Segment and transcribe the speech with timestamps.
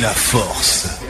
[0.00, 1.00] La force.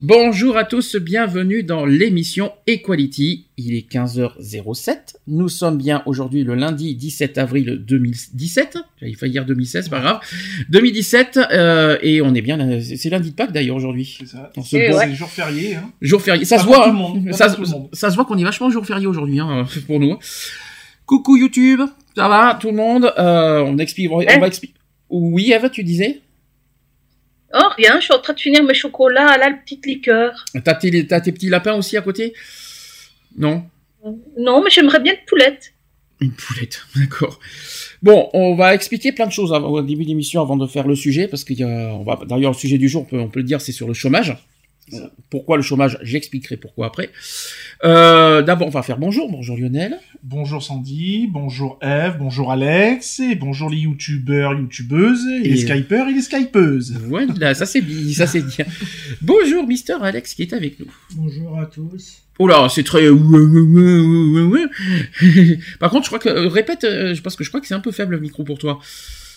[0.00, 3.46] Bonjour à tous, bienvenue dans l'émission Equality.
[3.56, 5.14] Il est 15h07.
[5.28, 8.78] Nous sommes bien aujourd'hui le lundi 17 avril 2017.
[9.00, 10.20] J'avais failli dire 2016, pas grave.
[10.70, 14.16] 2017, euh, et on est bien, là- c'est lundi de Pâques d'ailleurs aujourd'hui.
[14.20, 14.50] C'est ça.
[14.56, 15.76] On se c'est jour férié.
[15.76, 15.90] Hein.
[16.00, 16.86] Jour férié, ça Pas se voit, tout hein.
[16.88, 17.88] le monde, pas ça, pour tout le monde.
[17.92, 20.18] ça se voit qu'on est vachement jour férié aujourd'hui hein, pour nous.
[21.06, 21.80] Coucou YouTube,
[22.16, 24.74] ça va tout le monde euh, On explique, on Eh va expliquer.
[25.10, 26.20] Oui, Eva, tu disais?
[27.54, 30.44] Oh, rien, je suis en train de finir mes chocolats, là, la petite liqueur.
[30.64, 32.32] T'as tes, t'as tes petits lapins aussi à côté?
[33.36, 33.64] Non?
[34.38, 35.72] Non, mais j'aimerais bien une poulette.
[36.20, 37.38] Une poulette, d'accord.
[38.02, 40.86] Bon, on va expliquer plein de choses avant- au début de l'émission avant de faire
[40.86, 43.18] le sujet, parce qu'il y a, on va, d'ailleurs, le sujet du jour, on peut,
[43.20, 44.36] on peut le dire, c'est sur le chômage.
[45.30, 45.98] Pourquoi le chômage?
[46.02, 47.10] J'expliquerai pourquoi après.
[47.84, 49.30] Euh, D'abord, on va faire bonjour.
[49.30, 49.98] Bonjour Lionel.
[50.22, 56.12] Bonjour Sandy, bonjour Eve, bonjour Alex, et bonjour les youtubeurs, youtubeuses, et, les skypeurs et
[56.12, 56.96] les skypeuses.
[57.08, 58.64] Voilà, ça c'est bien, ça c'est bien.
[59.20, 60.86] Bonjour Mister Alex qui est avec nous.
[61.16, 62.22] Bonjour à tous.
[62.38, 63.08] Oh là, c'est très.
[65.80, 67.80] Par contre, je crois que euh, répète, euh, parce que je crois que c'est un
[67.80, 68.78] peu faible le micro pour toi.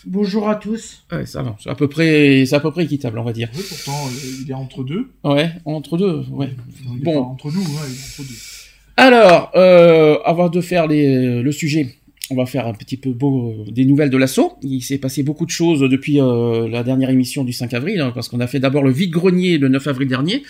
[0.05, 1.03] Bonjour à tous.
[1.11, 3.49] Ouais, ça va, c'est à peu près, c'est à peu près équitable, on va dire.
[3.55, 5.07] Oui, pourtant, euh, il est entre deux.
[5.23, 6.49] Ouais, entre deux, ouais.
[6.93, 7.13] Il est Bon.
[7.13, 8.35] pas entre nous, hein, il est entre deux.
[8.97, 11.95] Alors, euh, avant de faire les, le sujet,
[12.29, 14.53] on va faire un petit peu beau, des nouvelles de l'assaut.
[14.61, 18.11] Il s'est passé beaucoup de choses depuis euh, la dernière émission du 5 avril, hein,
[18.13, 20.43] parce qu'on a fait d'abord le vide-grenier le 9 avril dernier.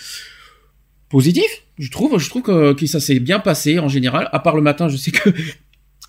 [1.10, 1.46] Positif,
[1.78, 2.20] je trouve.
[2.20, 4.28] Je trouve que, que ça s'est bien passé en général.
[4.34, 5.30] À part le matin, je sais que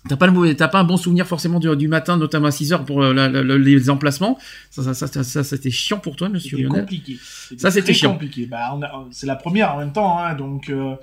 [0.07, 2.51] t'as pas, le mauvais- t'as pas un bon souvenir forcément du, du matin, notamment à
[2.51, 4.37] 6 heures pour euh, la- la- la- les emplacements.
[4.71, 6.81] Ça, ça, ça, ça, ça, c'était chiant pour toi, monsieur C'était Lionel.
[6.81, 7.17] compliqué.
[7.57, 8.13] Ça, c'était chiant.
[8.13, 8.45] compliqué.
[8.45, 10.95] Bah, a- c'est la première en même temps, hein, donc euh,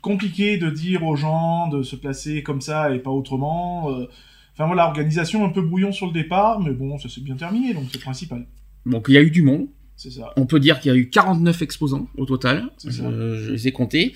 [0.00, 3.90] compliqué de dire aux gens de se placer comme ça et pas autrement.
[3.92, 4.06] euh.
[4.54, 7.74] Enfin voilà, organisation un peu brouillon sur le départ, mais bon, ça s'est bien terminé,
[7.74, 8.44] donc c'est principal.
[8.86, 9.66] Donc il y a eu du monde.
[9.98, 10.32] Ça.
[10.36, 12.68] On peut dire qu'il y a eu 49 exposants au total.
[12.76, 12.88] Ça.
[12.88, 14.14] Je, je les ai comptés.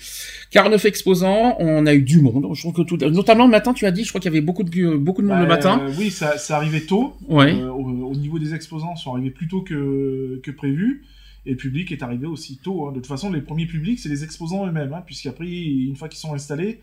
[0.51, 2.47] 49 exposants, on a eu du monde.
[2.53, 4.39] Je trouve que tout, notamment le matin, tu as dit, je crois qu'il y avait
[4.45, 5.81] beaucoup de, beaucoup de monde le Bah, matin.
[5.81, 7.15] euh, oui, ça, ça arrivait tôt.
[7.27, 7.53] Ouais.
[7.53, 11.03] Euh, au, au niveau des exposants, ils sont arrivés plus tôt que, que prévu.
[11.45, 12.87] Et le public est arrivé aussi tôt.
[12.87, 12.91] hein.
[12.91, 14.93] De toute façon, les premiers publics, c'est les exposants eux-mêmes.
[14.93, 16.79] Hein, Puisqu'après, une fois qu'ils sont installés,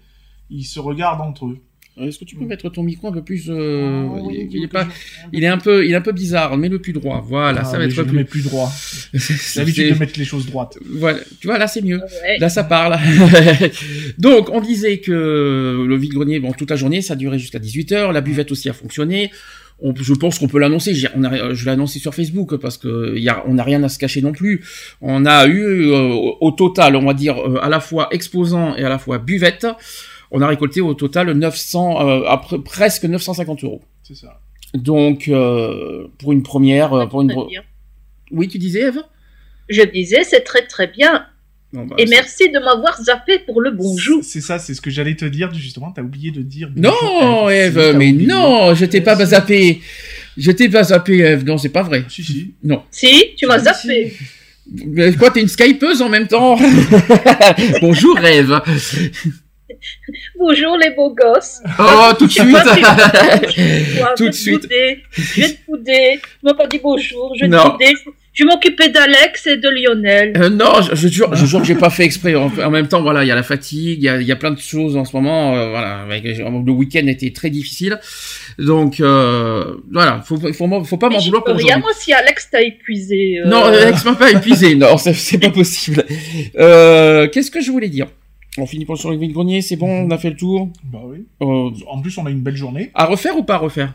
[0.50, 1.58] ils se regardent entre eux.
[1.98, 4.68] Est-ce que tu peux mettre ton micro un peu plus euh, Ah, oui, il, est
[4.68, 4.88] pas,
[5.32, 6.56] il est un peu, il est un peu bizarre.
[6.56, 7.22] Mets-le plus droit.
[7.26, 8.16] Voilà, Ah, ça va mais être je le plus.
[8.16, 8.72] mets plus droit.
[9.56, 10.78] L'habitude de mettre les choses droites.
[10.88, 12.00] Voilà, tu vois, là c'est mieux.
[12.22, 12.38] Ouais.
[12.38, 12.96] Là, ça parle.
[14.18, 18.12] Donc, on disait que le vide-grenier, bon, toute la journée, ça durait jusqu'à 18h.
[18.12, 19.30] La buvette aussi a fonctionné.
[19.82, 20.94] On- je pense qu'on peut l'annoncer.
[20.94, 24.20] Je l'ai annoncé sur Facebook parce que y a, on n'a rien à se cacher
[24.20, 24.62] non plus.
[25.00, 28.76] On a eu euh, au- au total, on va dire, euh, à la fois exposant
[28.76, 29.66] et à la fois buvette.
[30.30, 33.82] On a récolté au total 900, euh, après, presque 950 euros.
[34.02, 34.40] C'est ça.
[34.74, 37.28] Donc, euh, pour une première, euh, pour une.
[37.28, 37.62] Bien.
[38.30, 39.02] Oui, tu disais, Eve
[39.68, 41.26] Je disais, c'est très très bien.
[41.72, 44.22] Non, bah, Et merci de m'avoir zappé pour le bonjour.
[44.24, 45.92] C'est ça, c'est ce que j'allais te dire, justement.
[45.92, 46.70] T'as oublié de dire.
[46.76, 48.26] Non, bonjour, Eve, mais oublié.
[48.26, 49.80] non, je t'ai pas zappé.
[50.36, 51.44] Je t'ai pas zappé, Eve.
[51.44, 52.04] Non, c'est pas vrai.
[52.08, 52.54] Si, si.
[52.62, 52.82] Non.
[52.90, 54.16] Si, tu m'as zappé.
[54.72, 56.56] Mais quoi, t'es une skypeuse en même temps?
[57.80, 58.60] Bonjour, Eve.
[60.38, 61.60] Bonjour les beaux gosses.
[61.78, 62.76] Oh, tout de pas suite.
[64.16, 64.68] Tout je de vais te suite.
[65.16, 66.18] Je vais te bouder.
[66.22, 67.34] Tu m'as pas dit bonjour.
[67.38, 67.92] Je vais te bouder.
[68.32, 70.32] Je vais m'occuper d'Alex et de Lionel.
[70.36, 72.36] Euh, non, je, je jure, je jure que j'ai pas fait exprès.
[72.36, 74.30] En, en même temps, voilà, il y a la fatigue, il y a, il y
[74.30, 75.56] a plein de choses en ce moment.
[75.56, 77.98] euh, voilà, avec- le week-end était très difficile,
[78.56, 82.62] donc euh, voilà, faut, faut, faut pas m'en vouloir pour rien, moi, si Alex t'a
[82.62, 83.40] épuisé.
[83.44, 84.76] euh, Non, Alex m'a pas épuisé.
[84.76, 86.04] Non, c'est- pas possible.
[86.56, 88.06] Euh, Qu'est-ce que je voulais dire?
[88.58, 90.68] On finit pour sur le vide-grenier, c'est bon, on a fait le tour.
[90.84, 91.26] Bah oui.
[91.42, 92.90] Euh, En plus, on a une belle journée.
[92.94, 93.94] à refaire ou pas à refaire?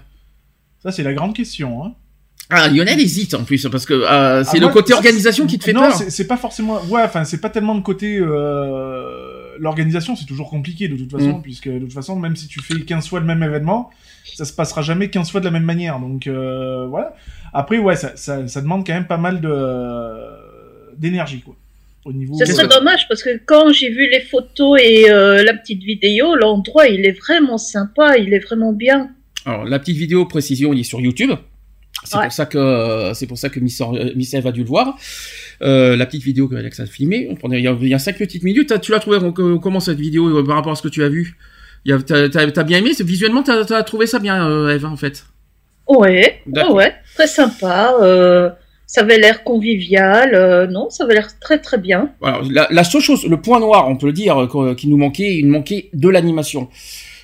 [0.80, 1.84] Ça, c'est la grande question.
[1.84, 1.94] Hein.
[2.52, 5.58] Ah, Lionel hésite en plus parce que euh, c'est Ah, le moi, côté organisation qui
[5.58, 5.96] te fait non, peur.
[5.96, 6.80] c'est- c'est pas forcément.
[6.90, 11.40] Ouais, enfin, c'est pas tellement le côté euh, l'organisation, c'est toujours compliqué de toute façon,
[11.40, 11.42] Mm.
[11.42, 13.90] puisque de toute façon, même si tu fais 15 fois le même événement,
[14.36, 16.00] ça se passera jamais 15 fois de la même manière.
[16.00, 17.16] Donc voilà.
[17.52, 21.56] Après, ouais, ça, ça, ça demande quand même pas mal de d'énergie, quoi.
[22.06, 22.36] Au niveau.
[22.38, 26.36] Ce serait dommage parce que quand j'ai vu les photos et euh, la petite vidéo,
[26.36, 29.10] l'endroit il est vraiment sympa, il est vraiment bien.
[29.46, 31.32] Alors, la petite vidéo précision, il est sur YouTube.
[32.04, 32.24] C'est Ouais.
[32.26, 34.96] pour ça que c'est pour ça que Miss, euh, a dû le voir.
[35.64, 37.94] Euh, la petite vidéo que Alex a filmée, on prenait- il y a, il y
[37.96, 38.80] a cinq petites minutes.
[38.82, 41.10] Tu l'as trouvé euh, comment cette vidéo euh, par rapport à ce que tu as
[41.10, 41.36] vu?
[42.06, 42.92] T'as t'as bien aimé?
[43.00, 45.26] Visuellement, t'as as trouvé ça bien, euh, Eve, en fait?
[45.88, 47.96] Ouais, ouais, très sympa.
[48.02, 48.50] euh,
[48.88, 50.34] ça avait l'air convivial.
[50.34, 52.12] euh, non, ça avait l'air très très bien.
[52.22, 54.98] Alors, la, la seule chose, le point noir, on peut le dire, euh, qui nous
[54.98, 56.70] manquait, il manquait de l'animation.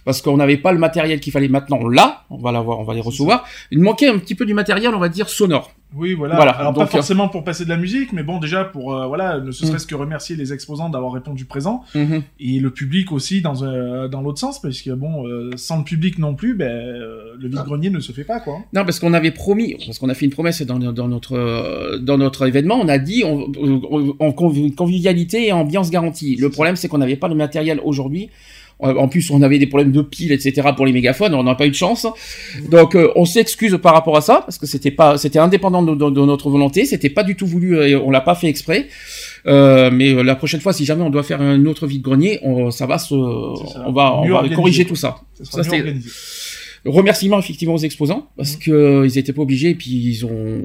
[0.06, 2.94] Parce qu'on n'avait pas le matériel qu'il fallait maintenant là, on va l'avoir, on va
[2.94, 3.45] les recevoir.
[3.71, 5.71] Il manquait un petit peu du matériel, on va dire, sonore.
[5.94, 6.38] Oui, voilà.
[6.38, 9.07] Voilà, Alors donc, pas forcément pour passer de la musique, mais bon, déjà pour euh,
[9.07, 12.24] voilà, ne ce serait-ce que remercier les exposants d'avoir répondu présent Mhm.
[12.39, 15.83] et le public aussi dans euh, dans l'autre sens, parce que bon, euh, sans le
[15.83, 18.59] public non plus, ben euh, le vide grenier ne se fait pas quoi.
[18.74, 21.97] Non, parce qu'on avait promis, parce qu'on a fait une promesse dans, dans notre euh,
[22.00, 23.51] dans notre événement, on a dit on,
[24.19, 24.31] on-
[24.71, 26.38] convivialité et ambiance garantie.
[26.38, 28.30] Le problème, c'est qu'on n'avait pas le matériel aujourd'hui.
[28.81, 30.69] En plus, on avait des problèmes de piles, etc.
[30.75, 31.33] pour les mégaphones.
[31.36, 32.07] On n'a pas eu de chance.
[32.69, 35.94] Donc, euh, on s'excuse par rapport à ça parce que c'était pas, c'était indépendant de,
[35.95, 36.86] de- de notre volonté.
[36.86, 37.78] C'était pas du tout voulu.
[37.78, 38.88] euh, Et on l'a pas fait exprès.
[39.48, 42.39] Euh, mais euh, la prochaine fois, si jamais on doit faire un autre vide grenier,
[42.44, 43.10] on, ça va se,
[43.74, 43.83] ça.
[43.88, 45.18] on va, on va corriger tout ça.
[45.44, 45.72] Ça Ça.
[46.86, 48.60] Remerciements effectivement aux exposants parce Mhm.
[48.63, 50.62] que euh, ils étaient pas obligés et puis ils ont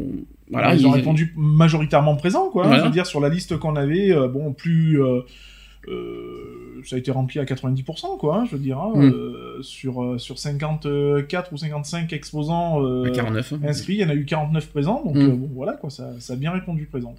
[0.50, 2.62] voilà ils ont répondu majoritairement présent, quoi.
[2.66, 2.80] Voilà.
[2.80, 5.02] Je veux dire, sur la liste qu'on avait, euh, bon, plus.
[5.02, 5.20] euh,
[6.88, 8.78] ça a été rempli à 90%, quoi, hein, je veux dire.
[8.78, 9.02] hein, Mm.
[9.12, 13.52] euh, sur, euh, sur 54 ou 55 exposants euh, à 49.
[13.52, 13.60] hein.
[13.68, 15.20] inscrits, il y en a eu 49 présents, donc Mm.
[15.22, 17.14] euh, bon, voilà, quoi, ça, ça a bien répondu présent.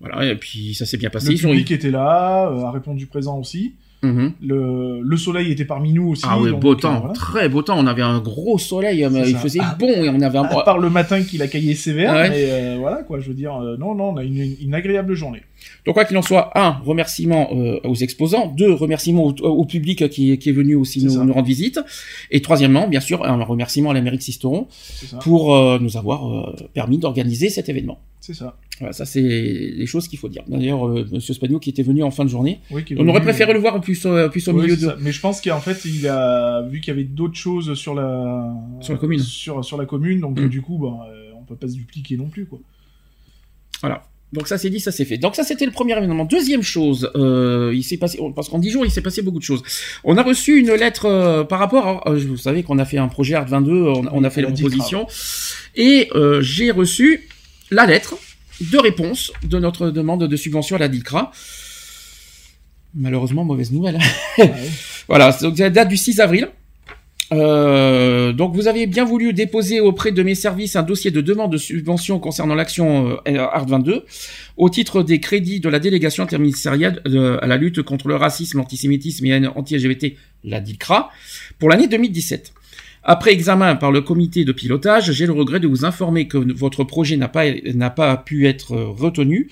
[0.00, 1.26] Voilà et puis ça s'est bien passé.
[1.28, 3.74] Le Ils ont public était là, euh, a répondu présent aussi.
[4.02, 4.32] Mhm.
[4.42, 6.22] Le, le soleil était parmi nous aussi.
[6.24, 7.14] Ah donc, beau euh, temps, voilà.
[7.14, 7.76] très beau temps.
[7.78, 9.38] On avait un gros soleil, euh, il ça.
[9.38, 9.76] faisait Ah.
[9.78, 10.44] bon et on avait un.
[10.44, 12.30] À part le matin qu'il a caillé sévère, Ouais.
[12.30, 14.74] mais euh, voilà, quoi, je veux dire, euh, non, non, on a une, une- une
[14.74, 15.42] agréable journée.
[15.84, 20.38] Donc quoi qu'il en soit, un remerciement aux exposants, deux remerciements au, au public qui,
[20.38, 21.80] qui est venu aussi nous, rendre visite,
[22.30, 24.68] et troisièmement, bien sûr, un remerciement à l'Amérique Sisteron
[25.22, 27.98] pour nous avoir permis d'organiser cet événement.
[28.20, 28.56] C'est ça.
[28.80, 30.42] Voilà, ça c'est les choses qu'il faut dire.
[30.46, 33.28] D'ailleurs, euh, Monsieur Spagno qui était venu en fin de journée, Oui, on aurait venu,
[33.28, 34.80] préféré euh, le voir plus, euh, plus au Oui, milieu de.
[34.82, 34.96] ça.
[35.00, 38.54] Mais je pense qu'en fait, il a vu qu'il y avait d'autres choses sur la
[38.80, 39.18] Sur la commune.
[39.20, 40.48] sur, sur la commune, donc Mm.
[40.48, 42.58] du coup, ben, euh, on peut pas se dupliquer non plus, quoi.
[43.80, 44.02] Voilà.
[44.32, 45.16] Donc ça c'est dit, ça c'est fait.
[45.16, 46.26] Donc ça c'était le premier événement.
[46.26, 49.44] Deuxième chose, euh, il s'est passé parce qu'en dix jours il s'est passé beaucoup de
[49.44, 49.62] choses.
[50.04, 51.86] On a reçu une lettre euh, par rapport.
[52.06, 54.42] À, euh, vous savez qu'on a fait un projet Art 22, on, on a fait
[54.42, 55.06] la proposition
[55.76, 57.26] et euh, j'ai reçu
[57.70, 58.16] la lettre
[58.60, 61.32] de réponse de notre demande de subvention à la DICRA.
[62.94, 63.98] Malheureusement mauvaise nouvelle.
[64.00, 64.52] Ah ouais.
[65.08, 66.48] Voilà, donc ça date du 6 avril.
[67.32, 71.52] Euh, donc vous avez bien voulu déposer auprès de mes services un dossier de demande
[71.52, 74.06] de subvention concernant l'action euh, Art 22
[74.56, 78.58] au titre des crédits de la délégation interministérielle de- à la lutte contre le racisme,
[78.58, 80.14] l'antisémitisme et la anti-LGBT,
[80.44, 81.10] la DICRA,
[81.58, 82.52] pour l'année 2017.
[83.04, 86.84] Après examen par le comité de pilotage, j'ai le regret de vous informer que votre
[86.84, 89.48] projet n'a pas, pu être euh, retenu.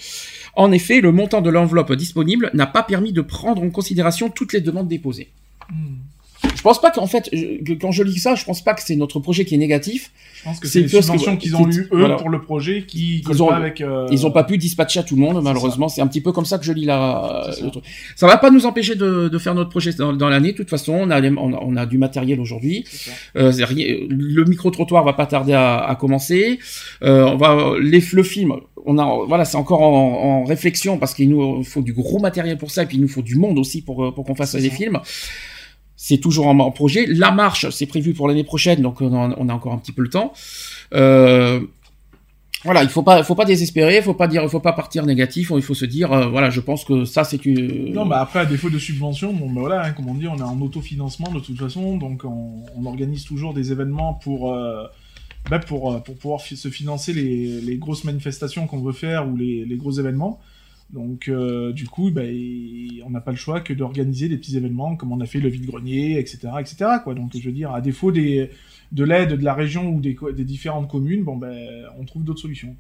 [0.55, 4.53] En effet, le montant de l'enveloppe disponible n'a pas permis de prendre en considération toutes
[4.53, 5.31] les demandes déposées.
[5.71, 6.06] Mm.
[6.55, 8.83] Je pense pas qu'en fait, je- que quand je lis ça, je pense pas que
[8.83, 10.11] c'est notre projet qui est négatif.
[10.35, 12.17] Je pense que C'est les subventions qu'ils ont eues, eux, voilà.
[12.17, 13.81] pour le projet, qui Ils ont- pas avec...
[13.81, 15.89] euh, Ils ont pas pu dispatcher à tout le monde, malheureusement.
[15.89, 17.85] C'est un petit peu comme ça que je lis la, le truc.
[18.17, 20.53] Ça va pas nous empêcher de, de faire notre projet dans, dans l'année.
[20.53, 22.85] De toute façon, on a, les- on a, on a du matériel aujourd'hui.
[23.37, 23.53] Euh,
[24.09, 26.59] le micro trottoir va pas tarder à, à commencer.
[27.03, 28.53] Euh, on va les, le film.
[28.85, 32.57] On a voilà, c'est encore en, en réflexion parce qu'il nous faut du gros matériel
[32.57, 34.69] pour ça et puis il nous faut du monde aussi pour pour qu'on fasse des
[34.71, 34.77] ça.
[36.09, 37.05] C'est toujours en, projet.
[37.09, 40.09] La marche, c'est prévu pour l'année prochaine, donc on a, encore un petit peu le
[40.09, 40.33] temps.
[40.95, 41.59] Euh,
[42.63, 45.51] voilà, il faut pas, faut pas désespérer, faut pas dire, faut pas partir négatif.
[45.57, 47.93] Il faut se dire, euh, voilà, je pense que ça c'est une.
[47.93, 51.33] Non, bah après, à défaut de subvention, bon, bah voilà, hein, on est en autofinancement
[51.33, 54.85] de toute façon, donc on, organise toujours des événements pour, euh,
[55.51, 59.65] bah, pour, pour pouvoir se financer les, les grosses manifestations qu'on veut faire ou les,
[59.65, 60.39] les gros événements.
[60.91, 62.23] Donc, euh, du coup, bah,
[63.05, 65.49] on n'a pas le choix que d'organiser des petits événements comme on a fait le
[65.49, 67.15] vide-grenier, etc., etc., quoi.
[67.15, 68.49] Donc, je veux dire, à défaut de
[68.93, 71.53] l'aide de la région ou des, différentes communes, ben,
[71.99, 72.77] on trouve d'autres solutions.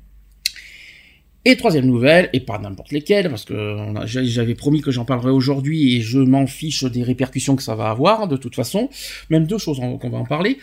[1.48, 5.94] Et troisième nouvelle, et pas n'importe lesquelles, parce que j'avais promis que j'en parlerais aujourd'hui
[5.94, 8.90] et je m'en fiche des répercussions que ça va avoir, de toute façon.
[9.30, 10.58] Même deux choses qu'on va en parler.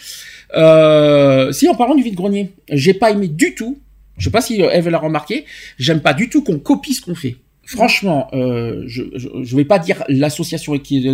[0.58, 3.80] Euh, si en parlant du vide-grenier, j'ai pas aimé du tout,
[4.18, 5.46] je sais pas si euh, Eve l'a remarqué,
[5.78, 7.38] j'aime pas du tout qu'on copie ce qu'on fait.
[7.66, 10.74] franchement, euh, je, je, vais pas dire l'association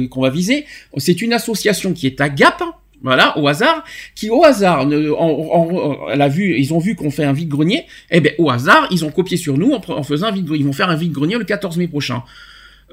[0.09, 0.65] qu'on va viser.
[0.97, 2.63] C'est une association qui est à Gap,
[3.01, 3.83] voilà, au hasard,
[4.15, 7.85] qui au hasard, vu, ils ont vu qu'on fait un vide grenier.
[8.11, 10.73] Eh ben, au hasard, ils ont copié sur nous en, faisant un vide, ils vont
[10.73, 12.23] faire un vide grenier le 14 mai prochain.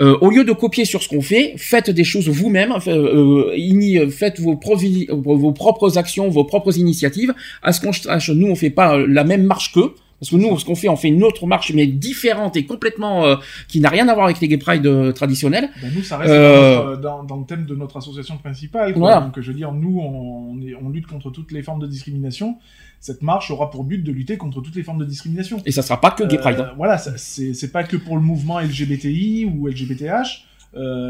[0.00, 4.10] Euh, au lieu de copier sur ce qu'on fait, faites des choses vous-même, euh, euh
[4.10, 7.34] faites vos, vos, propres actions, vos propres initiatives.
[7.62, 9.94] À ce qu'on sache, nous on fait pas la même marche qu'eux.
[10.18, 13.26] Parce que nous, ce qu'on fait, on fait une autre marche, mais différente et complètement
[13.26, 13.36] euh,
[13.68, 15.68] qui n'a rien à voir avec les gay pride euh, traditionnels.
[15.82, 18.94] Ben nous, ça reste euh, dans, dans, le thème de notre association principale.
[18.94, 19.20] Quoi.
[19.20, 22.56] Donc, je veux dire, nous, on, on, lutte contre toutes les formes de discrimination.
[23.00, 25.60] Cette marche aura pour but de lutter contre toutes les formes de discrimination.
[25.64, 26.60] Et ça sera pas que gay pride.
[26.60, 26.72] Hein.
[26.76, 30.44] Voilà, c'est pas que pour le mouvement LGBTI ou LGBTH.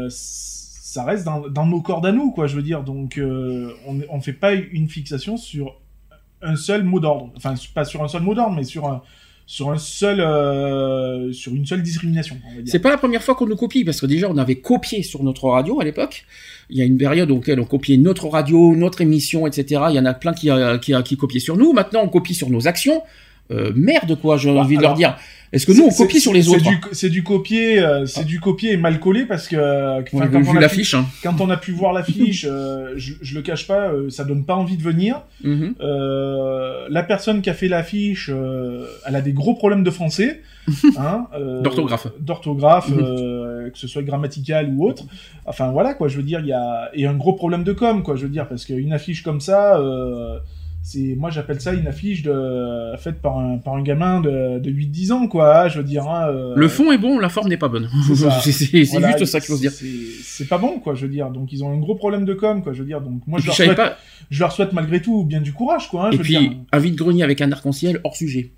[0.09, 2.47] ça reste dans, dans, nos cordes à nous, quoi.
[2.47, 5.79] Je veux dire, donc on, on fait pas une fixation sur
[6.41, 7.31] un seul mot d'ordre.
[7.35, 9.01] Enfin, pas sur un seul mot d'ordre, mais sur un,
[9.47, 12.37] sur un seul, euh, sur une seule discrimination.
[12.65, 15.23] C'est pas la première fois qu'on nous copie, parce que déjà on avait copié sur
[15.23, 16.25] notre radio à l'époque.
[16.69, 19.83] Il y a une période où on copiait notre radio, notre émission, etc.
[19.89, 20.49] Il y en a plein qui,
[20.81, 21.71] qui, qui copiaient sur nous.
[21.71, 23.01] Maintenant, on copie sur nos actions.
[23.49, 25.15] Euh, merde quoi, j'ai envie de leur dire.
[25.53, 28.75] Est-ce que nous on copie sur les autres C'est du, copier, euh, c'est du copier
[28.75, 29.55] mal collé parce que
[30.11, 31.05] quand, on l'affiche, hein.
[31.23, 34.55] quand on a pu voir l'affiche, euh, je, je, le cache pas, ça donne pas
[34.55, 35.21] envie de venir.
[35.43, 35.75] Mhm.
[35.79, 38.29] la personne qui a fait l'affiche,
[39.05, 40.41] elle a des gros problèmes de français,
[40.97, 41.27] hein,
[41.63, 43.71] d'orthographe, d'orthographe, mhm.
[43.71, 45.03] que ce soit grammatical ou autre.
[45.45, 48.03] Enfin voilà quoi, je veux dire, il y a et un gros problème de com
[48.03, 49.79] quoi, je veux dire parce qu'une affiche comme ça
[50.87, 54.69] c'est moi j'appelle ça une affiche de faite par un par un gamin de, de
[54.71, 57.49] 8 10 ans quoi, je veux dire hein, euh, Le fond est bon, la forme
[57.49, 57.89] n'est pas bonne.
[58.41, 59.73] C'est juste ça qu'il faut se dire.
[60.23, 61.29] C'est pas bon quoi, je veux dire.
[61.29, 63.01] Donc ils ont un gros problème de com quoi, je veux dire.
[63.01, 63.81] Donc moi je leur, souhaite,
[64.29, 67.41] je leur souhaite malgré tout bien du courage quoi, hein, Et puis un vide-grenier avec
[67.41, 68.53] un arc-en-ciel hors sujet.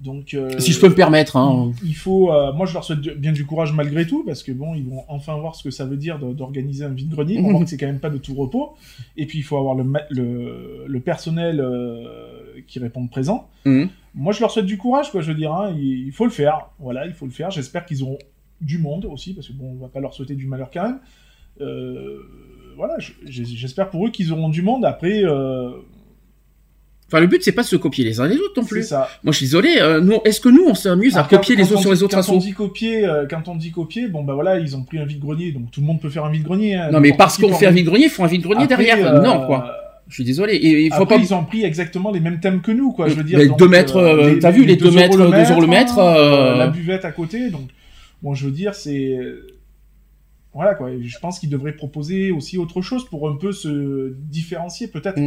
[0.00, 1.72] Donc, euh, si je peux me permettre, hein.
[1.84, 2.32] il faut.
[2.32, 5.04] Euh, moi, je leur souhaite bien du courage malgré tout, parce que bon, ils vont
[5.08, 7.38] enfin voir ce que ça veut dire d'organiser un vide-grenier.
[7.38, 8.74] On voit que c'est quand même pas de tout repos.
[9.18, 13.48] Et puis, il faut avoir le, le, le personnel euh, qui répond présent.
[13.66, 13.90] Mhm.
[14.14, 15.20] Moi, je leur souhaite du courage, quoi.
[15.20, 16.70] Je veux dire, hein, il, faut le faire.
[16.78, 17.50] Voilà, il faut le faire.
[17.50, 18.18] J'espère qu'ils auront
[18.62, 21.00] du monde aussi, parce que bon, on va pas leur souhaiter du malheur quand même.
[22.74, 24.86] voilà, j'espère pour eux qu'ils auront du monde.
[24.86, 25.22] Après
[27.10, 28.84] Enfin, le but, c'est pas de se copier les uns les autres non plus.
[28.84, 29.08] Ça.
[29.24, 29.78] Moi, je suis désolé.
[29.80, 32.32] Euh, nous, est-ce que nous, on s'amuse à copier les autres sur les autres quand
[32.32, 35.04] on dit copier, euh, quand on dit copier, bon bah voilà, ils ont pris un
[35.04, 36.76] vide-grenier, donc tout le monde peut faire un vide-grenier.
[36.76, 36.90] Hein.
[36.92, 39.04] non, mais parce qu'on fait un vide-grenier, il faut un vide-grenier derrière.
[39.04, 39.74] Euh, non, quoi.
[40.06, 40.54] Je suis désolé.
[40.54, 41.20] Et il faut Après, pas.
[41.20, 43.08] Ils ont pris exactement les mêmes thèmes que nous, quoi.
[43.08, 43.40] Je veux dire.
[43.40, 44.38] Les 2 mètres.
[44.40, 45.98] T'as vu les 2 mètres, 2 euros le mètre.
[45.98, 47.68] La buvette à côté, donc.
[48.22, 49.18] Bon, je veux dire, c'est
[50.52, 50.90] voilà quoi.
[51.00, 55.18] Je pense qu'ils devraient proposer aussi autre chose pour un peu se différencier peut-être.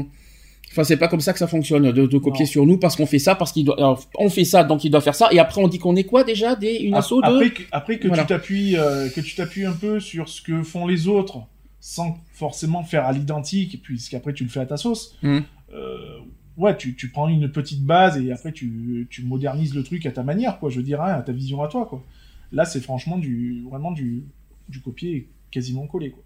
[0.74, 3.20] Enfin, c'est pas comme ça que ça fonctionne de, copier sur nous parce qu'on fait
[3.20, 4.00] ça, parce qu'il doit.
[4.18, 6.24] on fait ça, donc il doit faire ça, et après on dit qu'on est quoi
[6.24, 7.28] déjà des une asso de.
[7.28, 10.64] Après que, après que tu t'appuies, euh, que tu t'appuies un peu sur ce que
[10.64, 11.44] font les autres,
[11.80, 15.16] sans forcément faire à l'identique, puisqu'après tu le fais à ta sauce.
[15.22, 15.42] Mmh.
[15.76, 16.18] Euh,
[16.58, 20.12] ouais, tu, tu, prends une petite base et après tu, tu, modernises le truc à
[20.12, 20.72] ta manière, quoi.
[20.72, 22.04] Je veux dire, hein, à ta vision à toi, quoi.
[22.52, 24.24] Là, c'est franchement du vraiment du,
[24.70, 26.24] du copier quasiment collé, quoi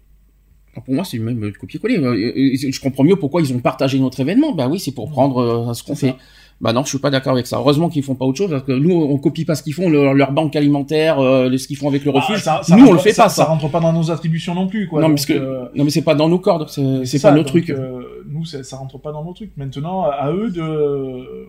[0.84, 1.98] pour moi, c'est même copier-coller.
[1.98, 4.52] Euh, je comprends mieux pourquoi ils ont partagé notre événement.
[4.52, 6.14] Bah oui, c'est pour prendre euh, ce qu'on fait.
[6.60, 7.58] Bah non, je suis pas d'accord avec ça.
[7.58, 9.88] Heureusement qu'ils font pas autre chose parce que nous, on copie pas ce qu'ils font,
[9.88, 12.44] leur, banque alimentaire, euh, ce qu'ils font avec le bah, refuge.
[12.70, 13.28] nous, on le fait pas.
[13.28, 15.00] Ça, ça rentre pas dans nos attributions non plus, quoi.
[15.00, 15.34] Non, parce que
[15.76, 16.68] non, mais c'est pas dans nos cordes.
[16.68, 17.72] C'est pas nos trucs.
[18.28, 19.56] nous, ça, ça rentre pas dans nos trucs.
[19.56, 21.46] Maintenant, à eux de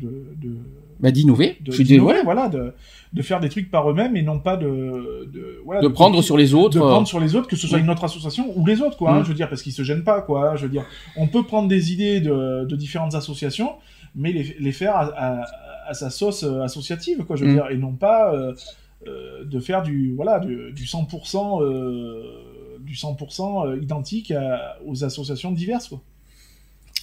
[0.00, 0.56] de, de
[1.02, 1.58] bah, d'innover.
[1.60, 2.72] De, voilà, de,
[3.12, 6.36] de faire des trucs par eux-mêmes et non pas de de, voilà, de, prendre sur
[6.36, 6.74] les autres.
[6.74, 9.12] De prendre sur les autres, que ce soit une autre association ou les autres, quoi.
[9.12, 9.24] Hein, mm.
[9.24, 10.56] je veux dire, parce qu'ils se gênent pas, quoi.
[10.56, 10.84] Je veux dire,
[11.16, 13.72] on peut prendre des idées de, de différentes associations,
[14.14, 15.44] mais les, les faire à, à,
[15.88, 17.36] à, sa sauce euh, associative, quoi.
[17.36, 17.54] Je veux mm.
[17.54, 18.54] dire, et non pas euh,
[19.06, 24.32] euh, de faire du voilà du, du 100% euh, du 100% identique
[24.86, 26.00] aux associations diverses, quoi.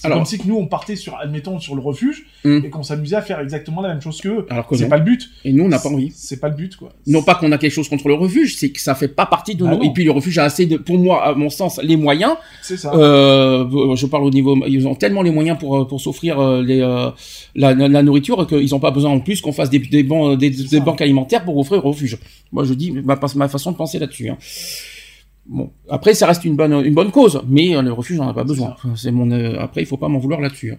[0.01, 2.61] C'est comme si que nous on partait sur, admettons, sur le refuge hmm.
[2.63, 4.45] et qu'on s'amusait à faire exactement la même chose qu'eux.
[4.49, 5.29] Alors que c'est pas le but.
[5.43, 6.13] Et nous on n'a pas envie.
[6.15, 6.93] C'est pas le but quoi.
[7.05, 9.55] Non pas qu'on a quelque chose contre le refuge, c'est que ça fait pas partie
[9.55, 9.83] de ah nos.
[9.83, 12.35] Et puis le refuge a assez de, pour moi, à mon sens, les moyens.
[12.61, 12.93] C'est ça.
[12.93, 16.79] Euh, je parle au niveau, ils ont tellement les moyens pour pour s'offrir euh, les
[16.81, 17.09] euh,
[17.55, 20.49] la, la, nourriture qu'ils ont pas besoin en plus qu'on fasse des des, bancs, des,
[20.49, 22.17] des banques alimentaires pour offrir au refuge.
[22.53, 24.29] Moi je dis ma, ma façon de penser là-dessus.
[24.29, 24.37] Hein.
[25.49, 28.35] Bon, après ça reste une bonne une bonne cause, mais euh, le refuge n'en a
[28.35, 28.75] pas besoin.
[28.95, 30.73] C'est mon euh, après il faut pas m'en vouloir là-dessus.
[30.73, 30.77] Hein.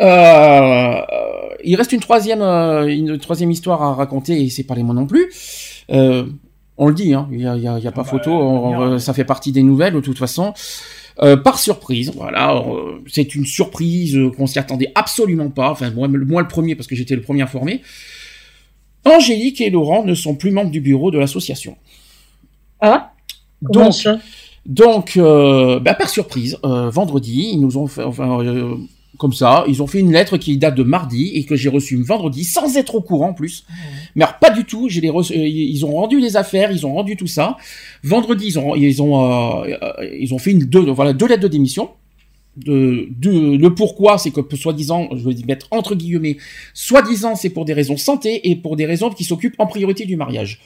[0.00, 1.00] Euh,
[1.64, 5.06] il reste une troisième une troisième histoire à raconter et c'est pas les mots non
[5.06, 5.28] plus.
[5.88, 8.98] on le dit, hein, il y a, y a, y a pas ah bah, photo,
[9.00, 10.54] ça fait partie des nouvelles de toute façon.
[11.42, 12.62] par surprise, voilà,
[13.08, 15.72] c'est une surprise qu'on s'y attendait absolument pas.
[15.72, 17.82] Enfin moi, moi le premier parce que j'étais le premier informé.
[19.04, 21.76] Angélique et Laurent ne sont plus membres du bureau de l'association.
[22.80, 23.10] Ah
[23.62, 23.92] Donc,
[24.66, 28.74] donc, euh, bah, par surprise, euh, vendredi, ils nous ont fait, enfin, euh,
[29.18, 32.00] comme ça, ils ont fait une lettre qui date de mardi et que j'ai reçue
[32.02, 33.64] vendredi sans être au courant en plus.
[34.14, 34.88] Mais alors, pas du tout.
[34.88, 37.56] J'ai les reçu- euh, ils ont rendu les affaires, ils ont rendu tout ça.
[38.02, 41.42] Vendredi, ils ont, ils ont, euh, euh, ils ont fait une deux, voilà, deux lettres
[41.42, 41.90] de démission.
[42.56, 46.36] De, de- le pourquoi, c'est que soi-disant, je vais mettre entre guillemets,
[46.74, 50.16] soi-disant, c'est pour des raisons santé et pour des raisons qui s'occupent en priorité du
[50.16, 50.60] mariage.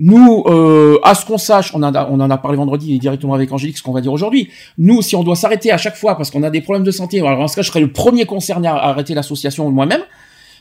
[0.00, 3.76] Nous, euh, à ce qu'on sache, on en, a, en parlé vendredi directement avec Angélique,
[3.76, 4.48] ce qu'on va dire aujourd'hui.
[4.78, 7.20] Nous, si on doit s'arrêter à chaque fois parce qu'on a des problèmes de santé,
[7.20, 10.00] alors dans ce cas, je serais le premier concerné à arrêter l'association moi-même.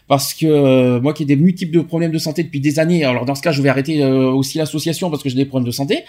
[0.09, 3.05] Parce que euh, moi qui ai des multiples de problèmes de santé depuis des années,
[3.05, 5.67] alors dans ce cas, je vais arrêter euh, aussi l'association parce que j'ai des problèmes
[5.67, 5.99] de santé.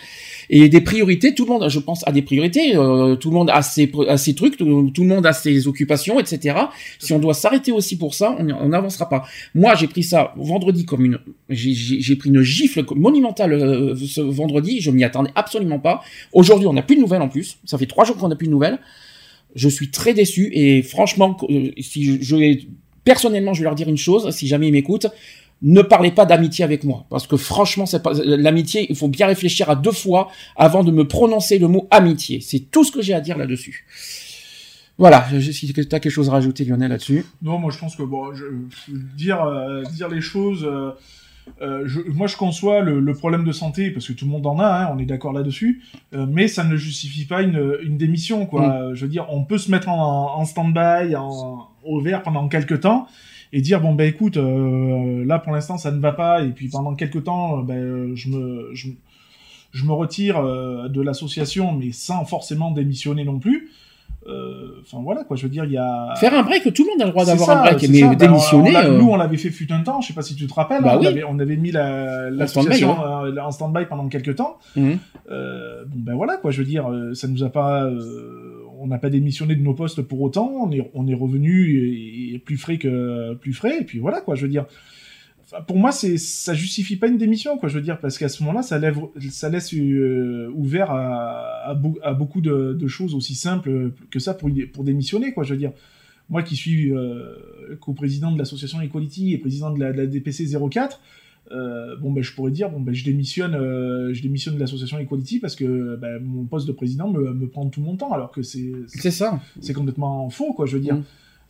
[0.53, 2.75] Et des priorités, tout le monde, je pense, a des priorités.
[2.77, 6.19] euh, tout le monde a ses, a ses trucs, tout, le monde a ses occupations,
[6.19, 6.57] etc.
[6.99, 9.25] Si on doit s'arrêter aussi pour ça, on n'avancera pas.
[9.55, 11.19] Moi, j'ai pris ça vendredi comme une,
[11.51, 14.81] j'ai- pris une gifle monumentale euh, ce vendredi.
[14.81, 16.01] Je m'y attendais absolument pas.
[16.33, 17.59] Aujourd'hui, on n'a plus de nouvelles en plus.
[17.67, 18.79] Ça fait trois jours qu'on n'a plus de nouvelles.
[19.55, 22.55] Je suis très déçu et franchement, euh, si je-
[23.05, 25.07] personnellement, je vais leur dire une chose, si jamais ils m'écoutent,
[25.63, 28.87] ne parlez pas d'amitié avec moi, parce que franchement, c'est pas l'amitié.
[28.89, 32.41] Il faut bien réfléchir à deux fois avant de me prononcer le mot amitié.
[32.41, 33.85] C'est tout ce que j'ai à dire là-dessus.
[34.99, 35.27] Voilà.
[35.41, 37.25] Si tu as quelque chose à rajouter, Lionel, là-dessus.
[37.43, 38.45] Non, moi je pense que bon, je,
[39.17, 40.65] dire euh, dire les choses.
[40.65, 40.91] euh,
[41.63, 44.47] euh, je- moi, je conçois le, le problème de santé parce que tout le monde
[44.47, 45.83] en a, hein, on est d'accord là-dessus.
[46.15, 48.71] euh, mais ça ne justifie pas une, une démission, quoi.
[48.73, 52.49] Euh, Je veux dire, on peut se mettre en, en stand-by, en, au vert pendant
[52.49, 53.07] quelques temps
[53.53, 56.69] et dire bon ben écoute, euh, là pour l'instant ça ne va pas et puis
[56.69, 58.89] pendant quelques temps, euh, ben euh, je me je,
[59.73, 63.71] je me retire euh, de l'association, mais sans forcément démissionner non plus.
[64.27, 66.91] Euh, Enfin voilà quoi, je veux dire, il y a Faire un break, tout le
[66.91, 68.09] monde a le droit d'avoir un break, mais ça.
[68.09, 68.69] Ben, démissionner.
[68.69, 70.47] on- on l'a- Nous, on l'avait fait fut un temps, je sais pas si tu
[70.47, 74.09] te rappelles, Bah hein, on, avait, on avait mis la- l'association euh, en stand-by pendant
[74.09, 74.59] quelques temps.
[74.77, 74.99] Mhm.
[75.29, 77.89] Bon, ben voilà, quoi, je veux dire, ça nous a pas.
[78.81, 82.39] On n'a pas démissionné de nos postes pour autant, on est, on est revenu et,
[82.39, 84.67] plus frais que plus frais, et puis voilà, quoi, je veux dire.
[85.67, 88.43] Pour moi, c'est ça justifie pas une démission, quoi, je veux dire, parce qu'à ce
[88.45, 94.19] moment-là, ça, laisse euh, ouvert à, à, beau- à beaucoup de, choses aussi simples que
[94.21, 94.49] ça pour,
[94.85, 95.73] démissionner, quoi, je veux dire.
[96.29, 97.35] Moi qui suis euh,
[97.81, 101.01] co-président de l'association Equality et président de la, de la DPC 04,
[101.53, 104.99] euh, bon ben je pourrais dire bon ben je démissionne euh, je démissionne de l'association
[104.99, 108.31] Equality parce que ben, mon poste de président me, me prend tout mon temps alors
[108.31, 109.41] que c'est C'est ça.
[109.61, 111.05] c'est complètement faux quoi je veux dire Mm.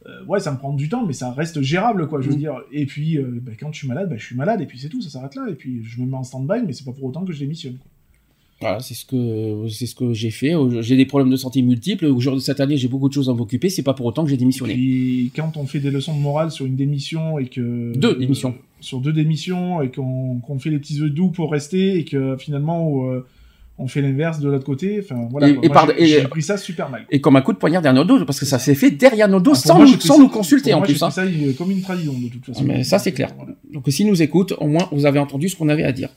[0.06, 2.38] Euh, ouais ça me prend du temps mais ça reste gérable quoi je veux Mm.
[2.38, 4.88] dire et puis ben, quand je suis malade ben, je suis malade et puis c'est
[4.88, 7.04] tout ça s'arrête là et puis je me mets en stand-by mais c'est pas pour
[7.04, 7.86] autant que je démissionne quoi.
[8.62, 10.52] Voilà, c'est ce que c'est ce que j'ai fait.
[10.82, 12.04] J'ai des problèmes de santé multiples.
[12.04, 13.70] Aujourd'hui, cette année, j'ai beaucoup de choses à m'occuper.
[13.70, 14.74] C'est pas pour autant que j'ai démissionné.
[14.74, 18.54] Puis quand on fait des leçons de morale sur une démission et que Deux démissions.
[18.80, 23.06] Sur deux démissions et qu'on fait les petits œufs doux pour rester et que finalement
[23.10, 23.26] euh,
[23.82, 25.00] on fait l'inverse de l'autre côté.
[25.02, 25.48] Enfin voilà.
[25.96, 27.06] Et- j'ai- pris ça super mal.
[27.10, 29.26] Et comme un coup de poignard derrière nos dos, parce que ça s'est fait derrière
[29.28, 31.02] nos dos Ah, sans, moi, nous, sans ça- nous consulter en moi, plus.
[31.02, 31.10] hein.
[31.10, 32.62] ça euh, comme une trahison de toute façon.
[32.64, 33.30] Mais ça, c'est clair.
[33.36, 33.52] Voilà.
[33.72, 36.10] Donc s'ils nous écoutent, au moins vous avez entendu ce qu'on avait à dire.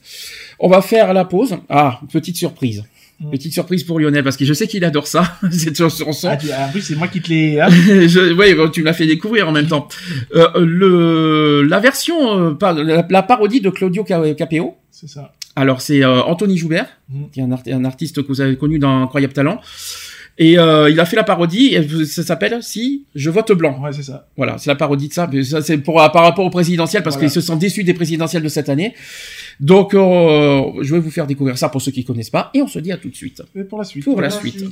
[0.58, 1.56] On va faire la pause.
[1.70, 2.84] Ah, petite surprise.
[3.20, 3.30] Mm.
[3.30, 6.04] Petite surprise pour Lionel, parce que je sais qu'il adore ça, cette chanson.
[6.28, 7.60] Ah, tu- en plus c'est moi qui te l'ai.
[7.60, 7.68] hein.
[7.70, 9.86] je, ouais, tu me l'as fait découvrir en même temps.
[10.34, 14.74] Euh, le, la version, euh, la, la parodie de Claudio Ca- Capeo.
[14.90, 15.32] c'est ça.
[15.56, 17.24] Alors c'est euh, Anthony Joubert, Mm.
[17.32, 19.60] qui est un, art- un artiste que vous avez connu dans Incroyable Talent.
[20.36, 23.80] Et euh, il a fait la parodie, et ça s'appelle Si je vote blanc.
[23.80, 24.26] Ouais c'est ça.
[24.36, 25.28] Voilà, c'est la parodie de ça.
[25.32, 27.28] Mais ça c'est pour par rapport au présidentiel parce Voilà.
[27.28, 28.94] qu'ils se sont déçus des présidentielles de cette année.
[29.60, 32.66] Donc euh, je vais vous faire découvrir ça pour ceux qui connaissent pas et on
[32.66, 33.42] se dit à tout de suite.
[33.54, 34.04] Et pour la suite.
[34.04, 34.64] Pour la suite.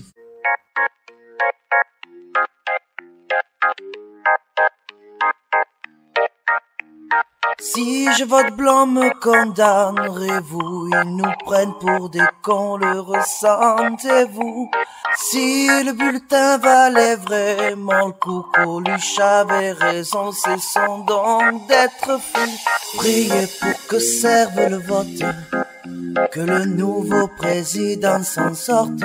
[7.65, 10.89] Si je vote blanc, me condamnerez-vous?
[10.93, 14.69] Ils nous prennent pour des cons, le ressentez-vous?
[15.17, 22.97] Si le bulletin valait vraiment le coup, Coluche avait raison, cessons donc d'être fous.
[22.97, 25.23] Priez pour que serve le vote,
[26.33, 29.05] que le nouveau président s'en sorte.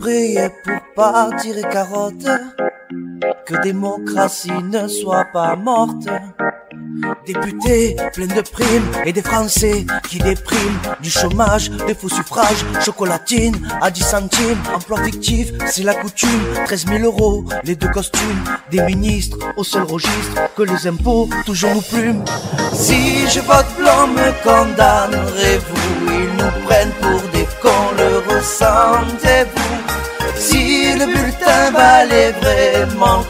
[0.00, 2.28] Priez pour pas tirer carotte,
[3.46, 6.08] que démocratie ne soit pas morte.
[7.26, 13.56] Députés pleins de primes et des Français qui dépriment du chômage, des faux suffrages, chocolatine
[13.82, 16.28] à 10 centimes, emploi fictif, c'est la coutume,
[16.64, 21.74] 13 000 euros, les deux costumes, des ministres au seul registre que les impôts toujours
[21.74, 22.24] nous plument.
[22.72, 26.06] Si je vote blanc, me condamnerez-vous?
[26.08, 29.76] Ils nous prennent pour des cons, le ressentez-vous?
[30.36, 33.24] Si le bulletin valait vraiment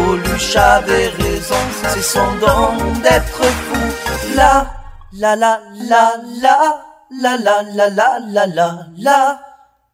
[0.00, 3.80] Coluche avait raison, c'est son don d'être fou.
[4.34, 4.66] La,
[5.12, 5.60] la, la,
[5.90, 6.56] la, la,
[7.10, 9.40] la, la, la, la, la, la, la,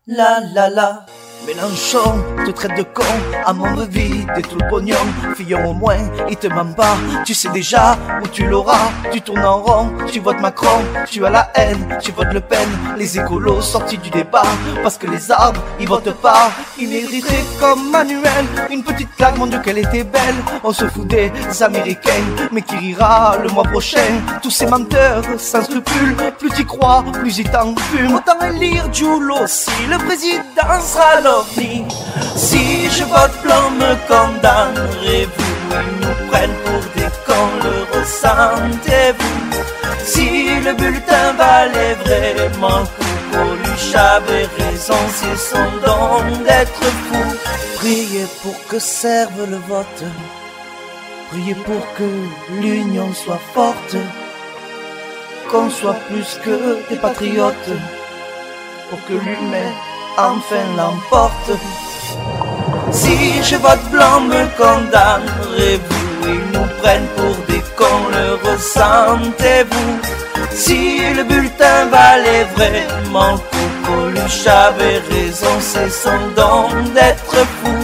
[0.06, 1.06] la, la, la.
[1.46, 3.04] Mélenchon te traite de con,
[3.44, 4.96] à mon vide et tout le pognon.
[5.36, 8.90] Fillon au moins, il te ment pas, tu sais déjà où tu l'auras.
[9.12, 12.68] Tu tournes en rond, tu votes Macron, tu as la haine, tu votes Le Pen.
[12.96, 14.42] Les écolos sortis du débat,
[14.82, 16.50] parce que les arbres, ils votent pas.
[16.78, 20.34] Ils méritaient comme Manuel, une petite claque, mon Dieu qu'elle était belle.
[20.64, 21.30] On se fout des
[21.60, 24.20] Américains, mais qui rira le mois prochain?
[24.42, 28.16] Tous ces menteurs sans scrupules, plus t'y crois, plus ils t'en fument.
[28.16, 31.20] Autant élire Julo si le président sera
[32.36, 39.36] Si je vote blanc, me condamnerez-vous Ils nous prennent pour des cons, le ressentez-vous?
[40.04, 47.36] Si le bulletin valait vraiment coup, Coluche avait raison, c'est son don d'être fou.
[47.76, 50.04] Priez pour que serve le vote,
[51.30, 52.08] priez pour que
[52.62, 53.96] l'union soit forte,
[55.50, 57.72] qu'on soit plus que des patriotes,
[58.88, 59.72] pour que l'humain
[60.16, 61.50] enfin l'emporte.
[62.92, 66.06] Si je vote blanc, me condamnerez-vous?
[66.24, 70.00] Ils nous prennent pour des cons, le ressentez-vous?
[70.50, 77.76] Si le bulletin valait vraiment le coup, Coluche avait raison, c'est son don d'être fou.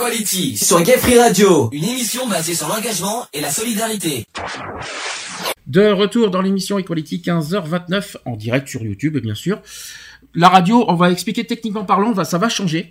[0.00, 4.24] Equality sur Gay Radio, une émission basée sur l'engagement et la solidarité.
[5.66, 9.60] De retour dans l'émission Equality 15h29 en direct sur YouTube bien sûr.
[10.34, 12.88] La radio, on va expliquer techniquement parlant, ça va changer.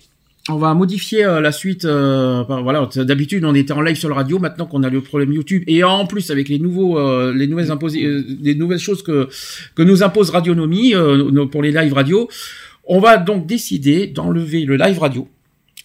[0.50, 1.84] On va modifier euh, la suite.
[1.86, 4.38] euh, voilà, d'habitude on était en live sur la radio.
[4.38, 7.72] Maintenant qu'on a le problème YouTube et en plus avec les nouveaux, euh, les nouvelles
[7.72, 9.30] imposées, euh, les nouvelles choses que
[9.74, 12.30] que nous impose Radionomie euh, nos- pour les live radio,
[12.86, 15.28] on va donc décider d'enlever le live radio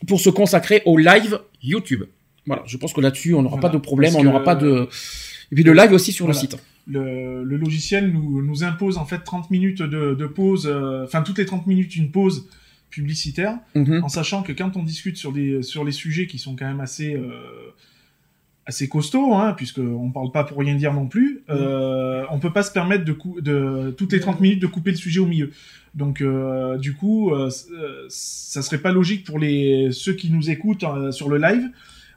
[0.06, 2.04] pour se consacrer au live YouTube.
[2.46, 4.54] Voilà, je pense que là-dessus on n'aura Voilà, pas de problème, on n'aura que- pas
[4.54, 4.88] de
[5.50, 6.38] et puis le live aussi sur Voilà.
[6.40, 6.56] le site.
[6.86, 11.22] le, le logiciel nous, nous impose en fait 30 minutes de, de pause, euh, enfin
[11.22, 12.46] toutes les 30 minutes une pause
[12.90, 14.02] publicitaire, Mhm.
[14.04, 16.80] en sachant que quand on discute sur des sur les sujets qui sont quand même
[16.80, 17.30] assez euh,
[18.66, 22.52] assez costauds, hein, puisque on parle pas pour rien dire non plus, euh, on peut
[22.52, 25.50] pas se permettre de toutes les 30 minutes de couper le sujet au milieu.
[25.94, 30.50] Donc euh, du coup, euh, euh, ça serait pas logique pour les ceux qui nous
[30.50, 31.70] écoutent euh, sur le live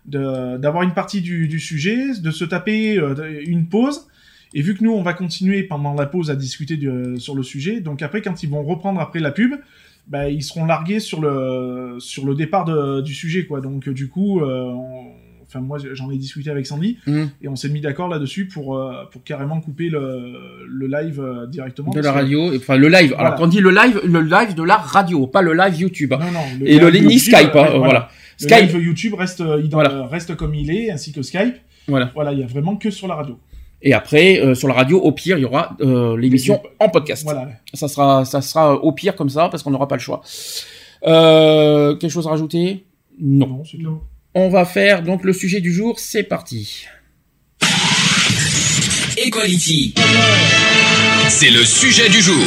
[0.05, 4.07] d'avoir une partie du, sujet, de se taper euh, une pause.
[4.53, 6.79] Et vu que nous, on va continuer pendant la pause à discuter
[7.17, 9.55] sur le sujet, donc après, quand ils vont reprendre après la pub,
[10.07, 13.59] bah, ils seront largués sur le, sur le départ du sujet, quoi.
[13.59, 15.11] Donc, du coup, euh, on-
[15.47, 17.29] enfin, moi, j'en ai discuté avec Sandy, Mhm.
[17.41, 21.47] et on s'est mis d'accord là-dessus pour, euh, pour carrément couper le, le live euh,
[21.47, 21.91] directement.
[21.91, 23.10] de la radio, enfin le live.
[23.13, 23.27] Voilà.
[23.29, 26.13] Alors quand on dit le live, le live de la radio, pas le live YouTube.
[26.13, 26.19] hein.
[26.19, 28.10] Non, non, le Et le live ni Skype, hein, euh, voilà.
[28.39, 30.05] Le Skype, live YouTube reste, Voilà.
[30.07, 31.55] reste comme il est, ainsi que Skype.
[31.88, 32.12] voilà.
[32.13, 33.39] Voilà, il y a vraiment que sur la radio.
[33.81, 37.23] Et après euh, sur la radio, au pire, il y aura euh, l'émission en podcast.
[37.23, 37.47] Voilà.
[37.75, 40.21] Ça sera, ça sera au pire comme ça parce qu'on n'aura pas le choix.
[41.05, 42.86] Euh, quelque chose à rajouter?
[43.19, 43.63] Non.
[43.79, 44.01] Non.
[44.39, 46.00] On va faire donc le sujet du jour.
[46.00, 46.86] C'est parti.
[49.17, 49.95] Equality.
[51.28, 52.45] C'est le sujet du jour.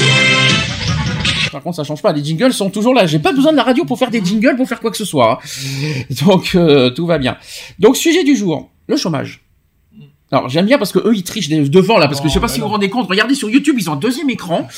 [1.51, 2.13] Par contre, ça change pas.
[2.13, 3.07] Les jingles sont toujours là.
[3.07, 5.05] J'ai pas besoin de la radio pour faire des jingles pour faire quoi que ce
[5.05, 5.41] soit.
[6.25, 7.37] Donc euh, tout va bien.
[7.81, 9.41] Donc sujet du jour, le chômage.
[10.33, 12.41] Alors j'aime bien parce que eux ils trichent devant là parce que Non, je sais
[12.41, 12.69] pas bah si vous non.
[12.69, 13.09] vous rendez compte.
[13.09, 14.69] Regardez sur YouTube, ils ont un deuxième écran.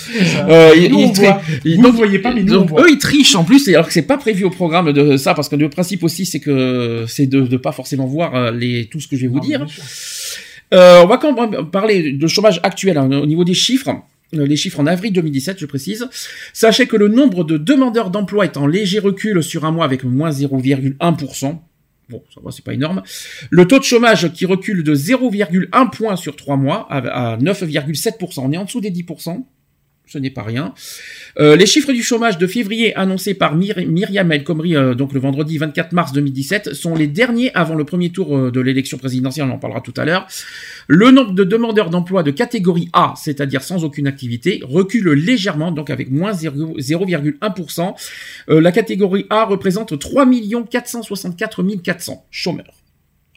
[0.48, 1.42] Euh, ils- Nous, ils on voit.
[1.64, 2.82] ils- Vous donc- ne voyez pas, mais nous, on donc, voit.
[2.82, 5.48] eux ils trichent en plus alors que c'est pas prévu au programme de ça parce
[5.50, 8.98] que le principe aussi c'est que c'est de, de pas forcément voir euh, les tout
[9.00, 9.66] ce que je vais vous Non, dire.
[10.72, 13.90] Euh, on va quand même parler de chômage actuel hein, au niveau des chiffres.
[14.34, 16.08] Euh, Les chiffres en avril 2017, je précise.
[16.54, 20.04] Sachez que le nombre de demandeurs d'emploi est en léger recul sur un mois avec
[20.04, 21.60] moins 0,1%.
[22.12, 23.03] Bon, ça va, c'est pas énorme.
[23.51, 28.40] Le taux de chômage qui recule de 0,1 point sur trois mois à à 9,7%.
[28.40, 29.44] On est en dessous des 10%.
[30.06, 30.74] Ce n'est pas rien.
[31.38, 35.12] Euh, les chiffres du chômage de février annoncés par Myr- Myriam El Khomri, euh, donc
[35.12, 38.98] le vendredi 24 mars 2017, sont les derniers avant le premier tour euh, de l'élection
[38.98, 40.26] présidentielle, on en parlera tout à l'heure.
[40.88, 45.88] Le nombre de demandeurs d'emploi de catégorie A, c'est-à-dire sans aucune activité, recule légèrement, donc
[45.90, 47.94] avec moins 0 0,1%.
[48.50, 50.26] Euh, la catégorie A représente 3
[50.70, 52.74] 464 400 chômeurs.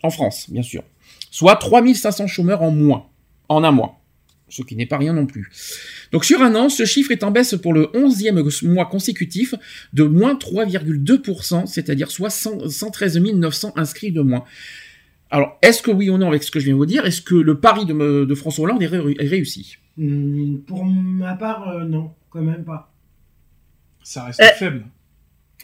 [0.03, 0.83] En France, bien sûr.
[1.31, 3.07] Soit 3 500 chômeurs en moins,
[3.49, 4.01] en un mois.
[4.47, 5.49] Ce qui n'est pas rien non plus.
[6.11, 9.55] Donc sur un an, ce chiffre est en baisse pour le 11e mois consécutif
[9.93, 14.43] de moins 3,2%, c'est-à-dire soit 100 113 900 inscrits de moins.
[15.31, 17.21] Alors, est-ce que oui ou non, avec ce que je viens de vous dire, est-ce
[17.21, 19.77] que le pari de, François Hollande est, ré- est réussi?
[19.97, 22.93] Hmm, Pour ma part, euh, non, quand même pas.
[24.03, 24.85] Ça reste Euh, faible.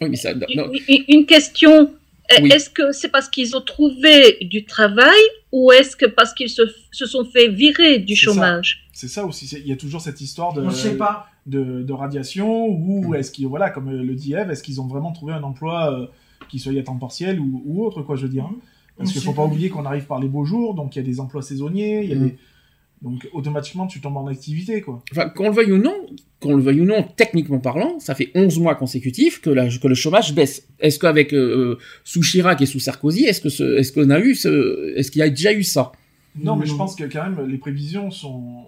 [0.00, 0.34] Oui, mais ça...
[0.34, 1.94] non, Une- Une une question.
[2.40, 2.50] Oui.
[2.50, 5.20] Est-ce que c'est parce qu'ils ont trouvé du travail
[5.52, 9.46] ou est-ce que parce qu'ils se, se sont fait virer du chômage C'est ça aussi.
[9.60, 11.26] Il y a toujours cette histoire de, On sait pas.
[11.46, 14.86] de, de radiation ou est-ce qu'ils, voilà, comme euh, le dit Eve, est-ce qu'ils ont
[14.86, 16.06] vraiment trouvé un emploi euh,
[16.48, 18.44] qui soit à temps partiel ou, ou autre, quoi, je veux dire.
[18.44, 18.56] hein.
[18.98, 21.02] Parce qu'il sait faut pas oublier qu'on arrive par les beaux jours, donc il y
[21.02, 22.28] a des emplois saisonniers, il y a Mhm.
[22.28, 22.38] des...
[23.02, 25.02] donc automatiquement tu tombes en activité, quoi.
[25.12, 25.94] Enfin, qu'on le veuille ou non,
[26.40, 29.88] qu'on le veuille ou non, techniquement parlant, ça fait 11 mois consécutifs que, la- que
[29.88, 30.66] le chômage baisse.
[30.80, 34.34] Est-ce qu'avec euh, sous Chirac et sous Sarkozy, est-ce que ce- est-ce qu'on a eu
[34.34, 35.92] ce, est-ce qu'il y a déjà eu ça?
[36.36, 38.64] Non, mais je pense que quand même les prévisions sont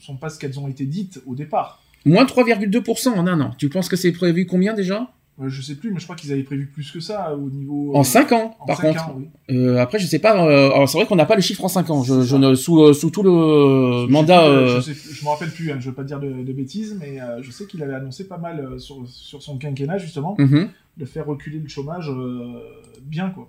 [0.00, 1.82] sont pas ce qu'elles ont été dites au départ.
[2.04, 3.50] Moins 3,2% en un an.
[3.58, 5.00] Tu penses que c'est prévu combien déjà?
[5.02, 5.04] Euh,
[5.44, 7.92] je sais plus, mais je crois qu'ils avaient prévu plus que ça au niveau.
[7.96, 9.08] En euh, 5 ans, en par contre.
[9.08, 9.28] ans, oui.
[9.50, 10.46] Euh, après, je sais pas.
[10.46, 12.02] euh, alors c'est vrai qu'on n'a pas les chiffres en 5 ans.
[12.02, 14.40] Je, je ne sous euh, sous tout le mandat.
[14.42, 16.52] plus, euh, euh, Je, je me rappelle plus, hein, je veux pas dire de, de
[16.52, 19.98] bêtises, mais euh, je sais qu'il avait annoncé pas mal euh, sur, sur son quinquennat
[19.98, 20.68] justement mhm.
[20.98, 22.60] de faire reculer le chômage euh,
[23.02, 23.48] bien quoi.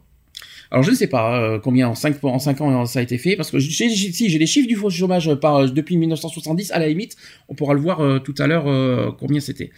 [0.71, 3.19] Alors je ne sais pas euh, combien en 5 en cinq ans ça a été
[3.19, 6.79] fait parce que si j'ai les chiffres du faux chômage euh, par depuis 1970 à
[6.79, 7.15] la limite,
[7.49, 9.69] on pourra le voir euh, tout à l'heure euh, combien c'était.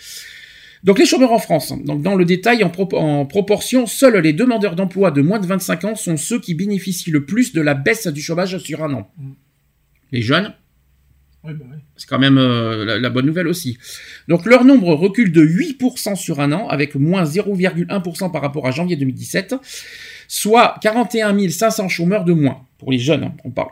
[0.86, 1.74] Donc les chômeurs en France.
[1.84, 5.48] Donc dans le détail, en, pro- en proportion, seuls les demandeurs d'emploi de moins de
[5.48, 8.94] 25 ans sont ceux qui bénéficient le plus de la baisse du chômage sur un
[8.94, 9.12] an.
[9.18, 9.32] Mm.
[10.12, 10.54] Les jeunes,
[11.44, 11.78] Oui, bah oui.
[11.98, 13.78] c'est quand même euh, la, la bonne nouvelle aussi.
[14.28, 18.72] Donc leur nombre recule de 8% sur un an, avec moins 0,1% par rapport à
[18.72, 19.56] janvier 2017,
[20.28, 23.70] soit 41 500 chômeurs de moins, pour les jeunes, hein, on parle.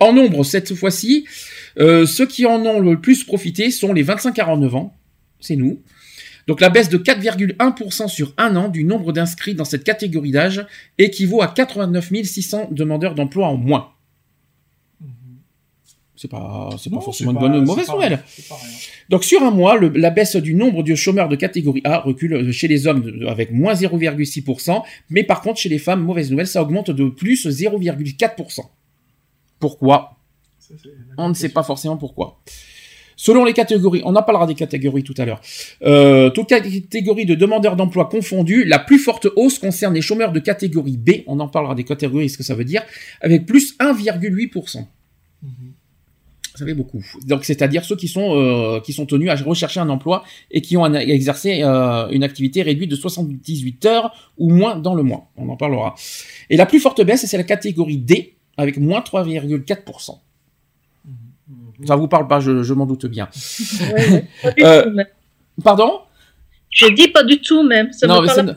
[0.00, 1.26] En nombre, cette fois-ci,
[1.78, 4.94] euh, ceux qui en ont le plus profité sont les 25-49 ans,
[5.40, 5.80] c'est nous.
[6.48, 10.66] Donc la baisse de 4,1% sur un an du nombre d'inscrits dans cette catégorie d'âge
[10.98, 13.88] équivaut à 89 600 demandeurs d'emploi en moins.
[16.16, 18.22] C'est pas, c'est pas forcément une bonne ou mauvaise nouvelle.
[19.08, 22.52] Donc sur un mois, le- la baisse du nombre de chômeurs de catégorie A recule
[22.52, 26.46] chez les hommes de- avec moins 0,6%, mais par contre chez les femmes, mauvaise nouvelle,
[26.46, 28.60] ça augmente de plus 0,4%.
[29.58, 30.16] Pourquoi?
[31.18, 32.40] On ne sait pas forcément pourquoi.
[33.22, 35.40] Selon les catégories, on en parlera des catégories tout à l'heure.
[35.84, 40.40] Euh, toutes catégories de demandeurs d'emploi confondues, la plus forte hausse concerne les chômeurs de
[40.40, 41.10] catégorie B.
[41.28, 42.82] On en parlera des catégories, ce que ça veut dire,
[43.20, 44.88] avec plus 1,8%.
[45.40, 45.50] Mhm.
[46.56, 47.00] Ça fait beaucoup.
[47.24, 50.76] Donc, c'est-à-dire ceux qui sont euh, qui sont tenus à rechercher un emploi et qui
[50.76, 55.28] ont un- exercé euh, une activité réduite de 78 heures ou moins dans le mois.
[55.36, 55.94] On en parlera.
[56.50, 60.18] Et la plus forte baisse, c'est la catégorie D avec moins 3,4%.
[61.86, 63.28] Ça vous parle pas, je, je m'en doute bien.
[63.92, 64.24] Ouais,
[64.60, 65.06] Euh, tout, même.
[65.62, 65.92] Pardon?
[66.70, 67.92] Je dis pas du tout même.
[67.92, 68.56] Ça Non, me parle.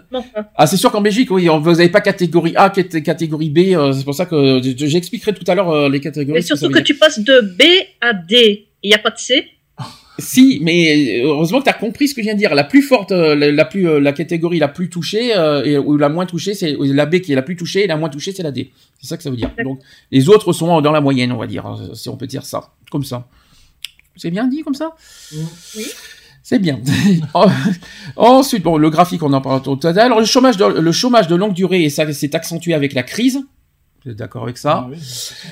[0.56, 3.58] Ah, c'est sûr qu'en Belgique, oui, vous n'avez pas catégorie A, cat- catégorie B.
[3.76, 6.34] euh, c'est pour ça que je- j'expliquerai tout à l'heure euh, les catégories.
[6.40, 7.64] Mais que surtout que tu passes de B
[8.00, 8.68] à D.
[8.84, 9.46] Il n'y a pas de C.
[10.18, 12.56] Si, mais euh, heureusement que tu as compris ce que je viens de dire.
[12.56, 16.08] La plus forte, la, la plus, la catégorie la plus touchée euh, et, ou la
[16.08, 18.42] moins touchée, c'est la B qui est la plus touchée et la moins touchée, c'est
[18.42, 18.72] la D.
[19.02, 19.52] C'est ça que ça veut dire.
[19.62, 22.46] Donc, les autres sont dans la moyenne, on va dire, euh, si on peut dire
[22.46, 23.28] ça, comme ça.
[24.16, 24.96] C'est bien dit comme ça?
[25.76, 25.86] Oui.
[26.44, 26.80] C'est bien.
[27.34, 27.48] En-
[28.16, 30.06] Ensuite, bon, le graphique, on en parle tout à l'heure.
[30.06, 33.04] Alors, le chômage de, le chômage de longue durée, et ça s'est accentué avec la
[33.04, 33.40] crise.
[34.06, 34.84] Vous êtes d'accord avec ça?
[34.86, 34.98] Ah oui,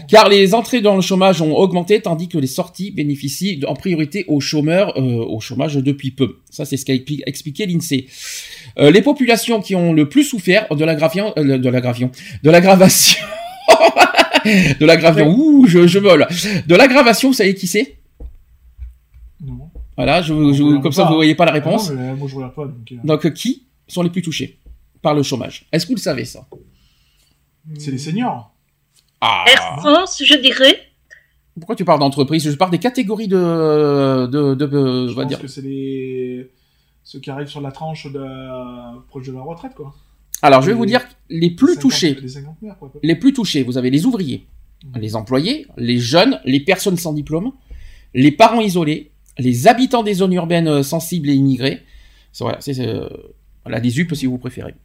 [0.07, 4.25] car les entrées dans le chômage ont augmenté tandis que les sorties bénéficient en priorité
[4.27, 6.37] aux chômeurs euh, au chômage depuis peu.
[6.51, 8.05] Ça, c'est ce qu'a expli- expliqué l'INSEE.
[8.77, 12.11] Euh, les populations qui ont le plus souffert de l'aggravation, euh, de l'aggravation,
[12.43, 13.19] de l'aggravation,
[14.79, 16.27] de l'aggravation, ouh, je, je vole,
[16.67, 17.97] de l'aggravation, vous savez qui c'est?
[19.43, 19.69] Non.
[19.95, 21.09] Voilà, je, je comme ça pas.
[21.09, 21.89] vous voyez pas la Ah réponse.
[21.91, 22.91] non, mais, euh, moi je regarde pas donc.
[22.91, 24.57] euh, Donc, euh, qui sont les plus touchés
[25.01, 25.65] par le chômage?
[25.71, 26.47] Est-ce que vous le savez ça?
[27.77, 28.53] C'est les seniors.
[29.21, 30.79] Ah Air France, je dirais.
[31.55, 32.49] Pourquoi tu parles d'entreprise?
[32.49, 35.39] Je parle des catégories de, de, de, de- Je va pense dire.
[35.39, 36.49] que c'est les
[37.03, 38.23] ceux qui arrivent sur la tranche de...
[39.09, 39.93] proche de la retraite quoi.
[40.41, 42.17] Alors, je vais vous dire les plus 50 touchés.
[43.03, 44.45] Les plus touchés, vous avez les ouvriers,
[44.85, 45.01] Mhm.
[45.01, 47.51] les employés, les jeunes, les personnes sans diplôme,
[48.13, 51.81] les parents isolés, les habitants des zones urbaines euh, sensibles et immigrés.
[52.31, 53.07] C'est voilà, c'est euh,
[53.63, 54.75] voilà, les UP si vous préférez.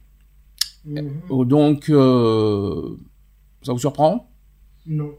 [0.85, 1.09] Mhm.
[1.31, 2.95] Euh, Donc, euh,
[3.63, 4.29] ça vous surprend?
[4.87, 5.11] Non.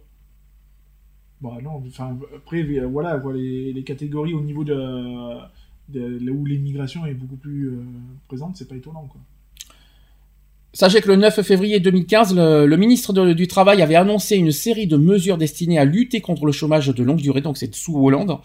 [1.43, 4.75] Bah non, enfin, après, voilà, voilà les, les catégories au niveau de,
[5.89, 7.83] de là où l'immigration est beaucoup plus euh,
[8.29, 9.21] présente, c'est pas étonnant, quoi.
[10.73, 14.97] Sachez que le 9 février 2015, le, ministre du Travail avait annoncé une série de
[14.97, 18.39] mesures destinées à lutter contre le chômage de longue durée, donc c'est sous Hollande.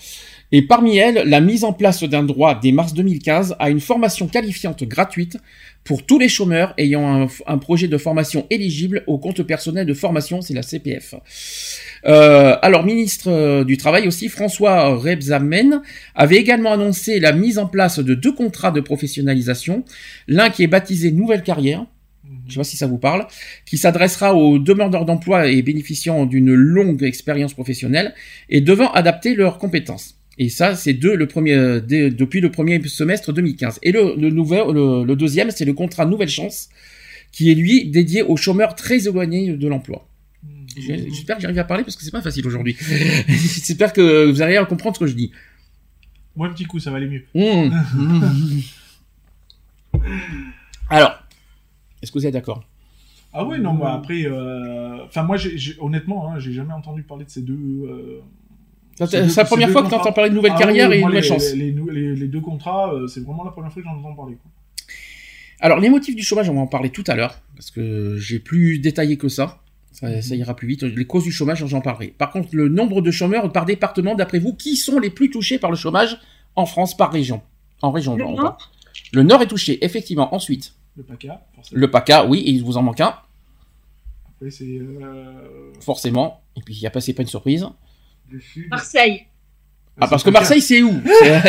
[0.52, 4.28] Et parmi elles, la mise en place d'un droit dès mars 2015 à une formation
[4.28, 5.38] qualifiante gratuite
[5.84, 9.94] pour tous les chômeurs ayant un, un projet de formation éligible au compte personnel de
[9.94, 11.14] formation, c'est la CPF.
[12.08, 15.82] Euh, alors, ministre euh, du Travail aussi, François Rebsamen,
[16.16, 19.84] avait également annoncé la mise en place de deux contrats de professionnalisation,
[20.28, 21.86] l'un qui est baptisé Nouvelle Carrière,
[22.48, 23.28] je sais pas si ça vous parle,
[23.66, 28.14] qui s'adressera aux demandeurs d'emploi et bénéficiant d'une longue expérience professionnelle
[28.50, 30.16] et devant adapter leurs compétences.
[30.38, 33.80] Et ça, c'est deux, le premier, depuis le premier semestre 2015.
[33.84, 36.70] Et le, le, nouvel, le, le deuxième, c'est le contrat Nouvelle Chance,
[37.32, 40.08] qui est lui dédié aux chômeurs très éloignés de l'emploi.
[40.78, 42.76] J'ai- J'espère que j'arrive à parler parce que c'est pas facile aujourd'hui.
[43.28, 45.32] J'espère que vous arrivez à comprendre ce que je dis.
[46.36, 47.24] Moi, un petit coup, ça va aller mieux.
[47.34, 47.74] Mmh.
[50.90, 51.25] Alors,
[52.06, 52.64] est-ce que vous êtes d'accord?
[53.34, 55.36] Ah ouais, non, bah après, euh, enfin moi,
[55.80, 57.58] honnêtement, hein, j'ai jamais entendu parler de ces deux.
[57.90, 58.22] euh,
[59.08, 61.10] C'est la première fois que tu entends parler de nouvelle Ah carrière ouais, et moi,
[61.10, 61.52] nouvelle les- chance.
[61.54, 64.14] Les, les- les- les deux contrats, euh, c'est vraiment la première fois que j'en entends
[64.16, 64.36] parler.
[64.42, 64.52] Quoi.
[65.60, 68.40] Alors, les motifs du chômage, on va en parler tout à l'heure, parce que j'ai
[68.40, 69.60] plus détaillé que ça.
[69.92, 70.84] Ça, ça ira plus vite.
[70.84, 72.08] Les causes du chômage, j'en parlerai.
[72.18, 75.58] Par contre, le nombre de chômeurs par département, d'après vous, qui sont les plus touchés
[75.58, 76.20] par le chômage
[76.58, 77.42] en France par région?
[77.82, 78.72] En région, Le Nord?
[79.14, 80.34] Le Nord est touché, effectivement.
[80.36, 81.80] Ensuite, Le PACA, forcément.
[81.82, 83.16] le PACA, oui, il vous en manque un,
[84.30, 84.64] Après, c'est.
[84.80, 86.42] euh, forcément.
[86.56, 87.68] Et puis, il n'y a pas, c'est pas une surprise.
[88.30, 88.70] Le sud.
[88.70, 89.24] Marseille.
[90.00, 90.34] Ah, parce c'est que.
[90.34, 90.94] Marseille, c'est où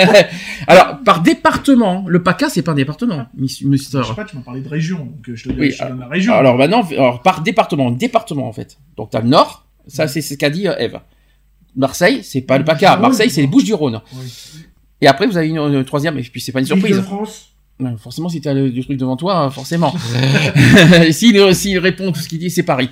[0.68, 3.64] Alors, par département, le PACA, c'est pas un département, mister.
[4.02, 5.88] Je sais pas, tu m'as parlé de région, donc euh, je te, Oui, je te
[5.88, 6.32] donne la région.
[6.34, 8.78] Alors maintenant, alors, par département, département en fait.
[8.96, 11.00] Donc t'as le Nord, ça c'est ce qu'a dit euh, Eve.
[11.74, 12.96] Marseille, c'est pas le PACA.
[12.98, 14.00] Marseille, c'est les Bouches-du-Rhône.
[14.14, 14.32] Oui.
[15.00, 16.96] Et après, vous avez une, une troisième, et puis c'est pas une surprise.
[16.96, 17.52] Île-de-France.
[17.78, 19.94] Non, Forcément, si t'as le, du truc devant toi, forcément.
[21.10, 22.88] S'il s'il répond tout ce qu'il dit, c'est Paris.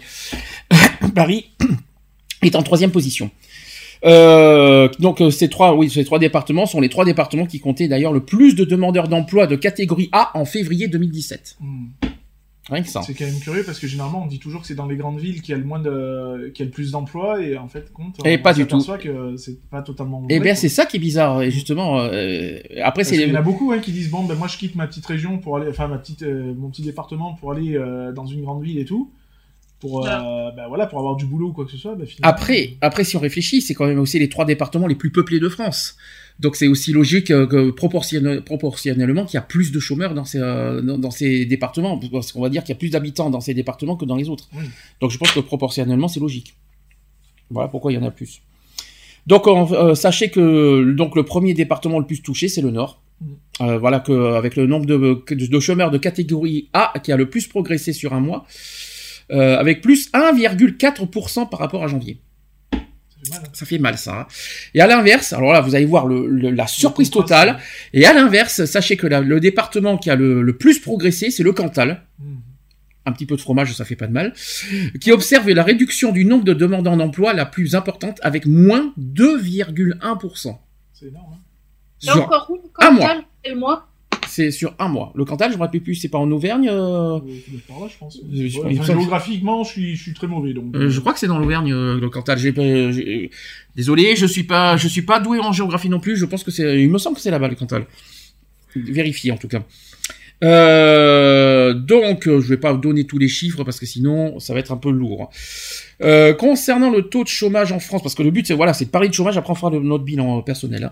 [1.15, 1.47] Paris
[2.43, 3.31] est en troisième position.
[4.05, 7.89] Euh, donc euh, ces trois, oui, ces trois départements sont les trois départements qui comptaient
[7.89, 11.57] d'ailleurs le plus de demandeurs d'emploi de catégorie A en février 2017.
[11.61, 11.87] Hmm.
[12.71, 13.03] Rien que ça.
[13.03, 15.21] C'est quand même curieux parce que généralement on dit toujours que c'est dans les grandes
[15.21, 17.69] villes qu'il y a le moins de, qu'il y a le plus d'emplois et en
[17.69, 18.17] fait compte.
[18.25, 18.81] Et on pas du tout.
[18.81, 20.23] s'aperçoit que c'est pas totalement.
[20.31, 20.61] Eh vrai, bien, quoi.
[20.61, 21.43] c'est ça qui est bizarre.
[21.43, 23.27] Et justement, euh, après, c'est les...
[23.27, 25.39] y en a beaucoup hein, qui disent bon ben moi je quitte ma petite région
[25.39, 28.63] pour aller, enfin ma petite, euh, mon petit département pour aller euh, dans une grande
[28.63, 29.11] ville et tout,
[29.81, 31.95] pour euh, ben, voilà pour avoir du boulot ou quoi que ce soit.
[31.95, 34.95] ben, finalement, Après, après, si on réfléchit, c'est quand même aussi les trois départements les
[34.95, 35.97] plus peuplés de France.
[36.41, 40.25] Donc c'est aussi logique euh, que proportionnel- proportionnellement qu'il y a plus de chômeurs dans
[40.25, 43.31] ces, euh, dans, dans ces départements, parce qu'on va dire qu'il y a plus d'habitants
[43.31, 44.49] dans ces départements que dans les autres.
[44.57, 44.65] Oui.
[45.01, 46.55] Donc je pense que proportionnellement c'est logique.
[47.51, 48.43] Voilà pourquoi il y en a plus.
[49.27, 53.01] Donc on- euh, sachez que donc le premier département le plus touché c'est le Nord.
[53.21, 53.27] Mm.
[53.61, 57.31] Euh, voilà que avec le nombre de, de chômeurs de catégorie A qui a le
[57.31, 58.45] plus progressé sur un mois,
[59.31, 62.19] euh, avec plus 1,4% par rapport à janvier.
[63.25, 63.43] Ça fait mal.
[63.47, 63.51] hein.
[63.53, 64.21] Ça fait mal, ça.
[64.21, 64.27] hein.
[64.75, 67.59] Et à l'inverse, alors là, vous allez voir le- le- la surprise totale.
[67.93, 71.43] Et à l'inverse, sachez que la- le département qui a le, le plus progressé, c'est
[71.43, 72.03] le Cantal.
[72.19, 72.37] Hmm.
[73.07, 74.33] Un petit peu de fromage, ça fait pas de mal.
[75.01, 80.59] Qui observe la réduction du nombre de demandants d'emploi la plus importante avec moins 2,1%.
[80.93, 81.35] C'est énorme.
[81.35, 81.39] hein.
[81.99, 83.15] C'est Sur- encore où un mois.
[83.57, 83.87] Moi
[84.29, 85.13] C'est sur un mois.
[85.15, 87.21] Le Cantal, je me rappelle plus, c'est pas en Auvergne euh, Euh,
[87.69, 88.19] par là, je pense.
[88.33, 90.75] je- enfin, géographiquement, je suis, je suis très mauvais donc.
[90.75, 92.39] Euh, je crois que c'est dans l'Auvergne, le Cantal.
[92.39, 93.31] J'ai, pas- j'ai-
[93.77, 96.17] désolé, je suis pas, je suis pas doué en géographie non plus.
[96.17, 97.87] Je pense que c'est, il me semble que c'est là-bas le Cantal.
[98.77, 99.63] Vérifié en tout cas.
[100.43, 104.61] Euh, donc, je vais pas vous donner tous les chiffres parce que sinon, ça va
[104.61, 105.31] être un peu lourd.
[106.03, 108.87] Euh, concernant le taux de chômage en France, parce que le but c'est voilà, c'est
[108.87, 109.37] de parler de chômage.
[109.37, 110.85] Après, on fera notre bilan euh, personnel.
[110.85, 110.91] hein.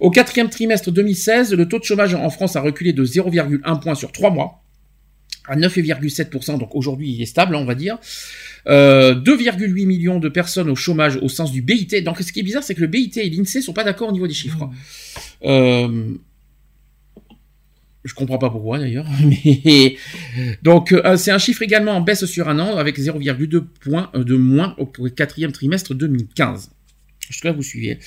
[0.00, 3.94] Au quatrième trimestre 2016, le taux de chômage en France a reculé de 0,1 point
[3.94, 4.60] sur trois mois
[5.46, 6.58] à 9,7%.
[6.58, 7.98] Donc aujourd'hui, il est stable, hein, on va dire.
[8.66, 12.02] Euh, 2,8 millions de personnes au chômage au sens du BIT.
[12.02, 14.12] Donc ce qui est bizarre, c'est que le BIT et l'INSEE sont pas d'accord au
[14.12, 14.70] niveau des chiffres.
[15.44, 16.14] Euh,
[18.04, 19.06] je comprends pas pourquoi d'ailleurs.
[19.24, 19.96] Mais
[20.62, 24.24] donc euh, c'est un chiffre également en baisse sur un an avec 0,2 points euh,
[24.24, 26.70] de moins au quatrième trimestre 2015.
[27.30, 27.98] Jusque là vous suivez.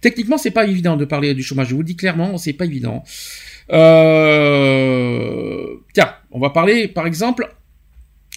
[0.00, 1.68] Techniquement c'est pas évident de parler du chômage.
[1.68, 3.04] Je vous le dis clairement, c'est pas évident.
[3.70, 5.66] Euh...
[5.92, 7.48] Tiens, on va parler par exemple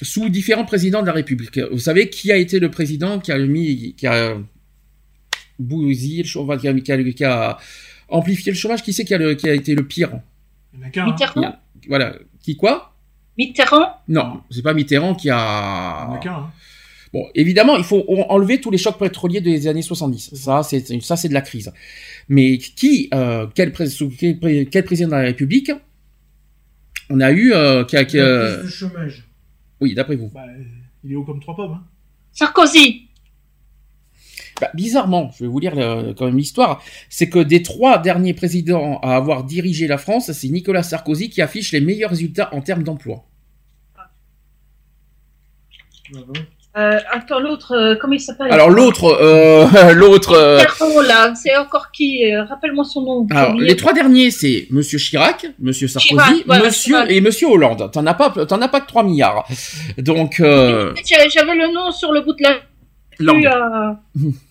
[0.02, 1.60] sous différents présidents de la République.
[1.72, 4.38] Vous savez qui a été le président qui a mis, qui a
[5.58, 7.58] bousillé le chômage, qui qui a- qui a
[8.08, 8.82] amplifié le chômage?
[8.84, 10.12] Qui c'est qui a été le pire?
[10.84, 11.06] A.
[11.06, 11.56] Mitterrand
[11.88, 12.16] Voilà.
[12.42, 12.96] Qui quoi?
[13.38, 13.94] Mitterrand?
[14.08, 16.10] Non, c'est pas Mitterrand qui a.
[16.12, 16.50] hein.
[17.12, 20.36] Bon, évidemment, il faut en- enlever tous les chocs pétroliers des années 70.
[20.36, 21.72] Ça, c'est ça, c'est de la crise.
[22.28, 23.88] Mais qui, euh, quel, pré-
[24.20, 25.72] quel, pré- quel président de la République
[27.10, 29.28] on a eu euh, qui a, qui, euh, chômage.
[29.82, 30.30] Oui, d'après vous.
[30.30, 30.44] Bah,
[31.04, 31.72] il est haut comme trois pommes.
[31.72, 31.84] hein.
[32.32, 33.09] Sarkozy
[34.62, 38.34] Bah, bizarrement, je vais vous lire le- quand même l'histoire, c'est que des trois derniers
[38.34, 42.62] présidents à avoir dirigé la France, c'est Nicolas Sarkozy qui affiche les meilleurs résultats en
[42.62, 43.24] termes d'emploi.
[43.98, 44.10] Ah
[46.78, 50.62] Euh, attends, l'autre, euh, comment il s'appelle Alors l'autre, euh, l'autre, euh,
[51.08, 53.28] là, c'est encore qui euh, Rappelle-moi son nom.
[53.32, 57.12] alors les trois derniers, c'est Monsieur Chirac, Monsieur Sarkozy, Chirac, voilà, Monsieur Chirac.
[57.12, 57.90] et Monsieur Hollande.
[57.92, 59.48] T'en as pas, t'en as pas que 3 milliards.
[59.98, 62.60] Donc euh, J'avais j'avais le nom sur le bout de la.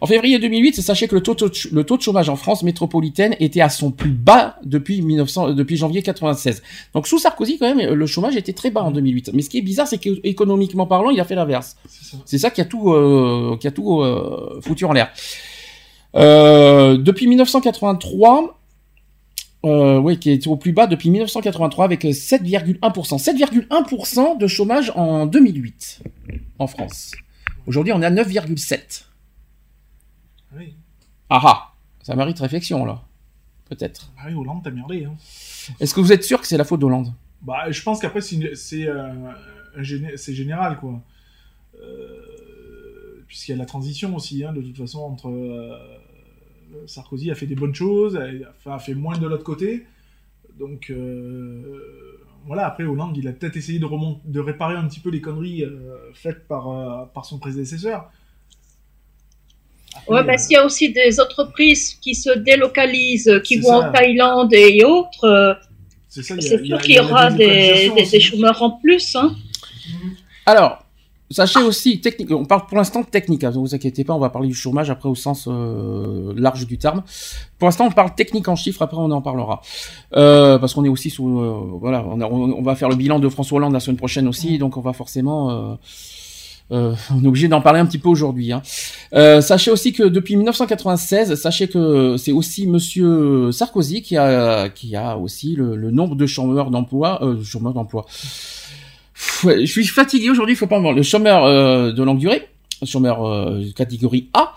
[0.00, 3.36] En février 2008, sachez que le taux, de- le taux de chômage en France métropolitaine
[3.40, 6.62] était à son plus bas depuis 1900, euh, depuis janvier 96.
[6.94, 9.30] Donc sous Sarkozy, quand même, le chômage était très bas en 2008.
[9.34, 11.76] Mais ce qui est bizarre, c'est qu'économiquement parlant, il a fait l'inverse.
[11.88, 12.16] C'est ça.
[12.24, 15.10] C'est ça qui a tout, euh, qui a tout euh, foutu en l'air.
[16.16, 18.60] Euh, depuis 1983,
[19.64, 23.18] euh, oui, qui est au plus bas depuis 1983 avec 7,1%.
[23.18, 26.00] 7,1% de chômage en 2008
[26.58, 27.12] en France.
[27.66, 29.04] Aujourd'hui, on est à 9,7%.
[30.56, 30.74] Oui.
[31.30, 33.02] Ah ah, ça mérite réflexion là.
[33.68, 34.12] Peut-être.
[34.18, 35.04] Ah oui, Hollande, t'as merdé.
[35.04, 35.14] Hein.
[35.80, 37.12] Est-ce que vous êtes sûr que c'est la faute d'Hollande?
[37.42, 39.32] Bah, je pense qu'après, c'est euh,
[39.78, 41.00] général, quoi.
[41.80, 45.28] Euh, Puisqu'il y a la transition aussi, hein, de toute façon, entre.
[45.28, 45.76] euh,
[46.86, 48.26] Sarkozy a fait des bonnes choses, a
[48.58, 49.86] fait, a fait moins de l'autre côté.
[50.58, 50.92] Donc,
[52.46, 53.86] voilà, après, Hollande, il a peut-être essayé de,
[54.24, 58.10] de réparer un petit peu les conneries euh, faites par, euh, par son prédécesseur.
[60.10, 63.88] Euh, ben, s'il y a aussi des entreprises qui se délocalisent, qui vont ça.
[63.88, 65.58] en Thaïlande et autres,
[66.08, 69.16] c'est sûr il y qu'il y aura des, chômeurs en plus.
[69.16, 69.34] Hein.
[70.46, 70.84] Alors,
[71.30, 74.18] sachez aussi, technique, on parle pour l'instant de technique, hein, ne vous inquiétez pas, on
[74.18, 77.02] va parler du chômage après au sens euh, large du terme.
[77.58, 79.62] Pour l'instant, on parle technique en chiffres, après on en parlera.
[80.16, 81.40] Euh, parce qu'on est aussi sous...
[81.40, 83.96] euh, voilà, on, a- on- on va faire le bilan de François Hollande la semaine
[83.96, 85.78] prochaine aussi, donc on va forcément...
[86.72, 88.52] euh, on est obligé d'en parler un petit peu aujourd'hui.
[88.52, 88.62] Hein.
[89.12, 94.96] Euh, sachez aussi que depuis 1996, sachez que c'est aussi Monsieur Sarkozy qui a qui
[94.96, 98.06] a aussi le, nombre de chômeurs d'emploi, euh, chômeurs d'emploi.
[99.44, 100.94] Je suis fatigué aujourd'hui, il faut pas me voir.
[100.94, 101.46] Le chômeur
[101.92, 102.48] de longue durée,
[102.84, 104.54] chômeur catégorie A,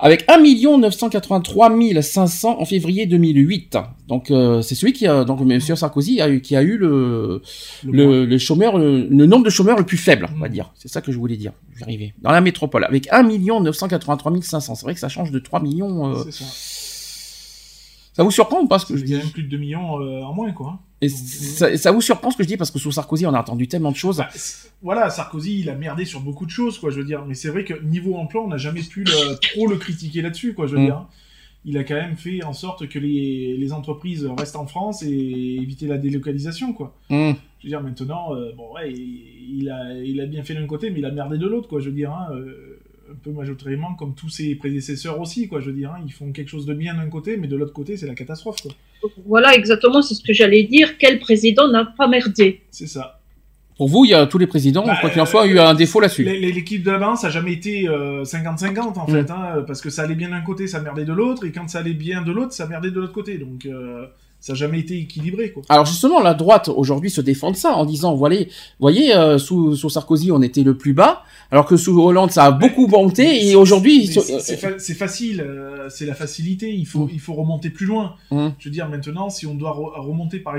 [0.00, 0.38] avec 1
[0.78, 1.70] 983
[2.02, 3.76] 500 en février 2008.
[4.08, 7.42] Donc euh, c'est celui qui a, donc Monsieur Sarkozy a eu, qui a eu le
[7.84, 10.52] Le le, le chômeur, le, le nombre de chômeurs le plus faible, on va Mm.
[10.52, 10.72] dire.
[10.74, 11.52] C'est ça que je voulais dire.
[11.74, 12.14] Je vais arriver.
[12.22, 14.74] Dans la métropole, avec 1 983 500.
[14.74, 16.10] C'est vrai que ça change de 3 millions.
[16.16, 16.44] euh, ça.
[18.12, 19.48] Ça vous surprend ou pas ce que je Il y dis a même plus de
[19.48, 20.78] 2 millions euh, en moins, quoi.
[21.02, 23.40] Et ça, ça vous surprend ce que je dis parce que sous Sarkozy, on a
[23.40, 24.18] entendu tellement de choses.
[24.18, 24.28] Bah,
[24.82, 27.24] voilà, Sarkozy, il a merdé sur beaucoup de choses, quoi, je veux dire.
[27.26, 30.52] Mais c'est vrai que niveau emploi, on n'a jamais pu le- trop le critiquer là-dessus,
[30.54, 30.86] quoi, je veux Mm.
[30.86, 31.06] dire.
[31.66, 35.08] Il a quand même fait en sorte que les, les entreprises restent en France et
[35.60, 36.96] éviter la délocalisation, quoi.
[37.10, 37.32] Hmm.
[37.58, 40.66] Je veux dire, maintenant, euh, bon, ouais, il, il a, il a bien fait d'un
[40.66, 42.12] côté, mais il a merdé de l'autre, quoi, je veux dire.
[42.12, 42.78] hein, euh,
[43.10, 45.90] un peu majoritairement comme tous ses prédécesseurs aussi, quoi, je veux dire.
[45.92, 46.00] hein.
[46.06, 48.62] ils font quelque chose de bien d'un côté, mais de l'autre côté, c'est la catastrophe,
[48.62, 48.70] quoi.
[49.26, 50.98] Voilà, exactement, c'est ce que j'allais dire.
[50.98, 52.62] Quel président n'a pas merdé?
[52.70, 53.16] C'est ça.
[53.76, 55.72] Pour vous, il y a tous les présidents, Bah, quoi qu'il en soit, eu un
[55.72, 56.24] défaut là-dessus.
[56.24, 59.12] L'équipe de la balance a jamais été euh, 50-50 en Mm.
[59.12, 61.66] fait, hein, parce que ça allait bien d'un côté, ça merdait de l'autre, et quand
[61.68, 63.38] ça allait bien de l'autre, ça merdait de l'autre côté.
[63.38, 64.04] Donc euh,
[64.40, 65.62] ça a jamais été équilibré, quoi.
[65.68, 68.36] Alors justement, la droite aujourd'hui se défend de ça en disant, voilà,
[68.78, 72.44] voyez, euh, sous, sous Sarkozy, on était le plus bas, alors que sous Hollande, ça
[72.46, 76.72] a beaucoup monté, et aujourd'hui, Mais c'est c'est fa- c'est facile, euh, c'est la facilité.
[76.74, 77.10] Il faut, Mm.
[77.12, 78.14] il faut remonter plus loin.
[78.30, 78.48] Mm.
[78.58, 80.54] Je veux dire, maintenant, si on doit re- remonter par,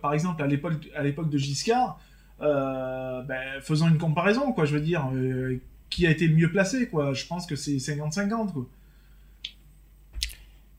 [0.00, 1.98] par exemple à l'époque, à l'époque de Giscard,
[2.42, 4.64] euh, ben, faisons une comparaison, quoi.
[4.64, 5.58] Je veux dire, euh,
[5.90, 7.12] qui a été le mieux placé, quoi.
[7.12, 8.66] Je pense que c'est 50-50, quoi.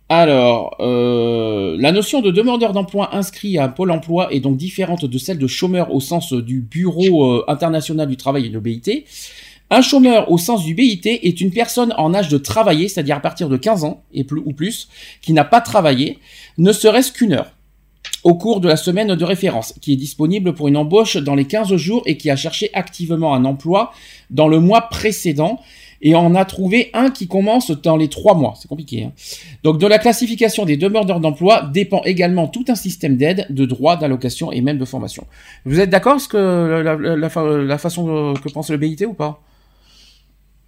[0.10, 5.18] Alors, euh, la notion de demandeur d'emploi inscrit à Pôle emploi est donc différente de
[5.18, 9.04] celle de chômeur au sens du Bureau euh, international du travail et de BIT.
[9.70, 13.20] Un chômeur au sens du BIT est une personne en âge de travailler, c'est-à-dire à
[13.20, 14.88] partir de 15 ans et plus ou plus,
[15.22, 16.20] qui n'a pas travaillé,
[16.58, 17.52] ne serait-ce qu'une heure
[18.24, 21.46] au cours de la semaine de référence, qui est disponible pour une embauche dans les
[21.46, 23.92] 15 jours et qui a cherché activement un emploi
[24.30, 25.60] dans le mois précédent
[26.02, 28.54] et en a trouvé un qui commence dans les trois mois.
[28.60, 29.04] C'est compliqué.
[29.06, 29.12] Hein.
[29.64, 33.96] Donc de la classification des demandeurs d'emploi dépend également tout un système d'aide, de droits,
[33.96, 35.26] d'allocation et même de formation.
[35.66, 36.38] Vous êtes d'accord avec ce que
[36.84, 39.42] la, la- la fa- la façon que pense le BIT ou pas?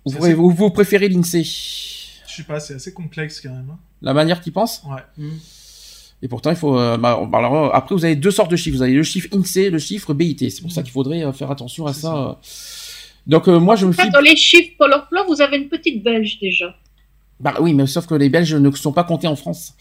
[0.06, 3.68] Vous, vous, vous préférez l'INSEE Je sais pas, c'est assez complexe quand même.
[3.72, 3.78] hein.
[4.02, 5.26] La manière qu'ils pensent Ouais.
[6.22, 6.78] Et pourtant, il faut.
[6.78, 8.76] euh, bah, alors, après, vous avez deux sortes de chiffres.
[8.78, 10.50] Vous avez le chiffre INSEE, le chiffre BIT.
[10.52, 12.16] C'est pour ça qu'il faudrait euh, faire attention à ça.
[12.18, 12.34] euh.
[13.28, 14.10] Donc, euh, moi, je me fie.
[14.12, 16.76] dans les chiffres Pôle emploi, vous avez une petite belge déjà.
[17.40, 19.74] Bah oui, mais sauf que les Belges ne sont pas comptés en France.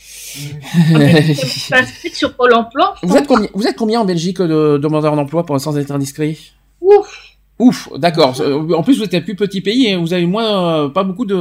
[1.72, 1.78] Ah,
[2.12, 2.94] sur Pôle emploi.
[3.02, 6.36] vous, êtes combien, vous êtes combien en Belgique de demandeurs d'emploi pour sans être indiscret?
[6.80, 7.24] Ouf.
[7.58, 8.40] Ouf, d'accord.
[8.40, 11.02] Euh, En plus, vous êtes un plus petit pays et vous avez moins, euh, pas
[11.02, 11.34] beaucoup de,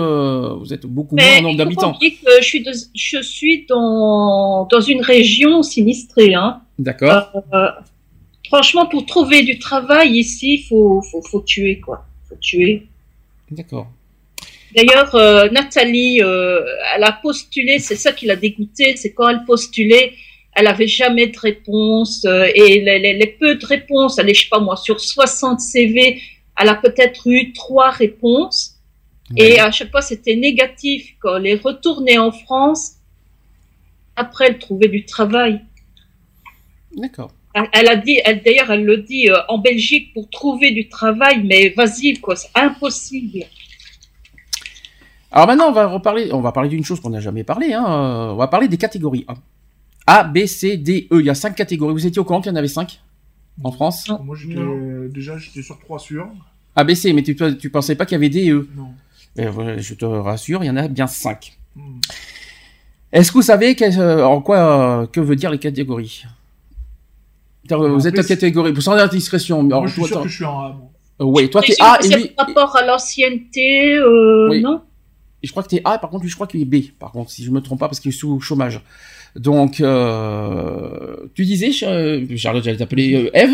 [0.58, 1.96] vous êtes beaucoup moins en nombre d'habitants.
[2.02, 6.34] je suis, de- je suis dans, dans une région sinistrée.
[6.34, 6.62] Hein.
[6.80, 7.30] D'accord.
[7.54, 7.68] Euh,
[8.48, 12.06] franchement, pour trouver du travail ici, il faut, faut, faut tuer, quoi.
[12.28, 12.88] faut tuer.
[13.52, 13.88] D'accord.
[14.76, 16.60] D'ailleurs, euh, Nathalie, euh,
[16.96, 20.14] elle a postulé, c'est ça qui l'a dégoûtée, c'est quand elle postulait,
[20.54, 24.34] elle avait jamais de réponse, euh, et les, les- les peu de réponses, elle est,
[24.34, 26.22] je sais pas moi, sur 60 CV,
[26.60, 28.74] elle a peut-être eu trois réponses,
[29.36, 31.16] et à chaque fois c'était négatif.
[31.20, 32.94] Quand elle est retournée en France,
[34.16, 35.62] après elle trouvait du travail.
[36.96, 37.32] D'accord.
[37.74, 41.44] Elle, a dit, elle d'ailleurs, elle le dit euh, en Belgique pour trouver du travail,
[41.44, 43.46] mais vas-y quoi, c'est impossible.
[45.32, 47.74] Alors maintenant, on va reparler, on va parler d'une chose qu'on n'a jamais parlé.
[47.74, 47.86] Hein.
[47.86, 49.36] euh, On va parler des catégories A.
[50.08, 51.20] A, B, C, D, E.
[51.20, 51.94] Il y a cinq catégories.
[51.94, 53.02] Vous étiez au courant qu'il y en avait cinq
[53.64, 54.08] en France?
[54.08, 54.24] Non.
[54.24, 55.08] Moi, j'étais Non.
[55.10, 56.30] déjà, j'étais sur trois sûrs.
[56.76, 57.12] A, B, C.
[57.12, 58.90] Mais tu, tu pensais pas qu'il y avait D et E Non.
[59.38, 61.58] Eh, Je te rassure, il y en a bien cinq.
[61.76, 62.00] Hmm.
[63.12, 64.58] Est-ce que vous savez euh, en quoi
[65.02, 66.24] euh, que veut dire les catégories?
[67.70, 69.64] Vous êtes en catégorie, pour sans indiscrétion.
[69.64, 70.78] Moi, alors, je suis toi, sûr que je suis en A.
[71.22, 72.28] euh, ouais, toi t'es A et c'est lui.
[72.30, 74.62] par rapport à l'ancienneté, euh, Oui.
[74.62, 74.82] non?
[75.44, 76.78] Je crois que t'es A, par contre, lui, je crois qu'il est B.
[77.00, 78.82] Par contre, si je me trompe pas, parce qu'il est sous chômage.
[79.36, 83.54] Donc, euh, tu disais, euh, Charlotte, j'allais t'appeler euh, Eve.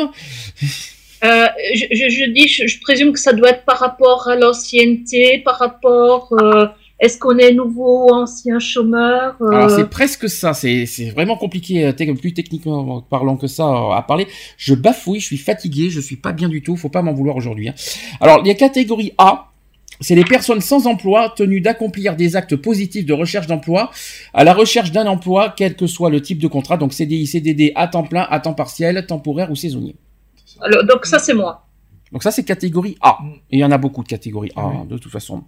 [1.24, 4.36] Euh, je, je, je dis, je, je présume que ça doit être par rapport à
[4.36, 6.68] l'ancienneté, par rapport, euh,
[7.03, 10.53] est-ce qu'on est nouveau ou ancien chômeur euh, Alors, c'est presque ça.
[10.53, 14.25] C'est vraiment compliqué, euh, plus techniquement parlant que ça euh, à parler.
[14.55, 16.77] Je bafouille, je suis fatigué, je suis pas bien du tout.
[16.77, 17.67] Faut pas m'en vouloir aujourd'hui.
[17.67, 17.73] hein.
[18.21, 19.49] Alors, les catégories A.
[19.99, 23.91] C'est les personnes sans emploi tenues d'accomplir des actes positifs de recherche d'emploi
[24.33, 27.71] à la recherche d'un emploi, quel que soit le type de contrat, donc CDI, CDD,
[27.75, 29.95] à temps plein, à temps partiel, temporaire ou saisonnier.
[30.61, 31.63] alors, donc ça c'est moi.
[32.14, 33.18] Donc ça, c'est catégorie A.
[33.22, 33.28] Mm.
[33.51, 34.76] Et il y en a beaucoup de catégories A, Oui.
[34.78, 35.43] hein, de toute façon.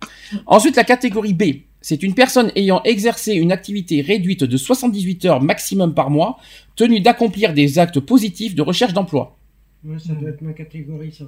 [0.47, 1.43] Ensuite, la catégorie B.
[1.81, 6.37] C'est une personne ayant exercé une activité réduite de 78 heures maximum par mois,
[6.75, 9.37] tenue d'accomplir des actes positifs de recherche d'emploi.
[9.85, 11.25] Ouais, ça doit être ma catégorie, ça.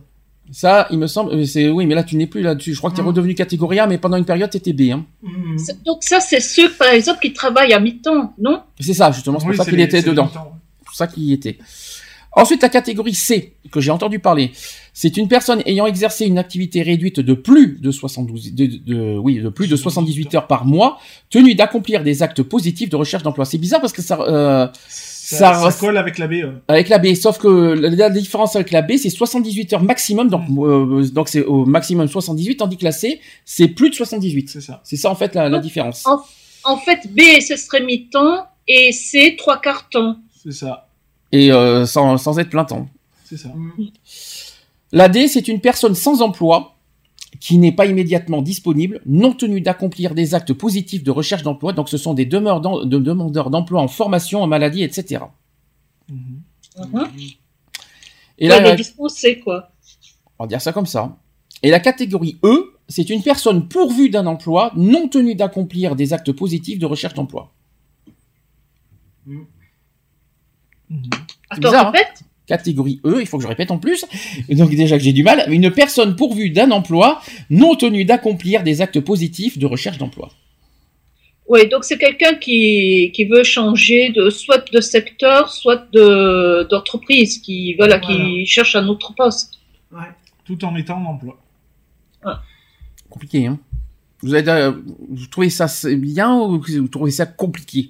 [0.49, 2.73] Ça, il me semble, euh, c'est, oui, mais là, tu n'es plus là-dessus.
[2.73, 3.09] Je crois que tu es Non.
[3.09, 5.05] redevenu catégorie A, mais pendant une période, tu étais B, hein.
[5.57, 8.61] C'est- Donc ça c'est ceux par exemple qui travaillent à mi-temps, non?
[8.79, 10.29] C'est ça, justement, c'est Oui, pour ça qu'il était dedans.
[10.33, 10.39] C'est
[10.85, 11.57] pour ça qu'il y était.
[12.33, 14.51] Ensuite, la catégorie C, que j'ai entendu parler,
[14.93, 19.17] c'est une personne ayant exercé une activité réduite de plus de 72, de, de- de-
[19.17, 20.99] oui, de plus de 78 heures par mois,
[21.31, 23.45] tenue d'accomplir des actes positifs de recherche d'emploi.
[23.45, 24.67] C'est bizarre parce que ça, euh,
[25.29, 26.33] Ça, Ça- ça colle avec la B.
[26.35, 26.53] euh.
[26.69, 30.29] avec la B, sauf que la, la différence avec la B, c'est 78 heures maximum,
[30.29, 34.49] donc, euh, donc c'est au maximum 78, tandis que la C, c'est plus de 78.
[34.49, 34.79] C'est ça.
[34.85, 36.05] C'est ça, en fait, la, la différence.
[36.07, 36.21] En-
[36.63, 40.15] En fait B ce serait mi-temps et C trois quarts temps.
[40.43, 40.86] C'est ça.
[41.31, 42.87] Et euh, sans, sans être plein temps.
[43.25, 43.49] C'est ça.
[43.49, 43.89] Mhm.
[44.91, 46.75] La D, c'est une personne sans emploi
[47.39, 51.73] qui n'est pas immédiatement disponible, non tenue d'accomplir des actes positifs de recherche d'emploi.
[51.73, 55.25] Donc, ce sont des demeures d'em- de demandeurs d'emploi en formation, en maladie, etc.
[56.09, 56.41] Mhm.
[56.93, 57.07] Mhm.
[58.39, 59.71] Et Ouais, là, mais dispensé, quoi?
[60.39, 61.17] on va dire ça comme ça.
[61.63, 66.31] Et la catégorie E, c'est une personne pourvue d'un emploi, non tenue d'accomplir des actes
[66.31, 67.51] positifs de recherche d'emploi.
[70.89, 71.09] Mhm.
[71.49, 71.99] Attends, bizarre, hein.
[72.45, 74.05] Catégorie E, il faut que je répète en plus.
[74.47, 78.63] Et donc déjà que j'ai du mal, une personne pourvue d'un emploi, non tenue d'accomplir
[78.63, 80.29] des actes positifs de recherche d'emploi.
[81.49, 87.39] Oui, donc c'est quelqu'un qui, qui veut changer de soit de secteur, soit de d'entreprise,
[87.39, 88.15] qui voilà, Voilà.
[88.15, 89.55] qui cherche un autre poste.
[89.91, 89.99] Ouais.
[90.45, 91.37] Tout en étant en emploi.
[93.09, 93.59] Compliqué, hein
[94.21, 94.71] vous, avez, euh,
[95.09, 97.89] vous trouvez ça bien ou vous trouvez ça compliqué?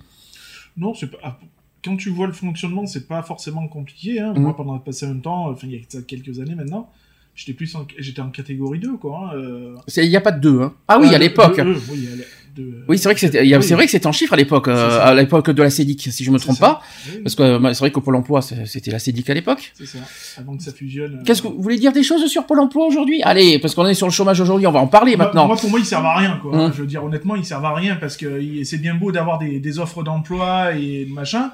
[0.76, 1.40] Non, c'est pas.
[1.84, 4.20] Quand tu vois le fonctionnement, c'est pas forcément compliqué.
[4.20, 4.34] Hein.
[4.36, 4.42] Mhm.
[4.42, 6.90] Moi, pendant passé un temps, enfin, il y a quelques années maintenant,
[7.36, 7.86] j'étais plus en...
[7.98, 9.32] j'étais en catégorie 2, quoi.
[9.34, 9.76] hein, euh.
[9.98, 11.62] Il n'y a pas de deux, hein Ah oui, Ah, à de- l'époque.
[11.92, 12.08] oui,
[12.56, 13.56] de- Oui, c'est vrai que c'était, Oui.
[13.64, 16.24] c'est vrai que c'était en chiffres à l'époque, euh, à l'époque de la CEDIC, si
[16.24, 16.66] je me C'est trompe ça.
[16.66, 16.82] pas.
[17.14, 19.72] Oui, Parce que euh, c'est vrai que Pôle emploi, c'était la CEDIC à l'époque.
[19.76, 20.00] C'est ça.
[20.40, 21.20] Avant que ça fusionne.
[21.20, 21.24] euh.
[21.24, 23.22] Qu'est-ce que vous voulez dire des choses sur Pôle emploi aujourd'hui?
[23.22, 25.46] Allez, parce qu'on est sur le chômage aujourd'hui, on va en parler Moi- maintenant.
[25.46, 26.52] Moi, pour moi, ils servent à rien, quoi.
[26.58, 26.74] Hum.
[26.76, 29.60] Je veux dire, honnêtement, ils servent à rien parce que c'est bien beau d'avoir des,
[29.60, 31.52] des offres d'emploi et machin.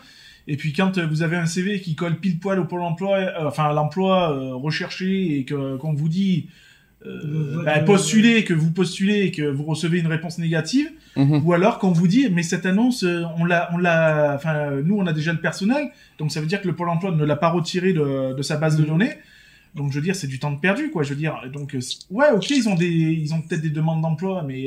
[0.48, 3.18] Et puis, quand euh, vous avez un CV qui colle pile poil au pôle emploi,
[3.18, 6.48] euh, enfin, à l'emploi euh, recherché et que, qu'on vous dit,
[7.06, 11.42] euh, bah, postuler, que vous postulez et que vous recevez une réponse négative, Mhm.
[11.46, 13.06] ou alors quand on vous dit mais cette annonce
[13.38, 16.60] on l'a on l'a enfin nous on a déjà le personnel donc ça veut dire
[16.60, 19.12] que le pôle emploi ne l'a pas retiré de, de sa base de données
[19.76, 21.78] donc je veux dire c'est du temps de perdu quoi je veux dire donc
[22.10, 24.66] ouais ok ils ont des ils ont peut-être des demandes d'emploi mais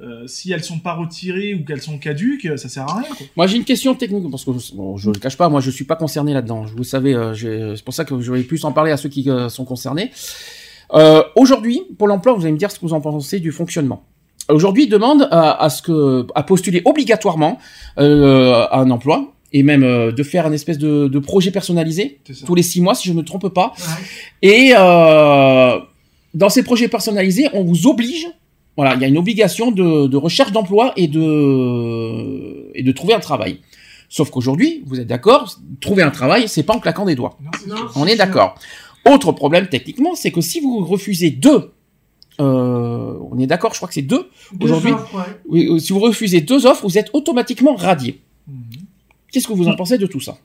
[0.00, 3.26] euh, si elles sont pas retirées ou qu'elles sont caduques ça sert à rien quoi.
[3.36, 5.70] Moi, j'ai une question technique parce que bon, je ne le cache pas, moi, je
[5.70, 6.64] suis pas concerné là-dedans.
[6.76, 9.28] Vous savez, euh, c'est pour ça que je vais plus en parler à ceux qui
[9.30, 10.10] euh, sont concernés.
[11.34, 14.04] Aujourd'hui, pour l'emploi, vous allez me dire ce que vous en pensez du fonctionnement.
[14.48, 17.58] Aujourd'hui, il demande à, à ce que à postuler obligatoirement
[17.96, 22.54] à un emploi et même euh, de faire une espèce de, de projet personnalisé tous
[22.54, 23.72] les six mois, si je ne me trompe pas.
[23.78, 24.48] Ouais.
[24.48, 25.78] Et euh,
[26.34, 28.26] dans ces projets personnalisés, on vous oblige,
[28.76, 33.14] voilà, il y a une obligation de, de recherche d'emploi et de et de trouver
[33.14, 33.60] un travail.
[34.08, 37.36] Sauf qu'aujourd'hui, vous êtes d'accord, trouver un travail, c'est pas en claquant des doigts.
[37.66, 37.76] Non.
[37.96, 38.54] On est d'accord.
[39.04, 41.72] Autre problème techniquement, c'est que si vous refusez deux,
[42.40, 44.28] euh, on est d'accord, je crois que c'est deux.
[44.52, 45.22] Deux Aujourd'hui- offres, ouais.
[45.48, 48.20] Oui, euh, si vous refusez deux offres, vous êtes automatiquement radié.
[48.46, 48.56] Mhm.
[49.32, 50.36] Qu'est-ce que vous en pensez de tout ça?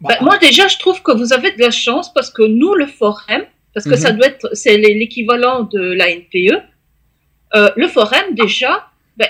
[0.00, 2.86] Ben, moi déjà, je trouve que vous avez de la chance parce que nous, le
[2.86, 3.42] forum,
[3.74, 3.96] parce que Mhm.
[4.04, 6.56] ça doit être, c'est l'é- l'équivalent de la NPE.
[7.54, 8.86] euh, le forum déjà,
[9.18, 9.28] ben,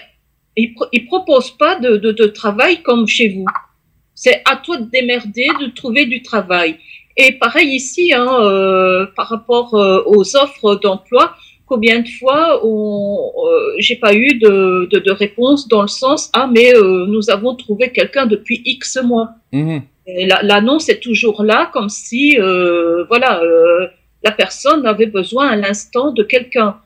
[0.56, 3.46] il, pro- il propose pas de, de, de travail comme chez vous.
[4.14, 6.76] C'est à toi de démerder, de trouver du travail.
[7.16, 11.34] Et pareil ici, hein, euh, par rapport euh, aux offres d'emploi,
[11.66, 12.60] combien de fois
[13.78, 16.72] j'ai pas eu de, de, de réponse dans le sens ah mais
[17.14, 19.30] nous avons trouvé quelqu'un depuis X mois.
[19.52, 19.82] Mhm.
[20.42, 22.36] L'annonce est toujours là, comme si,
[23.10, 23.40] voilà,
[24.22, 26.81] la personne avait besoin à l'instant de quelqu'un.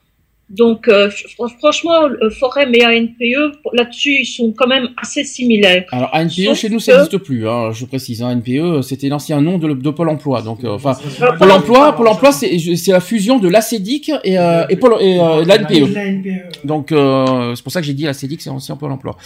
[0.48, 5.84] Donc, euh, fr- franchement, le Forum et ANPE, là-dessus, ils sont quand même assez similaires.
[5.90, 8.22] Alors ANPE Sauf chez nous ça que- n'existe plus, hein, je précise.
[8.22, 11.96] Hein, ANPE c'était l'ancien nom de, de Pôle Emploi, donc euh, enfin Euh, Pôle Emploi,
[11.96, 15.92] Pôle Emploi c'est c'est la fusion de l'ACEDIC et, euh, et, Pôle- et euh, l'ANPE.
[15.92, 16.64] La NPE.
[16.64, 19.16] Donc euh, c'est pour ça que j'ai dit l'ACEDIC c'est ancien Pôle Emploi.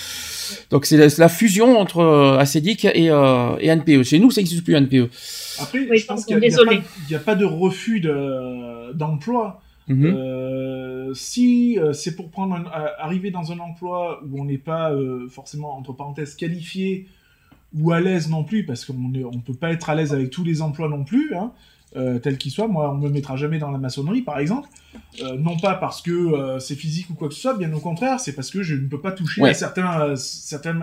[0.70, 4.04] Donc c'est la, fusion entre euh, ACEDIC et, euh, et ANPE.
[4.04, 5.10] Chez nous ça n'existe plus ANPE.
[5.60, 8.94] Après, Oui, je pense qu'il n'y a, pas- il y a pas de refus de-
[9.90, 10.04] Mhm.
[10.06, 14.56] Euh, si euh, c'est pour prendre un- euh, arriver dans un emploi où on n'est
[14.58, 17.08] pas euh, forcément entre parenthèses qualifié
[17.76, 20.44] ou à l'aise non plus, parce qu'on ne peut pas être à l'aise avec tous
[20.44, 21.52] les emplois non plus, hein,
[22.22, 22.66] tels qu'ils soient.
[22.68, 24.68] Moi, on me mettra jamais dans la maçonnerie, par exemple.
[25.38, 28.32] Non pas parce que c'est physique ou quoi que ce soit, bien au contraire, c'est
[28.34, 29.50] parce que je ne peux pas toucher Ouais.
[29.50, 30.80] à certains, certains,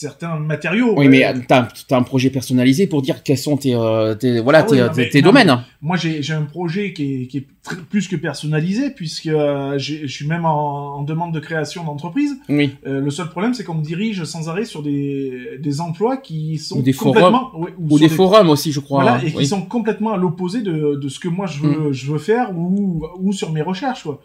[0.00, 0.94] certains matériaux.
[0.96, 4.40] Oui mais euh, t'as as un projet personnalisé pour dire quels sont tes, euh, tes
[4.40, 5.58] voilà Ah oui, tes, non, tes- mais- tes non, domaines.
[5.82, 10.06] Moi, j'ai un projet qui est, qui est tr- plus que personnalisé, puisque euh, je
[10.06, 12.36] suis même en, en demande de création d'entreprise.
[12.48, 12.72] Oui.
[12.86, 16.58] Euh, le seul problème, c'est qu'on me dirige sans arrêt sur des, des emplois qui
[16.58, 17.52] sont Ou des complètement...
[17.58, 19.02] ouais, Ou des forums aussi je crois.
[19.02, 19.32] Voilà, et Oui.
[19.34, 22.50] qui sont complètement à l'opposé de, de ce que moi je veux, je veux faire
[22.56, 24.02] ou, ou sur mes recherches.
[24.02, 24.20] Quoi.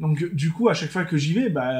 [0.00, 1.70] Donc, du coup, à chaque fois que j'y vais, bah,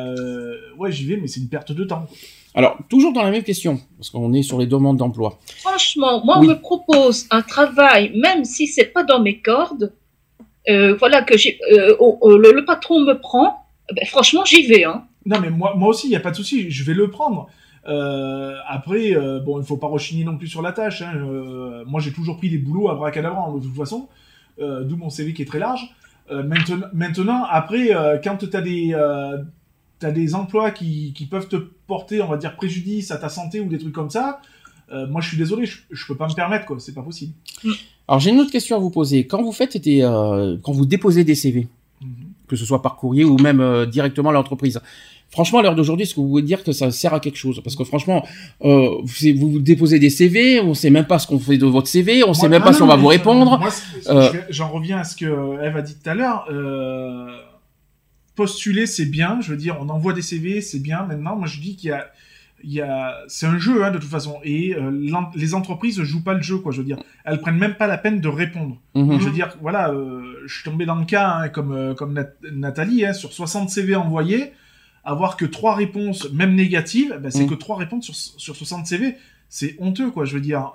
[0.78, 2.07] ouais, j'y vais, mais c'est une perte de temps.
[2.07, 2.16] quoi.
[2.55, 5.38] Alors toujours dans la même question parce qu'on est sur les demandes d'emploi.
[5.61, 6.46] Franchement, moi, Oui.
[6.46, 9.92] on me propose un travail, même si c'est pas dans mes cordes,
[10.68, 14.66] euh, voilà, que j'ai, euh, oh, oh, le, le patron me prend, ben, franchement, j'y
[14.66, 15.05] vais, hein.
[15.26, 17.48] Non, mais moi, moi aussi, il n'y a pas de souci, je vais le prendre.
[17.86, 21.02] Euh, après, euh, bon, il faut pas rechigner non plus sur la tâche.
[21.02, 21.12] Hein.
[21.16, 24.09] Euh, moi, j'ai toujours pris des boulots à bracadabrant, de toute façon,
[24.61, 25.88] euh, d'où mon CV qui est très large.
[26.30, 28.94] Euh, maintenant, maintenant, après, euh, quand tu as des,
[30.05, 33.28] euh, t'as des emplois qui, qui peuvent te porter, on va dire, préjudice à ta
[33.28, 34.40] santé ou des trucs comme ça,
[34.92, 37.32] euh, moi, je suis désolé, je, je peux pas me permettre, quoi, c'est pas possible.
[38.07, 39.26] Alors j'ai une autre question à vous poser.
[39.26, 41.68] Quand vous faites des, euh, quand vous déposez des CV,
[42.02, 42.09] Mhm.
[42.48, 44.78] que ce soit par courrier ou même euh, directement à l'entreprise.
[45.30, 47.61] Franchement, à l'heure d'aujourd'hui, est-ce que vous pouvez dire que ça sert à quelque chose?
[47.64, 48.24] Parce que franchement,
[48.62, 51.86] euh, vous, vous déposez des CV, on sait même pas ce qu'on fait de votre
[51.88, 53.59] CV, on sait Moi- même ah pas non, si on va vous répondre.
[54.09, 55.24] Euh, j'en reviens à ce que
[55.64, 56.46] Eve a dit tout à l'heure.
[56.52, 57.26] Euh,
[58.35, 59.41] postuler, c'est bien.
[59.41, 61.05] Je veux dire, on envoie des CV, c'est bien.
[61.05, 62.07] Maintenant, moi, je dis qu'il y a,
[62.62, 64.39] il y a, c'est un jeu hein, de toute façon.
[64.43, 64.91] Et euh,
[65.35, 66.72] les entreprises ne jouent pas le jeu, quoi.
[66.72, 68.78] Je veux dire, elles prennent même pas la peine de répondre.
[68.95, 69.18] Mhm.
[69.20, 72.14] Je veux dire, voilà, euh, je suis tombé dans le cas, hein, comme, euh, comme
[72.14, 74.53] Nat- Nathalie, hein, sur 60 CV envoyés,
[75.05, 77.51] avoir que trois réponses, même négatives, ben, c'est Mm.
[77.51, 79.16] que trois réponses sur, sur 60 CV.
[79.51, 80.24] C'est honteux, quoi.
[80.24, 80.72] Je veux dire,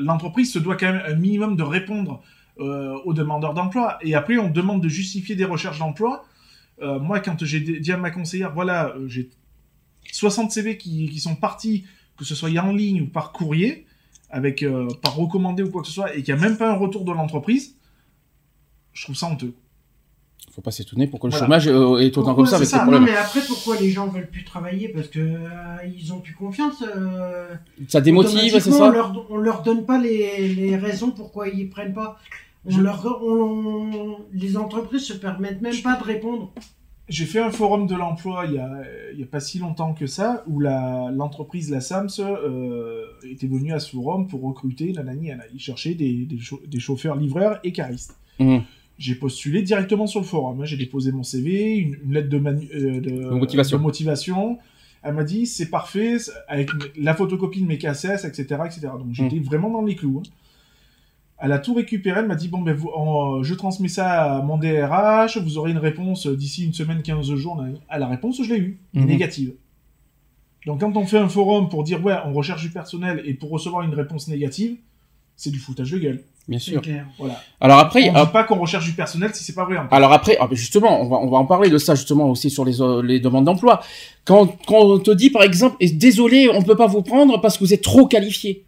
[0.00, 2.22] l'entreprise se doit quand même un minimum de répondre
[2.58, 3.98] aux demandeurs d'emploi.
[4.02, 6.24] Et après, on demande de justifier des recherches d'emploi.
[6.82, 9.30] Euh, moi, quand j'ai dit à ma conseillère, voilà, euh, j'ai
[10.12, 11.84] 60 CV qui, qui sont partis,
[12.16, 13.86] que ce soit en ligne ou par courrier,
[14.30, 16.70] avec euh, par recommandé ou quoi que ce soit, et qu'il n'y a même pas
[16.70, 17.76] un retour de l'entreprise,
[18.92, 19.54] je trouve ça honteux.
[20.52, 21.46] Faut pas s'étonner pourquoi le Voilà.
[21.46, 23.04] chômage euh, est autant Pourquoi- comme ça c'est avec ça, ces Non, problèmes.
[23.12, 24.88] mais après, pourquoi les gens veulent plus travailler?
[24.88, 25.48] Parce que euh,
[25.96, 26.82] ils ont plus confiance.
[26.96, 27.54] euh,
[27.88, 31.48] Ça démotive, c'est automatiquement, On ça leur, on leur donne pas les, les raisons pourquoi
[31.48, 32.20] ils prennent pas.
[32.66, 36.52] On Je- leur- on- les entreprises se permettent même pas de répondre.
[37.08, 38.58] J'ai fait un forum de l'emploi il y
[39.22, 43.78] a, pas si longtemps que ça, où la- l'entreprise, la, SAMS, euh, était venue à
[43.80, 45.28] ce forum pour recruter la nani.
[45.52, 48.16] Ils cherchaient des, des, des chauffeurs, livreurs et caristes.
[48.40, 48.62] Mhm.
[48.96, 50.62] J'ai postulé directement sur le forum.
[50.62, 50.64] hein.
[50.64, 53.76] J'ai déposé mon CV, une, une lettre de, manu- euh, de, motivation.
[53.76, 54.58] de motivation.
[55.02, 56.16] Elle m'a dit c'est parfait,
[56.48, 58.62] avec la photocopie de mes KSS, etc.
[58.64, 58.80] etc.
[58.98, 60.22] Donc j'étais vraiment dans les clous.
[60.24, 60.30] hein.
[61.44, 64.42] Elle a tout récupéré, elle m'a dit bon ben vous, en- je transmets ça à
[64.42, 67.62] mon DRH, vous aurez une réponse d'ici une semaine, 15 jours.
[67.88, 69.04] À la réponse, je l'ai eue, Mhm.
[69.06, 69.52] négative.
[70.66, 73.50] Donc quand on fait un forum pour dire ouais, on recherche du personnel et pour
[73.50, 74.76] recevoir une réponse négative,
[75.36, 76.22] c'est du foutage de gueule.
[76.48, 76.80] Bien sûr.
[76.82, 77.06] clair.
[77.18, 77.40] Voilà.
[77.60, 79.76] Alors après, on ah, dit pas qu'on recherche du personnel si c'est pas vrai.
[79.76, 79.82] fait.
[79.94, 82.50] alors après, ah, ben justement, on va, on va en parler de ça justement aussi
[82.50, 83.82] sur les, euh, les demandes d'emploi.
[84.26, 87.56] Quand, quand on te dit par exemple, et désolé, on peut pas vous prendre parce
[87.58, 88.64] que vous êtes trop qualifié.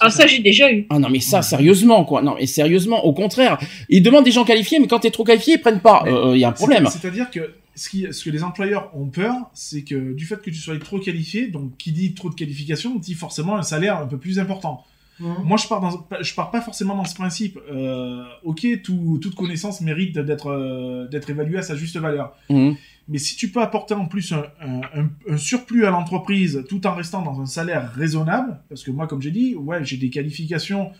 [0.00, 0.86] Ah, ça, j'ai déjà eu.
[0.90, 2.22] Ah non mais ça sérieusement quoi.
[2.22, 5.54] Non mais sérieusement, au contraire, ils demandent des gens qualifiés, mais quand t'es trop qualifié,
[5.54, 6.04] ils prennent pas.
[6.06, 6.86] Il y a un problème.
[6.90, 10.50] C'est-à-dire que ce, qui, ce que les employeurs ont peur, c'est que du fait que
[10.50, 14.06] tu sois trop qualifié, donc qui dit trop de qualification, dit forcément un salaire un
[14.06, 14.82] peu plus important.
[15.20, 15.34] Mhm.
[15.44, 17.58] Moi, je pars, dans, je pars pas forcément dans ce principe.
[17.72, 22.34] Euh, ok, tout- toute connaissance mérite d'être euh, d'être évaluée à sa juste valeur.
[22.50, 22.76] Mhm.
[23.08, 26.86] Mais si tu peux apporter en plus un, un- un- un surplus à l'entreprise tout
[26.86, 30.10] en restant dans un salaire raisonnable, parce que moi, comme j'ai dit, ouais, j'ai des
[30.10, 30.90] qualifications,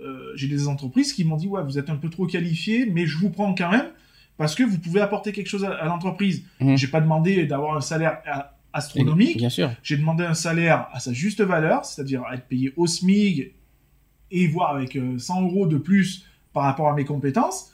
[0.00, 3.06] euh, j'ai des entreprises qui m'ont dit, ouais, vous êtes un peu trop qualifié, mais
[3.06, 3.86] je vous prends quand même
[4.36, 6.44] parce que vous pouvez apporter quelque chose à, à l'entreprise.
[6.60, 6.76] Mhm.
[6.76, 9.70] J'ai pas demandé d'avoir un salaire a- astronomique, Bien sûr.
[9.82, 13.54] j'ai demandé un salaire à sa juste valeur, c'est-à-dire à être payé au SMIG
[14.30, 17.72] et voire avec euh, 100 euros de plus par rapport à mes compétences,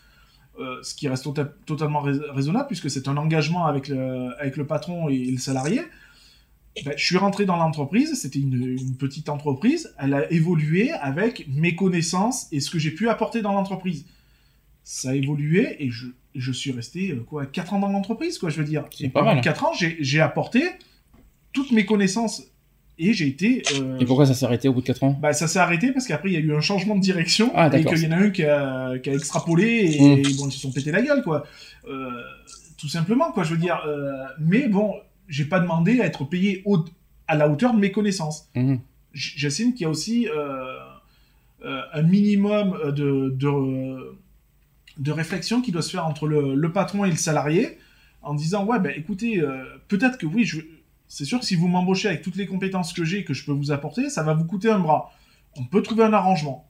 [0.59, 4.57] euh, ce qui reste tota- totalement rais- raisonnable puisque c'est un engagement avec le, avec
[4.57, 5.81] le patron et le salarié.
[6.85, 11.47] Ben, je suis rentré dans l'entreprise, c'était une, une petite entreprise, elle a évolué avec
[11.49, 14.07] mes connaissances et ce que j'ai pu apporter dans l'entreprise.
[14.85, 18.49] Ça a évolué et je, je suis resté euh, quoi 4 ans dans l'entreprise, quoi,
[18.49, 18.85] je veux dire.
[18.91, 19.45] C'est Et pas pendant mal.
[19.45, 20.63] 4 ans, j'ai apporté
[21.53, 22.45] toutes mes connaissances
[23.09, 23.63] et j'ai été.
[23.81, 25.93] euh, Et pourquoi ça s'est arrêté au bout de 4 ans bah, ça s'est arrêté
[25.93, 28.13] parce qu'après il y a eu un changement de direction Ah, et qu'il y en
[28.13, 29.65] a un qui a, qui a extrapolé
[29.99, 30.19] et, Mm.
[30.19, 31.45] et bon ils se sont pété la gueule quoi.
[31.89, 32.11] Euh,
[32.79, 33.81] tout simplement quoi, je veux dire.
[33.87, 34.95] euh, mais bon,
[35.29, 36.85] j'ai pas demandé à être payé au-
[37.29, 38.49] à la hauteur de mes connaissances.
[38.55, 38.81] Mhm.
[39.15, 40.27] J- J'estime qu'il y a aussi
[41.65, 44.17] un minimum de, de
[44.99, 47.79] de réflexion qui doit se faire entre le, le patron et le salarié
[48.21, 49.43] en disant ouais ben écoutez
[49.89, 50.61] peut-être que oui je
[51.15, 53.45] c'est sûr que si vous m'embauchez avec toutes les compétences que j'ai et que je
[53.45, 55.11] peux vous apporter ça va vous coûter un bras
[55.57, 56.67] on peut trouver un arrangement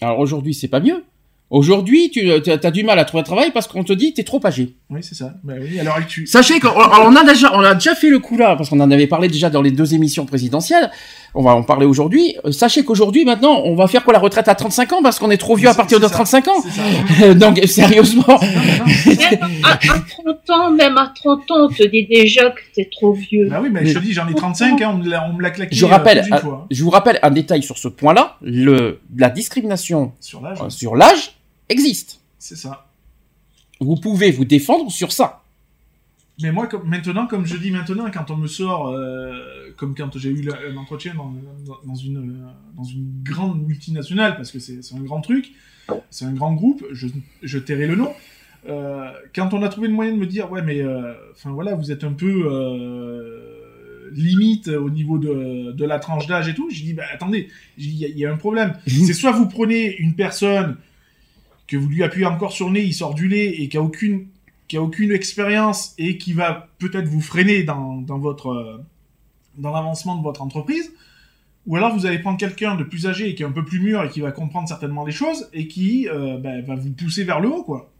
[0.00, 1.04] Alors aujourd'hui, c'est pas mieux.
[1.50, 4.44] Aujourd'hui, tu as du mal à trouver un travail parce qu'on te dit t'es trop
[4.44, 4.76] âgé.
[4.94, 7.94] Oui c'est ça ben oui l'heure actuelle Sachez qu'on on a déjà, on a déjà
[7.94, 10.90] fait le coup là, parce qu'on en avait parlé déjà dans les deux émissions présidentielles.
[11.36, 12.36] On va en parler aujourd'hui.
[12.44, 15.30] Euh, Sachez qu'aujourd'hui, maintenant, on va faire quoi la retraite à 35 ans parce qu'on
[15.30, 16.14] est trop vieux à partir de c'est ça.
[16.14, 16.52] 35 ans.
[16.62, 16.70] c'est
[17.20, 18.38] ça Donc sérieusement,
[19.64, 23.12] à, à 30 ans, même à 30 ans, on te dit déjà que t'es trop
[23.12, 23.48] vieux.
[23.48, 25.84] bah oui mais je te dis j'en ai 35 hein, on me l'a claqué je
[25.84, 28.36] euh, rappelle, d'une euh, fois, je vous rappelle un détail sur ce point-là.
[28.42, 31.32] Le la discrimination sur l'âge euh, sur l'âge
[31.68, 32.20] existe.
[32.38, 32.83] c'est ça
[33.80, 35.42] Vous pouvez vous défendre sur ça.
[36.42, 40.18] Mais moi, comme, maintenant, comme je dis maintenant, quand on me sort, euh, comme quand
[40.18, 41.32] j'ai eu un entretien dans,
[41.64, 42.44] dans- dans une,
[42.76, 45.52] dans une grande multinationale, parce que c'est un grand truc,
[46.10, 47.06] c'est un grand groupe, je,
[47.42, 48.10] je tairai le nom.
[48.68, 51.74] Euh, quand on a trouvé le moyen de me dire, ouais, mais euh, enfin voilà,
[51.76, 52.30] vous êtes un peu
[54.12, 57.48] limite au niveau de, de la tranche d'âge et tout, j'ai dit, bah attendez,
[57.78, 58.74] y il y, a un problème.
[58.86, 60.76] c'est soit vous prenez une personne
[61.66, 63.82] que vous lui appuyez encore sur le nez, il sort du lait et qui a
[63.82, 64.28] aucune
[64.66, 68.78] qui a aucune expérience et qui va peut-être vous freiner dans, dans votre euh,
[69.58, 70.92] dans l'avancement de votre entreprise,
[71.66, 73.80] ou alors vous allez prendre quelqu'un de plus âgé et qui est un peu plus
[73.80, 77.24] mûr et qui va comprendre certainement les choses et qui euh, ben, va vous pousser
[77.24, 77.90] vers le haut, quoi.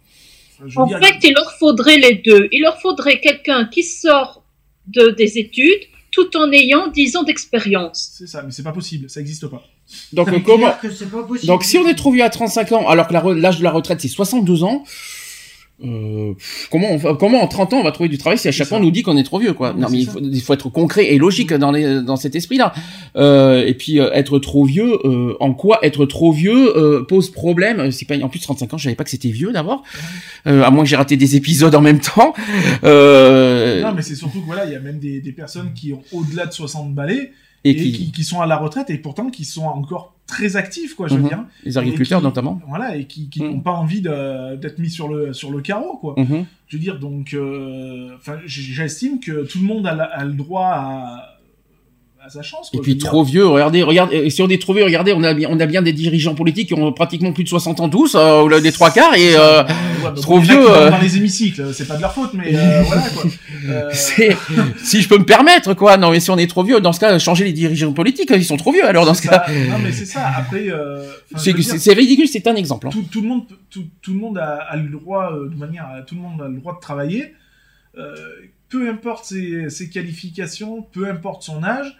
[0.55, 2.49] Enfin, je veux En dire, fait, il leur faudrait les deux.
[2.53, 4.45] Il leur faudrait quelqu'un qui sort
[4.87, 8.13] de, des études tout en ayant 10 ans d'expérience.
[8.17, 9.65] c'est ça, mais c'est pas possible, ça existe pas.
[10.13, 11.47] Donc euh, comment dire que c'est pas possible.
[11.47, 14.01] Donc si on est trop vieux à 35 ans, alors que l'âge de la retraite
[14.01, 14.85] c'est 62 ans,
[15.85, 16.33] euh,
[16.71, 18.69] comment, on, va- comment en 30 ans on va trouver du travail si à chaque
[18.69, 19.73] fois on nous dit qu'on est trop vieux quoi?
[19.73, 22.01] Non, mais Non mais c'est il faut, il faut être concret et logique dans, les,
[22.01, 22.73] dans cet esprit-là.
[23.17, 27.29] Euh, et puis euh, être trop vieux, euh, en quoi être trop vieux euh, pose
[27.31, 27.91] problème?
[27.91, 29.83] C'est pas en plus 35 ans, je savais pas que c'était vieux d'abord.
[30.47, 32.35] Euh, à moins que j'ai raté des épisodes en même temps.
[32.85, 35.93] Euh, Non, mais c'est surtout que voilà, il y a même des, des personnes qui
[35.93, 37.33] ont au-delà de 60 balais
[37.65, 40.57] et et, qui, qui, qui sont à la retraite et pourtant qui sont encore très
[40.57, 41.45] actifs, quoi, je veux dire.
[41.65, 42.61] les agriculteurs qui- notamment.
[42.69, 43.51] Voilà, et qui, qui Mhm.
[43.51, 46.15] n'ont pas envie de- d'être mis sur le, sur le carreau, quoi.
[46.17, 46.47] Mhm.
[46.69, 50.67] Je veux dire, donc, euh, j'estime que tout le monde a, la- a le droit
[50.67, 51.34] à,
[52.25, 52.71] à sa chance.
[52.73, 53.05] Et quoi, puis dire.
[53.09, 55.67] trop vieux, regardez, regardez, si on est trop vieux, regardez, on a bien, on a
[55.67, 58.73] bien des dirigeants politiques qui ont pratiquement plus de 60 ans tous, euh, ou des
[58.73, 59.69] trois quarts, et euh, Ouais,
[60.05, 60.71] bah, trop en a vieux.
[60.71, 63.25] euh, dans les hémicycles, c'est pas de leur faute, mais euh, voilà quoi.
[63.69, 65.97] Euh, si je peux me permettre, quoi.
[65.97, 68.45] Non, mais si on est trop vieux, dans ce cas, changer les dirigeants politiques, ils
[68.45, 69.45] sont trop vieux, alors dans ce cas.
[69.71, 70.27] Non mais c'est ça.
[70.37, 71.05] Après, euh,
[71.37, 72.87] C'est, ridicule, c'est un exemple.
[72.89, 72.91] hein.
[72.91, 75.87] tout, tout le monde, tout, tout le monde a, a le droit, euh, de manière,
[76.07, 77.33] tout le monde a le droit de travailler.
[77.99, 78.15] Euh,
[78.69, 81.97] peu importe ses, ses qualifications, peu importe son âge,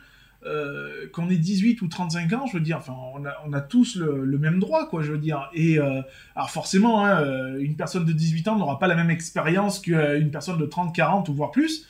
[0.47, 3.61] euh, qu'on ait 18 ou 35 ans, je veux dire, enfin, on a, on a
[3.61, 5.49] tous le, le même droit, quoi, je veux dire.
[5.55, 6.03] Et euh,
[6.37, 10.31] alors forcément, hein, euh, une personne de 18 ans n'aura pas la même expérience qu'une
[10.31, 11.87] personne de 30, 40 ou voire plus.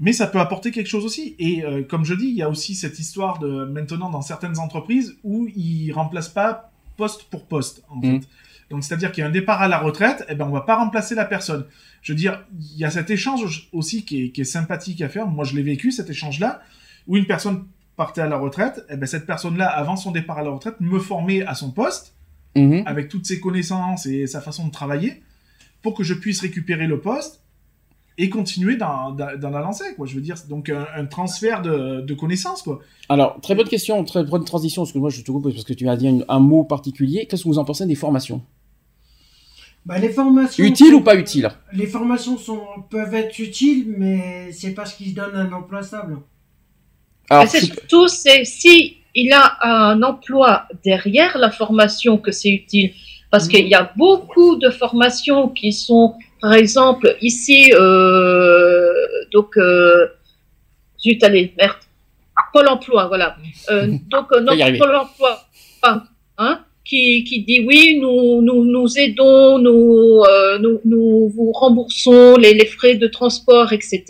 [0.00, 1.36] Mais ça peut apporter quelque chose aussi.
[1.38, 4.58] Et euh, comme je dis, il y a aussi cette histoire de maintenant dans certaines
[4.58, 8.20] entreprises où ils remplacent pas poste pour poste, en fait.
[8.70, 10.76] Donc c'est-à-dire qu'il y a un départ à la retraite, et ben on va pas
[10.76, 11.66] remplacer la personne.
[12.02, 15.08] Je veux dire, il y a cet échange aussi qui est, qui est sympathique à
[15.08, 15.26] faire.
[15.26, 16.62] Moi, je l'ai vécu cet échange-là,
[17.06, 20.42] où une personne partait à la retraite, et ben cette personne-là, avant son départ à
[20.42, 22.14] la retraite, me formait à son poste
[22.56, 22.82] Mhm.
[22.84, 25.22] avec toutes ses connaissances et sa façon de travailler
[25.82, 27.42] pour que je puisse récupérer le poste
[28.18, 30.04] et continuer dans, dans, dans la lancée, quoi.
[30.06, 32.80] Je veux dire, c'est donc un, un transfert de, de connaissances, quoi.
[33.08, 35.72] Alors, très bonne question, très bonne transition, parce que moi, je te coupe parce que
[35.72, 37.26] tu as dit un, un mot particulier.
[37.26, 38.42] Qu'est-ce que vous en pensez des formations?
[39.86, 40.64] Bah, les formations.
[40.64, 41.48] Utiles ou pas utiles?
[41.72, 46.18] Les formations sont, peuvent être utiles, mais c'est parce qu'ils donnent un emploi stable.
[47.30, 52.50] Alors, Mais c'est surtout, c'est si il a un emploi derrière la formation que c'est
[52.50, 52.92] utile.
[53.30, 53.50] Parce Mm.
[53.50, 58.92] qu'il y a beaucoup de formations qui sont, par exemple, ici, euh,
[59.32, 60.08] donc, euh,
[61.00, 61.76] zut, allez, merde,
[62.52, 63.36] Pôle emploi, voilà.
[63.70, 64.78] Euh, donc, arriver.
[64.78, 65.44] Pôle emploi,
[65.84, 66.02] hein,
[66.38, 72.36] hein, qui, qui dit oui, nous, nous, nous aidons, nous, euh, nous, nous vous remboursons
[72.36, 74.04] les, les frais de transport, etc.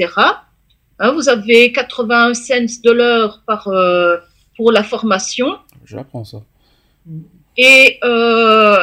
[1.00, 4.16] Hein, vous avez 81 cents de l'heure par euh,
[4.56, 5.56] pour la formation.
[5.84, 6.38] je l'apprends, ça.
[7.56, 8.76] Et euh,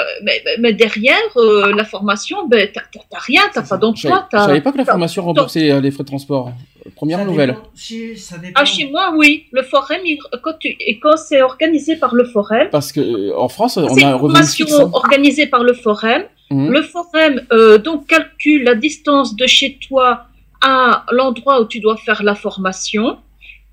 [0.59, 2.81] mais, derrière euh, la formation, ben t'as
[3.19, 4.25] rien, t'as pas d'emploi.
[4.25, 6.51] je t'as- savais pas que la formation remboursait les frais de transport.
[6.95, 7.49] Première Ça nouvelle.
[7.51, 8.59] dépend- si, ça dépend.
[8.61, 12.25] Ah chez moi oui, le forum il- quand tu et quand c'est organisé par le
[12.25, 14.79] forum, Parce que euh, en France, on a une un revenu formation fixe.
[14.79, 14.89] hein.
[14.93, 16.23] organisée par le forum.
[16.51, 16.69] Mhm.
[16.71, 20.25] Le forum euh, donc calcule la distance de chez toi
[20.61, 23.17] à l'endroit où tu dois faire la formation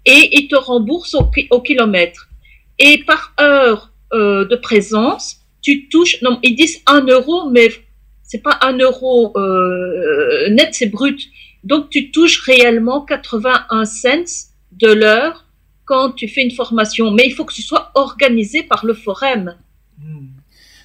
[0.06, 2.28] et il te rembourse au, ki- au kilomètre.
[2.78, 7.68] Et par heure euh, de présence, tu touches, non, ils disent un euro, mais
[8.22, 11.20] c'est pas un euro euh, net, c'est brut.
[11.62, 15.46] Donc tu touches réellement 81 cents de l'heure
[15.86, 17.10] quand tu fais une formation.
[17.12, 19.54] Mais il faut que tu sois organisé par le forum.
[19.98, 20.26] Hmm.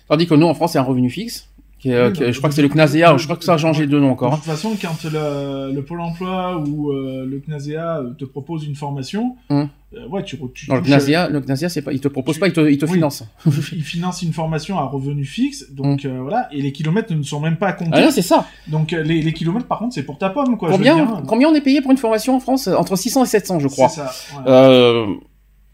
[0.07, 1.48] Tandis que nous, en France, c'est un revenu fixe.
[1.79, 3.17] Qui est, euh, Oui, qui est- je crois que de- c'est le de- CNASEA, de-
[3.17, 4.33] je crois que ça a changé de nom De encore.
[4.33, 4.35] hein.
[4.37, 9.37] toute façon, quand le, le Pôle emploi ou euh, le CNASEA te propose une formation,
[9.49, 9.69] Hum.
[9.95, 12.53] euh, ouais, tu, Non, le CNASEA, le CNASEA, c'est pas, il te propose pas, il
[12.53, 12.93] te, il te Oui.
[12.95, 13.23] finance.
[13.47, 17.23] euh, il finance une formation à revenu fixe, donc euh, voilà, et les kilomètres ne
[17.23, 17.91] sont même pas comptés.
[18.03, 18.45] Ah c'est ça.
[18.67, 20.67] donc euh, les, les kilomètres, par contre, c'est pour ta pomme, quoi.
[20.67, 21.23] je veux Combien, dire.
[21.27, 22.67] combien on est payé pour une formation en France?
[22.67, 23.87] Entre 600 et 700, je crois.
[23.87, 24.11] C'est ça.
[24.45, 25.05] ouais.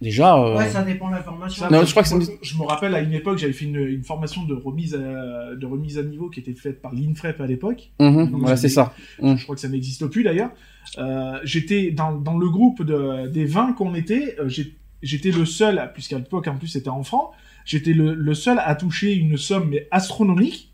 [0.01, 0.35] Déjà.
[0.35, 1.65] euh, Ouais, ça dépend de la formation.
[1.71, 4.03] Non, je crois que moi, je me rappelle à une époque, j'avais fait une, une
[4.03, 7.91] formation de remise, à, de remise à niveau qui était faite par l'INFREP à l'époque.
[7.99, 8.93] mhm, voilà, c'est c'est ça.
[9.21, 10.51] Je crois que ça n'existe plus d'ailleurs.
[10.97, 14.49] Euh, j'étais dans, dans le groupe de, des 20 qu'on était, euh,
[15.01, 17.31] j'étais le seul, puisqu'à l'époque en plus c'était en francs,
[17.65, 20.71] j'étais le, le seul à toucher une somme mais astronomique.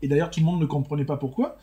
[0.00, 1.58] Et d'ailleurs tout le monde ne comprenait pas pourquoi.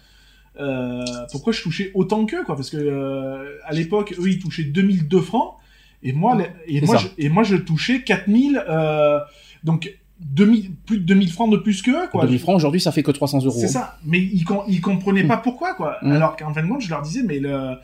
[0.59, 2.55] Euh, pourquoi je touchais autant qu'eux, quoi.
[2.55, 5.55] Parce que euh, à l'époque, eux, ils touchaient 2002 francs.
[6.04, 6.36] Et moi,
[6.68, 9.20] et moi, je, et moi, je touchais 4000, euh,
[9.64, 12.24] donc 2000, plus de 2000 francs de plus qu'eux, quoi.
[12.26, 13.58] 2000 francs aujourd'hui, ça fait que 300 euros.
[13.60, 13.97] C'est ça.
[14.06, 15.97] Mais ils, com- ils comprenaient pas pourquoi, quoi.
[16.02, 16.12] Mm.
[16.12, 17.76] Alors qu'en fin de compte, je leur disais, mais le,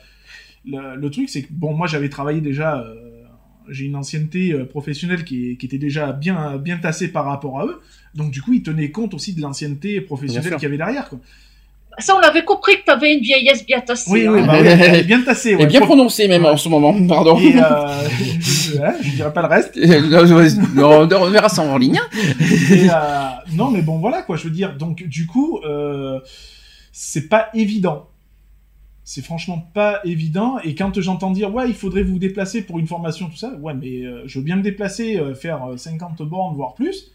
[0.66, 2.94] le, le truc, c'est que, bon, moi, j'avais travaillé déjà, euh,
[3.68, 7.60] j'ai une ancienneté euh, professionnelle qui, est- qui était déjà bien, bien tassée par rapport
[7.60, 7.80] à eux.
[8.14, 11.18] Donc, du coup, ils tenaient compte aussi de l'ancienneté professionnelle qu'il y avait derrière, quoi.
[11.98, 14.10] Ça, on avait compris que tu avais une vieillesse bien tassée.
[14.10, 14.32] Oui, hein.
[14.34, 15.62] oui, bah oui, elle est bien tassée, ouais.
[15.62, 16.50] Et bien Faut- prononcé même Ouais.
[16.50, 17.38] en ce moment, pardon.
[17.38, 18.08] Et, euh,
[18.40, 19.78] je, dirais pas le reste.
[20.76, 22.00] on on verra ça en ligne.
[22.70, 22.94] Et, euh,
[23.54, 24.76] non, mais bon, voilà, quoi, je veux dire.
[24.76, 26.20] Donc, du coup, euh,
[26.92, 28.08] c'est pas évident.
[29.08, 30.58] C'est franchement pas évident.
[30.64, 33.72] Et quand j'entends dire, ouais, il faudrait vous déplacer pour une formation, tout ça, ouais,
[33.72, 37.12] mais euh, je veux bien me déplacer, euh, faire euh, 50 bornes, voire plus.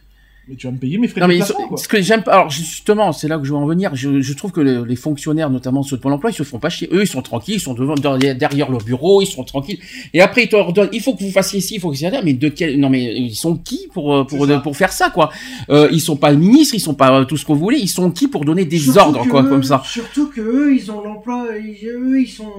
[0.48, 1.78] Mais tu vas me payer mes frais Non de mais sont- quoi.
[1.78, 3.92] ce que j'aime pas, alors justement, c'est là que je veux en venir.
[3.94, 6.58] Je, je trouve que le- les fonctionnaires, notamment ceux de Pôle Emploi, ils se font
[6.58, 6.90] pas chier.
[6.92, 9.78] Eux, ils sont tranquilles, ils sont devant, derrière, derrière leur bureau, ils sont tranquilles.
[10.16, 12.22] Et après, ils te ordonnent, il faut que vous fassiez ici, il faut que là.
[12.24, 14.60] Mais de quel, non mais ils sont qui pour euh, pour ça.
[14.60, 15.30] pour faire ça quoi?
[15.70, 17.78] Euh, Ils sont pas ministres, ils sont pas euh, tout ce que vous voulez.
[17.78, 19.84] Ils sont qui pour donner des Surtout ordres quoi eux- comme ça?
[19.86, 22.52] Surtout que eux, ils ont l'emploi, ils- eux, ils sont,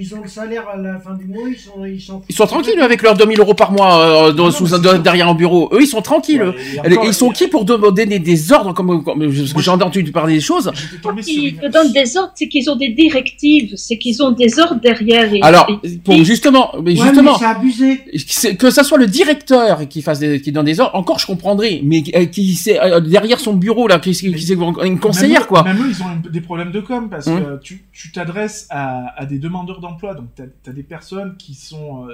[0.00, 2.22] ils ont le salaire à la fin du mois, ils sont, ils sont.
[2.30, 5.28] Ils sont tranquilles eux, avec leurs 2000 euros par mois euh, dans- Non, sous derrière
[5.28, 5.68] un bureau.
[5.72, 6.40] Eux, ils sont tranquilles.
[6.42, 6.54] Ouais,
[7.03, 7.03] eux.
[7.04, 9.04] Et ils sont qui pour demander des, des ordres comme,
[9.58, 10.70] j'ai entendu parler des choses.
[11.26, 14.58] Ils une- te donnent des ordres, c'est qu'ils ont des directives, c'est qu'ils ont des
[14.58, 15.32] ordres derrière.
[15.32, 18.00] Et- Alors, et- pour justement, mais Ouais, justement, mais c'est abusé.
[18.26, 21.26] c'est- que ça soit le directeur qui fasse des, qui donne des ordres, encore je
[21.26, 24.52] comprendrais, mais euh, qui c'est euh, derrière son bureau là, qui, qui, qui-
[24.84, 25.62] une conseillère Même eux- quoi.
[25.64, 27.40] Même eux, ils ont un- des problèmes de com parce Hum.
[27.42, 31.54] que tu tu t'adresses à, à des demandeurs d'emploi, donc tu as, des personnes qui
[31.54, 32.12] sont euh,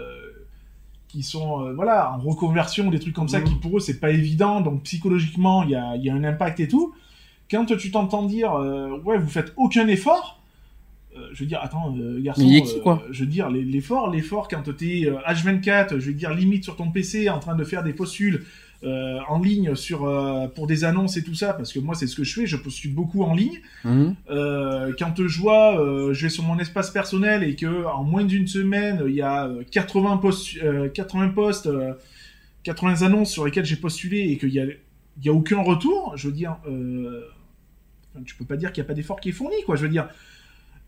[1.11, 3.44] qui sont euh, voilà en reconversion, des trucs comme ça, Mhm.
[3.44, 6.61] qui pour eux c'est pas évident, donc psychologiquement il y a, y a un impact
[6.61, 6.94] et tout.
[7.50, 10.40] Quand tu t'entends dire euh, ouais vous faites aucun effort,
[11.16, 14.08] euh, je veux dire attends garçon, Mais il est qui, quoi je veux dire l'effort,
[14.11, 17.64] l'effort quand t'es euh, H24, je veux dire limite sur ton PC en train de
[17.64, 18.44] faire des postules
[18.83, 22.07] euh, en ligne sur euh, pour des annonces et tout ça parce que moi c'est
[22.07, 24.14] ce que je fais je postule beaucoup en ligne Mhm.
[24.31, 25.74] euh, quand je vois
[26.12, 29.47] je vais sur mon espace personnel et que en moins d'une semaine il y a
[29.49, 31.93] euh, 80 postes euh, 80 postes euh,
[32.62, 36.14] 80 annonces sur lesquelles j'ai postulé et qu'il y a il y a aucun retour
[36.16, 36.57] je veux dire
[38.24, 39.89] tu peux pas dire qu'il y a pas d'effort qui est fourni quoi je veux
[39.89, 40.09] dire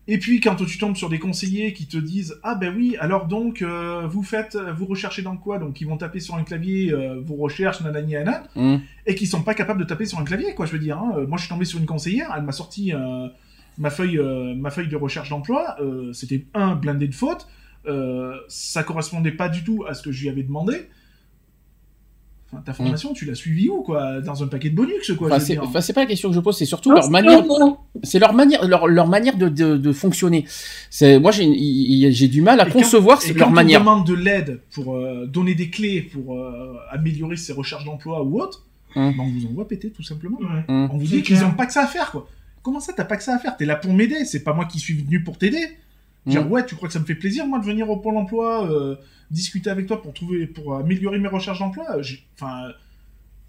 [0.07, 3.27] et puis quand tu tombes sur des conseillers qui te disent ah ben oui alors
[3.27, 5.59] donc euh, vous faites vous recherchez dans quoi?
[5.59, 8.81] Donc ils vont taper sur un clavier euh, vos recherches nanani nanana Mhm.
[9.05, 11.13] et qui sont pas capables de taper sur un clavier quoi je veux dire hein.
[11.17, 13.27] Euh, moi je suis tombé sur une conseillère elle m'a sorti euh,
[13.77, 17.47] ma feuille euh, ma feuille de recherche d'emploi euh, c'était un blindé de fautes
[17.87, 20.89] euh, ça correspondait pas du tout à ce que je lui avais demandé
[22.53, 24.21] enfin ta formation tu l'as suivi où quoi?
[24.21, 25.63] Dans un paquet de bonus quoi Enfin, c'est dire.
[25.63, 27.43] enfin, pas la question que je pose, c'est surtout Non, leur manière,
[28.03, 30.45] c'est leur manière, leur, leur manière de, de, de fonctionner.
[30.89, 33.81] C'est moi j'ai du mal à Et quand- concevoir et leur quand manière.
[33.81, 38.23] on demande de l'aide pour euh, donner des clés pour euh, améliorer ses recherches d'emploi
[38.23, 39.11] ou autre, Hum.
[39.17, 40.37] ben, on vous envoie péter tout simplement.
[40.37, 40.63] Ouais.
[40.67, 40.87] Hum.
[40.93, 41.47] On vous dit qu'ils clair.
[41.49, 42.27] ont pas que ça à faire, quoi.
[42.61, 43.57] Comment ça, t'as pas que ça à faire?
[43.57, 45.65] T'es là pour m'aider, c'est pas moi qui suis venu pour t'aider.
[46.27, 46.51] Genre, Mm.
[46.51, 48.95] ouais, tu crois que ça me fait plaisir, moi, de venir au Pôle emploi, euh,
[49.33, 51.85] discuter avec toi pour trouver, pour améliorer mes recherches d'emploi
[52.35, 52.71] Enfin,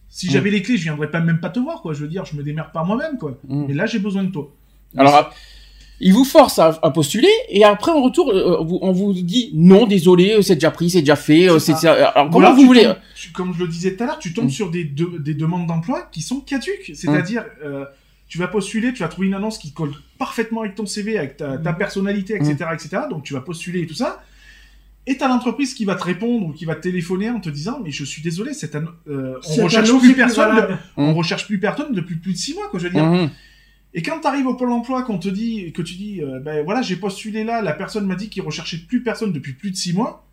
[0.09, 0.31] si Mm.
[0.31, 1.93] j'avais les clés, je viendrais pas même pas te voir, quoi.
[1.93, 3.39] Je veux dire, je me démerde par moi-même, quoi.
[3.49, 3.65] Mm.
[3.69, 4.51] Mais là, j'ai besoin de toi.
[4.97, 5.31] Alors, à-
[6.01, 9.87] ils vous forcent à, à postuler et après en retour, euh, on vous dit non,
[9.87, 11.49] désolé, euh, c'est déjà pris, c'est déjà fait.
[11.49, 11.87] euh, C'est.
[11.87, 14.47] Alors comment vous voulez tombes- tu- Comme je le disais tout à l'heure, tu tombes
[14.47, 14.51] Mm.
[14.51, 16.91] sur des, de- des demandes d'emploi qui sont caduques.
[16.95, 17.85] C'est-à-dire, euh,
[18.29, 21.37] tu vas postuler, tu vas trouver une annonce qui colle parfaitement avec ton CV, avec
[21.37, 23.03] ta, ta personnalité, etc., etc.
[23.11, 24.23] Donc tu vas postuler et tout ça.
[25.07, 27.81] Et t'as l'entreprise qui va te répondre ou qui va te téléphoner en te disant
[27.85, 31.17] mais je suis désolé, cette euh, on recherche plus personne, on Mm.
[31.17, 32.81] recherche plus personne depuis plus de six mois quoi.
[32.81, 33.05] Je veux dire.
[33.05, 33.31] Mhm.
[33.97, 36.65] Et quand tu arrives au pôle emploi, qu'on te dit que tu dis euh, ben
[36.65, 39.77] voilà j'ai postulé là, la personne m'a dit qu'il recherchait plus personne depuis plus de
[39.77, 40.27] six mois.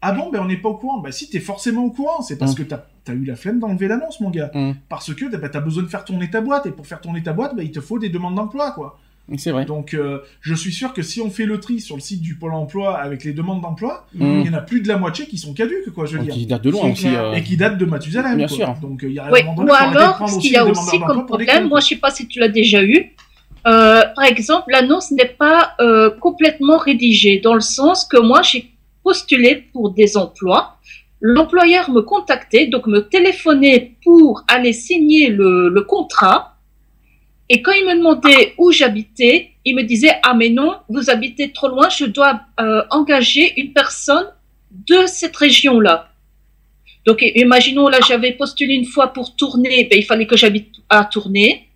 [0.00, 1.00] Ah bon ben on n'est pas au courant.
[1.00, 2.56] Ben si t'es forcément au courant, c'est parce Mm.
[2.56, 4.50] que t'as as eu la flemme d'enlever l'annonce mon gars.
[4.54, 4.72] Mm.
[4.88, 7.32] Parce que ben, t'as besoin de faire tourner ta boîte et pour faire tourner ta
[7.34, 8.98] boîte, ben, il te faut des demandes d'emploi quoi.
[9.36, 9.66] C'est vrai.
[9.66, 12.36] Donc euh, je suis sûr que si on fait le tri sur le site du
[12.36, 14.40] pôle emploi avec les demandes d'emploi, Mm.
[14.40, 16.32] il y en a plus de la moitié qui sont caduques quoi je veux dire.
[16.32, 17.08] Qui date de loin aussi.
[17.08, 17.32] euh.
[17.34, 18.36] Et qui datent de Mathusalem.
[18.36, 18.56] Bien quoi.
[18.56, 18.74] sûr.
[18.80, 21.68] Donc il y a Oui, ou donné, alors, ce qu'il y a aussi comme problème,
[21.68, 23.12] moi je sais pas si tu l'as déjà eu,
[23.66, 28.70] euh, par exemple, l'annonce n'est pas euh, complètement rédigée, dans le sens que moi j'ai
[29.02, 30.76] postulé pour des emplois,
[31.20, 36.56] l'employeur me contactait, donc me téléphonait pour aller signer le, le contrat,
[37.48, 41.52] et quand il me demandait où j'habitais, il me disait, ah mais non, vous habitez
[41.52, 44.26] trop loin, je dois euh, engager une personne
[44.70, 46.10] de cette région-là.
[47.06, 51.04] Donc, imaginons, là, j'avais postulé une fois pour tourner, ben, il fallait que j'habite à
[51.04, 51.68] tourner.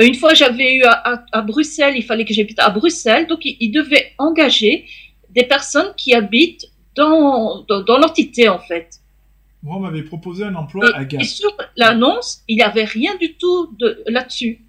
[0.00, 3.26] Euh, Une fois, j'avais eu à, à- à Bruxelles, il fallait que j'habite à Bruxelles.
[3.28, 4.84] Donc, il, il devait engager
[5.30, 8.88] des personnes qui habitent dans, dans, dans l'entité, en fait.
[9.62, 11.20] Moi, on m'avait proposé un emploi à Gap.
[11.22, 14.60] et sur l'annonce, il n'y avait rien du tout de, là-dessus.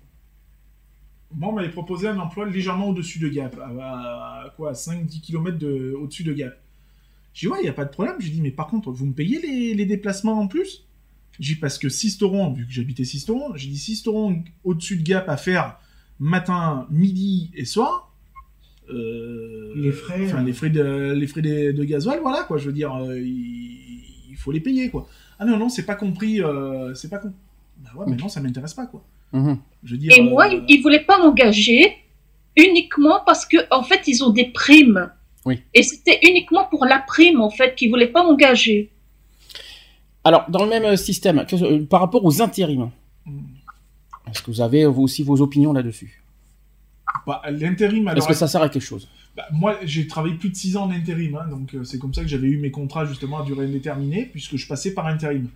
[1.38, 5.58] Moi, on m'avait proposé un emploi légèrement au-dessus de Gap, à, à quoi, 5-10 km
[5.58, 6.58] de, au-dessus de Gap.
[7.34, 8.16] J'ai dit, ouais, il n'y a pas de problème.
[8.20, 10.86] J'ai dit, mais par contre, vous me payez les, les déplacements en plus?
[11.40, 15.28] J'ai dit, parce que Sisteron, vu que j'habitais Sisteron, j'ai dit, Sisteron au-dessus de Gap
[15.28, 15.78] à faire
[16.20, 18.14] matin, midi et soir.
[18.90, 20.44] euh, Les frais, Enfin, hein.
[20.44, 22.58] les frais de, les frais de, de gasoil, voilà, quoi.
[22.58, 25.08] Je veux dire, euh, il, il faut les payer, quoi.
[25.40, 27.36] Ah non, non, c'est pas compris, euh, c'est pas compris.
[27.96, 29.04] Ouais, mais non, ça m'intéresse pas, quoi.
[29.34, 29.58] Mhm.
[29.84, 30.14] Je veux dire.
[30.18, 31.96] Et moi, euh, ils ne voulaient pas m'engager
[32.58, 35.10] uniquement parce que, en fait, ils ont des primes.
[35.46, 35.62] Oui.
[35.74, 38.90] Et c'était uniquement pour la prime, en fait, qu'ils ne voulaient pas m'engager.
[40.24, 42.90] Alors, dans le même euh, système, que- euh, par rapport aux intérims,
[43.28, 43.40] Hmm.
[44.32, 46.22] est-ce que vous avez vous aussi vos opinions là-dessus?
[47.26, 48.18] Bah, l'intérim, alors.
[48.20, 49.08] Est-ce que ça sert à quelque chose?
[49.36, 52.14] Bah, moi, j'ai travaillé plus de 6 ans en intérim, hein, donc euh, c'est comme
[52.14, 55.50] ça que j'avais eu mes contrats justement à durée indéterminée, puisque je passais par intérim.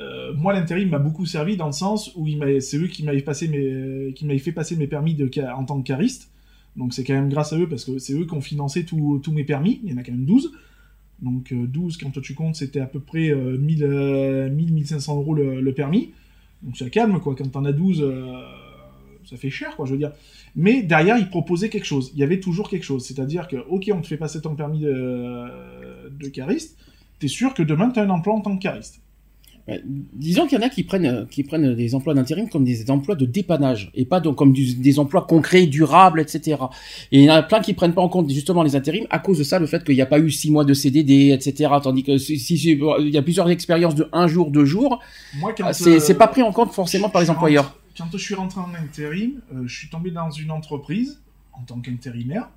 [0.00, 2.26] Euh, moi, l'intérim m'a beaucoup servi dans le sens où
[2.60, 5.16] c'est eux qui m'avaient fait passer mes permis
[5.54, 6.30] en tant que cariste.
[6.76, 9.32] Donc c'est quand même grâce à eux parce que c'est eux qui ont financé tous
[9.32, 9.80] mes permis.
[9.84, 10.52] Il y en a quand même 12.
[11.22, 15.16] Donc euh, 12, quand tu comptes, c'était à peu près euh, 1000, euh, 1000, 1500
[15.16, 16.12] euros le, permis.
[16.62, 17.34] Donc ça calme quoi.
[17.36, 18.42] Quand t'en as 12, euh,
[19.28, 20.12] ça fait cher quoi, je veux dire.
[20.56, 22.10] Mais derrière, ils proposaient quelque chose.
[22.14, 23.04] Il y avait toujours quelque chose.
[23.04, 26.78] C'est-à-dire que, ok, on te fait passer ton permis de, de cariste,
[27.18, 29.00] t'es sûr que demain, t'as un emploi en tant que cariste.
[29.70, 32.64] Ouais, Disons qu'il y en a qui prennent, euh, qui prennent des emplois d'intérim comme
[32.64, 36.58] des emplois de dépannage et pas donc comme du- des emplois concrets, durables, etc.
[37.12, 39.18] Et il y en a plein qui prennent pas en compte justement les intérims à
[39.20, 41.70] cause de ça, le fait qu'il n'y a pas eu six mois de CDD, etc.
[41.82, 44.98] Tandis que si, si- si- il y a plusieurs expériences de un jour, deux jours,
[45.62, 47.76] Ah, c'est euh, pas pris en compte forcément par les employeurs.
[47.96, 51.20] quand je suis rentré en intérim, euh, je suis tombé dans une entreprise
[51.52, 52.48] en tant qu'intérimaire.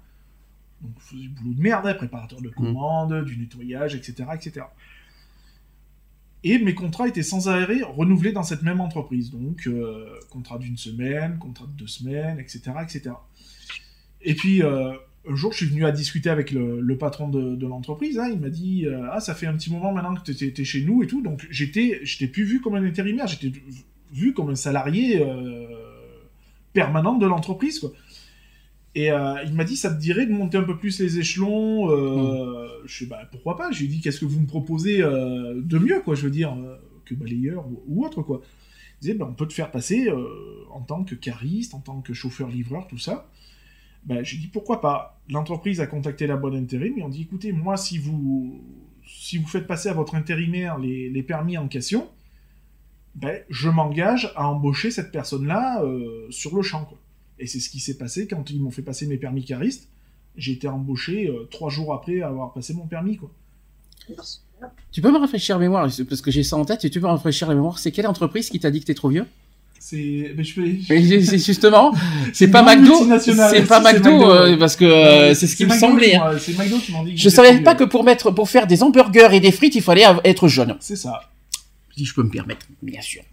[0.82, 2.44] Donc, je faisais du boulot de merde, préparateur Mmh.
[2.44, 4.66] de commandes, du nettoyage, etc., etc.
[6.44, 9.32] Et mes contrats étaient sans arrêt renouvelés dans cette même entreprise.
[9.32, 13.16] Donc, euh, contrat d'une semaine, contrat de deux semaines, etc., etc.
[14.22, 14.92] Et puis, euh,
[15.30, 18.20] un jour, je suis venu à discuter avec le, patron de, l'entreprise.
[18.20, 18.30] hein.
[18.30, 20.84] il m'a dit euh, Ah, ça fait un petit moment maintenant que tu étais chez
[20.84, 21.22] nous et tout.
[21.22, 23.52] Donc, j'étais j'étais plus vu comme un intérimaire, j'étais
[24.12, 25.26] vu comme un salarié
[26.74, 27.80] permanent de l'entreprise.
[28.96, 31.90] Et euh, il m'a dit Ça te dirait de monter un peu plus les échelons
[31.90, 33.72] euh, Je sais Bah, pourquoi pas?
[33.72, 36.32] Je lui ai dit Qu'est-ce que vous me proposez euh, de mieux, quoi, je veux
[36.32, 38.42] dire, euh, que balayeur ou, ou autre, quoi.
[39.02, 40.10] Il disait, ben, on peut te faire passer
[40.72, 43.30] en tant que cariste, en tant que chauffeur-livreur, tout ça.
[44.06, 45.22] Ben, j'ai dit pourquoi pas?
[45.30, 48.62] L'entreprise a contacté la bonne intérim et on dit écoutez, moi, si vous,
[49.06, 52.08] si vous faites passer à votre intérimaire les, les permis en question,
[53.16, 56.86] ben, je m'engage à embaucher cette personne-là euh, sur le champ.
[56.86, 56.98] Quoi.
[57.40, 59.88] Et c'est ce qui s'est passé quand ils m'ont fait passer mes permis caristes.
[60.38, 63.18] J'ai été embauché euh, trois jours après avoir passé mon permis.
[63.18, 63.32] Quoi.
[64.92, 66.86] Tu peux me rafraîchir la mémoire parce que j'ai ça en tête.
[66.86, 67.80] Et tu peux me rafraîchir la mémoire.
[67.80, 69.26] C'est quelle entreprise qui t'a dit que t'es trop vieux?
[69.80, 70.54] C'est, ben, je
[70.88, 71.94] c'est- c'est justement,
[72.34, 75.66] c'est pas McDo, c'est pas c'est McDo, McDo, euh, parce que euh, c'est ce qui
[75.66, 76.12] me semblait.
[76.12, 76.38] qui hein.
[76.40, 77.16] C'est McDo qui m'ont dit.
[77.16, 79.82] que Je savais pas que pour mettre, pour faire des hamburgers et des frites, il
[79.82, 80.78] fallait être jeune.
[80.80, 81.30] C'est ça.
[81.98, 83.24] Si je peux me permettre, bien sûr.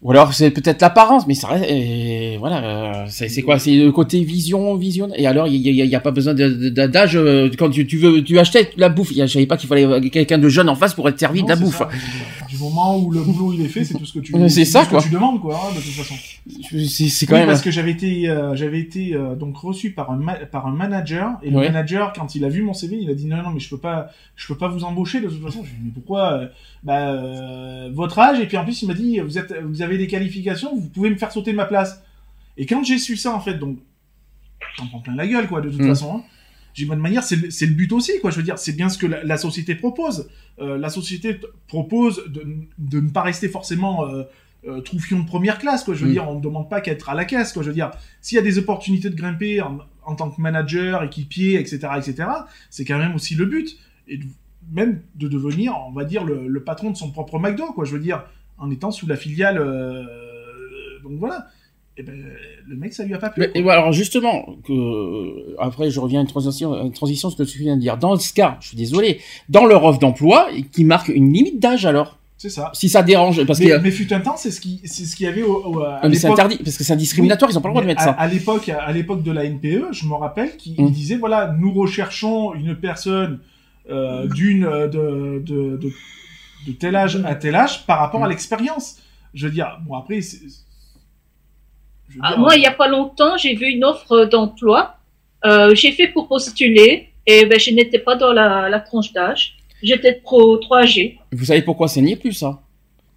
[0.00, 3.58] Ou alors c'est peut-être l'apparence, mais ça reste, et voilà, euh, c'est quoi?
[3.58, 5.08] C'est le côté vision, vision.
[5.16, 8.38] Et alors il y, y a pas besoin d'âge euh, quand tu, tu veux, tu
[8.38, 9.12] achetais la bouffe.
[9.12, 11.56] Je savais pas qu'il fallait quelqu'un de jeune en face pour être servi de la
[11.56, 11.78] bouffe.
[11.78, 11.88] ça.
[12.48, 14.32] Du moment où le boulot il est fait, c'est tout ce que tu.
[14.48, 15.00] C'est ça, ce quoi.
[15.00, 16.14] que tu demandes quoi, hein, de toute façon.
[16.48, 17.48] C'est quand Oui, même.
[17.48, 20.18] parce que j'avais été, euh, j'avais été euh, donc reçu par un
[20.50, 23.26] par un manager et le manager quand il a vu mon CV, il a dit
[23.26, 25.62] non non mais je peux pas, je peux pas vous embaucher de toute façon.
[25.64, 26.46] Je lui ai dit mais pourquoi euh,
[26.84, 28.40] Bah euh, votre âge?
[28.40, 31.08] Et puis en plus il m'a dit vous êtes, vous avez des qualifications, vous pouvez
[31.08, 32.02] me faire sauter ma place.
[32.58, 33.78] Et quand j'ai su ça en fait donc
[34.76, 35.88] j'en prends plein la gueule quoi de toute Mm.
[35.88, 36.16] façon.
[36.16, 36.22] Hein.
[36.74, 38.30] J'ai bonne manière, c'est le, but aussi, quoi.
[38.30, 40.28] Je veux dire, c'est bien ce que la, la société propose.
[40.60, 42.44] Euh, la société propose de,
[42.78, 44.22] de ne pas rester forcément euh,
[44.68, 45.94] euh, troufion de première classe, quoi.
[45.94, 46.12] Je veux Mm.
[46.12, 47.62] dire, on ne demande pas qu'à être à la caisse, quoi.
[47.64, 51.02] Je veux dire, s'il y a des opportunités de grimper en, en tant que manager,
[51.02, 52.28] équipier, etc., etc.,
[52.70, 53.76] c'est quand même aussi le but.
[54.06, 54.26] Et de-
[54.70, 57.86] même de devenir, on va dire, le, le patron de son propre McDo, quoi.
[57.86, 58.22] Je veux dire,
[58.58, 59.58] en étant sous la filiale.
[59.58, 60.02] euh,
[61.02, 61.46] donc voilà.
[61.96, 62.14] Et ben,
[62.68, 63.42] le mec, ça lui a pas plu.
[63.54, 67.36] Mais, et alors justement, que, euh, après je reviens à une transition, une transition ce
[67.36, 67.96] que tu viens de dire.
[67.98, 71.86] Dans ce cas, je suis désolé, dans leur offre d'emploi, qui marque une limite d'âge
[71.86, 72.70] alors, C'est ça.
[72.72, 75.16] si ça dérange, parce mais, que mais fut un temps, c'est ce qui, c'est ce
[75.16, 77.60] qu'il y avait au, au- à mais c'est interdit, parce que c'est discriminatoire, ils ont
[77.60, 78.10] pas le droit de mettre à, ça.
[78.12, 80.86] à l'époque, à l'époque de la NPE, je me rappelle qu'il Mm.
[80.86, 83.40] il disait voilà, nous recherchons une personne
[83.90, 85.90] euh, d'une euh, de, de, de,
[86.66, 88.30] de tel âge à tel âge par rapport à Mm.
[88.30, 88.96] l'expérience.
[89.34, 90.38] Je veux dire, bon après, c'est.
[92.22, 94.96] Ah, moi, il n'y a pas longtemps, j'ai vu une offre d'emploi.
[95.44, 99.56] Euh, j'ai fait pour postuler et ben, je n'étais pas dans la, la tranche d'âge.
[99.82, 101.18] J'étais pro 3G.
[101.32, 102.60] Vous savez pourquoi ça n'y est plus ça bah,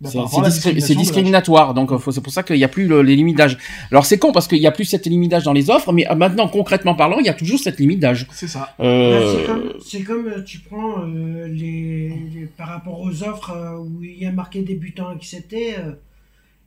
[0.03, 3.37] C'est discri- discriminatoire, donc euh, c'est pour ça qu'il n'y a plus le- les limites
[3.37, 3.57] d'âge.
[3.91, 6.09] Alors c'est con parce qu'il n'y a plus cette limite d'âge dans les offres, mais
[6.09, 8.27] euh, maintenant concrètement parlant, il y a toujours cette limite d'âge.
[8.33, 8.73] C'est ça.
[8.79, 14.21] Euh, c'est comme, tu prends euh, les, les- par rapport aux offres euh, où il
[14.21, 15.43] y a marqué débutant etc.
[15.79, 15.91] euh,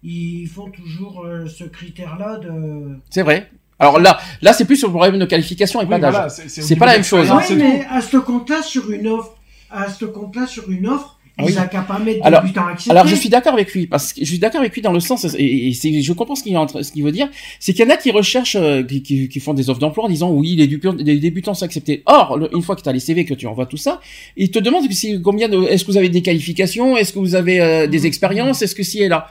[0.03, 2.99] ils font toujours euh, ce critère-là de.
[3.11, 3.51] c'est vrai.
[3.79, 6.13] Alors là, là c'est plus sur le problème de qualification et Oui, pas d'âge.
[6.13, 7.55] voilà, C'est pas la même chose, Oui, hein.
[7.57, 9.35] mais à ce compte-là sur une offre,
[9.71, 11.53] à ce compte-là sur une offre, oui.
[11.53, 12.45] Pas mettre Alors-.
[12.91, 15.01] Alors je suis d'accord avec lui parce que je suis d'accord avec lui dans le
[15.01, 17.29] sens et, et c'est je comprends ce qu'il est en train- ce qu'il veut dire
[17.59, 20.05] c'est qu'il y en a qui recherchent euh, qui, qui- qui font des offres d'emploi
[20.05, 22.03] en disant oui les débutants les débutants sont acceptés.
[22.07, 24.01] Or le- une fois que tu as les CV que tu envoies tout ça,
[24.37, 27.35] ils te demandent si, combien de est-ce que vous avez des qualifications, est-ce que vous
[27.35, 29.27] avez euh, des expériences, est-ce que si et là?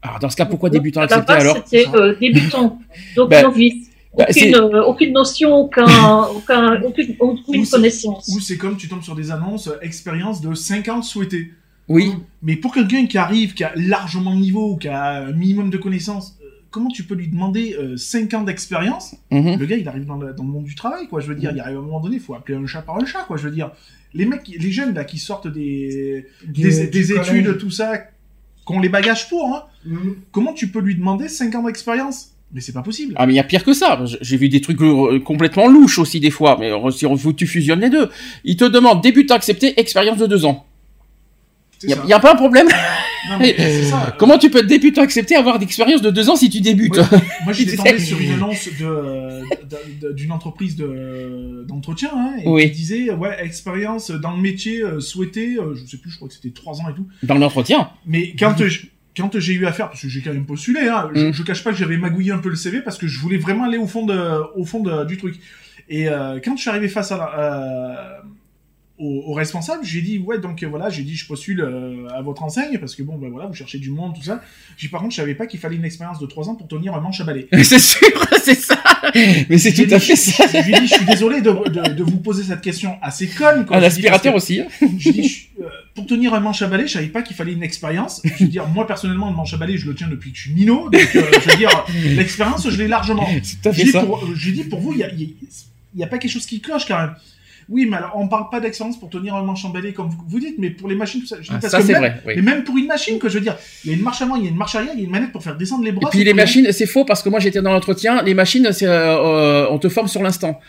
[0.00, 1.56] Alors dans ce cas pourquoi débutant accepté alors?
[1.64, 2.78] C'était euh, débutant,
[3.16, 3.88] donc Ben, novice.
[4.16, 5.84] Bah, Aucune, euh, aucune notion, aucun,
[6.36, 8.28] aucun, aucune, connaissance.
[8.34, 11.50] Ou c'est comme tu tombes sur des annonces, euh, expérience de 50 souhaités.
[11.88, 12.12] Oui.
[12.42, 15.68] Mais pour quelqu'un qui arrive, qui a largement le niveau, ou qui a un minimum
[15.70, 19.14] de connaissances, euh, comment tu peux lui demander euh, 5 ans d'expérience?
[19.30, 19.58] Mhm.
[19.58, 21.20] Le gars, il arrive dans le, dans le monde du travail, quoi.
[21.20, 22.96] Je veux dire, il arrive à un moment donné, il faut appeler un chat par
[22.96, 23.36] un chat, quoi.
[23.36, 23.70] Je veux dire,
[24.14, 27.28] les mecs, les jeunes, là, qui sortent des, Du- des, du des collège.
[27.28, 30.16] études, tout ça, qui ont les bagages pour, hein, Mhm.
[30.32, 32.30] comment tu peux lui demander 5 ans d'expérience?
[32.54, 33.14] Mais c'est pas possible.
[33.16, 34.00] Ah mais il y a pire que ça.
[34.20, 36.56] J'ai vu des trucs euh, complètement louches aussi des fois.
[36.60, 38.08] Mais euh, si on, tu fusionnes les deux,
[38.44, 40.64] ils te demandent débutant accepté, expérience de deux ans.
[41.82, 42.66] Il y, a- pas un problème.
[43.28, 44.14] Non, mais c'est ça.
[44.18, 46.96] Comment tu peux être débutant accepté avoir d'expérience de deux ans si tu débutes.
[47.44, 52.48] Moi, j'étais tombé sur une annonce de- de- de- d'une entreprise de- d'entretien hein, et
[52.48, 52.70] Oui.
[52.70, 56.28] qui disait ouais expérience dans le métier euh, souhaité, euh, je sais plus, je crois
[56.28, 57.06] que c'était trois ans et tout.
[57.22, 58.86] dans l'entretien Mais quand euh, je-
[59.16, 61.32] quand j'ai eu affaire, parce que j'ai quand même postulé, hein, je, Mm.
[61.32, 63.64] je cache pas que j'avais magouillé un peu le CV parce que je voulais vraiment
[63.64, 64.18] aller au fond de,
[64.56, 65.36] au fond de- du truc.
[65.88, 67.94] Et euh, quand je suis arrivé face à la, euh,
[68.98, 72.22] au, au responsable, j'ai dit ouais donc euh, voilà, j'ai dit je postule euh, à
[72.22, 74.40] votre enseigne parce que bon ben voilà vous cherchez du monde tout ça.
[74.76, 76.94] J'ai par contre je savais pas qu'il fallait une expérience de trois ans pour tenir
[76.94, 77.48] un manche à balai.
[77.64, 78.06] C'est sûr,
[78.44, 78.78] c'est ça.
[79.48, 80.46] Mais c'est tout à fait je- ça.
[80.46, 83.26] Je lui ai dit, je suis désolé de, de, de vous poser cette question assez
[83.26, 83.66] conne.
[83.66, 83.76] Quoi.
[83.78, 84.60] Un Je aspirateur aussi.
[84.60, 84.66] hein.
[84.80, 87.34] que- J'ai dit, je- euh, pour tenir un manche à balai, je savais pas qu'il
[87.36, 88.20] fallait une expérience.
[88.24, 90.42] Je veux dire, moi personnellement, le manche à balai, je le tiens depuis que je
[90.42, 90.88] suis minot.
[90.90, 91.84] Donc, euh, je veux dire,
[92.16, 93.26] l'expérience, je l'ai largement.
[93.42, 94.04] C'est tout à Je fait dis, ça.
[94.04, 95.28] pour, euh, je dis, pour vous, il y a, il y a-
[95.96, 97.14] il y a pas quelque chose qui cloche quand même.
[97.68, 100.56] Oui, mais alors, on parle pas d'expérience pour tenir un manche balai comme vous, dites,
[100.58, 101.36] mais pour les machines, tout ça.
[101.40, 102.20] Je dis, Ah, parce ça que c'est vrai.
[102.26, 102.34] oui.
[102.36, 104.36] Mais même pour une machine, quoi, je veux dire, il y a une marche avant,
[104.36, 105.90] il y a une marche arrière, il y a une manette pour faire descendre les
[105.90, 106.10] Et bras.
[106.10, 108.22] puis les machines, c'est faux parce que moi j'étais dans l'entretien.
[108.22, 110.60] Les machines, c'est, euh, euh, on te forme sur l'instant.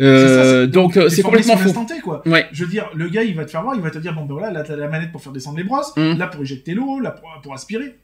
[0.00, 1.68] Euh, donc euh, c'est complètement faux.
[1.68, 2.22] Instanté, quoi.
[2.26, 2.46] Ouais.
[2.52, 4.24] Je veux dire, le gars, il va te faire voir, il va te dire, bon,
[4.24, 6.18] ben voilà, là, t'as la manette pour faire descendre les brosses, Mm.
[6.18, 7.94] là, pour éjecter l'eau, là, pour, pour aspirer.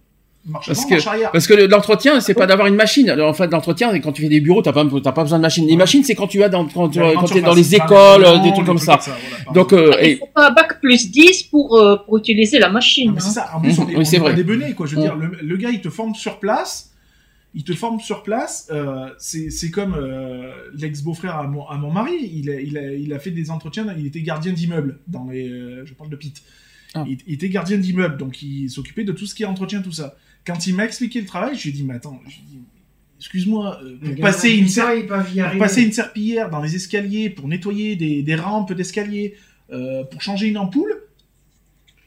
[0.46, 1.32] Marche Parce avant, que- marche.
[1.32, 3.10] Parce que le- l'entretien, c'est pas d'avoir une machine.
[3.20, 5.66] En fait, l'entretien, quand tu fais des bureaux, t'as pas, t'as pas besoin de machine.
[5.66, 5.76] Les Ouais.
[5.78, 8.22] machines, c'est quand tu as dans, quand, tu- Ouais, quand tu t'es dans les écoles,
[8.24, 8.96] les des trucs comme ça.
[9.04, 12.58] voilà, par Donc, euh, Il faut pas un bac plus 10 pour, euh, pour utiliser
[12.58, 13.12] la Ah, machine.
[13.14, 13.32] mais c'est hein.
[13.32, 14.34] ça, en plus, on est, Oui, on c'est est vrai.
[14.34, 14.86] des benets, quoi.
[14.86, 15.04] Je veux Mm.
[15.04, 16.90] dire, le, le gars, il te forme sur place,
[17.54, 21.90] il te forme sur place, euh, c'est c'est comme euh, l'ex-beau-frère à mon, à mon
[21.90, 25.26] mari, il a, il, a, il a fait des entretiens, il était gardien d'immeuble, dans
[25.30, 26.40] les, euh, je parle de Pete.
[26.94, 27.04] Ah.
[27.08, 29.92] Il, il était gardien d'immeuble, donc il s'occupait de tout ce qui est entretien, tout
[29.92, 30.16] ça.
[30.46, 32.46] Quand il m'a expliqué le travail, je lui ai dit, mais attends, je lui ai
[32.50, 32.58] dit,
[33.18, 37.96] excuse-moi, euh, pour passer une, ser- pour passer une serpillière dans les escaliers, pour nettoyer
[37.96, 39.34] des, des rampes d'escalier,
[39.72, 40.94] euh, pour changer une ampoule,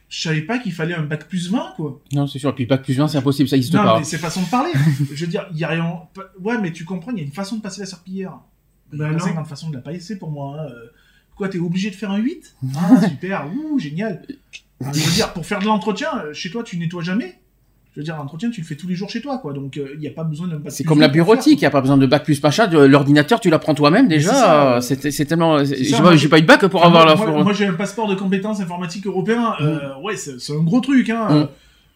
[0.10, 2.01] je savais pas qu'il fallait un bac plus 20, quoi.
[2.11, 2.49] non, c'est sûr.
[2.49, 3.97] Et puis bac plus 20, c'est impossible, ça existe Non, pas.
[3.99, 4.72] mais c'est façon de parler.
[5.11, 6.01] je veux dire, il y a rien.
[6.39, 8.38] Ouais, mais tu comprends, il y a une façon de passer la serpillière.
[8.91, 9.26] Il y a Ben pas non.
[9.26, 10.57] 50 façons de la passer pour moi.
[10.60, 10.65] hein.
[10.69, 10.88] Euh,
[11.35, 14.23] Quoi, t'es obligé de faire un 8 Ah, super, ouh, génial.
[14.81, 17.39] Je veux dire, pour faire de l'entretien, chez toi, tu nettoies jamais?
[17.95, 19.53] Je veux dire, l'entretien, tu le fais tous les jours chez toi, quoi.
[19.53, 21.60] Donc, euh, il n'y a pas besoin d'un bac C'est comme la 20 pour bureautique,
[21.60, 22.65] il n'y a pas besoin de bac plus machin.
[22.68, 24.76] L'ordinateur, tu l'apprends toi-même déjà.
[24.78, 25.64] euh, C'est tellement.
[25.64, 27.15] J'ai pas- eu de bac pour avoir la.
[27.15, 29.53] moi, moi, j'ai un passeport de compétences informatiques européen.
[29.61, 31.28] euh, ouais, c'est un gros truc, hein.
[31.30, 31.48] Mm.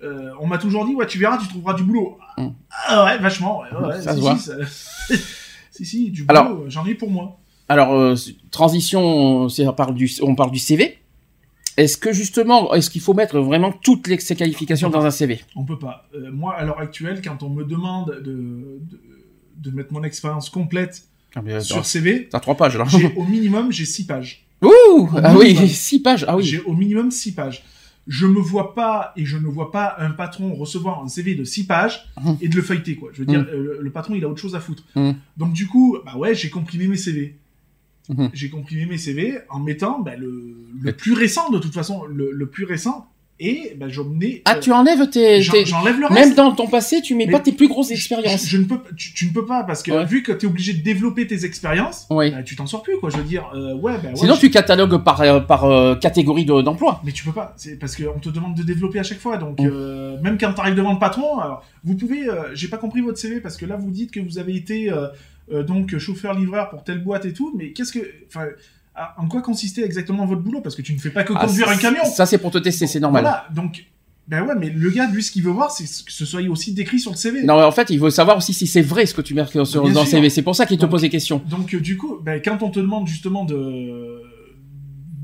[0.04, 2.18] Euh, on m'a toujours dit, ouais, tu verras, tu trouveras du boulot.
[2.38, 2.50] Mm.
[2.88, 3.62] Ah ouais, vachement.
[3.62, 4.38] Ouais, ouais, Ça si, se voit.
[4.38, 4.54] Si, ça-
[5.72, 7.40] si, si, du boulot, Alors- euh, j'en ai pour moi.
[7.70, 8.14] Alors, euh,
[8.52, 11.00] transition, on parle du, on parle du CV.
[11.78, 15.42] Est-ce que justement, est-ce qu'il faut mettre vraiment toutes les, ces qualifications dans un CV
[15.56, 16.08] On peut pas.
[16.16, 18.32] Euh, moi, à l'heure actuelle, quand on me demande de,
[18.82, 19.00] de,
[19.58, 21.04] de mettre mon expérience complète
[21.36, 22.86] ah, mais, sur CV, T'as trois pages là.
[23.16, 24.46] au minimum, j'ai six pages.
[24.64, 26.26] Ouh Ah oui, six pages.
[26.28, 26.44] Ah oui.
[26.44, 27.64] J'ai au minimum six pages.
[28.08, 31.44] Je me vois pas et je ne vois pas un patron recevoir un CV de
[31.44, 32.38] six pages Mhm.
[32.42, 33.10] et de le feuilleter quoi.
[33.14, 33.48] Je veux dire, Mhm.
[33.52, 34.84] euh, le, le patron il a autre chose à foutre.
[34.96, 35.16] Mhm.
[35.36, 37.36] Donc du coup, bah ouais, j'ai comprimé mes CV.
[38.10, 38.30] Mhm.
[38.34, 42.46] J'ai comprimé mes CV en mettant bah, le, plus récent de toute façon, le, le
[42.48, 43.06] plus récent
[43.40, 44.42] et bah, j'emmenais.
[44.46, 46.20] Ah, euh, tu enlèves tes, j'en- tes- j'enlève le reste.
[46.30, 48.48] même dans ton passé, tu mets Mais- pas tes plus grosses Je- expériences.
[48.48, 50.06] Je, ne peux, tu, tu ne peux pas parce que Ouais.
[50.06, 53.10] vu que tu es obligé de développer tes expériences, bah, tu t'en sors plus quoi.
[53.12, 56.46] Je veux dire, euh, ouais, bah, ouais, Sinon, je- tu catalogues par euh, par catégorie
[56.46, 57.00] de- d'emploi.
[57.06, 59.38] Mais tu peux pas, parce qu'on te demande de développer à chaque fois.
[59.38, 60.22] Donc, Mm.
[60.24, 63.40] même quand tu arrives devant le patron, alors, vous pouvez, j'ai pas compris votre CV
[63.42, 64.90] parce que là, vous dites que vous avez été
[65.52, 68.46] euh, donc chauffeur-livreur pour telle boîte et tout, mais qu'est-ce que, enfin,
[69.18, 70.62] en quoi consistait exactement votre boulot?
[70.62, 72.04] Parce que tu ne fais pas que Ah, conduire un camion.
[72.06, 73.24] Ça, c'est pour te tester, c'est normal.
[73.24, 73.86] Voilà, donc,
[74.28, 76.74] ben ouais, mais le gars, lui, ce qu'il veut voir, c'est que ce soit aussi
[76.74, 77.44] décrit sur le CV.
[77.44, 79.46] Non, mais en fait, il veut savoir aussi si c'est vrai ce que tu mets
[79.46, 80.06] sur, Bien dans le.
[80.08, 80.30] CV.
[80.30, 81.42] C'est pour ça qu'il te pose des questions.
[81.50, 84.22] Donc, euh, du coup, ben, quand on te demande justement de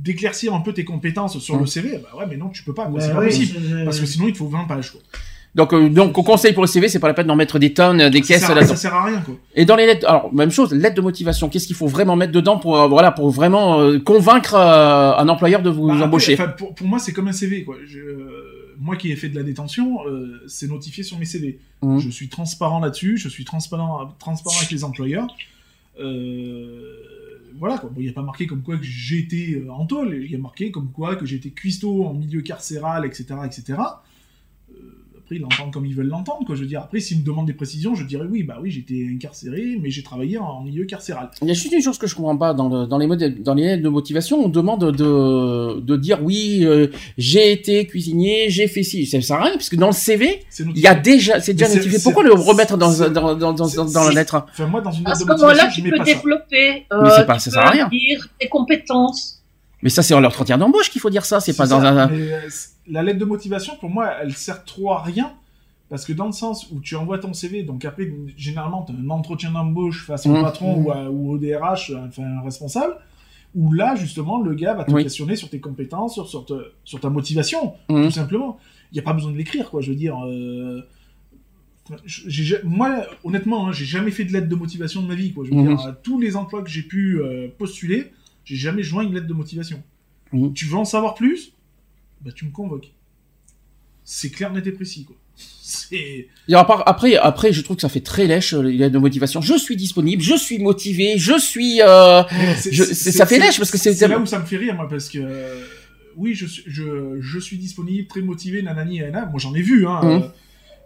[0.04, 1.60] d'éclaircir un peu tes compétences sur Mm.
[1.62, 2.88] le CV, bah ouais, mais non, tu peux pas.
[2.88, 3.58] Bah c'est pas possible.
[3.86, 5.02] Parce que sinon, il te faut 20 pages, quoi.
[5.56, 7.74] Donc, euh, donc, on conseille pour le CV, c'est pas la peine d'en mettre des
[7.74, 8.70] tonnes, euh, des Ça caisses sert, là-dedans.
[8.72, 9.36] ça sert à rien, quoi.
[9.56, 11.48] Et dans les lettres, alors même chose, lettres de motivation.
[11.50, 15.62] Qu'est-ce qu'il faut vraiment mettre dedans pour euh, voilà pour vraiment euh, convaincre un employeur
[15.62, 16.38] de vous Bah, embaucher.
[16.58, 17.76] pour, pour moi, c'est comme un CV, quoi.
[17.86, 20.00] Je- moi qui ai fait de la détention,
[20.48, 21.60] c'est notifié sur mes CV.
[21.84, 22.00] Mhm.
[22.00, 25.28] Je suis transparent là-dessus, je suis transparent, transparent avec les employeurs.
[26.00, 26.96] Euh,
[27.60, 27.90] voilà, quoi.
[27.94, 30.40] Bon, il n'y a pas marqué comme quoi que euh, en tôle, il y a
[30.40, 33.78] marqué comme quoi que été cuistot en milieu carcéral, etc., etc.
[35.34, 36.56] Après, ils l'entendent comme ils veulent l'entendre, quoi.
[36.56, 39.08] Je veux dire, après, s'ils me demandent des précisions, je dirais oui, bah oui, j'étais
[39.14, 41.30] incarcéré, mais j'ai travaillé en, milieu carcéral.
[41.42, 43.42] Il y a juste une chose que je comprends pas dans, le, dans les modèles,
[43.42, 46.88] dans les lettres de motivation, on demande de de dire oui, euh,
[47.18, 50.42] j'ai été cuisinier, j'ai fait ci, ça sert à rien parce que dans le CV,
[50.50, 52.00] C'est il y a déjà c'est déjà Mais notifié.
[52.04, 54.92] Pourquoi le remettre dans dans dans dans, dans, c'est- dans la lettre Enfin, moi, dans
[54.92, 57.34] une À lettre ce de motivation, moment-là, je tu peux pas développer, Mais euh, pas-
[57.36, 57.88] tu ça sert à peux rien.
[57.90, 59.40] dire tes compétences.
[59.84, 62.34] Mais ça c'est en l'entretien d'embauche qu'il faut dire ça, c'est pas dans un mais,
[62.34, 62.40] euh,
[62.88, 65.34] la lettre de motivation, pour moi, elle sert trop à rien.
[65.90, 68.96] Parce que dans le sens où tu envoies ton CV, donc après, généralement, tu as
[68.96, 70.42] un entretien d'embauche face au Mhm.
[70.42, 72.96] patron ou, à- ou au DRH, enfin un responsable,
[73.54, 75.04] où là, justement, le gars va te Oui.
[75.04, 78.06] questionner sur tes compétences, sur, sur, te- sur ta motivation, Mhm.
[78.06, 78.58] tout simplement.
[78.92, 80.18] Il n'y a pas besoin de l'écrire, quoi, je veux dire.
[80.26, 80.82] euh,
[82.64, 85.44] moi, honnêtement, hein, j'ai jamais fait de lettre de motivation de ma vie, quoi.
[85.46, 85.76] Je veux Mhm.
[85.76, 88.12] dire, tous les emplois que j'ai pu euh, postuler,
[88.46, 89.82] j'ai jamais joint une lettre de motivation.
[90.32, 90.54] Mhm.
[90.54, 91.54] Tu veux en savoir plus?
[92.22, 92.92] Bah, tu me convoques.
[94.04, 95.16] C'est clair, net et précis, quoi.
[95.38, 96.28] C'est.
[96.86, 99.42] Après, après, je trouve que ça fait très lèche, euh, les lettres de motivation.
[99.42, 101.82] Je suis disponible, je suis motivé, je suis.
[101.82, 102.22] Euh...
[102.70, 104.88] Je- ça fait lèche parce que c'est- C'est là où ça me fait rire, moi,
[104.90, 105.20] parce que.
[105.20, 105.66] euh,
[106.16, 109.26] oui, je, suis- je, je suis disponible, très motivé, nanani, nanana.
[109.28, 110.02] Moi, j'en ai vu, hein.
[110.04, 110.20] Euh,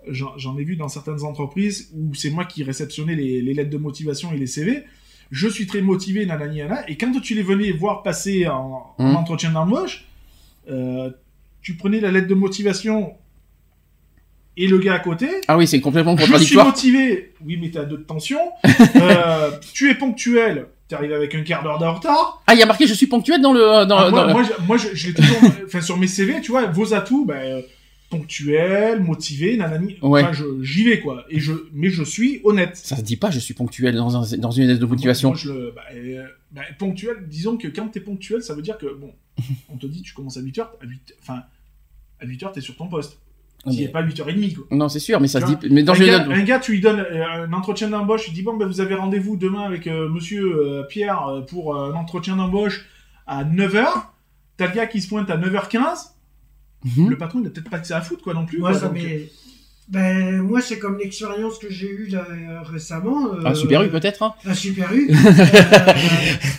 [0.09, 3.69] J'en j'en ai vu dans certaines entreprises où c'est moi qui réceptionnais les, les lettres
[3.71, 4.85] de motivation et les CV.
[5.31, 6.89] Je suis très motivé, nanani, nanana.
[6.89, 9.15] Et quand tu les venais voir passer en, en Mhm.
[9.15, 10.05] entretien d'embauche,
[10.71, 11.09] euh,
[11.61, 13.13] tu prenais la lettre de motivation
[14.55, 15.27] et le gars à côté.
[15.47, 16.65] Ah oui, c'est complètement Je suis contradictoire.
[16.67, 17.33] motivé.
[17.45, 18.39] Oui, mais t'as deux de tension.
[18.95, 20.67] Euh, tu es ponctuel.
[20.87, 22.41] T'arrives avec un quart d'heure de retard.
[22.47, 24.33] Ah, il y a marqué je suis ponctuel dans le dans, Ah, moi, dans le-
[24.33, 25.37] moi, je, moi, je, je l'ai toujours.
[25.65, 27.61] Enfin, sur mes CV, tu vois, vos atouts, ben, euh,
[28.09, 29.97] ponctuel, motivé, nanani.
[30.01, 30.23] Ouais.
[30.23, 31.25] Enfin, je- j'y vais, quoi.
[31.29, 32.75] Et je, mais je suis honnête.
[32.75, 35.29] Ça se dit pas je suis ponctuel dans un, dans une lettre de motivation.
[35.29, 38.61] Moi, moi, je le, bah, euh, bah, ponctuel, disons que quand t'es ponctuel, ça veut
[38.61, 39.11] dire que, bon,
[39.69, 41.43] on te dit, tu commences à 8h, à 8, enfin,
[42.19, 43.19] à 8h, t'es sur ton poste.
[43.67, 44.77] S'il mais- n'est pas 8h30, quoi.
[44.77, 45.73] Non, c'est sûr, mais ça se Tu dit.
[45.73, 48.43] Mais dans un, gars, un gars, tu lui donnes euh, un entretien d'embauche, il dit
[48.43, 52.85] bon, ben, vous avez rendez-vous demain avec euh, monsieur euh, Pierre pour un entretien d'embauche
[53.25, 53.85] à 9h.
[54.55, 56.11] T'as le gars qui se pointe à 9h15.
[56.85, 57.09] Mhm.
[57.09, 58.59] Le patron, il a peut-être pas que ça à foutre, quoi, non plus.
[58.59, 59.29] Quoi, ça donc, m'est-
[59.89, 63.33] ben, moi, c'est comme l'expérience que j'ai eue là, euh, récemment.
[63.33, 64.21] euh, Ah, Super U peut-être.
[64.23, 65.09] hein À Super U.
[65.17, 65.93] Euh,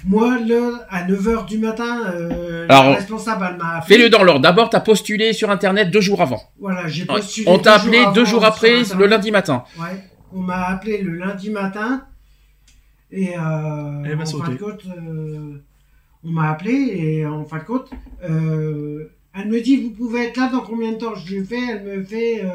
[0.06, 3.96] moi, là, à 9h du matin, euh, Alors, la responsable, elle m'a appelé.
[3.96, 4.40] Fais-le dans l'ordre.
[4.40, 6.40] D'abord, t'as postulé sur internet deux jours avant.
[6.58, 7.46] Voilà, j'ai postulé.
[7.48, 9.64] On t'a appelé deux jours après, le lundi matin.
[9.78, 12.04] Ouais, on m'a appelé le lundi matin.
[13.10, 15.62] Et euh, Elle m'a en fin de compte, euh,
[16.24, 17.90] on m'a appelé et en fin de compte,
[18.28, 21.60] euh, elle me dit Vous pouvez être là dans combien de temps Je lui fais,
[21.70, 22.50] elle me fait, euh,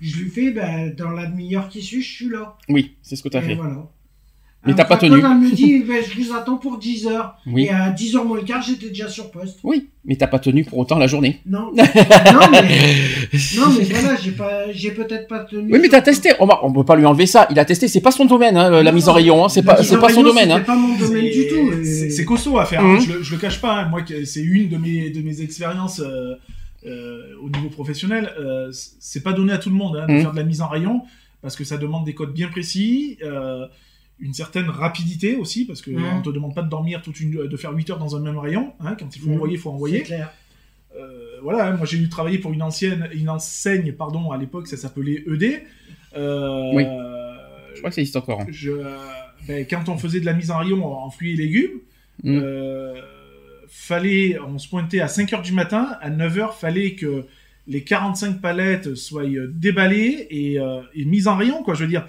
[0.00, 2.56] je lui fais, ben, dans la demi-heure qui suit, je suis là.
[2.68, 3.54] Oui, c'est ce que t'as Et fait.
[3.54, 3.88] voilà.
[4.66, 5.20] Mais t'as pas tenu.
[5.22, 7.36] compte, Elle me dit ben, Je vous attends pour 10 heures.
[7.46, 7.64] Oui.
[7.66, 9.58] Et à 10h moins le quart, j'étais déjà sur poste.
[9.62, 11.40] Oui, mais t'as pas tenu pour autant la journée.
[11.46, 11.84] Non, non,
[12.52, 12.62] mais,
[13.56, 15.72] non, mais voilà, j'ai pas, j'ai peut-être pas tenu.
[15.72, 16.30] Oui, mais t'as testé.
[16.40, 17.46] On, va, on peut pas lui enlever ça.
[17.50, 17.86] Il a testé.
[17.88, 19.44] C'est pas son domaine, hein, la Non, mise en rayon.
[19.44, 19.48] Hein.
[19.48, 20.48] C'est pas, c'est en pas son rayon, domaine.
[20.50, 20.64] C'était Hein.
[20.64, 21.72] pas mon domaine du tout.
[21.80, 23.74] et- C'est c'est costaud à faire, hein, je, le, je le cache pas.
[23.82, 26.34] hein, moi, c'est une de mes, de mes expériences euh,
[26.84, 28.30] euh, au niveau professionnel.
[28.40, 30.20] euh, c'est pas donné à tout le monde hein, de Mhm.
[30.22, 31.02] faire de la mise en rayon
[31.42, 33.18] parce que ça demande des codes bien précis.
[33.22, 33.66] euh,
[34.20, 36.04] une certaine rapidité aussi, parce que Mhm.
[36.18, 38.38] on te demande pas de dormir toute une, de faire 8 heures dans un même
[38.38, 38.72] rayon.
[38.80, 39.34] Hein, quand il faut Mhm.
[39.36, 40.02] envoyer, il faut C'est envoyer.
[40.02, 40.32] clair.
[40.98, 44.66] Euh, voilà, hein, moi j'ai eu travailler pour une ancienne, une enseigne, pardon, à l'époque
[44.66, 45.62] ça s'appelait ED.
[46.16, 46.84] Euh, Oui.
[47.74, 48.40] Je crois que ça existe encore.
[48.40, 48.46] hein.
[48.50, 48.72] je,
[49.46, 51.78] ben, quand on faisait de la mise en rayon en fruits et légumes,
[52.24, 52.38] Mm.
[52.42, 52.94] euh,
[53.68, 57.24] fallait, on se pointait à 5h du matin, à 9h, fallait que
[57.68, 62.06] les 45 palettes soient déballées et, euh, et mises en rayon, quoi, je veux dire.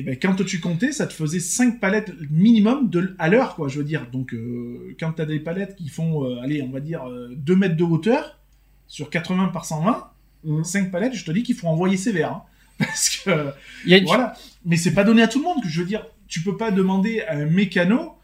[0.00, 3.68] Et ben, quand tu comptais, ça te faisait 5 palettes minimum de, à l'heure, quoi,
[3.68, 4.06] je veux dire.
[4.10, 7.28] Donc, euh, quand tu as des palettes qui font, euh, allez, on va dire, euh,
[7.36, 8.38] 2 mètres de hauteur,
[8.88, 10.10] sur 80 par 120,
[10.44, 10.64] Mhm.
[10.64, 12.32] 5 palettes, je te dis qu'il faut envoyer sévère.
[12.32, 12.42] hein.
[12.78, 13.52] Parce que,
[13.84, 14.34] Il y a une- voilà.
[14.64, 16.06] Mais c'est pas donné à tout le monde que je veux dire.
[16.28, 18.14] Tu peux pas demander à un mécano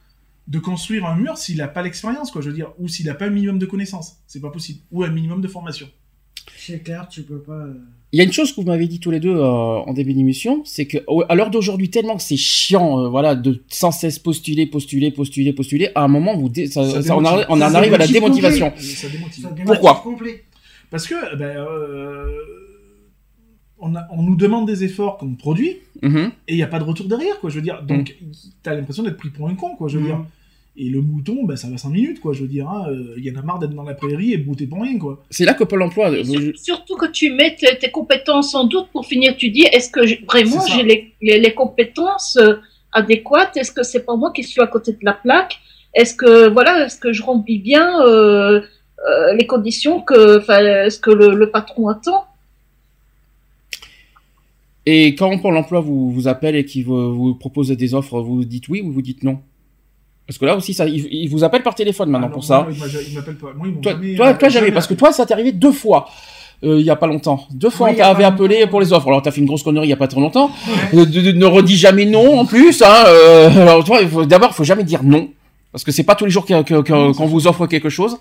[0.49, 3.15] de construire un mur s'il a pas l'expérience, quoi, je veux dire, ou s'il a
[3.15, 4.17] pas un minimum de connaissances.
[4.27, 4.81] C'est pas possible.
[4.93, 5.91] Ou un minimum de formation.
[6.57, 7.67] C'est clair, tu peux pas.
[8.17, 10.15] Il y a une chose que vous m'avez dit tous les deux euh, en début
[10.15, 10.97] d'émission, c'est que
[11.29, 15.53] à l'heure d'aujourd'hui, tellement que c'est chiant, euh, voilà, de sans cesse postuler, postuler, postuler,
[15.53, 18.73] postuler, à un moment, vous dé- ça- Ça ça- on, en arrive à la démotivation.
[19.13, 19.49] démotive.
[19.67, 20.45] Pourquoi complet.
[20.91, 22.27] Parce que ben, euh,
[23.79, 26.31] on, a- on nous demande des efforts qu'on produit Mhm.
[26.49, 27.51] et il n'y a pas de retour derrière, quoi.
[27.51, 28.17] Je veux dire, donc
[28.63, 29.89] t'as l'impression d'être pris pour un con, quoi.
[29.89, 30.09] Je veux Mhm.
[30.09, 30.25] dire.
[30.79, 32.35] Et le mouton, ben, ça va 5 minutes, quoi.
[32.35, 34.37] Je veux dire, hein, euh, il y en a marre d'être dans la prairie et
[34.37, 35.25] brouter pour rien, quoi.
[35.31, 36.11] C'est là que Pôle Emploi.
[36.11, 39.37] euh, Surtout que tu mets tes, tes compétences en doute pour finir.
[39.39, 42.57] Tu dis, est-ce que vraiment j'ai les, les, les compétences euh,
[42.93, 43.57] adéquates?
[43.57, 45.59] Est-ce que c'est pas moi qui suis à côté de la plaque?
[45.95, 48.61] Est-ce que voilà, est-ce que je remplis bien euh,
[49.09, 52.27] euh, les conditions que, enfin, est-ce que le, le patron attend?
[54.85, 58.45] Et quand Pôle Emploi vous, vous appelle et qu'il vous, vous propose des offres, vous
[58.45, 59.41] dites oui ou vous dites non?
[60.27, 62.63] Parce que là aussi, ça, il, il vous appelle par téléphone maintenant Ah, pour ça.
[62.63, 63.53] moi, il m'a- il m'appelle pas.
[63.57, 65.73] Moi, ils Toi, jamais- toi, toi, j'avais jamais- parce que toi, ça t'est arrivé deux
[65.73, 66.09] fois.
[66.65, 67.47] euh, il y a pas longtemps.
[67.51, 68.71] Deux fois, Oui, on il y a t'avait appelé longtemps.
[68.71, 69.07] pour les offres.
[69.09, 70.51] Alors, t'as fait une grosse connerie il y a pas très longtemps.
[70.95, 71.01] Ouais.
[71.01, 72.81] Euh, de- de- ne redis jamais non en plus.
[72.81, 75.29] Hein, euh, alors, toi, d'abord, il faut jamais dire non.
[75.71, 78.17] Parce que c'est pas tous les jours ça qu'on vous offre quelque chose.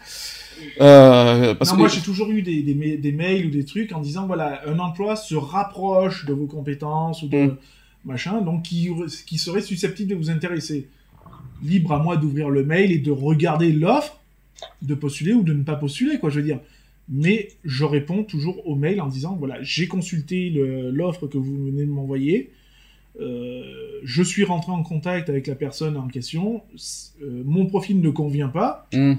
[0.82, 3.64] Euh, parce Non, que moi j'ai toujours eu des, des, ma- des mails ou des
[3.64, 7.56] trucs en disant voilà, un emploi se rapproche de vos compétences ou de Mm.
[8.04, 8.90] machin, donc qui,
[9.26, 10.88] qui serait susceptible de vous intéresser.
[11.66, 14.20] Libre à moi d'ouvrir le mail et de regarder l'offre,
[14.82, 16.60] de postuler ou de ne pas postuler, quoi, je veux dire.
[17.10, 20.50] Mais je réponds toujours au mail en disant voilà, j'ai consulté
[20.92, 22.52] l'offre que vous venez de m'envoyer.
[23.22, 23.62] euh,
[24.04, 26.62] je suis rentré en contact avec la personne en question.
[27.22, 28.88] euh, mon profil ne convient pas.
[28.94, 29.18] Hum,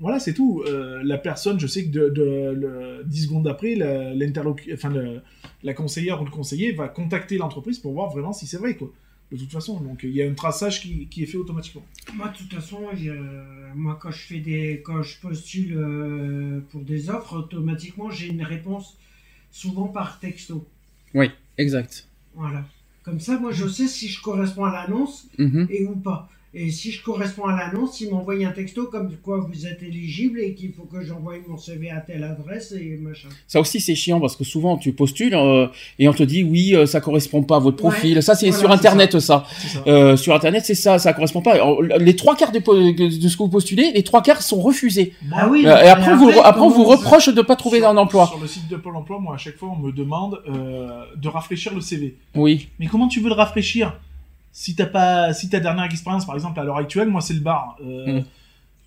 [0.00, 0.62] Voilà, c'est tout.
[0.66, 4.12] Euh, la personne, je sais que de, de- le- 10 secondes après, la,
[4.72, 5.20] enfin, le-
[5.62, 8.90] la conseillère ou le conseiller va contacter l'entreprise pour voir vraiment si c'est vrai, quoi.
[9.32, 11.84] De toute façon, donc il y a un traçage qui, qui est fait automatiquement.
[12.14, 12.80] Moi, de toute façon,
[13.74, 18.42] moi, quand je fais des, quand je postule euh, pour des offres, automatiquement, j'ai une
[18.42, 18.96] réponse
[19.50, 20.66] souvent par texto.
[21.58, 22.06] exact.
[22.34, 22.64] Voilà.
[23.02, 25.66] Comme ça, moi, je sais si je corresponds à l'annonce Mhm.
[25.70, 26.28] et ou pas.
[26.56, 30.38] Et si je corresponds à l'annonce, il m'envoie un texto comme quoi vous êtes éligible
[30.40, 33.28] et qu'il faut que j'envoie mon CV à telle adresse et machin.
[33.48, 35.66] Ça aussi, c'est chiant parce que souvent, tu postules euh,
[35.98, 38.14] et on te dit oui, euh, ça correspond pas à votre profil.
[38.16, 39.44] Ouais, ça, c'est voilà, sur Internet, ça.
[39.58, 39.82] C'est ça.
[39.88, 41.54] Euh, sur Internet, c'est ça, ça correspond pas.
[41.54, 45.12] Alors, les trois quarts de ce que vous postulez, les trois quarts sont refusés.
[45.26, 47.78] Moi, Ah oui, Euh, et après, on vous, après, on vous reproche de pas trouver
[47.80, 48.26] sur- un emploi.
[48.28, 51.28] Sur le site de Pôle emploi, moi, à chaque fois, on me demande euh, de
[51.28, 52.16] rafraîchir le CV.
[52.36, 52.68] Oui.
[52.78, 53.98] Mais comment tu veux le rafraîchir?
[54.56, 57.40] Si t'as pas, si ta dernière expérience, par exemple, à l'heure actuelle, moi, c'est le
[57.40, 57.76] bar.
[57.84, 58.24] Euh, Mm.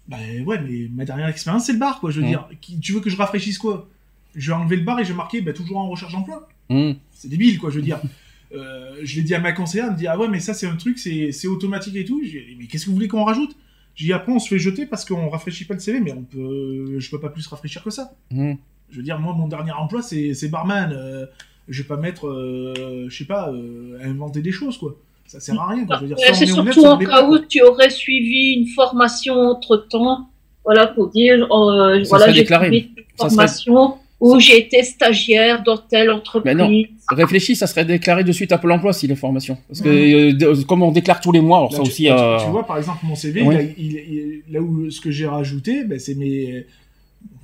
[0.08, 2.10] Ben ouais, mais ma dernière expérience, c'est le bar, quoi.
[2.10, 2.30] Je veux Mm.
[2.30, 3.90] dire, Qui- tu veux que je rafraîchisse quoi?
[4.36, 6.48] Je vais enlever le bar et je vais marquer ben, toujours en recherche d'emploi.
[6.70, 6.96] Hum.
[7.12, 8.00] C'est débile, quoi, je veux dire.
[8.56, 10.68] Euh, je l'ai dit à ma conseillère, elle me dit Ah ouais, mais ça, c'est
[10.68, 12.22] un truc, c'est automatique et tout.
[12.24, 13.54] J'ai dit Mais qu'est-ce que vous voulez qu'on rajoute?
[13.94, 16.22] J'ai dit Après, on se fait jeter parce qu'on rafraîchit pas le CV, mais on
[16.24, 18.14] peut, je peux pas plus rafraîchir que ça.
[18.32, 20.94] Je veux dire, moi, mon dernier emploi, c'est barman.
[20.94, 21.26] Euh,
[21.68, 24.96] je vais pas mettre, euh, je sais pas, euh, à inventer des choses, quoi.
[25.28, 25.98] Ça sert à rien, quoi.
[25.98, 29.78] Je veux dire, Euh, C'est surtout en cas où tu aurais suivi une formation entre
[29.90, 30.30] temps.
[30.66, 32.68] Voilà, pour dire, euh, Ça voilà, serait j'ai déclaré.
[32.68, 36.56] suivi une Ça serait- formation où j'ai été stagiaire dans telle entreprise.
[36.56, 36.72] Mais non.
[37.10, 39.58] Réfléchis, ça serait déclaré de suite à Pôle emploi si les formations.
[39.68, 40.50] Parce que Mhm.
[40.50, 42.04] euh, de- comme on déclare tous les mois, alors Là, ça tu, aussi.
[42.06, 43.56] tu- euh, tu vois, par exemple, mon CV, Oui.
[43.56, 46.66] là, il- il- là où ce que j'ai rajouté, ben, c'est mes.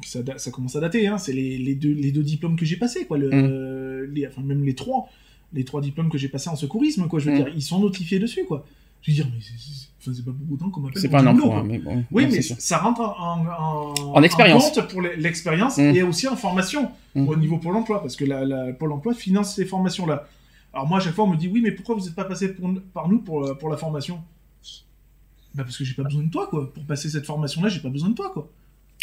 [0.05, 3.05] Ça, commence à dater, hein, c'est les, les, deux, les deux diplômes que j'ai passés,
[3.05, 3.17] quoi.
[3.17, 5.07] Le, euh, les, enfin, même les trois.
[5.53, 7.19] Les trois diplômes que j'ai passés en secourisme, quoi.
[7.19, 7.43] Je veux Mm.
[7.43, 8.65] dire, ils sont notifiés dessus, quoi.
[9.01, 11.77] Je veux dire, mais c'est- pas pour autant qu'on m'appelle c'est pas un emploi, mais
[11.77, 12.03] bon.
[12.11, 14.71] Oui, non, mais ça rentre en, en, En expérience.
[14.71, 15.95] compte pour l'expérience Mm.
[15.95, 17.27] et aussi en formation Mm.
[17.27, 20.27] au niveau Pôle emploi, parce que la, la- Pôle emploi finance ces formations-là.
[20.73, 22.53] Alors moi, à chaque fois, on me dit oui, mais pourquoi vous n'êtes pas passé
[22.53, 24.19] pour- par nous pour, la- pour la formation?
[25.55, 26.73] Bah parce que j'ai pas besoin de toi, quoi.
[26.73, 28.49] Pour passer cette formation-là, j'ai pas besoin de toi, quoi.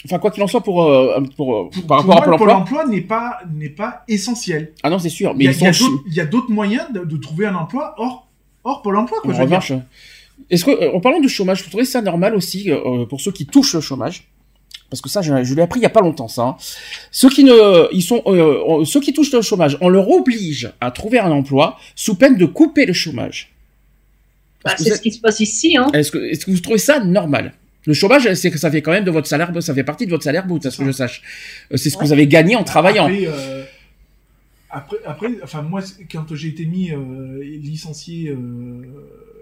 [0.06, 2.20] Enfin, quoi qu'il en soit, pour, euh, pour, euh, Pour, par pour rapport moi, à
[2.22, 2.80] Pôle le Pôle emploi.
[2.80, 4.72] emploi n'est pas, n'est pas essentiel.
[4.82, 5.34] Ah non, c'est sûr.
[5.34, 5.66] Mais Il y a, ils il y
[6.20, 6.30] a sont.
[6.30, 8.26] d'autres- moyens de, de trouver un emploi hors,
[8.64, 9.34] hors Pôle emploi, quoi.
[9.34, 9.72] En revanche,
[10.48, 13.30] est-ce que, euh, en parlant de chômage, vous trouvez ça normal aussi euh, pour ceux
[13.32, 14.28] qui touchent le chômage?
[14.88, 16.42] Parce que ça, je, je l'ai appris il y a pas longtemps, ça.
[16.42, 16.56] hein.
[17.12, 20.72] Ceux qui ne, ils sont, euh, on- ceux qui touchent le chômage, on leur oblige
[20.80, 23.52] à trouver un emploi sous peine de couper le chômage.
[24.64, 25.76] Bah, c'est ce qui se passe ici.
[25.76, 25.88] Hein.
[25.92, 27.52] Est-ce que, est-ce que vous trouvez ça normal?
[27.86, 30.10] Le chômage, c'est que ça fait quand même de votre salaire, ça fait partie de
[30.10, 31.22] votre salaire brut, à ce que je sache.
[31.72, 33.04] Euh, C'est ce que vous avez gagné en travaillant.
[33.06, 33.64] Après, euh,
[34.70, 35.80] après, après, enfin moi,
[36.12, 38.82] quand j'ai été mis euh, licencié euh,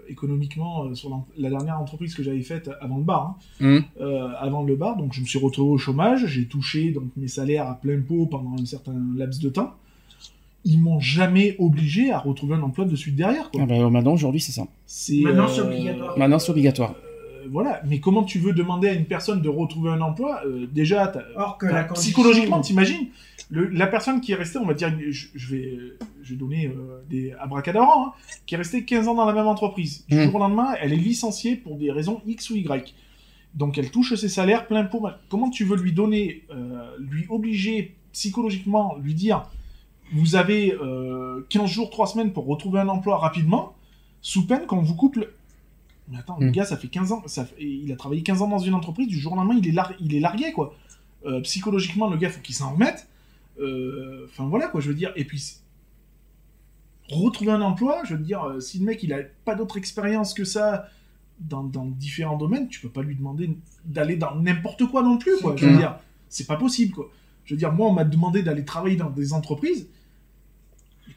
[0.09, 4.63] économiquement euh, sur la dernière entreprise que j'avais faite avant le bar, hein, euh, avant
[4.63, 7.75] le bar, donc je me suis retrouvé au chômage, j'ai touché donc mes salaires à
[7.79, 9.75] plein pot pendant un certain laps de temps.
[10.65, 13.49] Ils m'ont jamais obligé à retrouver un emploi de suite derrière.
[13.51, 13.61] Quoi.
[13.63, 14.63] Ah bah, maintenant, aujourd'hui, c'est ça.
[14.85, 16.17] C'est, Maintenant, c'est obligatoire.
[16.17, 16.95] Maintenant, c'est obligatoire.
[17.49, 17.81] Euh, voilà.
[17.85, 21.57] Mais comment tu veux demander à une personne de retrouver un emploi euh, Déjà, Or
[21.57, 23.07] que la psychologiquement, t'imagines
[23.51, 25.77] la personne qui est restée, on va dire, je, je vais,
[26.21, 28.13] je vais donner euh, des abracadabras, hein,
[28.45, 30.05] qui est restée 15 ans dans la même entreprise.
[30.07, 30.23] Du Mm.
[30.25, 32.93] jour au lendemain, elle est licenciée pour des raisons X ou Y.
[33.55, 35.03] Donc elle touche ses salaires plein pot.
[35.29, 39.47] Comment tu veux lui donner, euh, lui obliger psychologiquement, lui dire,
[40.13, 43.73] vous avez euh, 15 jours, 3 semaines pour retrouver un emploi rapidement,
[44.21, 45.19] sous peine qu'on vous coupe.
[46.09, 46.51] Mais attends, le Mm.
[46.51, 49.07] gars, ça fait 15 ans, ça fait- il a travaillé 15 ans dans une entreprise,
[49.07, 50.75] du jour au lendemain, il est, lar- il est largué, quoi.
[51.25, 53.07] Euh, psychologiquement, le gars, faut qu'il s'en remette.
[53.59, 55.11] Euh, Enfin, voilà, quoi, je veux dire.
[55.15, 55.43] Et puis,
[57.09, 60.33] retrouver un emploi, je veux dire, euh, si le mec, il a pas d'autre expérience
[60.33, 60.87] que ça
[61.39, 63.49] dans, dans différents domaines, tu peux pas lui demander
[63.85, 65.55] d'aller dans n'importe quoi non plus, quoi.
[65.55, 67.09] Je veux dire, c'est pas possible, quoi.
[67.45, 69.87] Je veux dire, moi, on m'a demandé d'aller travailler dans des entreprises.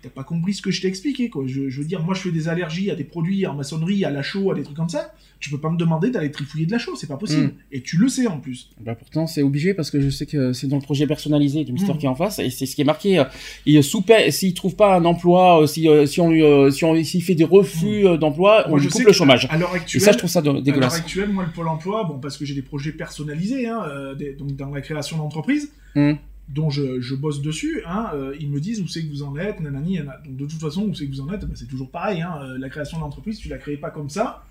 [0.04, 1.44] Et T'as pas compris ce que je t'ai expliqué, quoi.
[1.46, 4.10] Je, je veux dire, moi, je fais des allergies à des produits en maçonnerie, à
[4.10, 5.12] la chaux, à des trucs comme ça.
[5.38, 7.46] Tu peux pas me demander d'aller trifouiller de la chaux, c'est pas possible.
[7.46, 7.52] Mm.
[7.72, 8.70] Et tu le sais en plus.
[8.80, 11.72] Bah pourtant c'est obligé parce que je sais que c'est dans le projet personnalisé du
[11.72, 11.98] Mister Mhm.
[11.98, 13.18] qui est en face et c'est ce qui est marqué.
[13.18, 13.24] euh,
[13.66, 16.42] Il sous s'il trouve pas un emploi, euh, si euh, si on lui
[16.72, 19.48] si on s'il fait des refus d'emploi, on Moi, lui coupe le chômage.
[19.50, 20.94] À l'heure Et actuelle, ça je trouve ça de- À l'heure dégueulasse.
[20.94, 24.34] actuelle, moi, le Pôle emploi, bon, parce que j'ai des projets personnalisés, hein, euh, des-
[24.34, 26.12] donc dans la création d'entreprises, Mm.
[26.54, 29.36] Dont je, je bosse dessus, hein, euh, ils me disent où c'est que vous en
[29.36, 30.18] êtes, nanani, nanana.
[30.24, 32.20] Donc de toute façon, où c'est que vous en êtes, ben, c'est toujours pareil.
[32.20, 34.44] Hein, euh, la création d'entreprise, tu la crées pas comme ça.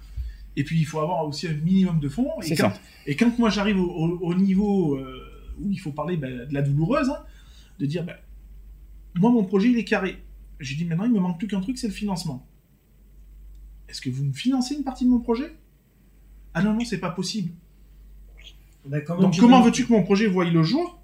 [0.55, 2.29] Et puis il faut avoir aussi un minimum de fonds.
[2.43, 2.79] Et quand, ça.
[3.05, 5.21] et quand moi j'arrive au, au- au niveau euh,
[5.59, 7.19] où il faut parler ben, de la douloureuse, hein,
[7.79, 8.15] de dire, ben,
[9.15, 10.17] moi mon projet il est carré.
[10.59, 12.45] J'ai dit maintenant il me manque plus qu'un truc, c'est le financement.
[13.89, 15.53] Est-ce que vous me financez une partie de mon projet?
[16.53, 17.51] Ah non, non, c'est pas possible.
[19.05, 21.00] Comment Donc comment veux- veux-tu que mon projet voie le jour?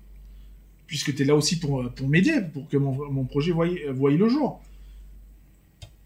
[0.88, 3.68] Puisque tu es là aussi pour, euh, pour m'aider, pour que mon, mon projet voie,
[3.93, 4.61] voie le jour.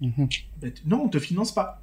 [0.02, 0.28] Mhm.
[0.62, 1.82] Ben, non, on te finance pas.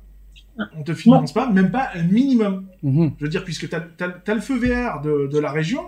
[0.77, 2.67] On te finance pas, même pas un minimum.
[2.83, 3.13] Mhm.
[3.19, 5.83] Je veux dire, puisque tu as, le feu vert de, de la région,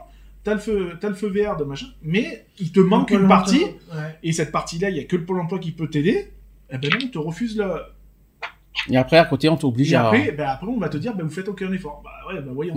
[0.45, 4.19] tu as, le feu vert de machin, mais il te manque une partie, ouais.
[4.23, 6.31] et cette partie-là, il y a que le Pôle emploi qui peut t'aider.
[6.70, 7.69] Eh ben non, on te refuse le.
[8.89, 10.07] Et après à côté on t'oblige Et à.
[10.07, 12.01] après, ben après, on va te dire, ben vous faites aucun effort.
[12.05, 12.77] Bah ouais, ben voyons.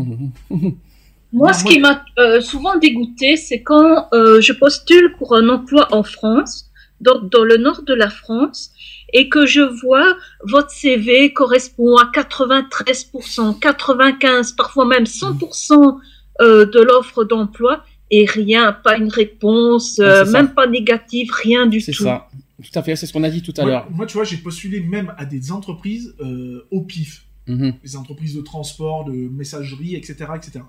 [0.50, 0.76] Mhm.
[1.34, 5.36] Moi, Non, ce moi- qui m'a euh, souvent dégoûté, c'est quand euh, je postule pour
[5.36, 6.70] un emploi en France,
[7.02, 8.72] donc dans le nord de la France,
[9.12, 15.98] et que je vois votre CV correspond à 93%, 95%, parfois même 100%
[16.42, 20.38] euh, de l'offre d'emploi, et rien, pas une réponse, Ouais, euh, c'est ça.
[20.44, 22.04] même pas négative, rien du C'est tout.
[22.04, 22.28] ça.
[22.64, 22.96] Tout à fait.
[22.96, 23.88] C'est ce qu'on a dit tout à l'heure.
[23.92, 27.26] moi, tu vois, j'ai postulé même à des entreprises euh, au pif.
[27.46, 27.74] Mhm.
[27.84, 30.16] des entreprises de transport, de messagerie, etc.
[30.38, 30.62] etc.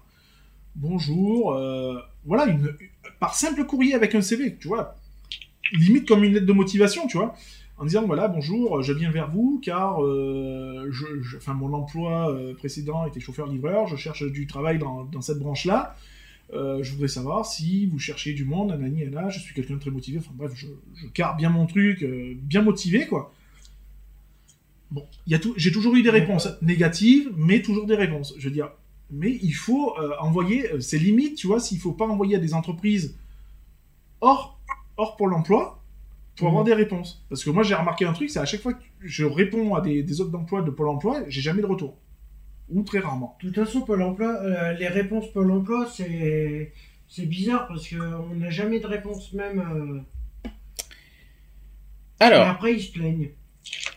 [0.77, 1.95] Bonjour, euh,
[2.25, 2.75] voilà, une,
[3.21, 4.97] par simple courrier avec un CV, tu vois,
[5.73, 7.35] limite comme une lettre de motivation, tu vois,
[7.79, 12.33] en disant voilà, bonjour, je viens vers vous car euh, je, je- enfin, mon emploi
[12.33, 15.97] euh, précédent était chauffeur-livreur, je cherche du travail dans, dans cette branche-là.
[16.53, 19.81] Euh, je voudrais savoir si vous cherchez du monde, nanani, nana, je suis quelqu'un de
[19.81, 23.33] très motivé, enfin bref, je, je carre bien mon truc, euh, bien motivé, quoi.
[24.91, 28.35] Bon, j'ai toujours eu des réponses négatives, mais toujours des réponses.
[28.39, 28.71] Je veux dire,
[29.10, 32.39] mais il faut euh, envoyer, euh, c'est limite, tu vois, s'il faut pas envoyer à
[32.39, 33.16] des entreprises
[34.20, 34.59] hors,
[34.97, 35.81] hors pour l'emploi
[36.36, 36.68] pour avoir Mhm.
[36.70, 37.24] des réponses.
[37.28, 39.81] Parce que moi, j'ai remarqué un truc, c'est à chaque fois que je réponds à
[39.81, 41.97] des, des offres d'emploi de Pôle emploi, j'ai jamais de retour.
[42.70, 43.36] Ou très rarement.
[43.43, 46.72] De toute façon, Pôle emploi, euh, les réponses Pôle emploi, c'est
[47.06, 49.60] c'est bizarre parce qu'on n'a jamais de réponse même.
[49.60, 50.01] euh,
[52.20, 53.28] Et Alors après, ils se plaignent.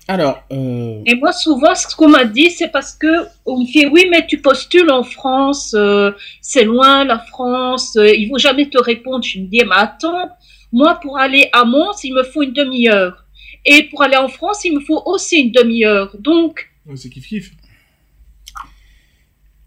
[0.08, 3.86] Alors euh, Et moi, souvent, ce qu'on m'a dit, c'est parce que on me dit
[3.88, 6.12] oui, mais tu postules en France, euh,
[6.42, 9.24] c'est loin la France, euh, ils vont jamais te répondre.
[9.24, 10.30] Je me dis, mais attends,
[10.72, 13.26] moi, pour aller à Mons, il me faut une demi-heure.
[13.66, 16.16] Et pour aller en France, il me faut aussi une demi-heure.
[16.20, 17.52] Donc, Ouais, C'est kiff kiff.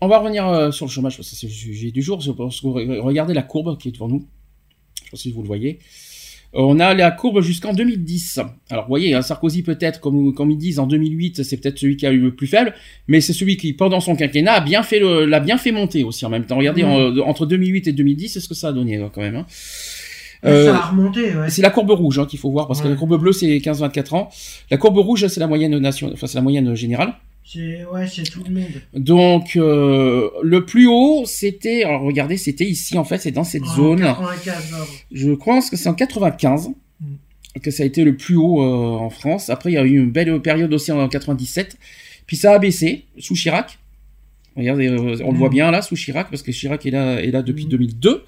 [0.00, 2.20] On va revenir euh, sur le chômage, parce que c'est le sujet du jour.
[2.22, 4.26] Je pense que re- regardez la courbe qui est devant nous.
[4.94, 5.78] Je sais pas si vous le voyez.
[6.52, 8.40] On a la courbe jusqu'en 2010.
[8.70, 11.96] Alors, vous voyez, hein, Sarkozy peut-être, comme, comme ils disent, en 2008, c'est peut-être celui
[11.96, 12.74] qui a eu le plus faible,
[13.06, 16.02] mais c'est celui qui, pendant son quinquennat, a bien fait le- l'a bien fait monter
[16.02, 16.56] aussi en même temps.
[16.56, 19.36] Regardez, en- entre 2008 et 2010, c'est ce que ça a donné hein, quand même.
[19.36, 19.46] hein.
[20.44, 21.50] Euh, Ça a remonté, ouais.
[21.50, 24.14] c'est la courbe rouge hein, qu'il faut voir, parce que la courbe bleue, c'est 15-24
[24.14, 24.30] ans.
[24.70, 27.12] La courbe rouge, c'est la moyenne nationale, enfin, c'est la moyenne générale.
[27.44, 28.82] C'est ouais, c'est tout le monde.
[28.94, 33.62] Donc euh, le plus haut, c'était, alors regardez, c'était ici en fait, c'est dans cette
[33.64, 33.98] En zone.
[34.00, 34.86] 95, pardon.
[35.10, 36.68] Je pense que c'est en 95
[37.00, 37.60] Mm.
[37.62, 39.48] que ça a été le plus haut euh, en France.
[39.50, 41.76] Après, il y a eu une belle période aussi en 97.
[42.26, 43.78] Puis ça a baissé sous Chirac.
[44.56, 45.36] Regardez, euh, on le Mm.
[45.38, 47.70] voit bien là sous Chirac parce que Chirac est là, est là depuis Mm.
[47.70, 48.24] 2002.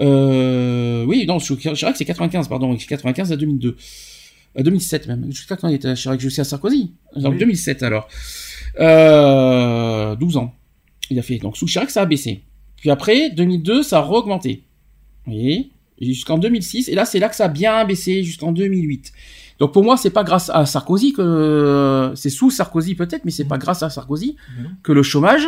[0.00, 3.76] Euh, oui, non, Chirac c'est 95, pardon, 95 à 2002.
[4.56, 5.26] À 2007 même.
[5.30, 6.92] Jusqu'à quand il était à Chirac Jusqu'à Sarkozy.
[7.14, 7.38] En Oui.
[7.38, 8.08] 2007 alors.
[8.80, 10.54] Euh, 12 ans.
[11.10, 11.38] Il a fait.
[11.38, 12.42] Donc sous Chirac, ça a baissé.
[12.76, 14.64] Puis après, 2002, ça a re-augmenté.
[15.26, 15.70] Vous voyez?
[16.00, 16.88] Jusqu'en 2006.
[16.88, 19.12] Et là, c'est là que ça a bien baissé jusqu'en 2008.
[19.58, 23.44] Donc pour moi, c'est pas grâce à Sarkozy que c'est sous Sarkozy peut-être, mais c'est
[23.46, 24.36] pas grâce à Sarkozy
[24.84, 25.42] que le chômage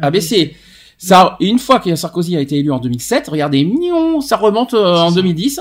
[0.00, 0.54] a baissé.
[0.98, 4.96] Ça, une fois que Sarkozy a été élu en 2007, regardez, mignon, ça remonte euh,
[4.96, 5.60] en 2010.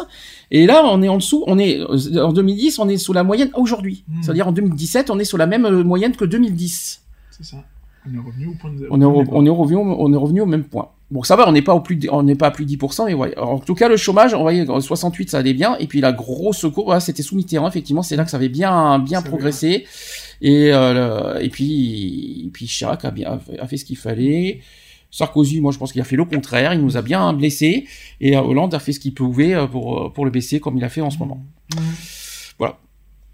[0.52, 1.82] Et là, on est en dessous, on est,
[2.20, 4.04] en 2010, on est sous la moyenne aujourd'hui.
[4.08, 4.22] Hmm.
[4.22, 7.02] C'est-à-dire en 2017, on est sur la même euh, moyenne que 2010.
[7.32, 7.58] C'est ça.
[8.08, 8.88] On est revenu au point de.
[8.92, 10.90] On est, re- on est revenu, au- on est revenu au même point.
[11.10, 12.70] Bon, ça va, on n'est pas au plus, de- on n'est pas à plus de
[12.70, 13.34] 10%, mais ouais.
[13.36, 16.02] Alors, en tout cas, le chômage, on voyait, en 68, ça allait bien, et puis
[16.02, 19.22] la grosse courbe, voilà, c'était sous Mitterrand, effectivement, c'est là que ça avait bien, bien
[19.22, 19.86] Ça progressé.
[20.42, 24.60] Et, euh, le- et puis, et puis Chirac a bien, a fait ce qu'il fallait.
[25.12, 27.86] Sarkozy, moi, je pense qu'il a fait le contraire, il nous a bien blessés,
[28.20, 30.78] et euh, Hollande a fait ce qu'il pouvait euh, pour, euh, pour le baisser, comme
[30.78, 31.44] il a fait en ce moment.
[32.58, 32.78] Voilà.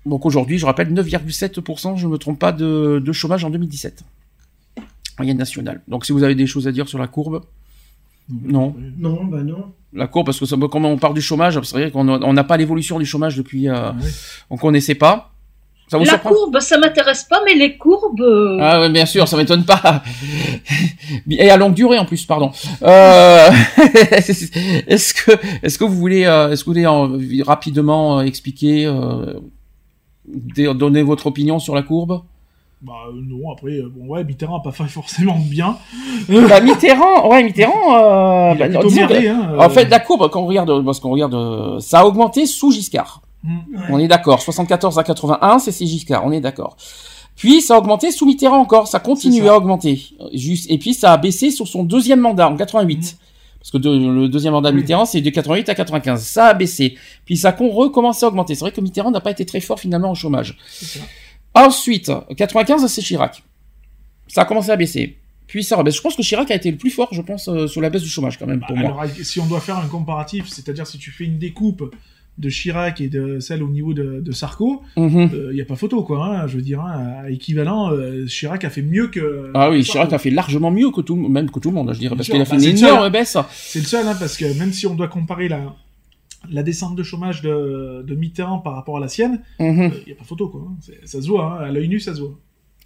[0.05, 4.03] Donc aujourd'hui, je rappelle, 9,7%, je ne me trompe pas, de, de chômage en 2017.
[5.17, 5.81] Moyenne nationale.
[5.87, 7.43] Donc si vous avez des choses à dire sur la courbe,
[8.29, 8.75] non.
[8.97, 9.73] Non, bah non.
[9.93, 12.03] La courbe, parce que ça, quand on parle du chômage, c'est vrai qu'on
[12.33, 13.67] n'a pas l'évolution du chômage depuis...
[13.67, 13.91] euh,
[14.49, 15.33] on connaissait pas.
[15.91, 18.21] Ça vous La surprend courbe, ça m'intéresse pas, mais les courbes.
[18.21, 20.01] euh, Ah bien sûr, ça m'étonne pas.
[21.29, 22.49] Et à longue durée en plus, pardon.
[22.81, 23.49] Euh,
[24.87, 25.31] est-ce que,
[25.61, 26.75] est-ce que vous voulez, euh, est-ce que vous
[27.17, 29.33] voulez rapidement expliquer, euh,
[30.73, 32.21] donner votre opinion sur la courbe?
[32.81, 35.75] Bah non, après, bon ouais, Mitterrand a pas fait forcément bien.
[36.29, 37.73] bah, Mitterrand, ouais, Mitterrand.
[37.73, 39.59] Euh, Il a bah, que- hein, euh.
[39.59, 43.21] En fait, la courbe, quand on regarde, parce qu'on regarde, ça a augmenté sous Giscard.
[43.89, 44.41] On est d'accord.
[44.41, 46.25] 74 à 81, c'est Giscard.
[46.25, 46.77] On est d'accord.
[47.35, 48.87] Puis ça a augmenté sous Mitterrand encore.
[48.87, 49.53] Ça continue ça.
[49.53, 50.03] à augmenter.
[50.33, 50.69] Juste.
[50.69, 53.17] Et puis ça a baissé sur son deuxième mandat en 88.
[53.59, 54.75] Parce que de- le deuxième mandat de.
[54.75, 56.21] Mitterrand, c'est de 88 à 95.
[56.23, 56.97] Ça a baissé.
[57.25, 58.53] Puis ça a recommencé à augmenter.
[58.55, 60.57] C'est vrai que Mitterrand n'a pas été très fort finalement au chômage.
[61.53, 63.43] Ensuite, 95, c'est Chirac.
[64.27, 65.17] Ça a commencé à baisser.
[65.47, 65.95] Puis ça rebaisse.
[65.97, 68.03] Je pense que Chirac a été le plus fort, je pense, euh, sur la baisse
[68.03, 68.91] du chômage quand même pour moi.
[69.03, 71.93] Alors, si on doit faire un comparatif, c'est-à-dire si tu fais une découpe
[72.41, 75.51] de Chirac et de celle au niveau de, de Sarko, il Mhm.
[75.53, 76.25] n'y a pas photo, quoi.
[76.25, 76.47] hein.
[76.47, 79.51] je veux dire, hein, à équivalent, euh, Chirac a fait mieux que.
[79.53, 81.99] Ah oui, Chirac a fait largement mieux que tout, même que tout le monde, je
[81.99, 83.09] dirais, parce qu'il a fait Bah, une seul, énorme hein.
[83.09, 83.37] baisse.
[83.51, 85.75] C'est le seul, hein, parce que même si on doit comparer la,
[86.49, 89.91] la descente de chômage de, de Mitterrand par rapport à la sienne, il Mhm.
[90.07, 90.61] n'y a pas photo, quoi.
[90.67, 90.75] hein.
[91.05, 92.37] Ça se voit, hein, à l'œil nu, ça se voit.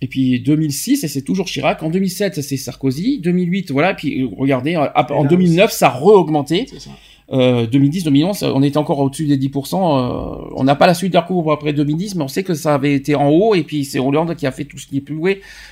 [0.02, 1.82] Et puis 2006, et c'est toujours Chirac.
[1.82, 3.22] En 2007, c'est Sarkozy.
[3.22, 3.91] 2008, voilà.
[3.91, 6.65] Et puis euh, regardez, euh, en là 2009, ça a re-augmenté.
[6.69, 6.90] C'est ça.
[7.31, 9.76] Euh, 2010, 2011, on était encore au-dessus des 10%.
[9.76, 12.53] euh, on n'a pas la suite de la courbe après 2010, mais on sait que
[12.53, 13.56] ça avait été en haut.
[13.56, 15.19] Et puis c'est Hollande qui a fait tout ce qui est plus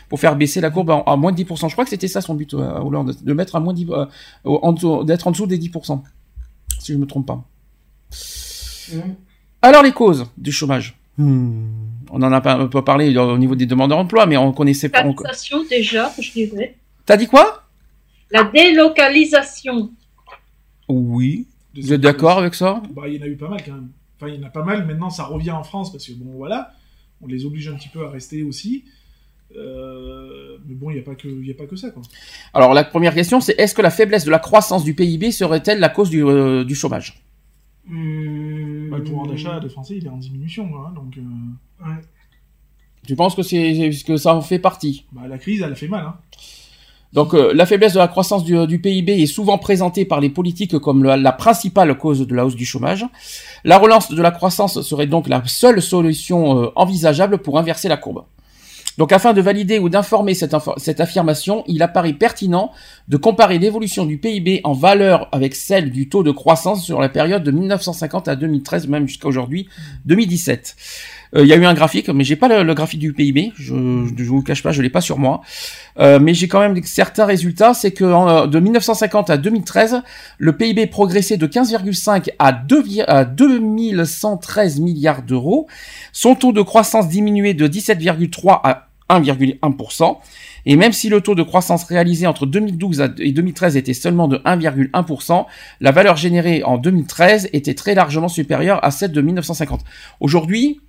[0.10, 1.68] pour faire baisser la courbe à, à moins de 10%.
[1.68, 4.06] Je crois que c'était ça son but, euh, Hollande, de mettre à moins 10, euh,
[4.46, 6.02] en d'être en dessous des 10%.
[6.80, 7.44] Si je me trompe pas.
[9.62, 10.98] Alors les causes du chômage.
[11.18, 11.68] Hmm.
[12.12, 14.90] On en a pas un peu parlé au niveau des demandeurs d'emploi, mais on connaissait
[14.90, 15.04] pas.
[15.04, 16.76] Taxation déjà, je dirais.
[17.06, 17.64] T'as dit quoi?
[18.32, 19.92] La délocalisation.
[20.90, 21.48] Oui.
[21.76, 22.82] Vous êtes d'accord avec ça?
[22.94, 23.90] Bah, il y en a eu pas mal, quand même.
[24.20, 24.86] Enfin, il y en a pas mal.
[24.86, 26.72] Maintenant, ça revient en France, parce que, bon, voilà,
[27.22, 28.84] on les oblige un petit peu à rester aussi.
[29.56, 32.02] Euh, mais bon, il n'y a, pas que- il y a pas que ça, quoi.
[32.54, 35.80] Alors la première question, c'est est-ce que la faiblesse de la croissance du PIB serait-elle
[35.80, 37.22] la cause du, euh, du chômage?
[37.88, 41.18] Hum, Bah, le pouvoir d'achat des Français, il est en diminution, quoi, hein, donc...
[41.18, 42.02] euh, ouais.
[43.06, 45.06] Tu penses que c'est que ça en fait partie?
[45.12, 46.16] Bah, la crise, elle a fait mal, hein.
[47.14, 50.30] Donc euh, la faiblesse de la croissance du, du PIB est souvent présentée par les
[50.30, 53.06] politiques comme la, principale cause de la hausse du chômage.
[53.64, 57.98] La relance de la croissance serait donc la seule solution euh, envisageable pour inverser la
[57.98, 58.24] courbe.
[58.98, 62.72] Donc afin de valider ou d'informer cette, cette affirmation, il apparaît pertinent
[63.08, 67.10] de comparer l'évolution du PIB en valeur avec celle du taux de croissance sur la
[67.10, 69.68] période de 1950 à 2013, même jusqu'à aujourd'hui,
[70.06, 70.76] 2017.
[71.36, 73.54] Euh, Il y a eu un graphique, mais j'ai pas le, graphique du PIB.
[73.56, 73.74] Je,
[74.18, 75.42] je, vous le cache pas, je l'ai pas sur moi.
[76.00, 77.74] Euh, mais j'ai quand même certains résultats.
[77.74, 80.02] C'est que de 1950 à 2013,
[80.38, 85.68] le PIB progressait de 15,5 à 2, vi- à 2113 milliards d'euros.
[86.12, 90.18] Son taux de croissance diminuait de 17,3 à 1,1%.
[90.66, 94.28] Et même si le taux de croissance réalisé entre 2012 à- et 2013 était seulement
[94.30, 95.46] de 1,1%,
[95.82, 99.82] la valeur générée en 2013 était très largement supérieure à celle de 1950.
[100.22, 100.80] Aujourd'hui,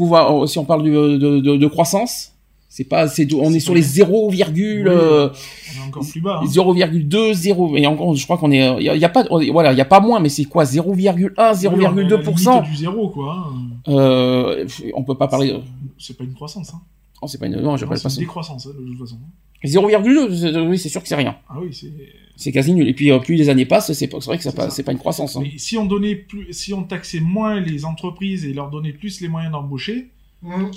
[0.00, 2.32] pouvoir, si on parle de, de, de- de croissance,
[2.72, 4.42] c'est pas, c'est, on est sur les 0, Oui,
[4.86, 6.46] euh, on est encore plus bas, hein.
[6.46, 9.72] 0,2, 0, et encore, je crois qu'on est, il y, a- y a pas, voilà,
[9.72, 12.54] il y a pas moins, mais c'est quoi, 0,1, Oui, on est à la 0,2%.
[12.54, 13.36] limite du zéro, quoi.
[13.48, 13.92] hein.
[13.92, 15.60] Euh, on peut pas parler,
[15.98, 16.80] C'est pas une croissance, hein.
[17.22, 18.20] Non, c'est pas une, non, Non, j'appelle c'est pas une ça.
[18.20, 19.18] décroissance, hein, de toute façon.
[19.64, 21.36] 0,2, c'est- oui, c'est sûr que c'est rien.
[21.48, 21.92] Ah oui, c'est...
[22.36, 22.88] C'est quasi nul.
[22.88, 24.92] Et puis, euh, plus les années passent, c'est, c'est vrai que ça pas, c'est pas
[24.92, 25.40] une croissance, hein.
[25.42, 29.20] Mais si on donnait plus, si on taxait moins les entreprises et leur donnait plus
[29.20, 30.08] les moyens d'embaucher,
[30.42, 30.70] Hum.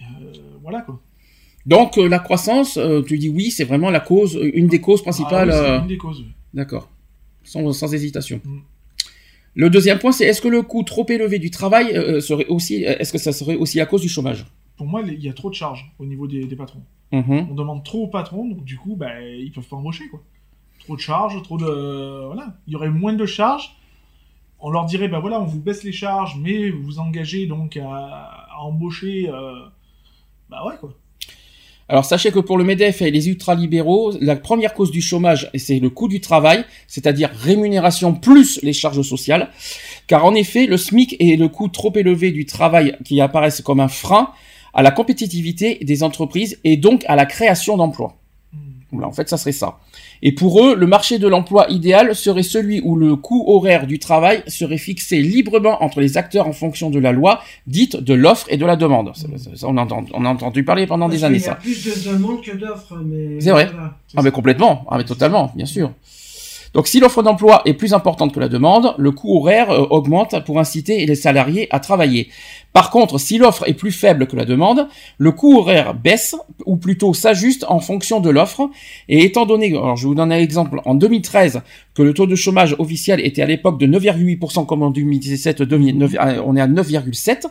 [0.00, 1.00] euh, voilà quoi.
[1.66, 5.02] Donc euh, la croissance, euh, tu dis oui, c'est vraiment la cause, une des causes
[5.02, 5.50] principales.
[5.50, 6.20] Ah oui, c'est une des causes.
[6.20, 6.32] oui.
[6.54, 6.88] D'accord,
[7.42, 8.40] sans, sans hésitation.
[8.44, 8.58] Mm.
[9.54, 12.84] Le deuxième point, c'est est-ce que le coût trop élevé du travail euh, serait aussi,
[12.84, 14.46] est-ce que ça serait aussi la cause du chômage?
[14.78, 16.82] Pour moi, il y a trop de charges au niveau des, des patrons.
[17.12, 17.48] Mhm.
[17.50, 20.22] On demande trop aux patrons, donc du coup, bah, ils peuvent pas embaucher, quoi.
[20.80, 22.26] Trop de charges, trop de...
[22.26, 22.56] Voilà.
[22.66, 23.76] Il y aurait moins de charges.
[24.60, 27.76] On leur dirait, bah voilà, on vous baisse les charges, mais vous vous engagez donc
[27.76, 29.28] à, à embaucher...
[29.28, 29.66] euh,
[30.48, 30.94] Bah ouais, quoi.
[31.90, 35.78] Alors sachez que pour le MEDEF et les ultralibéraux, la première cause du chômage, c'est
[35.78, 39.48] le coût du travail, c'est-à-dire rémunération plus les charges sociales.
[40.06, 43.80] Car en effet, le SMIC et le coût trop élevé du travail qui apparaissent comme
[43.80, 44.32] un frein
[44.78, 48.14] à la compétitivité des entreprises et donc à la création d'emplois.
[48.52, 48.58] Hmm.
[48.92, 49.80] Voilà, en fait, ça serait ça.
[50.22, 53.98] Et pour eux, le marché de l'emploi idéal serait celui où le coût horaire du
[53.98, 58.46] travail serait fixé librement entre les acteurs en fonction de la loi dite de l'offre
[58.50, 59.10] et de la demande.
[59.16, 61.46] Ça, ça, ça, on, a entendu, on a entendu parler pendant Parce des années, qu'il
[61.46, 61.56] y a ça.
[61.56, 63.40] plus de demandes que d'offres, mais.
[63.40, 63.70] C'est vrai.
[63.72, 63.96] voilà.
[64.16, 65.90] Ah mais complètement, ah mais totalement, bien sûr.
[66.74, 70.44] Donc si l'offre d'emploi est plus importante que la demande, le coût horaire euh, augmente
[70.44, 72.28] pour inciter les salariés à travailler.
[72.78, 74.86] Par contre, si l'offre est plus faible que la demande,
[75.18, 78.70] le coût horaire baisse ou plutôt s'ajuste en fonction de l'offre.
[79.08, 81.62] Et étant donné, alors je vous donne un exemple, en 2013,
[81.94, 86.14] que le taux de chômage officiel était à l'époque de 9,8% comme en 2017, 2009,
[86.14, 87.46] euh, on est à 9,7%.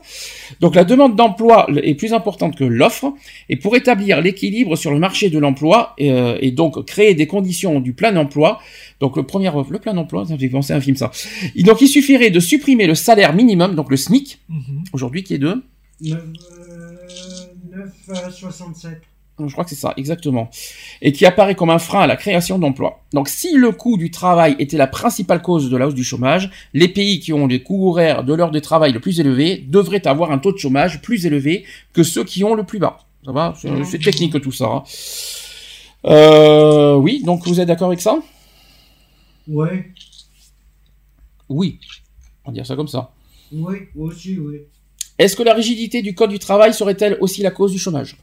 [0.61, 3.11] Donc la demande d'emploi est plus importante que l'offre.
[3.49, 7.81] Et pour établir l'équilibre sur le marché de l'emploi euh, et donc créer des conditions
[7.81, 8.61] du plein emploi,
[9.01, 11.11] donc le premier, le plein emploi, ça me fait penser à un film ça.
[11.57, 14.83] Et donc il suffirait de supprimer le salaire minimum, donc le SMIC, Mhm.
[14.93, 15.63] aujourd'hui qui est de,
[16.01, 16.19] 9,
[17.71, 18.97] euh, 9,67.
[19.47, 20.49] je crois que c'est ça, exactement,
[21.01, 23.03] et qui apparaît comme un frein à la création d'emplois.
[23.13, 26.49] Donc si le coût du travail était la principale cause de la hausse du chômage,
[26.73, 30.05] les pays qui ont les coûts horaires de l'heure de travail le plus élevé devraient
[30.07, 32.99] avoir un taux de chômage plus élevé que ceux qui ont le plus bas.
[33.25, 34.65] Ça va C'est c'est technique tout ça.
[34.67, 34.83] hein.
[36.05, 38.17] Euh, oui, donc vous êtes d'accord avec ça?
[39.47, 39.91] Ouais,
[41.49, 41.79] Oui.
[42.45, 43.11] On va dire ça comme ça.
[43.51, 44.61] oui, aussi, oui.
[45.19, 48.17] Est-ce que la rigidité du code du travail serait-elle aussi la cause du chômage?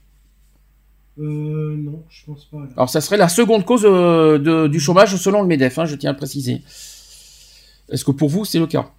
[1.18, 2.58] Euh, non, je pense pas.
[2.58, 2.66] là.
[2.76, 5.94] Alors, ça serait la seconde cause euh, de- du chômage selon le MEDEF, hein, je
[5.96, 6.62] tiens à le préciser.
[7.90, 8.90] Est-ce que pour vous, c'est le cas?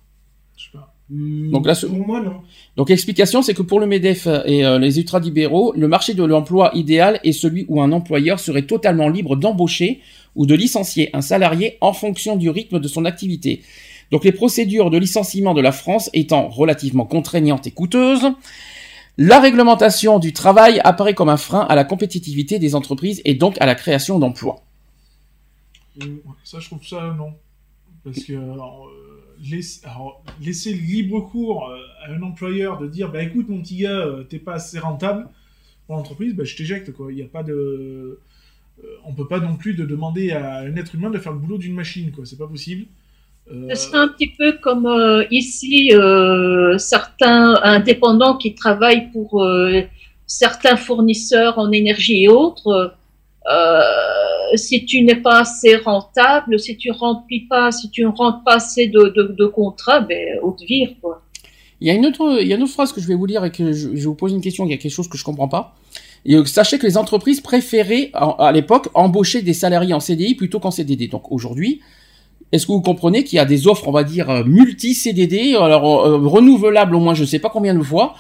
[0.56, 0.94] Je sais pas.
[1.10, 2.42] Hmm, Donc là, ce- Pour moi, non.
[2.78, 6.72] Donc, l'explication, c'est que pour le MEDEF et euh, les ultralibéraux, le marché de l'emploi
[6.74, 10.00] idéal est celui où un employeur serait totalement libre d'embaucher
[10.36, 13.62] ou de licencier un salarié en fonction du rythme de son activité.
[14.12, 18.28] Donc, les procédures de licenciement de la France étant relativement contraignantes et coûteuses,
[19.18, 23.56] la réglementation du travail apparaît comme un frein à la compétitivité des entreprises et donc
[23.62, 24.62] à la création d'emplois.
[26.00, 26.08] Ouais,
[26.44, 27.34] Ça, je trouve ça non.
[28.04, 29.82] Parce que alors, euh, laisse-
[30.42, 34.24] laisser libre cours euh, à un employeur de dire bah écoute mon petit gars, euh,
[34.24, 35.28] t'es pas assez rentable
[35.88, 37.12] pour l'entreprise, bah je t'éjecte quoi.
[37.12, 38.20] Il y a pas de, euh,
[39.06, 41.58] on peut pas non plus de demander à un être humain de faire le boulot
[41.58, 42.26] d'une machine quoi.
[42.26, 42.86] C'est pas possible.
[43.52, 49.82] Euh, C'est un petit peu comme euh, ici, euh, certains indépendants qui travaillent pour euh,
[50.26, 52.96] certains fournisseurs en énergie et autres.
[53.52, 53.82] euh,
[54.56, 58.56] si tu n'es pas assez rentable, si tu remplis pas, si tu ne rentres pas
[58.56, 61.22] assez de, de, de contrats, ben, on te vire, quoi.
[61.82, 63.26] Il y a une autre, il y a une autre phrase que je vais vous
[63.26, 64.66] lire et que je, je vais vous poser une question.
[64.66, 65.76] Il y a quelque chose que je comprends pas.
[66.26, 70.36] Et euh, sachez que les entreprises préféraient en- à l'époque embaucher des salariés en CDI
[70.36, 71.08] plutôt qu'en CDD.
[71.08, 71.82] Donc aujourd'hui,
[72.52, 75.56] est-ce que vous comprenez qu'il y a des offres, on va dire euh, multi CDD,
[75.56, 78.16] alors euh, renouvelables au moins, je sais pas combien de fois,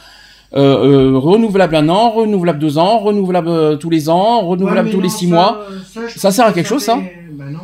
[0.53, 4.93] euh, euh, renouvelable un an, renouvelable deux ans, renouvelable euh, tous les ans, renouvelable Ouais,
[4.93, 5.67] tous les six ça, mois.
[5.69, 7.59] euh, Ça, sert à que quelque chose, ça fait- Bah non.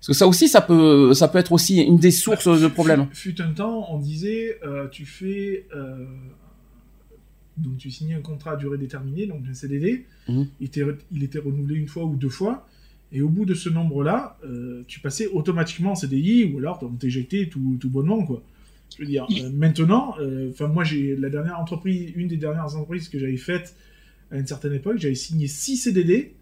[0.00, 2.68] Parce que ça aussi, ça peut, ça peut être aussi une des sources Bah, de
[2.68, 3.06] problèmes.
[3.12, 6.04] Fut, fut un temps, on disait, euh, tu fais, euh,
[7.56, 10.06] donc tu signes un contrat à durée déterminée, donc un CDD.
[10.28, 10.46] Mhm.
[10.60, 12.66] il, était, il était renouvelé une fois ou deux fois,
[13.12, 16.88] et au bout de ce nombre-là, euh, tu passais automatiquement en CDI, ou alors on
[16.96, 18.42] t'éjectait tout, tout bonnement, quoi.
[18.96, 22.74] Je veux dire, euh, maintenant, euh, enfin moi j'ai la dernière entreprise, une des dernières
[22.76, 23.74] entreprises que j'avais faites
[24.30, 26.34] à une certaine époque, j'avais signé 6 CDD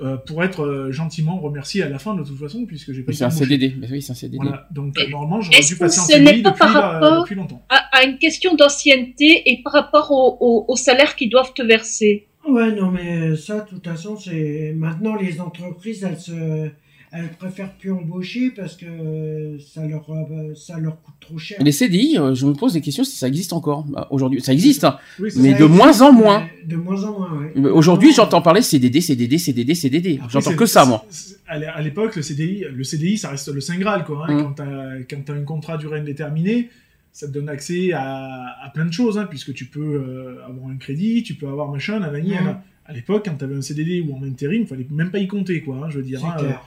[0.00, 3.24] euh, pour être gentiment remercié à la fin de toute façon, puisque j'ai pas C'est
[3.24, 3.30] un.
[3.30, 3.74] CDD.
[3.78, 4.38] Mais oui, c'est un CDD.
[4.40, 7.62] Voilà, donc normalement j'aurais dû passer en CDI depuis, la- depuis longtemps.
[7.68, 11.62] À, à une question d'ancienneté et par rapport au, au, au salaire qu'ils doivent te
[11.62, 12.26] verser.
[12.52, 14.74] Ouais, non, mais ça, de toute façon, c'est.
[14.76, 16.68] Maintenant, les entreprises, elles se.
[17.12, 21.58] Elles préfèrent plus embaucher parce que ça leur, euh, ça leur coûte trop cher.
[21.60, 24.40] Les CDI, euh, je me pose des questions si ça existe encore bah, aujourd'hui.
[24.40, 24.96] Ça existe, hein.
[25.18, 25.58] Oui, mais ça.
[25.58, 26.46] de moins en moins.
[26.62, 30.20] Mais De moins en moins, Aujourd'hui, j'entends parler CDD, CDD, CDD, CDD.
[30.28, 31.04] J'entends que ça, moi.
[31.48, 34.26] À l'é- à l'époque, le CDI, le CDI, ça reste le saint graal, quoi.
[34.28, 34.42] Hein, Mm.
[34.44, 36.68] Quand t'as quand t'as un contrat durée indéterminée,
[37.12, 40.68] ça te donne accès à, à plein de choses, hein, puisque tu peux euh, avoir
[40.68, 42.12] un crédit, tu peux avoir machin, Mhm.
[42.12, 42.64] nanana.
[42.86, 45.26] À l'époque, quand tu avais un CDD ou en intérim, il fallait même pas y
[45.28, 45.76] compter, quoi.
[45.84, 46.66] hein, je veux dire, hein, clair.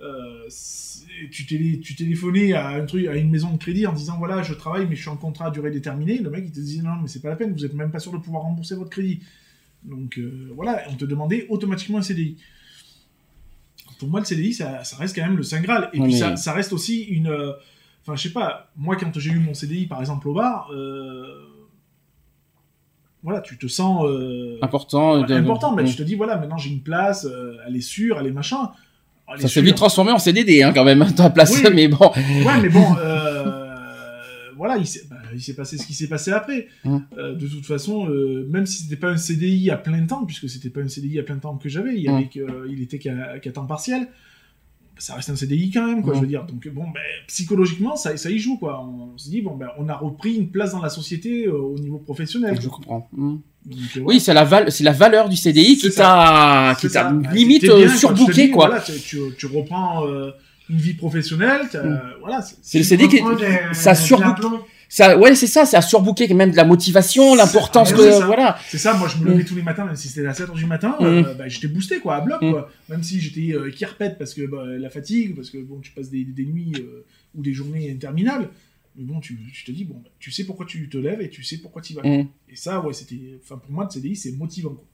[0.00, 3.92] euh, c'est- tu, télé, tu téléphonais à, un truc, à une maison de crédit en
[3.92, 6.18] disant voilà, je travaille, mais je suis en contrat à durée déterminée.
[6.18, 8.00] Le mec, il te disait non, mais c'est pas la peine, vous êtes même pas
[8.00, 9.20] sûr de pouvoir rembourser votre crédit.
[9.84, 12.36] Donc euh, voilà, on te demandait automatiquement un CDI.
[13.98, 15.88] Pour moi, le CDI, ça, ça reste quand même le Saint Graal.
[15.92, 17.28] Et puis ça reste aussi une.
[18.04, 20.68] Euh, Enfin, je sais pas, moi, quand j'ai eu mon CDI, par exemple, au bar,
[20.72, 21.24] euh,
[23.22, 24.04] voilà, tu te sens.
[24.06, 25.22] euh, Important.
[25.22, 28.18] de- important, mais tu te dis voilà, maintenant j'ai une place, euh, elle est sûre,
[28.20, 28.70] elle est machin.
[29.28, 31.70] Elle est Ça s'est vite transformé en CDD, hein, quand même, hein, ta place, Oui.
[31.74, 32.10] mais bon.
[32.14, 36.30] Ouais, mais bon, euh, voilà, il s'est bah, il s'est passé ce qui s'est passé
[36.32, 36.68] après.
[37.16, 40.50] Euh, de toute façon, euh, même si c'était pas un CDI à plein temps, puisque
[40.50, 42.28] c'était pas un CDI à plein temps que j'avais, il,
[42.68, 44.08] il était qu'à qu'à temps partiel.
[44.96, 46.44] Ça reste un CDI quand même, quoi, je veux dire.
[46.44, 48.80] Donc, bon, ben, psychologiquement, ça, ça y joue, quoi.
[48.84, 51.78] On se dit, bon, ben, on a repris une place dans la société euh, au
[51.78, 52.56] niveau professionnel.
[52.60, 53.08] Je comprends.
[53.12, 53.36] Mm.
[53.66, 56.76] Donc, euh, Oui, c'est la, val c'est la valeur du CDI qui t'a Ah,
[57.32, 58.66] limite bien, euh, surbooké, quoi.
[58.68, 60.30] voilà, tu, tu, reprends euh,
[60.70, 62.00] une vie professionnelle, t'as- Mm.
[62.20, 62.44] voilà.
[62.62, 64.60] C'est le CDI qui des- ça l'aplomb.
[64.96, 68.26] Ça, ouais, c'est ça, ça a surbooké même de la motivation, l'importance ah, ça.
[68.26, 68.56] voilà.
[68.68, 70.66] C'est ça, moi je me levais tous les matins, même si c'était à 7h du
[70.66, 71.04] matin, Mm.
[71.04, 72.50] euh, bah, j'étais boosté quoi, à bloc Mm.
[72.52, 72.70] quoi.
[72.88, 75.90] Même si j'étais euh, qui répète parce que bah, la fatigue, parce que bon, tu
[75.90, 77.04] passes des, des nuits euh,
[77.34, 78.50] ou des journées interminables.
[78.96, 81.28] Mais bon, tu, tu te dis, bon, bah, tu sais pourquoi tu te lèves et
[81.28, 82.02] tu sais pourquoi tu y vas.
[82.04, 82.28] Mm.
[82.50, 83.18] Et ça, ouais, c'était.
[83.42, 84.70] Enfin, pour moi, le CDI, c'est motivant.
[84.70, 84.84] quoi.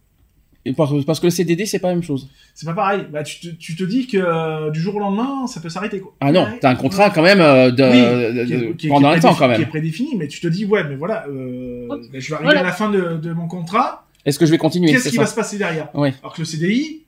[0.66, 2.28] Et parce, parce que le CDD, c'est pas la même chose.
[2.54, 3.06] C'est pas pareil.
[3.10, 6.00] Bah, tu, te, tu te dis que euh, du jour au lendemain, ça peut s'arrêter
[6.00, 6.14] quoi.
[6.20, 6.58] Ah non, Ouais.
[6.60, 9.32] t'as un contrat quand même euh, de, Oui, de- qui est- qui pendant un temps
[9.32, 9.68] prédéfini- quand Qui est même.
[9.68, 12.60] prédéfini, mais tu te dis, ouais, mais voilà, euh, bah, je vais arriver Voilà.
[12.60, 14.90] à la fin de, de mon contrat, Est-ce que je vais continuer?
[14.92, 15.88] Qu'est-ce qui ça va se passer derrière?
[15.94, 16.10] Oui.
[16.22, 17.04] Alors que le CDI,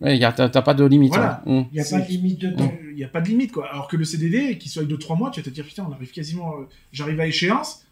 [0.00, 1.10] Ouais, y a- t'as t'as pas de limite.
[1.14, 1.42] Voilà.
[1.46, 1.66] hein.
[1.70, 2.72] Il n'y a C'est- pas de limite de temps.
[2.90, 3.68] il n'y a pas de limite quoi.
[3.70, 5.92] Alors que le CDD, qui soit de 3 mois, tu vas te dire putain, on
[5.92, 7.84] arrive quasiment, euh, j'arrive à échéance,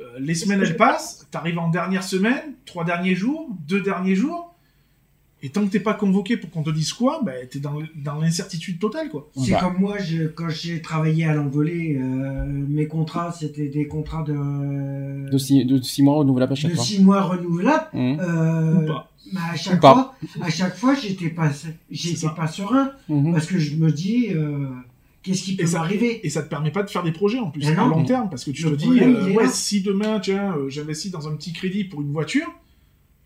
[0.00, 4.50] euh, les semaines elles passent, t'arrives en dernière semaine, trois derniers jours, deux derniers jours,
[5.42, 8.18] et tant que t'es pas convoqué pour qu'on te dise quoi, bah, t'es dans, dans
[8.18, 9.28] l'incertitude totale quoi.
[9.36, 9.60] C'est Bah.
[9.60, 15.30] comme moi, je, quand j'ai travaillé à l'envolée, euh, mes contrats, c'était des contrats de,
[15.30, 16.84] De six, de six mois renouvelable à chaque de fois.
[16.84, 17.88] six mois renouvelables.
[17.92, 18.16] Mm.
[18.20, 19.10] Euh, Ou pas.
[19.32, 19.92] mais à Ou chaque pas.
[19.94, 20.14] fois,
[20.46, 21.50] à chaque fois, j'étais pas,
[21.90, 22.30] j'étais ça.
[22.30, 23.32] pas serein Mhm.
[23.34, 24.66] parce que je me dis, euh,
[25.24, 27.40] qu'est-ce qui peut Et ça, m'arriver et ça te permet pas de faire des projets
[27.40, 30.20] en plus à long terme parce que tu Le te dis euh, ouais si demain
[30.20, 32.46] tiens euh, j'investis dans un petit crédit pour une voiture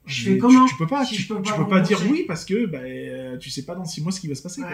[0.07, 1.81] Je fais comment tu, tu peux pas Si tu, je peux tu pas peux pas
[1.81, 4.35] dire oui parce que bah, euh, tu sais pas dans six mois ce qui va
[4.35, 4.71] se passer quoi.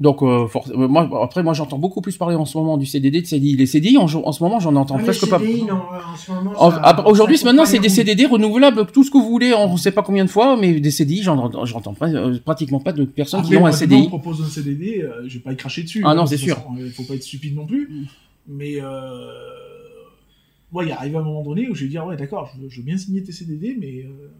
[0.00, 3.20] Donc, euh, euh, moi, après, moi, j'entends beaucoup plus parler en ce moment du CDD,
[3.20, 3.54] de CDI.
[3.56, 5.38] Les CDI, en, en ce moment, j'en entends Ah, les presque pas.
[5.38, 7.90] CDI, non, en ce moment, ça- Aujourd'hui, maintenant, c'est des.
[7.90, 10.80] CDD renouvelables, tout ce que vous voulez, on ne sait pas combien de fois, mais
[10.80, 13.76] des CDI, j'en- j'entends euh, pratiquement pas de personnes Après, qui ont un moi, demain,
[13.96, 14.08] on CDI.
[14.08, 16.02] propose un CDD, euh, je vais pas y cracher dessus.
[16.06, 16.56] Ah non, de c'est sûr.
[16.78, 17.90] Il faut pas être stupide non plus.
[18.48, 18.86] Mais euh...
[20.72, 22.78] ouais, il arrive un moment donné où je vais dire ouais, d'accord, je, veux- je
[22.78, 24.30] veux bien signer tes CDD, mais euh,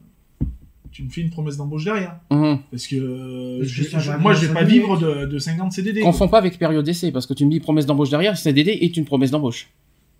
[0.92, 2.16] tu me fais une promesse d'embauche derrière.
[2.30, 2.58] Mhm.
[2.70, 6.00] Parce que, euh, je- que je- moi, je vais pas vivre de, de 50 CDD.
[6.00, 8.96] Confonds pas avec période d'essai, parce que tu me dis promesse d'embauche derrière, CDD est
[8.96, 9.68] une promesse d'embauche.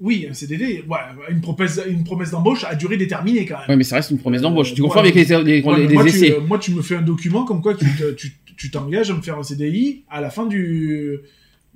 [0.02, 0.96] Oui, un CDD, ouais,
[1.28, 3.68] une promesse, une promesse d'embauche à durée déterminée quand même.
[3.68, 4.72] Ouais, mais ça reste une promesse d'embauche.
[4.72, 6.26] Euh, tu ouais, confonds avec les, les, Ouais, les- mais les moi, essais.
[6.28, 9.10] Tu, euh, moi, tu me fais un document comme quoi tu te- tu tu t'engages
[9.10, 11.18] à me faire un CDI à la fin du,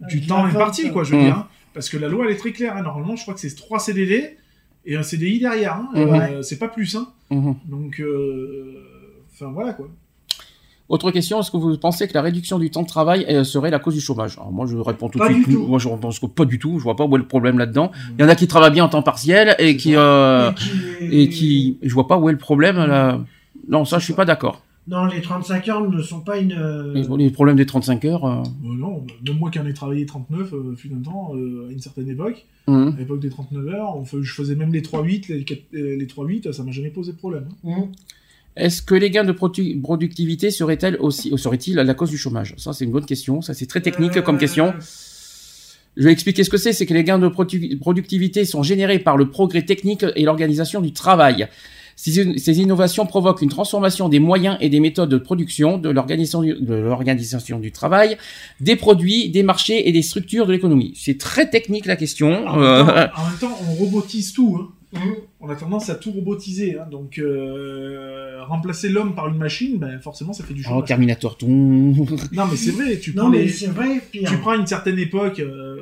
[0.09, 1.25] du Ah, temps imparti, quoi, je veux Mm.
[1.25, 1.35] dire.
[1.39, 1.49] hein.
[1.73, 2.77] Parce que la loi, elle est très claire.
[2.77, 2.83] hein.
[2.83, 4.37] Normalement, je crois que c'est 3 CDD
[4.87, 5.75] et un CDI derrière.
[5.77, 5.89] hein.
[5.95, 6.15] Mhm.
[6.15, 6.95] Euh, c'est pas plus.
[6.97, 7.09] Hein.
[7.31, 7.55] Mhm.
[7.69, 8.83] Donc, euh,
[9.33, 9.89] enfin, voilà, quoi.
[10.91, 13.71] Autre question, est-ce que vous pensez que la réduction du temps de travail euh, serait
[13.71, 14.37] la cause du chômage?
[14.37, 15.67] Alors moi je réponds tout de suite, tout.
[15.67, 17.91] moi je pense que pas du tout, je vois pas où est le problème là-dedans.
[18.19, 21.21] Il y en a qui travaillent bien en temps partiel et qui euh, Et qui-
[21.23, 23.19] et qui je vois pas où est le problème là.
[23.67, 24.61] Non, ça je suis pas d'accord.
[24.87, 26.53] Non, les 35 heures ne sont pas une.
[26.53, 30.05] euh, Les, problèmes des 35 heures euh, Euh, non, même moi qui en ai travaillé
[30.05, 32.93] 39, euh, fut un temps, euh, à une certaine époque, mhm.
[32.95, 35.97] à l'époque des 39 heures, on fait- je faisais même les 3-8, les, quatre- euh,
[35.97, 37.47] les 3-8, ça m'a jamais posé de problème.
[37.65, 37.71] hein.
[37.71, 37.93] hum.
[38.57, 42.55] Est-ce que les gains de produ- productivité seraient-elles aussi seraient-ils la cause du chômage?
[42.57, 44.73] Ça c'est une bonne question, ça c'est très technique Euh, comme question.
[45.97, 46.73] Je vais expliquer ce que c'est.
[46.73, 50.81] C'est que les gains de produ- productivité sont générés par le progrès technique et l'organisation
[50.81, 51.49] du travail.
[51.97, 56.43] Ces, ces innovations provoquent une transformation des moyens et des méthodes de production, de l'organisation
[57.61, 58.17] du, travail,
[58.61, 60.93] des produits, des marchés et des structures de l'économie.
[60.97, 62.47] C'est très technique la question.
[62.47, 64.59] En, Euh, même temps, en même temps, on robotise tout.
[64.61, 64.69] hein.
[64.97, 65.15] Hum.
[65.41, 66.79] On a tendance à tout robotiser.
[66.79, 66.87] hein.
[66.91, 70.89] Donc, euh, remplacer l'homme par une machine, ben, forcément, ça fait du oh, chômage.
[70.89, 71.47] Terminator, tout.
[72.33, 72.99] non, mais c'est vrai.
[72.99, 74.41] Tu Non, prends, mais les- c'est vrai, tu pire.
[74.41, 75.77] prends une certaine époque euh,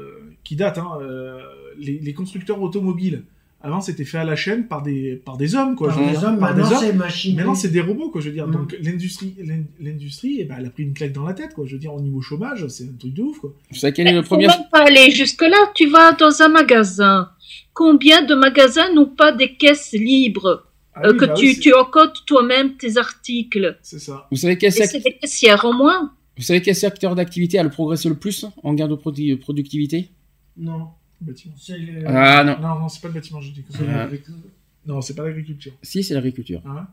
[0.45, 1.39] qui date, hein, euh,
[1.79, 3.23] les, les constructeurs automobiles.
[3.65, 5.89] Avant, c'était fait à la chaîne par des, par des hommes, quoi.
[5.89, 7.37] Par je des dire, hommes, par maintenant, c'est machine.
[7.37, 8.49] Maintenant, c'est des robots, quoi, je veux dire.
[8.49, 8.53] Mm.
[8.53, 11.65] Donc, l'industrie, l'in- l'industrie, eh ben, elle a pris une claque dans la tête, quoi.
[11.67, 13.55] Je veux dire, au niveau chômage, c'est un truc de ouf, quoi.
[13.71, 15.71] Vous savez quel est le premier même pas aller jusque-là.
[15.75, 17.31] Tu vas dans un magasin.
[17.73, 21.59] Combien de magasins n'ont pas des caisses libres Ah euh, oui, que bah tu, oui,
[21.61, 23.79] tu encodes toi-même tes articles?
[23.83, 24.27] C'est ça.
[24.31, 26.13] Vous savez quel, Et sec- c'est des caissières en moins.
[26.37, 30.11] vous savez quel secteur d'activité a le progressé le plus en gain de produ- productivité?
[30.57, 30.89] Non,
[31.23, 31.55] Bâtiment.
[32.07, 32.57] Ah non.
[32.61, 33.99] Non, non, c'est pas le bâtiment, je dis que c'est Ah.
[34.05, 34.35] l'agriculture.
[34.87, 35.73] Non, c'est pas l'agriculture.
[35.83, 36.61] Si, c'est l'agriculture.
[36.67, 36.87] Hein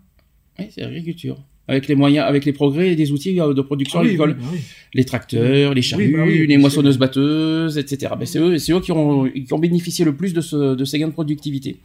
[0.59, 1.37] Oui, c'est l'agriculture.
[1.67, 4.35] Avec les moyens, avec les progrès des outils euh, de production Ah oui, agricole.
[4.39, 4.59] oui, bah oui.
[4.95, 6.99] Les tracteurs, les charrues, bah oui, les bien moissonneuses sûr.
[6.99, 8.13] batteuses, etc.
[8.17, 10.85] Ben, c'est eux, c'est eux qui, ont, qui ont bénéficié le plus de, ce, de
[10.85, 11.79] ces gains de productivité.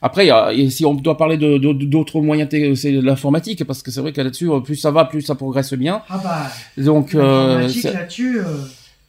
[0.00, 0.28] Après,
[0.70, 4.20] si on doit parler de- de- d'autres moyens, c'est l'informatique, parce que c'est vrai que
[4.20, 6.02] là-dessus, plus ça va, plus ça progresse bien.
[6.08, 6.50] Ah bah,
[6.80, 7.18] Donc, euh,
[7.48, 8.44] l'informatique c'est- là-dessus, euh,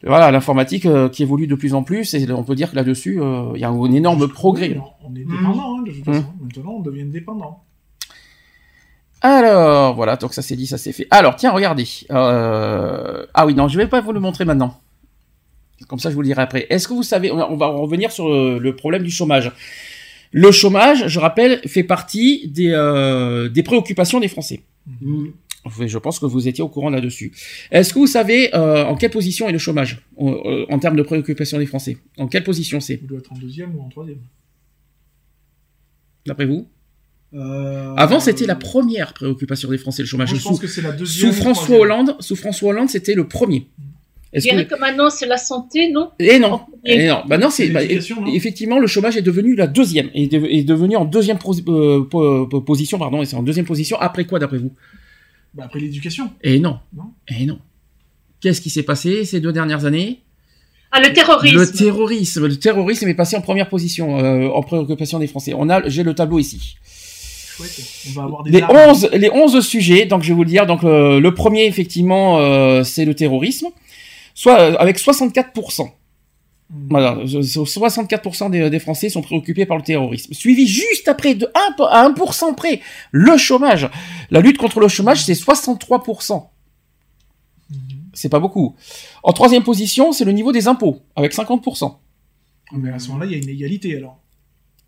[0.02, 3.20] voilà, l'informatique euh, qui évolue de plus en plus, et on peut dire que là-dessus,
[3.20, 4.78] euh, il y a un énorme progrès.
[5.04, 6.14] On est dépendant, hein, de toute Mhm.
[6.14, 6.26] façon.
[6.40, 7.62] Maintenant, on devient dépendant.
[9.22, 11.06] Alors, voilà, donc ça c'est dit, ça c'est fait.
[11.10, 11.86] Alors, tiens, regardez.
[12.10, 14.80] Euh, Ah oui, non, je vais pas vous le montrer maintenant.
[15.88, 16.66] Comme ça, je vous le dirai après.
[16.70, 19.52] Est-ce que vous savez, on va- revenir sur le, problème du chômage.
[20.32, 22.70] Le chômage, je rappelle, fait partie des,
[23.52, 24.60] des préoccupations des Français.
[24.86, 25.32] mm, Oui,
[25.86, 27.32] Je pense que vous étiez au courant là-dessus.
[27.70, 30.96] Est-ce que vous savez euh, en quelle position est le chômage en, euh, en termes
[30.96, 31.98] de préoccupation des Français?
[32.16, 34.20] En quelle position c'est, Vous doit être en deuxième ou en troisième.
[36.26, 36.66] d'après vous?
[37.34, 40.30] Euh, Avant, c'était la première préoccupation des Français, le chômage.
[40.30, 41.30] Moi, je Sous- pense que c'est la deuxième.
[41.32, 41.78] Sous ou François.
[41.78, 43.68] Hollande, sous François Hollande, c'était le premier.
[44.32, 44.74] Je Est-ce dirais que...
[44.74, 46.10] que maintenant, c'est la santé, non?
[46.18, 47.04] Et non, En premier.
[47.04, 47.22] et non.
[47.28, 47.80] Bah non, c'est C'est bah,
[48.20, 48.26] non?
[48.32, 52.60] effectivement le chômage est devenu la deuxième, est, de- est devenu en deuxième pro- euh,
[52.64, 54.72] position, pardon, et c'est en deuxième position après quoi d'après vous?
[55.54, 56.30] Bah, après l'éducation.
[56.42, 57.12] Et non, Non.
[57.28, 57.58] et non.
[58.40, 60.20] Qu'est-ce qui s'est passé ces deux dernières années?
[60.92, 61.56] Ah, le terrorisme.
[61.56, 65.52] Le terrorisme, le terrorisme est passé en première position euh, en préoccupation des Français.
[65.56, 66.76] On a, j'ai le tableau ici.
[67.56, 67.80] Chouette.
[68.08, 68.90] On va avoir des Les larmes.
[68.90, 70.66] 11, les 11 sujets, donc je vais vous le dire.
[70.66, 73.66] Donc euh, le premier, effectivement, euh, c'est le terrorisme,
[74.34, 75.90] soit euh, avec 64%.
[76.72, 76.86] Mhm.
[76.88, 80.32] Voilà, je- 64% des, des Français sont préoccupés par le terrorisme.
[80.34, 82.80] Suivi juste après, de 1, po- à 1% près,
[83.10, 83.88] le chômage.
[84.30, 86.48] La lutte contre le chômage, c'est 63%.
[87.70, 87.78] Mhm.
[88.12, 88.76] C'est pas beaucoup.
[89.22, 91.98] En troisième position, c'est le niveau des impôts, avec 50%.
[92.72, 94.20] Mais à ce moment-là, il y a une égalité alors.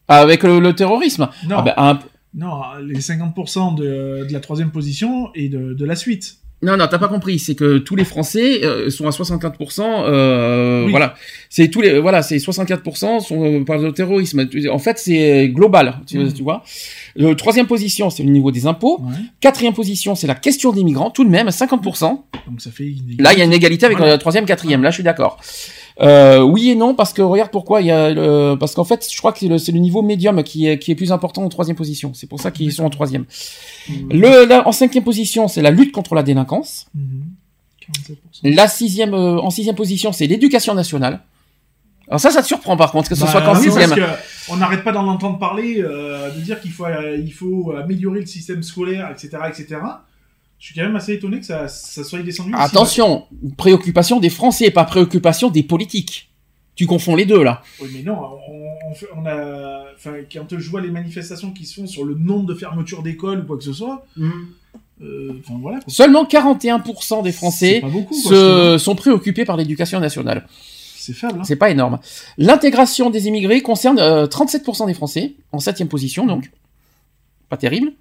[0.08, 1.28] Avec le, le terrorisme.
[1.48, 1.98] Non, Ah ben, un-
[2.34, 6.38] non les 50% de, de la troisième position et de, de la suite.
[6.62, 7.38] Non, non, t'as pas compris.
[7.40, 9.80] C'est que tous les Français euh, sont à 64%.
[10.06, 10.90] Euh, Oui.
[10.92, 11.14] Voilà,
[11.50, 14.46] c'est tous les, voilà, c'est 64% sont euh, par le terrorisme.
[14.70, 15.98] En fait, c'est global.
[16.06, 16.62] Tu, tu vois.
[17.16, 19.00] Le troisième position, c'est le niveau des impôts.
[19.02, 19.14] Ouais.
[19.40, 22.00] Quatrième position, c'est la question des migrants, tout de même, 50%.
[22.02, 22.22] Donc
[22.60, 23.16] ça fait une.
[23.18, 24.12] Là, il y a une égalité avec Voilà.
[24.12, 24.82] la troisième, quatrième.
[24.82, 25.40] Là, je suis d'accord.
[26.02, 29.06] Euh, oui et non, parce que regarde pourquoi il y a le, parce qu'en fait,
[29.10, 31.48] je crois que c'est le, le niveau médium qui est, qui est plus important en
[31.48, 32.12] troisième position.
[32.14, 33.24] C'est pour ça qu'ils sont en troisième.
[34.10, 36.86] Le, là, en cinquième position, c'est la lutte contre la délinquance.
[36.94, 37.22] Mhm.
[38.42, 38.54] 47%.
[38.54, 41.20] La sixième, euh, en sixième position, c'est l'éducation nationale.
[42.08, 43.88] Alors ça, ça te surprend par contre que ce Bah, soit qu'en oui, sixième.
[43.90, 47.32] parce que on n'arrête pas d'en entendre parler, euh, de dire qu'il faut, euh, il
[47.32, 49.80] faut améliorer le système scolaire, etc., etc.
[50.62, 52.52] Je suis quand même assez étonné que ça, ça soit descendu.
[52.54, 53.24] Attention,
[53.56, 56.30] préoccupation des Français, pas préoccupation des politiques.
[56.76, 57.62] Tu confonds les deux là.
[57.80, 58.16] Oui, mais non,
[58.48, 62.46] on, on a, enfin, quand je vois les manifestations qui se font sur le nombre
[62.46, 64.30] de fermetures d'écoles ou quoi que ce soit, mm.
[65.02, 65.80] euh, enfin voilà.
[65.80, 65.92] quoi.
[65.92, 70.46] Seulement 41% des Français pas beaucoup, quoi, se, sont préoccupés par l'éducation nationale.
[70.94, 71.40] C'est faible.
[71.40, 71.44] Hein.
[71.44, 71.98] C'est pas énorme.
[72.38, 76.52] L'intégration des immigrés concerne euh, 37% des Français, en septième position donc.
[77.48, 77.94] Pas terrible.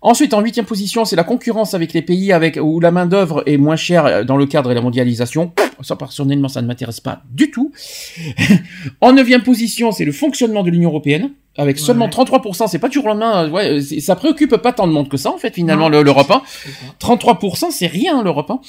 [0.00, 3.42] Ensuite, en huitième position, c'est la concurrence avec les pays avec où la main d'œuvre
[3.46, 5.52] est moins chère euh, dans le cadre de la mondialisation.
[5.82, 7.72] Ça, personnellement, ça ne m'intéresse pas du tout.
[9.00, 12.10] en neuvième position, c'est le fonctionnement de l'Union européenne, avec seulement Ouais.
[12.12, 12.68] 33%.
[12.68, 13.44] C'est pas toujours la main.
[13.46, 16.02] euh, Ouais, c'est- ça préoccupe pas tant de monde que ça, en fait, finalement, le-
[16.02, 16.30] l'Europe.
[16.30, 16.42] hein.
[16.64, 16.76] C'est ça.
[17.00, 18.50] 33%, c'est rien l'Europe.
[18.50, 18.60] Hein.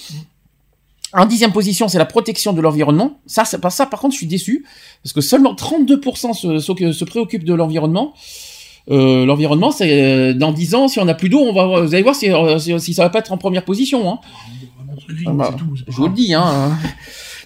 [1.13, 3.19] En dixième position, c'est la protection de l'environnement.
[3.25, 3.87] Ça, c'est pas ça.
[3.87, 4.63] Par contre, je suis déçu
[5.03, 8.13] parce que seulement 32% se, se, se préoccupent de l'environnement.
[8.89, 11.93] Euh, l'environnement, c'est euh, dans 10 ans, si on a plus d'eau, on va, vous
[11.93, 14.11] allez voir si, euh, si, si ça va pas être en première position.
[14.11, 14.19] Hein.
[15.27, 15.55] Ah bah,
[15.87, 16.33] Je vous le dis.
[16.33, 16.71] Hein.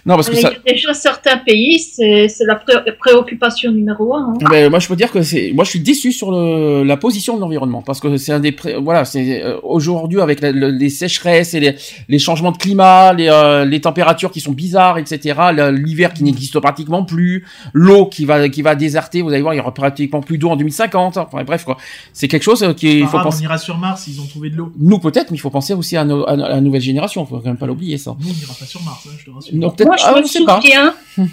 [0.06, 0.50] Non, parce que ça.
[0.66, 4.34] déjà certains pays, c'est c'est la pré- préoccupation numéro un.
[4.34, 4.46] hein.
[4.50, 7.36] Ben, moi, je peux dire que c'est, moi, je suis déçu sur le, la position
[7.36, 10.68] de l'environnement parce que c'est un des, pré- voilà, c'est euh, aujourd'hui avec la- le-
[10.68, 11.74] les sécheresses et les,
[12.08, 15.40] les changements de climat, les, euh, les températures qui sont bizarres, etc.
[15.72, 19.22] L'hiver qui n'existe pratiquement plus, l'eau qui va, qui va déserter.
[19.22, 21.16] Vous allez voir, il y aura pratiquement plus d'eau en 2050.
[21.16, 21.78] Enfin, bref, quoi.
[22.12, 23.38] C'est quelque chose euh, qui, il Pas faut grave, penser.
[23.40, 24.70] On ira sur Mars, ils ont trouvé de l'eau.
[24.78, 27.24] Nous peut-être, mais il faut penser aussi à, nos- à la nouvelle génération.
[27.24, 28.14] Faut quand même pas l'oublier ça.
[28.20, 29.54] Nous, on n'ira pas sur Mars, hein, je te rassure.
[29.74, 29.93] Peut-être.
[29.94, 30.94] Moi, je ah, me souviens.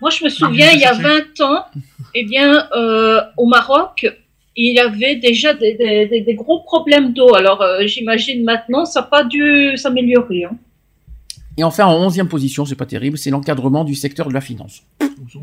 [0.00, 1.64] Moi, je me souviens, il y a 20 ans,
[2.14, 4.06] Eh bien, euh, au Maroc,
[4.56, 7.34] il y avait déjà des, des- des- des gros problèmes d'eau.
[7.34, 10.44] Alors, euh, j'imagine maintenant, ça n'a pas dû s'améliorer.
[10.44, 10.56] hein.
[11.56, 14.82] Et enfin, en onzième position, c'est pas terrible, c'est l'encadrement du secteur de la finance.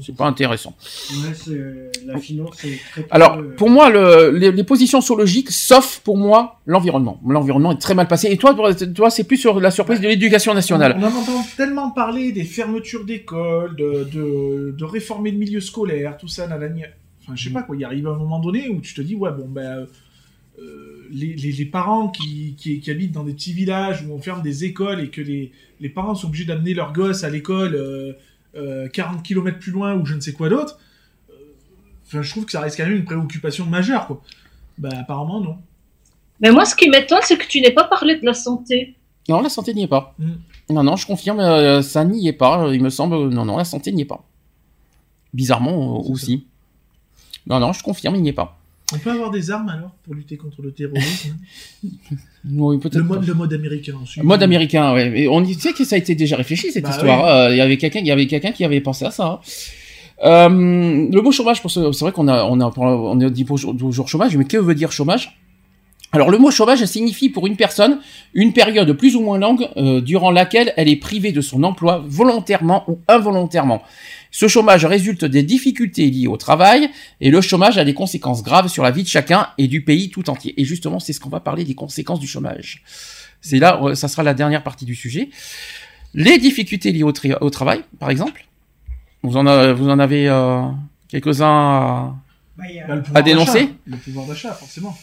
[0.02, 0.76] C'est pas intéressant.
[1.12, 5.16] Ouais, c'est- la finance, c'est très Alors, euh, pour moi, le- les, les positions sont
[5.16, 7.20] logiques, sauf pour moi l'environnement.
[7.26, 8.28] L'environnement est très mal passé.
[8.30, 8.54] Et toi,
[8.94, 10.96] toi, c'est plus sur la surprise de l'éducation nationale.
[10.98, 15.62] On, on en entend tellement parler des fermetures d'écoles, de, de, de réformer le milieu
[15.62, 16.82] scolaire, tout ça, nanani.
[17.24, 19.32] Enfin, je sais pas quoi, il arrive un moment donné où tu te dis, ouais,
[19.32, 19.86] bon, ben, euh,
[20.60, 24.20] euh, les, les, les parents qui, qui, qui habitent dans des petits villages où on
[24.22, 27.76] ferme des écoles et que les, les parents sont obligés d'amener leurs gosses à l'école
[27.76, 28.14] euh,
[28.56, 30.80] euh, 40 km plus loin ou je ne sais quoi d'autre,
[31.30, 31.34] euh,
[32.06, 34.22] enfin, je trouve que ça reste quand même une préoccupation majeure, quoi.
[34.78, 35.58] Bah, apparemment, non.
[36.40, 38.96] Mais moi, ce qui m'étonne, c'est que tu n'aies pas parlé de la santé.
[39.30, 40.16] Non, la santé n'y est pas.
[40.18, 40.32] Mm.
[40.72, 42.66] Non, non, je confirme, euh, ça n'y est pas.
[42.66, 44.24] euh, Il me semble, euh, non, non, la santé n'y est pas.
[45.34, 46.46] Bizarrement euh, aussi.
[47.48, 48.58] Non, non, je confirme, il n'y est pas.
[48.94, 51.36] On peut avoir des armes alors pour lutter contre le terrorisme
[52.50, 54.24] Oui, peut-être le, mode, le mode américain ensuite.
[54.24, 55.22] Mode américain, ouais.
[55.22, 57.26] Et on dit, tu sais que ça a été déjà réfléchi cette Bah histoire.
[57.26, 59.26] Euh, Il y avait quelqu'un, il y avait quelqu'un qui avait pensé à ça.
[59.26, 59.40] hein.
[60.24, 63.46] Euh, le mot chômage, pour ce- c'est vrai qu'on a, on a, on a dit
[63.46, 65.38] toujours chômage, mais que veut dire chômage?
[66.14, 68.00] Alors le mot chômage signifie pour une personne
[68.34, 72.04] une période plus ou moins longue euh, durant laquelle elle est privée de son emploi
[72.06, 73.82] volontairement ou involontairement.
[74.34, 76.90] Ce chômage résulte des difficultés liées au travail
[77.20, 80.10] et le chômage a des conséquences graves sur la vie de chacun et du pays
[80.10, 80.54] tout entier.
[80.60, 82.82] Et justement, c'est ce qu'on va parler des conséquences du chômage.
[83.42, 85.30] C'est là, euh, ça sera la dernière partie du sujet.
[86.14, 88.46] Les difficultés liées au, tri- au travail, par exemple.
[89.24, 90.62] Vous en, a- vous en avez euh,
[91.10, 92.16] quelques-uns à,
[92.58, 93.74] bah, a- Bah, à dénoncer d'achat.
[93.86, 94.98] Le pouvoir d'achat, forcément.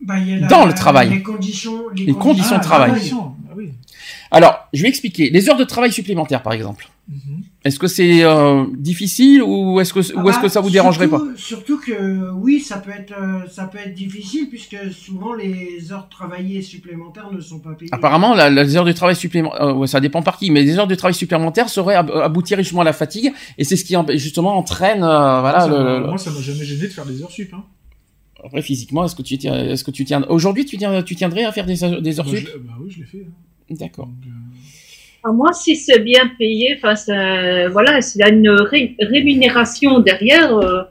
[0.00, 1.08] bah, il y a la- Dans le travail.
[1.10, 2.90] Les conditions, Les conditions de travail.
[2.92, 3.70] Ah, conditions, ah oui.
[4.32, 5.30] Alors, je vais expliquer.
[5.30, 6.88] Les heures de travail supplémentaires, par exemple.
[7.08, 7.42] Mhm.
[7.64, 10.68] Est-ce que c'est euh, difficile ou est-ce que, Ah ou est-ce bah, que ça vous
[10.70, 11.22] dérangerait pas?
[11.36, 16.08] surtout- que oui, ça peut être euh, ça peut être difficile puisque souvent les heures
[16.10, 17.90] travaillées supplémentaires ne sont pas payées.
[17.92, 20.86] Apparemment, la- les heures de travail supplémentaires, ouais, ça dépend par qui, mais les heures
[20.86, 24.06] de travail supplémentaires seraient ab- aboutir richement à la fatigue, et c'est ce qui en-
[24.12, 27.22] justement entraîne, euh, voilà, Ça le, le- Moi, ça m'a jamais gêné de faire des
[27.22, 27.52] heures sup.
[27.54, 27.64] Hein.
[28.44, 31.44] après physiquement, est-ce que tu tiens, est-ce que tu tiens, aujourd'hui, tu tiens, tu tiendrais
[31.44, 32.46] à faire des, heures- des heures Moi, sup?
[32.52, 33.26] je- bah oui, je l'ai fait.
[33.26, 33.32] hein.
[33.70, 34.06] D'accord.
[34.06, 34.43] Donc, euh, Ah,
[35.32, 36.94] moi, si c'est bien payé, enfin,
[37.70, 40.82] voilà, s'il y a une ré- rémunération derrière, euh,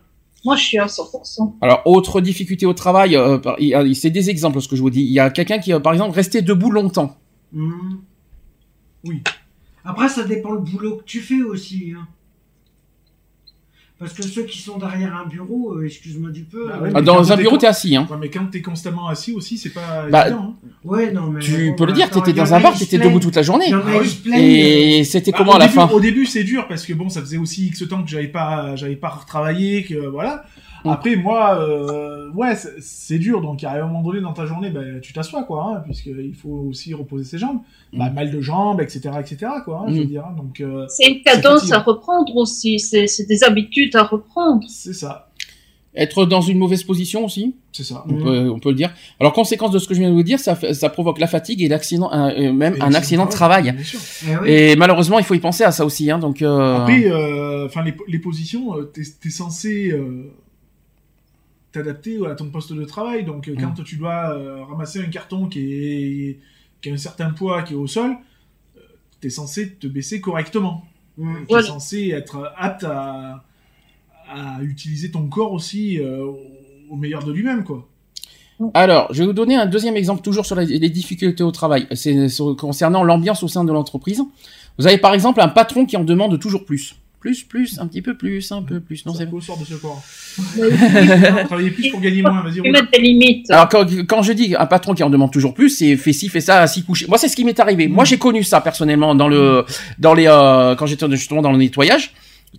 [0.45, 1.55] moi, je suis à 100%.
[1.61, 4.75] Alors, autre difficulté au travail, euh, par- il y a- c'est des exemples, ce que
[4.75, 5.01] je vous dis.
[5.03, 7.15] Il y a quelqu'un qui, euh, par exemple, resté debout longtemps.
[7.53, 7.99] Mhm.
[9.05, 9.21] Oui.
[9.85, 11.93] Après, ça dépend le boulot que tu fais aussi.
[11.95, 12.07] hein.
[14.03, 16.67] Parce que ceux qui sont derrière un bureau, euh, excuse-moi du peu.
[16.67, 18.05] Bah euh, ouais, Ah, Dans un bureau, t'es assis, hein.
[18.11, 20.55] Ouais, mais quand t'es constamment assis aussi, c'est pas Bah, évident.
[20.61, 20.67] hein.
[20.83, 21.39] Ouais, non, mais.
[21.39, 23.43] Tu bon, peux le dire, attends, t'étais dans a, un bar, t'étais debout toute la
[23.43, 23.71] journée.
[23.73, 24.37] Ah.
[24.37, 26.91] Et c'était Bah, comment au à la début- fin Au début, c'est dur parce que
[26.93, 30.43] bon, ça faisait aussi X temps que j'avais pas, j'avais pas retravaillé, que voilà.
[30.85, 30.89] Mm.
[30.89, 33.41] Après, moi, euh, ouais, c'est- dur.
[33.41, 36.65] Donc, à un moment donné dans ta journée, ben, tu t'assois, quoi, hein, puisqu'il faut
[36.69, 37.59] aussi reposer ses jambes.
[37.93, 40.07] Bah, mal de jambes, etc., etc., quoi, hein, je veux Mm.
[40.07, 40.25] dire.
[40.25, 40.35] hein.
[40.35, 41.77] Donc, euh, C'est une cadence fatigant.
[41.77, 44.63] à reprendre aussi, c'est des habitudes à reprendre.
[44.67, 45.29] c'est ça,
[45.95, 48.03] Être dans une mauvaise position aussi, c'est ça.
[48.09, 48.91] on, peut, on peut le dire.
[49.19, 50.55] Alors, conséquence de ce que je viens de vous dire, ça,
[50.89, 53.71] provoque la fatigue et l'accident, euh, même Et un accident de travail.
[53.71, 53.99] bien sûr.
[54.27, 54.49] Eh oui.
[54.49, 56.09] Et malheureusement, il faut y penser à ça aussi.
[56.09, 60.31] Hein, donc, euh, Après, euh, enfin, les, les positions, euh, t'es es censé euh,
[61.73, 63.25] t'adapter à ton poste de travail.
[63.25, 66.39] Donc, euh, quand tu dois euh, ramasser un carton qui, est,
[66.81, 68.11] qui a un certain poids, qui est au sol,
[68.77, 68.79] euh,
[69.19, 70.85] t'es censé te baisser correctement.
[71.17, 71.35] Mhm.
[71.35, 71.67] Tu es Voilà.
[71.67, 73.43] censé être apte à,
[74.29, 76.25] à utiliser ton corps aussi euh,
[76.89, 77.87] au, meilleur de lui-même, quoi.
[78.75, 81.87] Alors, je vais vous donner un deuxième exemple, toujours sur les, difficultés au travail.
[81.93, 82.27] C'est
[82.57, 84.21] concernant l'ambiance au sein de l'entreprise.
[84.77, 86.95] Vous avez par exemple un patron qui en demande toujours plus.
[87.23, 89.05] Plus, plus, un petit peu plus, un peu plus.
[89.05, 90.03] Non, c'est peut sort de ce corps.
[90.57, 92.59] Il Travailler plus pour gagner moins, vas-y.
[92.69, 93.49] mettre des limites.
[93.49, 96.27] Alors quand, quand je dis un patron qui en demande toujours plus, c'est fait ci,
[96.27, 97.05] fait ça, assis couché.
[97.07, 97.87] Moi c'est ce qui m'est arrivé.
[97.87, 99.63] Moi j'ai connu ça personnellement dans le
[99.99, 102.11] dans les euh, quand j'étais justement dans le nettoyage.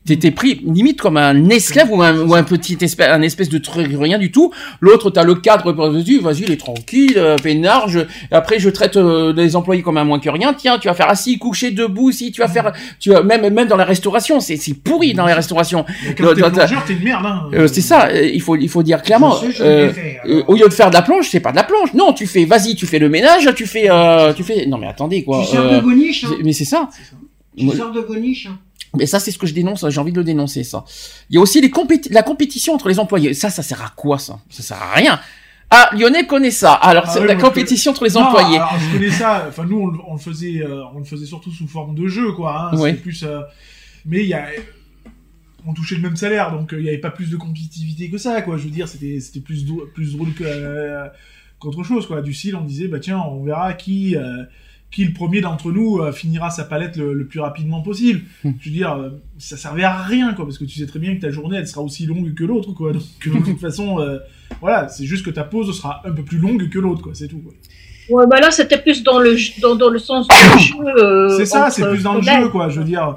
[0.07, 3.57] T'étais pris limite comme un esclave ou un, ou un petit espèce, un espèce de
[3.57, 4.53] truc rien du tout.
[4.81, 7.89] L'autre t'as le cadre vas-y vas-y il est tranquille, euh, peinard.
[7.89, 8.01] Je,
[8.31, 10.53] après je traite euh, les employés comme un moins que rien.
[10.53, 13.67] Tiens tu vas faire assis, couché, debout, si tu vas faire, tu vas même même
[13.67, 15.87] dans la restauration c'est c'est pourri dans les restaurations.
[16.07, 17.43] Mais Quand t'es Dans- dans- plongeur, t'es une merde, hein.
[17.55, 19.37] Euh, c'est ça, euh, il faut il faut dire clairement.
[19.43, 20.51] Je sais, je euh, l'ai fait, euh, alors.
[20.51, 21.95] au lieu de faire de la plonge, c'est pas de la plonge.
[21.95, 24.67] Non, tu fais, vas-y, tu fais le ménage, tu fais, euh, tu fais.
[24.67, 25.41] Non mais attendez quoi.
[25.45, 26.35] Tu sers euh, de boniche, hein.
[26.45, 26.91] mais c'est ça.
[27.57, 28.59] Tu Moi- sers de boniche, hein.
[28.97, 29.89] Mais ça, c'est ce que je dénonce.
[29.89, 30.85] J'ai envie de le dénoncer ça.
[31.29, 33.35] Il y a aussi les compéti- la compétition entre les employés.
[33.35, 34.39] Ça, ça sert à quoi ça?
[34.51, 35.19] Ça sert à rien.
[35.71, 36.75] Ah, Lionel connaît ça.
[36.75, 38.57] Alors, Ah c'est oui, la compétition entre les Non, employés.
[38.59, 39.47] alors, je connais ça.
[39.49, 42.07] Enfin, nous, on, le- on le faisait, euh, on le faisait surtout sous forme de
[42.07, 42.71] jeu, quoi.
[42.73, 42.93] Hein, Ouais.
[42.95, 43.25] Plus.
[43.25, 43.41] euh,
[44.07, 44.47] Mais il y a.
[45.67, 48.43] on touchait le même salaire, donc il n'y avait pas plus de compétitivité que ça,
[48.43, 48.59] quoi.
[48.59, 51.09] Je veux dire, c'était c'était plus drôle, plus drôle euh,
[51.59, 52.21] qu'autre chose, quoi.
[52.23, 54.45] Du style, on disait, bah tiens, on verra qui euh,
[54.95, 58.23] qui le premier d'entre nous euh, finira sa palette le, le plus rapidement possible.
[58.45, 58.53] Hmm.
[58.61, 61.15] Je veux dire, euh, ça servait à rien, quoi, parce que tu sais très bien
[61.17, 62.93] que ta journée, elle sera aussi longue que l'autre, quoi.
[62.93, 64.19] Donc de toute façon, euh,
[64.61, 67.13] voilà, c'est juste que ta pause sera un peu plus longue que l'autre, quoi.
[67.15, 67.39] C'est tout.
[67.41, 67.53] quoi.
[68.11, 70.75] Ouais, bah là, c'était plus dans le, dans, dans le sens du jeu.
[70.99, 72.69] euh, C'est ça, c'est plus dans le jeu, quoi.
[72.69, 73.17] Je veux dire.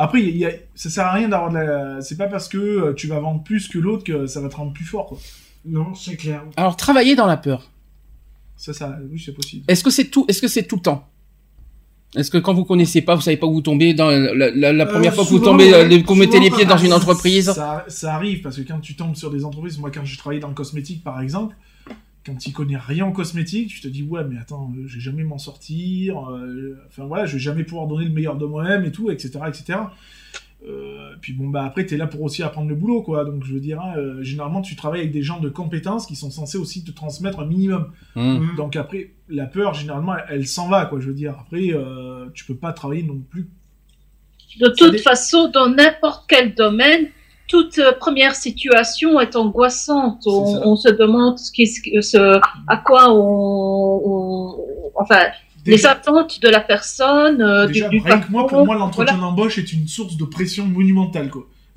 [0.00, 2.00] Après, y a, ça sert à rien d'avoir de la.
[2.00, 4.54] C'est pas parce que euh, tu vas vendre plus que l'autre que ça va te
[4.54, 5.18] rendre plus fort, quoi.
[5.66, 6.44] Non, c'est clair.
[6.56, 7.68] Alors, travailler dans la peur.
[8.56, 9.64] Ça, ça, oui, c'est possible.
[9.68, 11.08] Est-ce que c'est tout, est-ce que c'est tout le temps?
[12.16, 14.72] Est-ce que quand vous connaissez pas, vous savez pas où vous tombez dans la, la-
[14.72, 15.74] la Euh, première fois que vous tombez, ouais.
[15.96, 18.80] euh, que vous mettez les pieds dans une entreprise Ça, ça arrive parce que quand
[18.80, 21.54] tu tombes sur des entreprises, moi, quand je travaillais dans le cosmétique, par exemple,
[22.24, 25.00] quand tu connais rien en cosmétique, tu te dis ouais, mais attends, euh, je vais
[25.00, 26.30] jamais m'en sortir.
[26.30, 29.40] euh, Enfin voilà, je vais jamais pouvoir donner le meilleur de moi-même et tout, etc.,
[29.46, 29.78] etc.
[30.66, 33.54] Euh, puis bon bah après t'es là pour aussi apprendre le boulot quoi donc je
[33.54, 36.58] veux dire hein, euh, généralement tu travailles avec des gens de compétences qui sont censés
[36.58, 38.40] aussi te transmettre un minimum Hum.
[38.40, 38.56] Mhm.
[38.56, 42.26] donc après la peur généralement elle, elle s'en va quoi je veux dire après euh,
[42.34, 43.48] tu peux pas travailler non plus
[44.60, 47.06] De toute façon, dans n'importe quel domaine,
[47.46, 50.22] toute euh, première situation est angoissante.
[50.26, 55.20] On, se demande ce qui, ce, à quoi on, on- enfin,
[55.66, 59.14] les attentes de la personne, euh, du, Déjà, du rien que moi, pour moi, l'entretien
[59.16, 59.30] voilà.
[59.30, 61.46] d'embauche est une source de pression monumentale, quoi.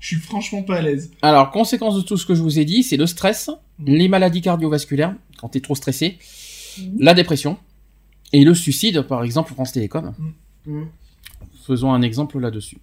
[0.00, 1.10] Je suis franchement pas à l'aise.
[1.22, 3.50] Alors, conséquence de tout ce que je vous ai dit, c'est le stress,
[3.80, 3.94] Mm.
[3.94, 6.18] les maladies cardiovasculaires, quand tu es trop stressé,
[6.78, 6.96] Mhm.
[7.00, 7.58] la dépression,
[8.32, 10.14] et le suicide, par exemple, France Télécom.
[10.66, 10.86] Mhm.
[11.66, 12.78] Faisons un exemple là-dessus.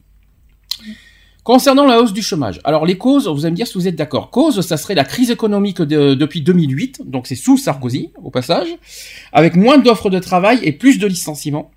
[1.46, 3.96] Concernant la hausse du chômage, alors les causes, vous allez me dire si vous êtes
[3.96, 4.32] d'accord.
[4.32, 8.68] Cause, ça serait la crise économique de- depuis 2008, donc c'est sous Sarkozy, au passage,
[9.32, 11.70] avec moins d'offres de travail et plus de licenciements,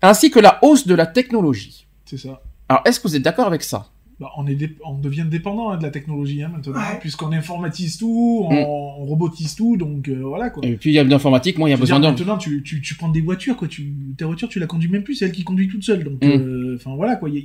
[0.00, 1.86] ainsi que la hausse de la technologie.
[2.04, 2.40] C'est ça.
[2.68, 3.88] Alors, est-ce que vous êtes d'accord avec ça?
[4.20, 6.98] Bah, on, est dé- on devient dépendant hein, de la technologie hein, maintenant, Ouais.
[7.00, 8.58] puisqu'on informatise tout, on, Mm.
[8.58, 10.64] on robotise tout, donc euh, voilà quoi.
[10.64, 12.12] Et puis, il y a d'informatique, moi, il y a besoin d'hommes.
[12.16, 13.66] maintenant, tu, tu, tu prends des voitures, quoi.
[13.66, 16.04] Tu, ta voiture, tu la conduis même plus, c'est elle qui conduit toute seule.
[16.04, 16.28] Donc, Mm.
[16.28, 17.28] euh, enfin voilà quoi.
[17.28, 17.42] Il y, a-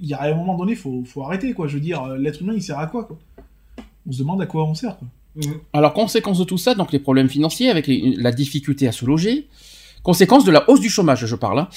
[0.00, 1.68] il y a un moment donné, faut, faut arrêter quoi.
[1.68, 3.18] Je veux dire, euh, l'être humain, il sert à quoi quoi?
[4.08, 5.08] On se demande à quoi on sert quoi.
[5.36, 5.54] Mhm.
[5.72, 9.04] Alors, conséquence de tout ça, donc les problèmes financiers avec les- la difficulté à se
[9.06, 9.46] loger.
[10.02, 11.60] Conséquence de la hausse du chômage, je parle.
[11.60, 11.68] hein.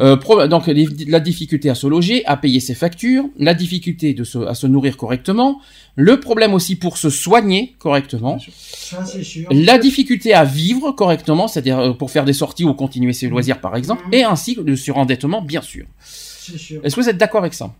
[0.00, 4.14] Euh, pro- donc les- la difficulté à se loger, à payer ses factures, la difficulté
[4.14, 5.60] de se, à se nourrir correctement,
[5.96, 8.38] le problème aussi pour se soigner correctement.
[8.38, 9.48] Ça, sûr.
[9.50, 13.60] la difficulté à vivre correctement, c'est-à-dire euh, pour faire des sorties ou continuer ses loisirs
[13.60, 14.14] par exemple, Mhm.
[14.14, 15.84] et ainsi le surendettement bien sûr.
[16.50, 16.80] C'est sûr.
[16.84, 17.72] Est-ce que vous êtes d'accord avec ça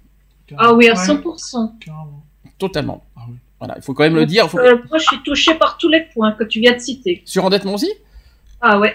[0.56, 0.98] Ah oui, à Ouais.
[1.06, 1.78] 100%.
[1.84, 2.24] Carrément.
[2.58, 3.04] Totalement.
[3.16, 3.36] Ah oui.
[3.58, 4.48] Voilà, il faut quand même le dire.
[4.50, 7.22] faut- Euh, moi, je suis touchée par tous les points que tu viens de citer.
[7.24, 7.90] Surendettement aussi?
[8.60, 8.94] Ah ouais.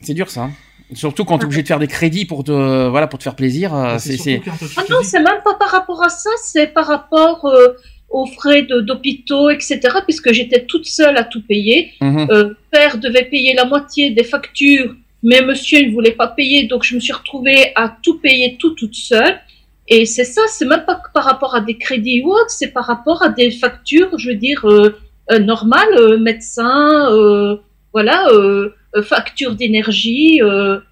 [0.00, 0.44] C'est dur ça.
[0.44, 0.50] hein.
[0.94, 3.36] Surtout quand tu es obligé de faire des crédits pour te, voilà, pour te faire
[3.36, 3.74] plaisir.
[3.74, 4.40] euh, c'est, c'est...
[4.76, 7.74] Ah non, c'est même pas par rapport à ça, c'est par rapport euh,
[8.08, 9.80] aux frais de- d'hôpitaux, etc.
[10.04, 11.92] Puisque j'étais toute seule à tout payer.
[12.00, 12.28] Mhm.
[12.30, 16.84] Euh, père devait payer la moitié des factures, mais monsieur ne voulait pas payer, donc
[16.84, 19.40] je me suis retrouvée à tout payer tout toute seule.
[19.88, 22.84] Et c'est ça, c'est même pas par rapport à des crédits ou autre, c'est par
[22.84, 24.98] rapport à des factures, je veux dire, euh,
[25.32, 27.56] euh, normales, euh, médecin, euh,
[27.92, 28.70] voilà, euh,
[29.02, 30.82] facture d'énergie, je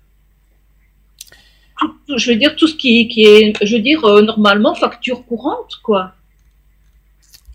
[2.30, 6.12] veux dire, tout ce qui, qui est, je veux dire, normalement, facture courante, quoi.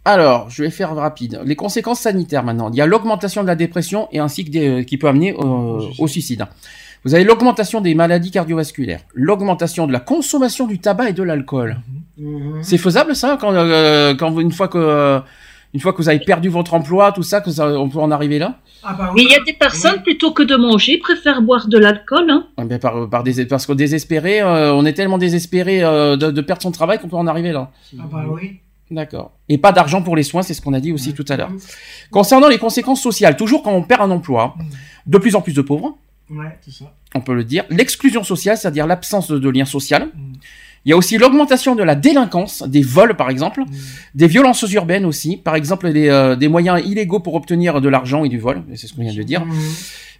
[0.03, 1.41] Alors, je vais faire rapide.
[1.45, 2.69] Les conséquences sanitaires maintenant.
[2.71, 5.33] Il y a l'augmentation de la dépression et ainsi que des, euh, qui peut amener
[5.33, 6.45] au, Au suicide.
[7.03, 11.77] Vous avez l'augmentation des maladies cardiovasculaires, l'augmentation de la consommation du tabac et de l'alcool.
[12.17, 12.59] Mhm.
[12.61, 15.19] C'est faisable ça quand, euh, quand une fois que euh,
[15.73, 18.11] une fois que vous avez perdu votre emploi, tout ça, que ça, on peut en
[18.11, 18.59] arriver là?
[18.83, 21.77] Ah bah Mais il y a des personnes, plutôt que de manger, préfèrent boire de
[21.77, 22.45] l'alcool, hein.
[22.57, 26.41] Ben, par, par des, parce que désespéré, euh, on est tellement désespéré euh, de, de
[26.41, 27.71] perdre son travail qu'on peut en arriver là.
[27.97, 28.59] Ah bah oui.
[28.91, 29.31] D'accord.
[29.49, 31.15] Et pas d'argent pour les soins, c'est ce qu'on a dit aussi Ouais.
[31.15, 31.49] tout à l'heure.
[31.49, 31.59] Mhm.
[32.11, 34.65] Concernant les conséquences sociales, toujours quand on perd un emploi, Mhm.
[35.07, 35.97] de plus en plus de pauvres,
[36.29, 36.57] Ouais.
[36.61, 36.93] C'est ça.
[37.15, 37.63] on peut le dire.
[37.69, 40.09] L'exclusion sociale, c'est-à-dire l'absence de, de lien social.
[40.15, 40.30] Mm.
[40.85, 43.65] Il y a aussi l'augmentation de la délinquance, des vols par exemple, Mm.
[44.15, 48.23] des violences urbaines aussi, par exemple des, euh, des moyens illégaux pour obtenir de l'argent
[48.23, 49.45] et du vol, c'est ce qu'on vient de dire.
[49.45, 49.53] Mhm.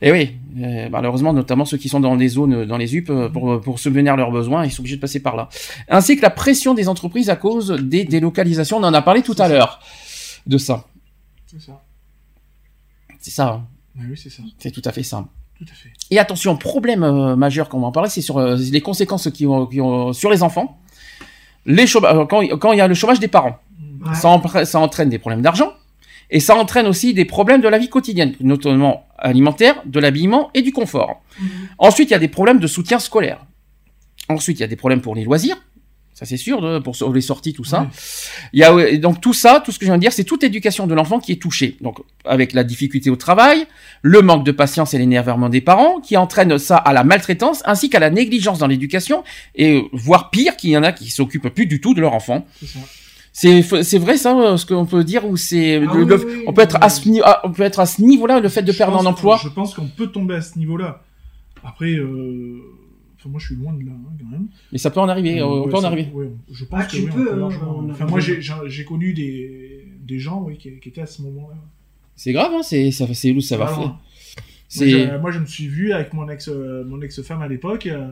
[0.04, 3.30] Et oui, euh, malheureusement, notamment ceux qui sont dans les zones, dans les UP, euh,
[3.30, 5.48] pour, pour subvenir leurs besoins, ils sont obligés de passer par là.
[5.90, 9.36] Ainsi que la pression des entreprises à cause des délocalisations, on en a parlé tout
[9.38, 9.80] à l'heure
[10.48, 10.86] de ça.
[11.48, 11.82] C'est ça.
[13.20, 13.68] C'est ça, hein.
[14.00, 14.42] Oui, c'est ça.
[14.58, 15.26] c'est tout à fait ça.
[15.64, 15.90] Tout à fait.
[16.10, 19.46] Et attention, problème euh, majeur qu'on va en parler, c'est sur euh, les conséquences qui
[19.46, 20.80] ont, qui ont- sur les enfants.
[21.68, 23.60] Les euh, quand, quand il y a le chômage des parents.
[24.04, 24.16] Ouais.
[24.16, 25.74] ça, empre- ça entraîne des problèmes d'argent
[26.32, 30.64] et ça entraîne aussi des problèmes de la vie quotidienne, notamment alimentaire, de l'habillement et
[30.64, 31.22] du confort.
[31.40, 31.48] Mhm.
[31.78, 33.46] Ensuite, il y a des problèmes de soutien scolaire.
[34.30, 35.58] Ensuite, il y a des problèmes pour les loisirs.
[36.22, 37.88] Ça c'est sûr, de- pour les sorties, tout ça.
[38.53, 40.43] Il y a donc tout ça, tout ce que je viens de dire, c'est toute
[40.43, 41.77] l'éducation de l'enfant qui est touchée.
[41.81, 43.65] Donc avec la difficulté au travail,
[44.03, 47.89] le manque de patience et l'énervement des parents, qui entraînent ça à la maltraitance, ainsi
[47.89, 49.23] qu'à la négligence dans l'éducation,
[49.56, 52.14] et euh, voire pire, qu'il y en a qui s'occupent plus du tout de leur
[52.14, 52.45] enfant.
[53.34, 56.61] C'est vrai ça, euh, ce qu'on peut dire, ou c'est Ah oui, oui, on peut
[56.61, 58.99] être à ce niveau, on peut être à ce niveau-là, le fait de Je perdre
[58.99, 59.39] un emploi.
[59.43, 61.02] Je pense qu'on peut tomber à ce niveau-là.
[61.64, 62.60] Après, euh...
[63.22, 64.48] enfin, moi je suis loin de là, hein, quand même.
[64.72, 66.10] Mais ça peut en arriver, euh, on Ouais, peut en ça- arriver.
[66.14, 67.77] ouais, je pense Ah, que tu oui, on peux, peut hein, largement.
[67.77, 71.22] on a- Enfin, moi j'ai- connu des, des gens oui, qui, qui étaient à ce
[71.22, 71.56] moment-là.
[72.15, 73.77] C'est grave, hein, c'est ça, c'est où ça va faire.
[73.80, 73.99] Moi
[74.68, 77.88] C'est je, moi, je me suis vu avec mon ex, euh, mon ex-femme à l'époque,
[77.88, 78.11] euh,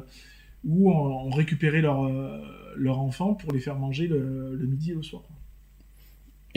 [0.65, 2.37] où on, on récupérait leur, euh,
[2.75, 5.23] leur enfant pour les faire manger le, le midi et le soir.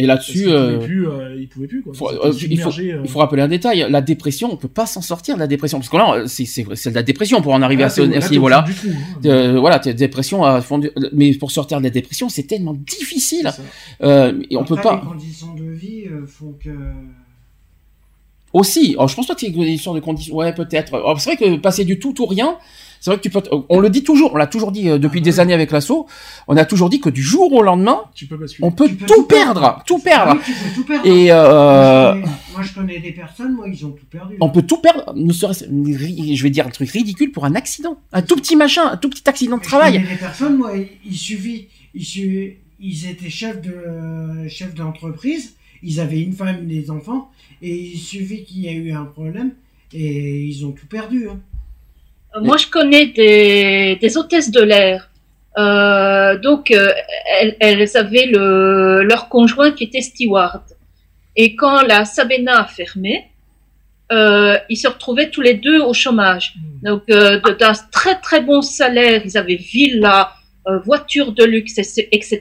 [0.02, 1.92] Et là-dessus, euh, euh, ils pouvaient plus quoi.
[1.94, 3.00] faut- euh, il faut, euh.
[3.04, 3.86] il faut rappeler un détail.
[3.88, 6.64] La dépression, on peut pas s'en sortir de la dépression parce que là, c'est c'est
[6.74, 8.64] c'est de la dépression pour en arriver Là, à ce, niveau-là.
[8.66, 8.90] hein.
[9.26, 10.78] Euh, voilà, dépression à fond.
[10.78, 13.50] du- Mais pour sortir de la dépression, c'est tellement difficile.
[13.54, 13.62] C'est.
[14.06, 15.00] Euh, et on peut Après, pas.
[15.04, 16.70] Les conditions de vie euh, font que.
[18.52, 20.34] Aussi, oh, je pense pas qu'il y ait une histoire de conditions.
[20.36, 21.00] Ouais, peut-être.
[21.04, 22.58] Oh, c'est vrai que passer du tout ou rien,
[23.02, 23.42] c'est vrai que tu peux.
[23.68, 26.06] On le dit toujours, on l'a toujours dit euh, depuis Ah, des années avec l'assaut.
[26.46, 28.64] On a toujours dit que du jour au lendemain, Tu peux basculer.
[28.66, 29.82] on peut, Tu peux tout tout perdre, perdre.
[29.84, 30.32] tout perdre.
[30.36, 31.06] oui, tu peux tout perdre.
[31.06, 34.36] Et euh, moi, je connais, moi, je connais des personnes, moi, ils ont tout perdu.
[34.40, 35.12] on peut tout perdre.
[35.16, 39.10] Je vais dire un truc ridicule pour un accident, un tout petit machin, un tout
[39.10, 39.94] petit accident de Je travail.
[39.94, 40.70] connais des personnes, moi,
[41.04, 46.90] il suffit, il su- ils étaient chefs de chefs d'entreprise, ils avaient une femme, des
[46.90, 47.30] enfants,
[47.62, 49.50] et il suffit qu'il y ait eu un problème
[49.92, 51.28] et ils ont tout perdu.
[51.28, 51.38] hein.
[52.34, 55.09] Euh, Moi, je connais des, des hôtesses de l'air.
[55.59, 56.92] Euh, donc, euh,
[57.40, 60.62] elles, elles avaient le, leur conjoint qui était steward.
[61.36, 63.28] Et quand la Sabena a fermé,
[64.10, 66.54] euh, ils se retrouvaient tous les deux au chômage.
[66.56, 66.86] Mm.
[66.88, 70.32] Donc, euh, d'un très très bon salaire, ils avaient villa,
[70.68, 72.40] euh, voiture de luxe, etc.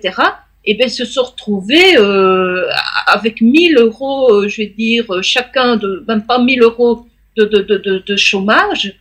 [0.63, 2.65] Et bien, ils se sont retrouvés euh,
[3.07, 7.05] avec 1000 euros, je vais dire, chacun de même pas 1000 euros
[7.35, 8.93] de, de, de, de chômage.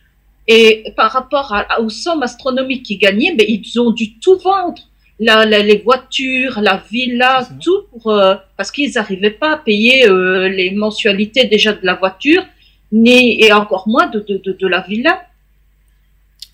[0.47, 4.81] Et par rapport à, aux sommes astronomiques qu'ils gagnaient, ben, ils ont dû tout vendre.
[5.19, 10.07] La, la- les voitures, la villa, tout, pour, euh, parce qu'ils n'arrivaient pas à payer
[10.07, 12.43] euh, les mensualités déjà de la voiture,
[12.91, 15.21] ni, et encore moins de, de, de, de la villa.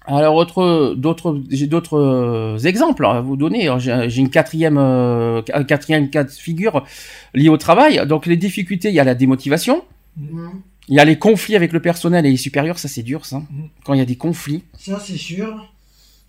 [0.06, 3.70] Alors autre, d'autres, j'ai d'autres euh, exemples à vous donner.
[3.80, 6.86] J'ai une quatrième, euh, quatrième cas de figure
[7.34, 8.06] lié au travail.
[8.08, 9.84] Donc les difficultés, il y a la démotivation,
[10.18, 10.62] Mhm.
[10.88, 12.80] Il y a les conflits avec le personnel et les supérieurs.
[12.80, 13.38] Ça c'est dur, ça.
[13.38, 13.70] Mhm.
[13.86, 14.64] Quand il y a des conflits.
[14.80, 15.68] Ça, c'est sûr.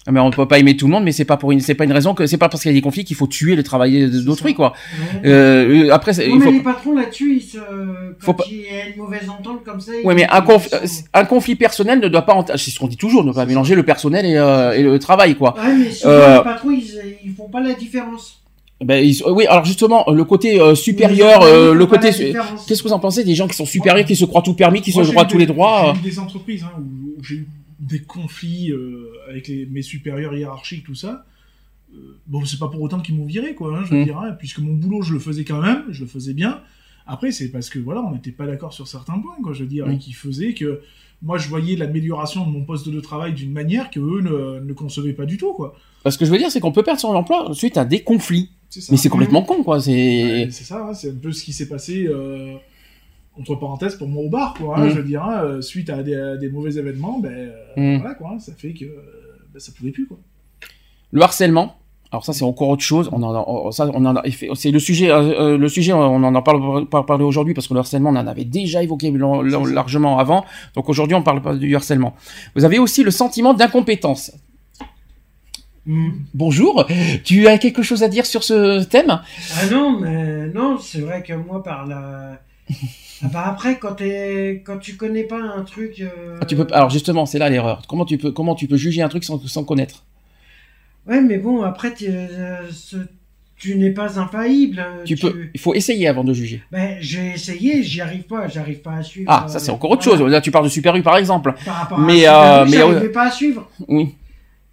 [0.06, 1.74] Ah, Mais on peut pas aimer tout le monde, mais c'est pas pour une, c'est
[1.74, 3.56] pas une raison que c'est pas parce qu'il y a des conflits qu'il faut tuer
[3.56, 4.72] le travail d'autrui, quoi.
[5.22, 5.28] Ouais.
[5.28, 6.50] Euh, après, Non, il mais faut.
[6.52, 7.58] les patrons là-dessus, ils se...
[8.18, 9.92] Faut quand pas- il y a une mauvaise entente comme ça.
[9.92, 12.78] Ouais, ils- mais un, ils conf- sont- un conflit personnel ne doit pas, c'est ce
[12.78, 15.54] qu'on dit toujours, ne pas mélanger le personnel et, euh, et le travail, quoi.
[15.58, 18.40] Ouais, mais souvent, Euh, les patrons, ils, ils font pas la différence.
[18.84, 22.94] Ben, ils- oui, alors justement, le côté euh, supérieur, euh, le côté, qu'est-ce que vous
[22.94, 25.10] en pensez des gens qui sont supérieurs, qui se croient tout permis, qui Moi, se
[25.10, 26.02] croient tous des- les droits J'ai euh.
[26.02, 27.48] eu des entreprises hein, où, où j'ai eu
[27.80, 31.24] des conflits euh, avec les, mes supérieurs hiérarchiques, tout ça.
[31.92, 31.98] Euh,
[32.28, 34.04] bon, c'est pas pour autant qu'ils m'ont viré, quoi, hein, je Mm.
[34.04, 36.60] dire, hein, puisque mon boulot, je le faisais quand même, je le faisais bien.
[37.06, 39.68] Après, c'est parce que, voilà, on n'était pas d'accord sur certains points, quoi, je veux
[39.68, 39.92] dire, Mm.
[39.92, 40.82] et qui faisaient que
[41.20, 44.72] moi, je voyais l'amélioration de mon poste de travail d'une manière que eux ne, ne
[44.72, 45.74] concevaient pas du tout, quoi.
[46.04, 48.50] Parce que je veux dire, c'est qu'on peut perdre son emploi suite à des conflits.
[48.90, 49.80] Mais c'est complètement con, quoi.
[49.80, 49.92] C'est.
[50.44, 52.54] Ouais, ça, hein, c'est un peu ce qui s'est passé, euh,
[53.38, 54.78] entre parenthèses, pour moi au bar, quoi.
[54.78, 54.90] hein, Mm.
[54.90, 57.52] Je veux dire, hein, euh, suite à des, à des mauvais événements, ben, euh,
[57.96, 58.00] Mm.
[58.00, 60.18] voilà, quoi, ça fait que ben, ça pouvait plus, quoi.
[61.12, 61.76] Le harcèlement.
[62.10, 63.10] Alors ça, c'est encore autre chose.
[63.12, 64.22] On en on- ça, on en a,
[64.54, 67.74] c'est le sujet, euh, le sujet, on en a parlé, pas parlé aujourd'hui parce que
[67.74, 70.42] le harcèlement, on en avait déjà évoqué largement avant.
[70.74, 72.14] Donc aujourd'hui, on parle pas du harcèlement.
[72.56, 74.32] Vous avez aussi le sentiment d'incompétence.
[75.88, 76.10] Hmm.
[76.34, 76.86] Bonjour.
[77.24, 79.08] Tu as quelque chose à dire sur ce thème?
[79.56, 82.40] Ah non, mais non, c'est vrai que moi, par la.
[83.20, 86.00] Ah bah après, quand, t'es- quand tu connais pas un truc.
[86.00, 86.68] euh, Ah, Tu peux.
[86.70, 87.82] Alors justement, c'est là l'erreur.
[87.88, 90.04] Comment tu peux, comment tu peux juger un truc sans, sans connaître?
[91.08, 92.96] Ouais, mais bon, après, tu, euh, ce-
[93.56, 94.78] tu n'es pas infaillible.
[94.78, 95.48] euh, Tu peux.
[95.52, 96.62] Il faut essayer avant de juger.
[96.70, 99.28] Ben, j'ai essayé, j'y arrive pas, j'arrive pas à suivre.
[99.32, 100.20] Ah, euh, ça c'est encore autre chose.
[100.22, 101.54] Là, tu parles de Super U par exemple.
[101.64, 103.68] Par rapport Mais, à euh, mais mais, j'arrivais pas à suivre.
[103.88, 104.14] Oui.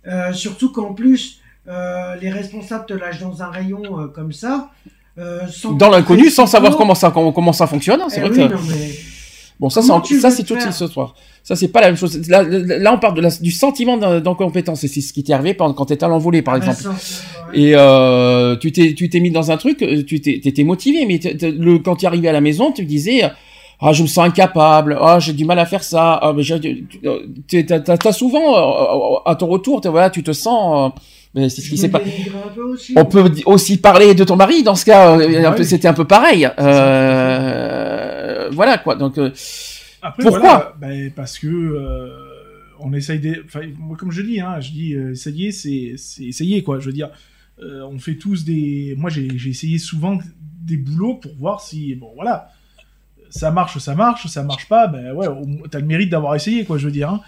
[0.07, 4.69] Euh, surtout qu'en plus, euh, les responsables te lâchent dans un rayon euh, comme ça.
[5.49, 8.02] sans Dans l'inconnu, sans savoir comment ça, comment, comment ça fonctionne.
[8.02, 8.53] hein, C'est eh vrai oui, que.
[8.53, 8.91] non, mais-
[9.57, 11.15] Bon, ça, c'est ça, c'est toute cette histoire.
[11.41, 12.27] Ça, c'est pas la même chose.
[12.27, 14.84] Là, on parle de la, du sentiment d'in- d'incompétence.
[14.84, 16.82] Et c'est ce qui t'est arrivé quand t'étais à l'envolée, par Ah exemple.
[16.82, 17.60] ça, ouais.
[17.61, 21.19] Et euh, tu t'es, tu t'es mis dans un truc, tu t'es, t'étais motivé, mais
[21.19, 23.23] t'es- t'es- le, quand tu es arrivé à la maison, tu disais,
[23.82, 26.44] ah, je me sens incapable, ah, j'ai du mal à faire ça, ah, mais
[27.66, 31.00] t'as, t'as- t'as souvent, euh, à ton retour, voilà, tu te sens euh,
[31.36, 32.02] Mais c'est ce qui s'est me pas.
[32.96, 35.18] On peut aussi parler de ton mari dans ce cas.
[35.20, 35.66] euh, un peu- oui.
[35.66, 36.48] C'était un peu pareil.
[37.16, 38.96] Euh, voilà quoi.
[38.96, 39.32] Donc euh,
[40.02, 42.10] Après, Pourquoi voilà, ben, Parce que euh,
[42.80, 43.42] on essaye des.
[43.46, 46.80] Enfin, moi, comme je dis, hein, je dis euh, essayer, c'est c'est essayer quoi.
[46.80, 47.10] Je veux dire,
[47.62, 48.96] euh, on fait tous des.
[48.98, 50.18] Moi, j'ai j'ai essayé souvent
[50.64, 52.50] des boulots pour voir si bon voilà,
[53.40, 54.88] ça marche, ça marche, ça marche pas.
[54.88, 55.28] Ben ouais,
[55.70, 56.78] t'as le mérite d'avoir essayé quoi.
[56.78, 57.10] Je veux dire.
[57.10, 57.22] hein.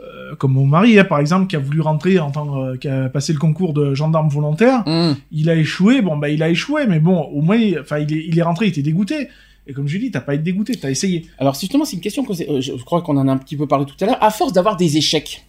[0.00, 2.86] Euh, comme mon mari, hein, par exemple, qui a voulu rentrer en tant euh, qui
[2.86, 5.16] a passé le concours de gendarme volontaire, hum.
[5.32, 6.02] il a échoué.
[6.02, 8.42] Bon, bah, il a échoué, mais bon, au moins, il- enfin, il est, il est
[8.42, 9.28] rentré, il était dégoûté.
[9.66, 11.26] Et comme je dis, t'as pas été dégoûté, t'as essayé.
[11.38, 13.66] Alors justement, c'est une question que euh, je crois qu'on en a un petit peu
[13.66, 14.22] parlé tout à l'heure.
[14.22, 15.44] À force d'avoir des échecs,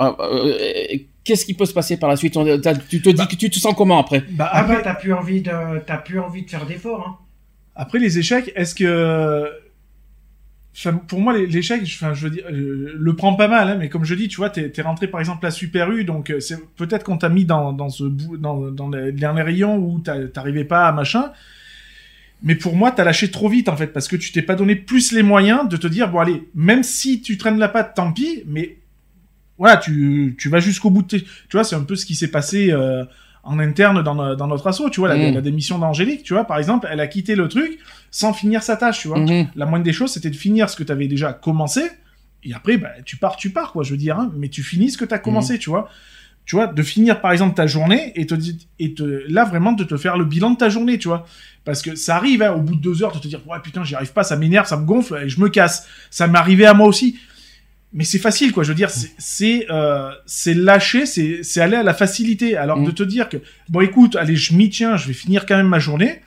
[0.00, 2.36] euh, euh, qu'est-ce qui peut se passer par la suite?
[2.38, 2.44] On-
[2.88, 3.26] Tu te dis Bah.
[3.26, 4.24] que tu te sens comment après?
[4.30, 7.04] Bah, Après, t'as plus envie de, t'as plus envie de faire d'efforts.
[7.06, 7.16] Hein.
[7.78, 9.48] Après les échecs, est-ce que,
[11.06, 14.16] pour moi, l'échec, je veux dire, euh, le prends pas mal, hein, mais comme je
[14.16, 17.04] dis, tu vois, t'es es rentré par exemple à Super U, donc euh, c'est peut-être
[17.04, 20.92] qu'on t'a mis dans, dans ce dans, dans les derniers rayons où t'arrivais pas à
[20.92, 21.32] machin.
[22.42, 24.74] Mais pour moi, t'as lâché trop vite en fait, parce que tu t'es pas donné
[24.74, 28.12] plus les moyens de te dire bon allez, même si tu traînes la patte, tant
[28.12, 28.78] pis, mais
[29.56, 31.20] voilà, tu, tu vas jusqu'au bout de tes...
[31.22, 33.04] Tu vois, c'est un peu ce qui s'est passé euh,
[33.44, 35.34] en interne dans, no- dans notre assaut, tu vois, la, Mm.
[35.34, 37.78] la démission d'Angélique, tu vois, par exemple, elle a quitté le truc
[38.10, 39.18] sans finir sa tâche, tu vois.
[39.20, 39.48] Mhm.
[39.56, 41.82] La moindre des choses, c'était de finir ce que tu avais déjà commencé,
[42.44, 44.90] et après, bah, tu pars, tu pars, quoi, je veux dire, hein, mais tu finis
[44.90, 45.88] ce que tu as commencé, tu vois.
[46.46, 48.34] Tu vois, de finir par exemple ta journée et te
[48.78, 51.26] et te là vraiment de te faire le bilan de ta journée, tu vois.
[51.66, 53.84] Parce que ça arrive hein, au bout de deux heures de te dire ouais putain
[53.84, 55.86] j'y arrive pas, ça m'énerve, ça me gonfle et je me casse.
[56.10, 57.18] Ça m'est arrivé à moi aussi.
[57.92, 61.76] Mais c'est facile quoi, je veux dire c'est c'est euh, c'est lâcher, c'est c'est aller
[61.76, 62.56] à la facilité.
[62.56, 62.84] Alors Mm.
[62.86, 63.38] de te dire que
[63.70, 66.20] bon écoute, allez je m'y tiens, je vais finir quand même ma journée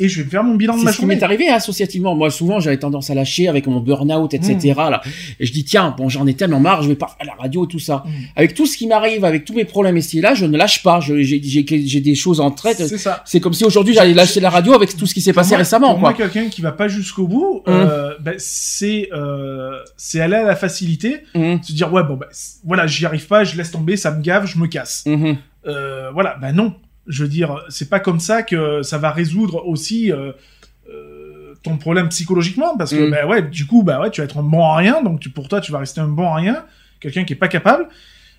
[0.00, 2.14] et je vais faire mon bilan de C'est ma ce qui m'est arrivé associativement.
[2.16, 4.56] Moi, souvent, j'avais tendance à lâcher avec mon burn-out, etc.
[4.74, 4.90] Mm.
[4.90, 5.00] Là.
[5.38, 7.64] Et je dis, tiens, bon, j'en ai tellement marre, je vais pas faire la radio
[7.66, 8.02] et tout ça.
[8.06, 8.10] Mm.
[8.36, 10.98] Avec tout ce qui m'arrive, avec tous mes problèmes et là, je ne lâche pas.
[11.00, 12.78] J'ai des choses en traite.
[12.86, 13.22] C'est ça.
[13.26, 15.58] C'est comme si aujourd'hui, j'allais lâcher la radio avec tout ce qui s'est passé moi-
[15.58, 16.08] récemment, Pour quoi.
[16.10, 20.56] moi, quelqu'un qui va pas jusqu'au bout, euh, ben, c'est euh, c'est aller à la
[20.56, 21.62] facilité, Mhm.
[21.62, 24.46] se dire ouais bon c- voilà j'y arrive pas, je laisse tomber, ça me gave,
[24.46, 25.04] je me casse.
[25.06, 25.36] Mhm.
[25.66, 26.74] Euh, voilà ben non,
[27.10, 30.32] je veux dire c'est pas comme ça que ça va résoudre aussi euh,
[30.88, 33.10] euh, ton problème psychologiquement parce que Mhm.
[33.10, 35.28] ben ouais du coup bah ouais tu vas être un bon à rien donc tu,
[35.30, 36.64] pour toi tu vas rester un bon à rien,
[37.00, 37.88] quelqu'un qui est pas capable.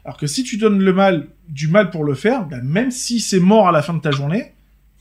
[0.04, 3.20] Alors que si tu donnes le mal du mal pour le faire, ben, même si
[3.20, 4.54] c'est mort à la fin de ta journée,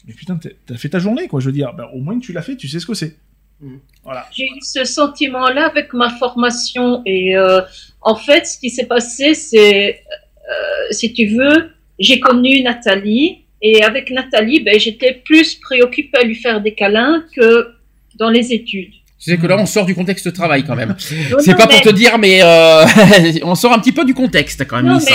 [0.06, 1.40] mais putain, t'as- fait ta journée, quoi.
[1.40, 3.16] Je veux dire, ben, au moins tu l'as fait, tu sais ce que c'est.
[3.62, 3.76] Mm.
[4.04, 4.26] Voilà.
[4.30, 7.62] J'ai eu ce sentiment-là avec ma formation et euh,
[8.02, 10.02] en fait, ce qui s'est passé, c'est,
[10.50, 16.24] euh, si tu veux, j'ai connu Nathalie et avec Nathalie, ben, j'étais plus préoccupée à
[16.24, 17.68] lui faire des câlins que
[18.16, 18.92] dans les études.
[19.18, 20.96] Tu sais que là, on sort du contexte de travail quand même.
[21.40, 22.86] C'est pas mais- pour te dire, mais euh,
[23.42, 24.86] on sort un petit peu du contexte quand même.
[24.86, 25.14] Non, mais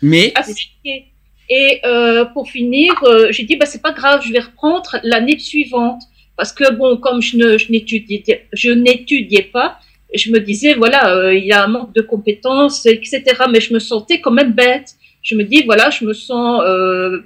[0.00, 1.10] Mais, appliqué.
[1.50, 5.38] Et euh, pour finir, euh, j'ai dit bah c'est pas grave, je vais reprendre l'année
[5.38, 6.00] suivante
[6.38, 7.36] parce que bon comme je
[7.70, 8.24] n'étudiais
[8.54, 9.78] je pas,
[10.14, 13.22] je me disais voilà il y a un manque de compétences etc.
[13.52, 14.94] Mais je me sentais quand même bête.
[15.24, 17.18] Je me dis voilà je me sens euh,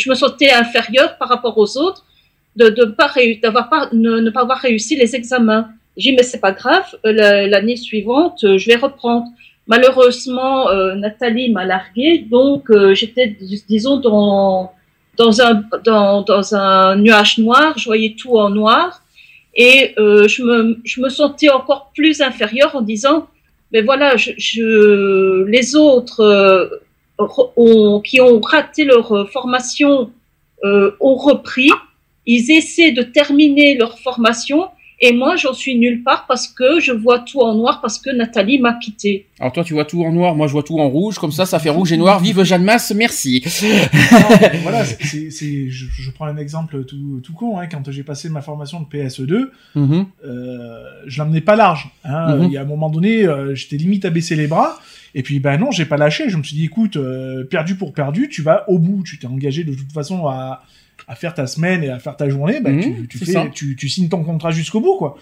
[0.00, 2.02] je, me sentais inférieure par rapport aux autres
[2.60, 3.10] de de pas
[3.42, 5.64] d'avoir pas ne, pas avoir réussi les examens.
[5.96, 9.26] J'ai dit mais c'est pas grave euh, la- l'année suivante euh, je vais reprendre.
[9.68, 14.70] Malheureusement, euh, Nathalie m'a larguée, donc euh, j'étais, dis- disons, dans,
[15.16, 15.54] dans, un,
[15.84, 19.02] dans, dans un nuage noir, je voyais tout en noir,
[19.56, 23.26] et euh, je, me, je me sentais encore plus inférieure en disant,
[23.72, 26.70] mais voilà, je, je, les autres re-
[27.18, 30.10] ont- qui ont raté leur euh, formation
[30.64, 31.70] euh, ont repris,
[32.26, 34.68] ils essaient de terminer leur formation,
[34.98, 38.08] et moi, j'en suis nulle part parce que je vois tout en noir parce que
[38.08, 39.26] Nathalie m'a quitté.
[39.38, 41.44] alors toi, tu vois tout en noir, moi je vois tout en rouge, comme ça,
[41.44, 42.18] ça fait rouge et noir.
[42.18, 43.44] Vive Jeanne Masse, merci.
[44.62, 45.30] Voilà, c'est-
[45.68, 47.58] je, je prends un exemple tout, tout con.
[47.58, 50.06] Hein, quand j'ai passé ma formation de PSE2, Mhm.
[50.24, 51.90] euh, je l'emmenais pas large.
[52.04, 52.36] Hein.
[52.36, 52.44] Mhm.
[52.44, 54.78] Il y a un moment donné, euh, j'étais limite à baisser les bras.
[55.18, 56.28] Et puis, ben non, j'ai pas lâché.
[56.28, 59.02] Je me suis dit, écoute, euh, perdu pour perdu, tu vas au bout.
[59.02, 60.62] Tu t'es engagé de toute façon à,
[61.08, 62.60] à faire ta semaine et à faire ta journée.
[62.60, 65.16] Ben, tu, fais, tu, tu signes ton contrat jusqu'au bout, quoi.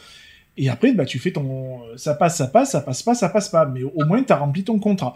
[0.57, 3.49] Et après, bah, tu fais ton, ça passe, ça passe, ça passe pas, ça passe
[3.49, 3.66] pas.
[3.66, 5.15] Mais au moins, tu as rempli ton contrat.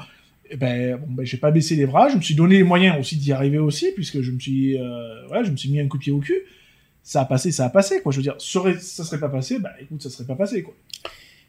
[0.49, 2.09] Et ben, bon, ben, j'ai pas baissé les bras.
[2.09, 5.45] Je me suis donné les moyens aussi d'y arriver aussi, puisque je me suis, euh,
[5.45, 6.39] je me suis mis un coup de pied au cul.
[7.03, 8.13] Ça a passé, ça a passé, quoi.
[8.13, 10.75] Je veux dire, serait, ça serait pas passé, bah, écoute, ça serait pas passé, quoi.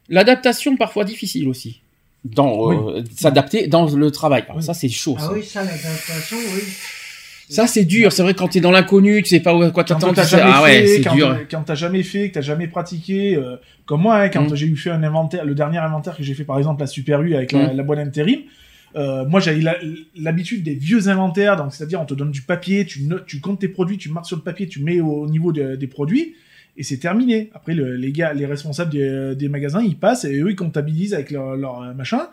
[0.08, 1.82] L'adaptation parfois difficile aussi.
[2.26, 4.44] Dans euh, s'adapter dans le travail.
[4.44, 4.64] Alors, Oui.
[4.64, 5.16] Ça c'est chaud.
[5.18, 5.34] Ah ça.
[5.34, 6.62] oui, ça, l'adaptation, oui.
[7.50, 8.12] Ça c'est dur.
[8.12, 10.86] C'est vrai quand t'es dans l'inconnu, tu sais pas où à quoi jamais Ah ouais,
[10.86, 11.38] c'est quand, dur.
[11.50, 13.56] quand t'as jamais fait, que t'as jamais pratiqué, euh,
[13.86, 14.56] comme moi, hein, quand Mm.
[14.56, 17.22] j'ai eu fait un inventaire, le dernier inventaire que j'ai fait par exemple à Super
[17.22, 17.78] U avec la, Mm.
[17.78, 18.40] la boîte intérim,
[18.96, 19.78] Euh, moi, j'avais la-
[20.16, 23.60] l'habitude des vieux inventaires, donc c'est-à-dire on te donne du papier, tu, notes- tu comptes
[23.60, 26.34] tes produits, tu marques sur le papier, tu mets au niveau de- des produits,
[26.80, 27.52] et c'est terminé.
[27.54, 31.14] Après, le- les gars, les responsables des, des magasins, ils passent et eux, ils comptabilisent
[31.14, 32.30] avec leur, euh, machin.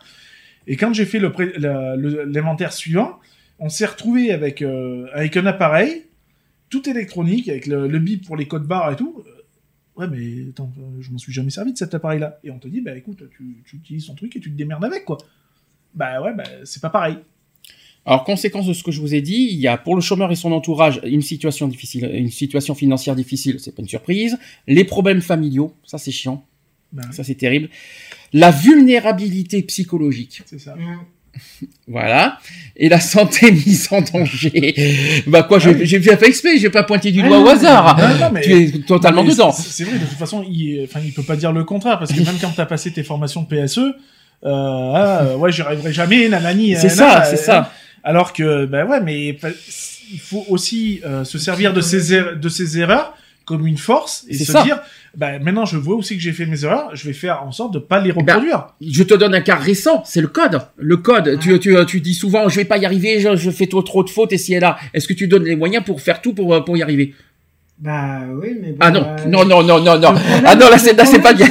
[0.65, 3.19] Et quand j'ai fait l'inventaire suivant,
[3.59, 6.05] on s'est retrouvé avec, euh, avec un appareil,
[6.69, 9.23] tout électronique, avec le, bip pour les codes barres et tout.
[9.25, 9.31] Euh,
[9.97, 12.37] Ouais, mais attends, euh, je m'en suis jamais servi de cet appareil-là.
[12.43, 14.85] Et on te dit, bah écoute, tu, tu utilises ton truc et tu te démerdes
[14.85, 15.17] avec, quoi.
[15.95, 17.17] Bah ouais, bah c'est pas pareil.
[18.07, 20.31] Alors, conséquence de ce que je vous ai dit, il y a pour le chômeur
[20.31, 24.37] et son entourage une situation difficile, une situation financière difficile, c'est pas une surprise.
[24.65, 26.45] Les problèmes familiaux, ça c'est chiant,
[26.93, 27.67] Bah, ça c'est terrible.
[28.31, 30.75] La vulnérabilité psychologique, c'est ça.
[30.75, 30.99] Mm.
[31.87, 32.39] voilà.
[32.77, 35.23] Et la santé mise en danger.
[35.27, 35.85] bah quoi, j'ai Ah oui.
[35.85, 37.97] j'ai fait exprès, j'ai pas pointé du Ah doigt au hasard.
[37.99, 39.51] non, non, mais- Tu es totalement Mais dedans.
[39.51, 42.21] c'est- vrai, de toute façon, il, enfin, il peut pas dire le contraire, parce que
[42.21, 43.91] même quand t'as passé tes formations de PSE, euh,
[44.45, 46.75] ah, ouais, j'y arriverai jamais, nanani.
[46.77, 47.73] C'est ça, c'est euh, ça.
[48.07, 49.37] Alors que, ben ouais, mais
[50.13, 53.13] il faut aussi euh, se servir de ces, er- de ces erreurs
[53.43, 54.63] comme une force et se ça.
[54.63, 54.79] dire,
[55.15, 57.73] ben maintenant je vois aussi que j'ai fait mes erreurs, je vais faire en sorte
[57.73, 58.67] de pas les ben, reproduire.
[58.81, 60.61] Je te donne un cas récent, c'est le code.
[60.77, 63.67] Le code, tu, tu, tu dis souvent, je vais pas y arriver, je, je fais
[63.67, 64.77] trop, trop de fautes et si et là.
[64.93, 67.13] Est-ce que tu donnes les moyens pour faire tout pour, euh, pour y arriver?
[67.79, 70.11] Bah oui, mais bon, Ah non, euh, non, non, non, non, non.
[70.13, 71.47] problème- Ah non, là, c'est, le là, c'est pas bien.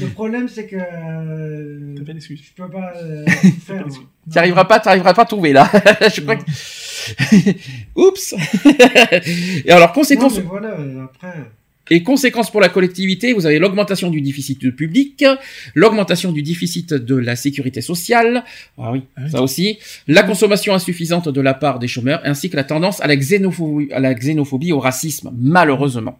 [0.00, 2.40] Le problème, c'est que euh, T'as pas d'excuses.
[2.44, 3.24] je peux pas euh,
[3.66, 3.86] faire.
[4.32, 5.70] Tu arriveras pas, tu arriveras pas à trouver, là.
[6.14, 6.42] je crois que...
[7.96, 8.34] Oups.
[9.64, 11.50] et alors, conséquence, voilà, euh, après.
[11.90, 15.24] et conséquence pour la collectivité, vous avez l'augmentation du déficit public,
[15.74, 18.44] l'augmentation du déficit de la sécurité sociale,
[18.78, 19.30] ah oui, Ah oui.
[19.30, 23.06] ça aussi, la consommation insuffisante de la part des chômeurs, ainsi que la tendance à
[23.06, 26.18] la xénophobie, à la xénophobie au racisme, malheureusement.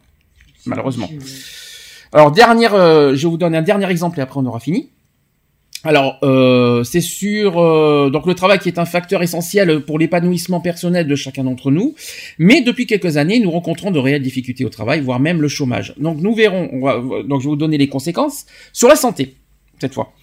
[0.65, 1.09] Malheureusement.
[2.13, 4.89] Alors, dernière, euh, je vous donne un dernier exemple et après on aura fini.
[5.83, 10.59] Alors, euh, c'est sur euh, donc le travail qui est un facteur essentiel pour l'épanouissement
[10.61, 11.95] personnel de chacun d'entre nous.
[12.37, 15.95] Mais depuis quelques années, nous rencontrons de réelles difficultés au travail, voire même le chômage.
[15.97, 16.69] Donc nous verrons.
[16.71, 19.35] On va, donc je vais vous donner les conséquences sur la santé
[19.79, 20.13] cette fois.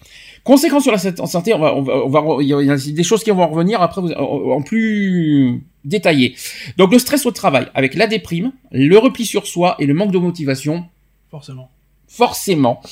[0.45, 2.07] Conséquences sur la santé, on va, on va, on
[2.37, 6.35] va- il y a des choses qui vont revenir après en plus détaillé.
[6.77, 10.13] Donc le stress au travail, avec la déprime, le repli sur soi et le manque
[10.13, 10.85] de motivation,
[11.29, 11.69] Forcément.
[12.07, 12.81] forcément.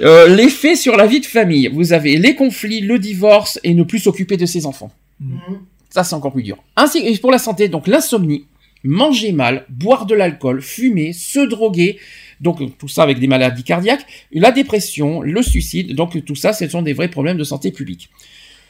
[0.00, 1.68] Euh, L'effet sur la vie de famille.
[1.72, 4.92] Vous avez les conflits, le divorce et ne plus s'occuper de ses enfants.
[5.20, 5.60] Mhm.
[5.90, 6.58] Ça, c'est encore plus dur.
[6.76, 8.44] Ainsi pour la santé, donc l'insomnie,
[8.84, 11.98] manger mal, boire de l'alcool, fumer, se droguer,
[12.40, 16.68] donc tout ça avec des maladies cardiaques, la dépression, le suicide, donc tout ça, ce
[16.68, 18.08] sont des vrais problèmes de santé publique.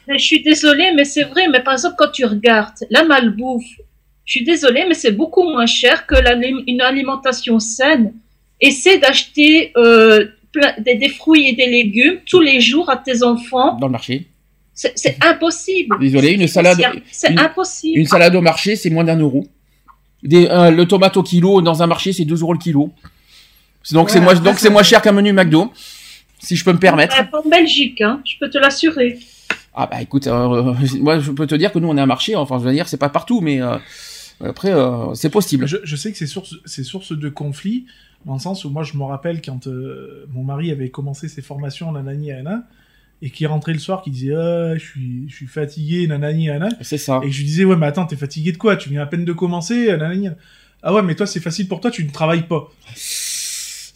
[0.08, 1.46] Je suis désolée, mais c'est vrai.
[1.48, 3.78] Mais par exemple, quand tu regardes la malbouffe,
[4.24, 6.14] je suis désolée, mais c'est beaucoup moins cher que
[6.66, 8.12] une alimentation saine.
[8.60, 10.26] Essaie d'acheter euh,
[10.78, 13.76] des, des fruits et des légumes tous les jours à tes enfants.
[13.76, 14.26] Dans le marché.
[14.74, 15.98] C'est impossible.
[16.00, 16.80] Désolé, une salade,
[17.12, 17.98] C'est impossible.
[17.98, 19.46] une salade au marché, c'est moins d'un euro.
[20.22, 22.90] Des, euh, le tomate au kilo dans un marché, c'est 2 euros le kilo.
[23.82, 25.70] C'est Donc c'est Ouais, moins, donc c'est moins cher qu'un menu McDo,
[26.38, 27.14] si je peux me permettre.
[27.30, 29.18] Pas en Belgique, hein, je peux te l'assurer.
[29.74, 32.34] Ah bah écoute, euh, moi je peux te dire que nous on est un marché,
[32.34, 33.76] enfin je veux dire c'est pas partout, mais euh,
[34.44, 35.66] après euh, c'est possible.
[35.66, 37.86] Je, je sais que c'est source, c'est source de conflit,
[38.26, 41.42] dans le sens où moi je me rappelle quand euh, mon mari avait commencé ses
[41.42, 42.64] formations nanani nana,
[43.22, 46.68] et qui rentrait le soir, qui disait ah, je suis, je suis fatigué nanani nana,
[46.82, 47.20] C'est ça.
[47.22, 48.76] et je lui disais ouais mais attends t'es fatigué de quoi?
[48.76, 50.36] Tu viens à peine de commencer nanani nana.
[50.82, 52.68] Ah ouais mais toi c'est facile pour toi tu ne travailles pas.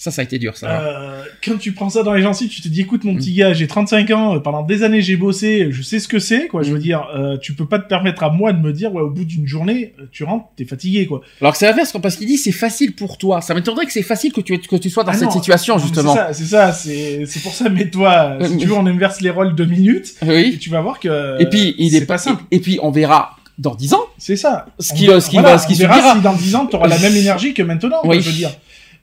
[0.05, 0.69] Ça, ça a été dur, ça.
[0.83, 3.55] Euh, quand tu prends ça dans les gencives, tu te dis écoute mon petit gars,
[3.55, 6.63] j'ai 35 ans, euh, pendant des années j'ai bossé, je sais ce que c'est quoi.
[6.63, 6.83] Je veux Mm.
[6.83, 9.25] dire, euh, tu peux pas te permettre à moi de me dire ouais au bout
[9.25, 11.23] d'une journée, euh, tu rentres, t'es fatigué quoi.
[11.41, 13.41] Alors que c'est l'inverse, parce qu'il dit c'est facile pour toi.
[13.41, 15.79] Ça m'étonnerait que c'est facile que tu, que tu sois dans Ah cette non, situation,
[15.79, 16.15] justement.
[16.33, 17.71] C'est ça, c'est pour ça.
[17.71, 20.59] Mais toi, si tu veux, on inverse les rôles deux minutes, et Oui.
[20.61, 21.41] tu vas voir que.
[21.41, 22.45] et puis, il est pas simple.
[22.51, 24.05] Et, puis, on verra dans 10 ans.
[24.19, 24.67] C'est ça.
[24.79, 26.55] Ce On qui- verra- ce qui voilà, va- ce qui on verra si dans 10
[26.57, 28.01] ans, tu auras la même énergie que maintenant.
[28.03, 28.21] quoi, Oui.
[28.21, 28.51] Je veux dire.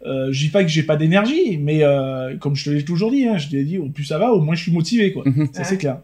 [0.06, 3.11] Euh, je dis pas que j'ai pas d'énergie, mais euh, comme je te l'ai toujours
[3.11, 5.23] dit, hein, je t'ai dit, au plus ça va, au moins je suis motivé, quoi.
[5.26, 5.49] Mhm.
[5.53, 5.99] Ça c'est clair.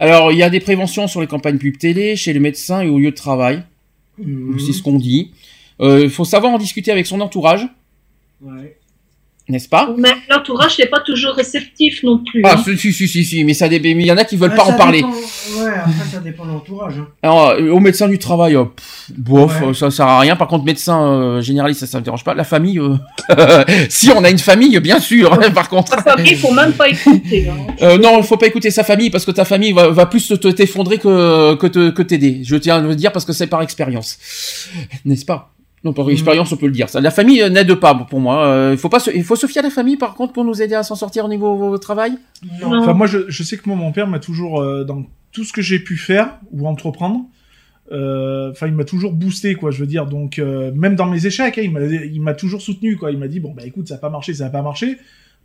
[0.00, 2.88] Alors, il y a des préventions sur les campagnes pub télé, chez les médecins et
[2.88, 3.62] au lieu de travail.
[4.18, 4.58] Mhm.
[4.58, 5.32] C'est ce qu'on dit.
[5.80, 7.68] Euh, Il faut savoir en discuter avec son entourage,
[8.40, 8.77] Ouais.
[9.48, 9.94] N'est-ce pas?
[9.96, 12.42] Mais l'entourage n'est pas toujours réceptif non plus.
[12.44, 12.62] Ah, hein.
[12.64, 14.50] si, si, si, si, si, mais ça, dé- mais il y en a qui veulent
[14.54, 14.98] Ah, pas en ça parler.
[14.98, 16.94] dépend- Ouais, après ça dépend de l'entourage.
[16.98, 17.06] Hein.
[17.22, 19.74] Alors, euh, au médecin du travail, euh, pff, bof, Ouais.
[19.74, 20.36] ça sert à rien.
[20.36, 22.34] Par contre, médecin euh, généraliste, ça, ça me dérange pas.
[22.34, 22.96] La famille, euh,
[23.88, 25.38] si on a une famille, bien sûr.
[25.54, 27.48] Par contre, Ta famille, il faut même pas écouter.
[27.48, 27.56] hein.
[27.82, 30.28] euh, non, il faut pas écouter sa famille parce que ta famille va, va plus
[30.28, 32.40] te- te t'effondrer que que te- que t'aider.
[32.44, 34.18] Je tiens à le dire parce que c'est par expérience,
[35.04, 35.50] n'est-ce pas?
[35.84, 36.88] Non, par expérience, on peut le dire.
[36.88, 38.44] Ça, la famille euh, n'aide pas pour moi.
[38.46, 40.44] Euh, Il faut pas, se- il faut se fier à la famille, par contre, pour
[40.44, 42.12] nous aider à s'en sortir au niveau au travail?
[42.60, 42.80] Non.
[42.80, 45.52] Enfin, moi, je, je sais que moi, mon père m'a toujours, euh, dans tout ce
[45.52, 47.20] que j'ai pu faire ou entreprendre,
[47.92, 49.70] euh, enfin, il m'a toujours boosté, quoi.
[49.70, 52.60] Je veux dire, donc euh, même dans mes échecs, hein, il m'a, il m'a toujours
[52.60, 53.10] soutenu, quoi.
[53.12, 54.98] Il m'a dit, bon, bah écoute, ça a pas marché, ça a pas marché,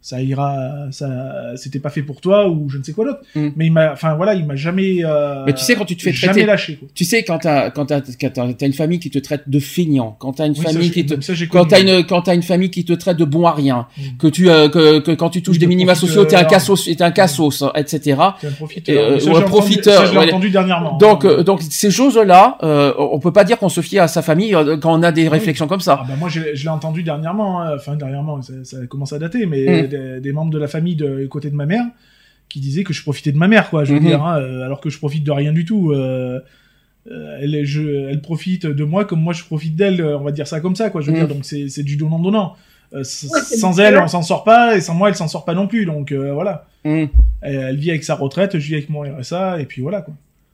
[0.04, 0.58] ça ira,
[0.92, 1.08] ça,
[1.56, 3.22] c'était pas fait pour toi ou je ne sais quoi d'autre.
[3.36, 3.48] Mm.
[3.56, 6.04] Mais il m'a, enfin voilà, il m'a jamais, euh, Mais tu sais, quand tu te
[6.04, 6.90] fais jamais traiter- lâché, quoi.
[6.94, 10.16] Tu sais, quand t'as, quand t'as, quand t'as, une famille qui te traite de feignant,
[10.20, 12.70] quand t'as une Oui, famille qui te, ça, quand t'as une, quand t'as une famille
[12.70, 14.02] qui te traite de bon à rien, Mm.
[14.20, 16.44] que tu, euh, que, que quand tu touches Oui, des de minima sociaux, t'es un
[16.44, 18.20] cassos, t'es un cassos, hein, etc.
[18.42, 18.96] C'est un profiteur.
[19.12, 20.32] euh, Ça, ou un entendu- profiteur, l'ai voilà.
[20.34, 20.98] entendu dernièrement.
[20.98, 24.22] Donc, euh, donc ces choses-là, euh, on peut pas dire qu'on se fie à sa
[24.22, 26.00] famille quand on a des réflexions comme ça.
[26.02, 29.46] Ah bah moi je, l'ai- entendu dernièrement, hein, enfin dernièrement, ça, ça commence à dater,
[29.46, 29.88] mais Mm.
[29.94, 31.86] Des, des membres de la famille de côté de ma mère
[32.50, 33.84] qui disaient que je profitais de ma mère, quoi.
[33.84, 34.06] Je veux Mhm.
[34.08, 35.92] dire, hein, euh, alors que je profite de rien du tout.
[35.92, 36.40] euh,
[37.12, 40.32] euh, elle, est- je, elle profite de moi comme moi je profite d'elle, on va
[40.32, 41.02] dire ça comme ça, quoi.
[41.02, 41.26] Je veux Mm.
[41.26, 42.56] dire, donc c'est c'est du donnant donnant.
[42.94, 45.54] Euh, Ouais, sans elle, on s'en sort pas, et sans moi, elle s'en sort pas
[45.56, 45.86] non plus.
[45.86, 47.06] Donc euh, voilà, Mm.
[47.42, 50.14] elle, elle vit avec sa retraite, je vis avec mon RSA, et puis voilà, quoi.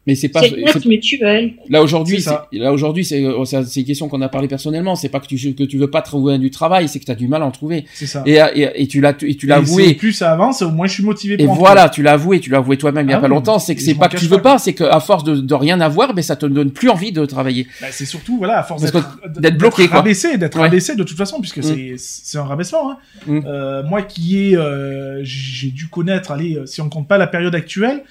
[0.10, 1.54] Mais c'est pas, C'est une c'est- note mutuelle.
[1.70, 4.96] Là aujourd'hui, là aujourd'hui, c'est euh, c'est une question qu'on a parlé personnellement.
[4.96, 7.16] C'est pas que tu que tu veux pas trouver du travail, c'est que tu as
[7.16, 7.86] du mal à en trouver.
[7.94, 8.24] C'est ça.
[8.26, 9.94] Et, et, et tu l'as et tu l'as avoué.
[9.94, 12.40] Plus ça avance, au moins je suis motivé pour Et en voilà, tu l'as avoué,
[12.40, 13.60] tu l'as avoué toi-même il y a Ah pas longtemps.
[13.60, 14.58] C'est que c'est pas que tu veux pas.
[14.58, 17.68] c'est qu'à force de, de rien avoir, ben ça te donne plus envie de travailler.
[17.82, 20.64] Bah, c'est surtout voilà à force d'être bloqué, rabaissé d'être Ouais.
[20.64, 21.64] rabaissé de toute façon puisque Mm.
[21.64, 22.98] c'est c'est un rabaissement hein.
[23.28, 23.40] Mm.
[23.46, 27.54] Euh, moi qui ai euh, j'ai dû connaître allez si on compte pas la période
[27.54, 28.04] actuelle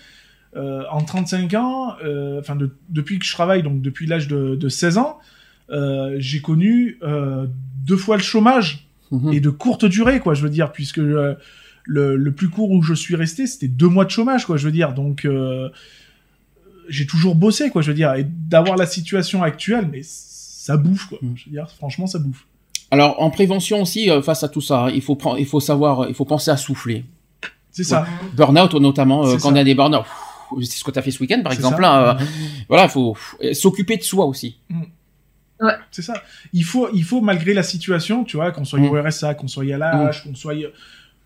[0.57, 4.55] euh, en 35 ans euh, enfin de- depuis que je travaille donc depuis l'âge de,
[4.57, 5.19] de 16 ans
[5.71, 7.47] euh, j'ai connu euh,
[7.85, 9.33] deux fois le chômage Mhm.
[9.33, 11.37] et de courte durée quoi je veux dire puisque le,
[11.87, 14.73] le plus court où je suis resté c'était deux mois de chômage quoi je veux
[14.73, 15.27] dire donc
[16.89, 21.07] j'ai toujours bossé quoi je veux dire et d'avoir la situation actuelle mais ça bouffe
[21.07, 21.33] quoi Mm.
[21.37, 22.47] je veux dire franchement ça bouffe
[22.91, 25.61] Alors en prévention aussi euh, face à tout ça, hein, il faut prendre, il faut
[25.61, 27.05] savoir, il faut penser à souffler.
[27.71, 29.49] c'est ça Burnout notamment euh, quand ça.
[29.49, 30.05] on a des burn-out.
[30.63, 31.81] C'est ce que tu as fait ce week-end par exemple.
[31.83, 32.25] là, euh,
[32.69, 34.59] voilà, il faut euh, s'occuper de soi aussi.
[35.91, 36.23] c'est ça
[36.53, 38.85] il faut il faut malgré la situation tu vois qu'on soit Mm.
[38.91, 40.55] au RSA qu'on soit à l'âge qu'on soit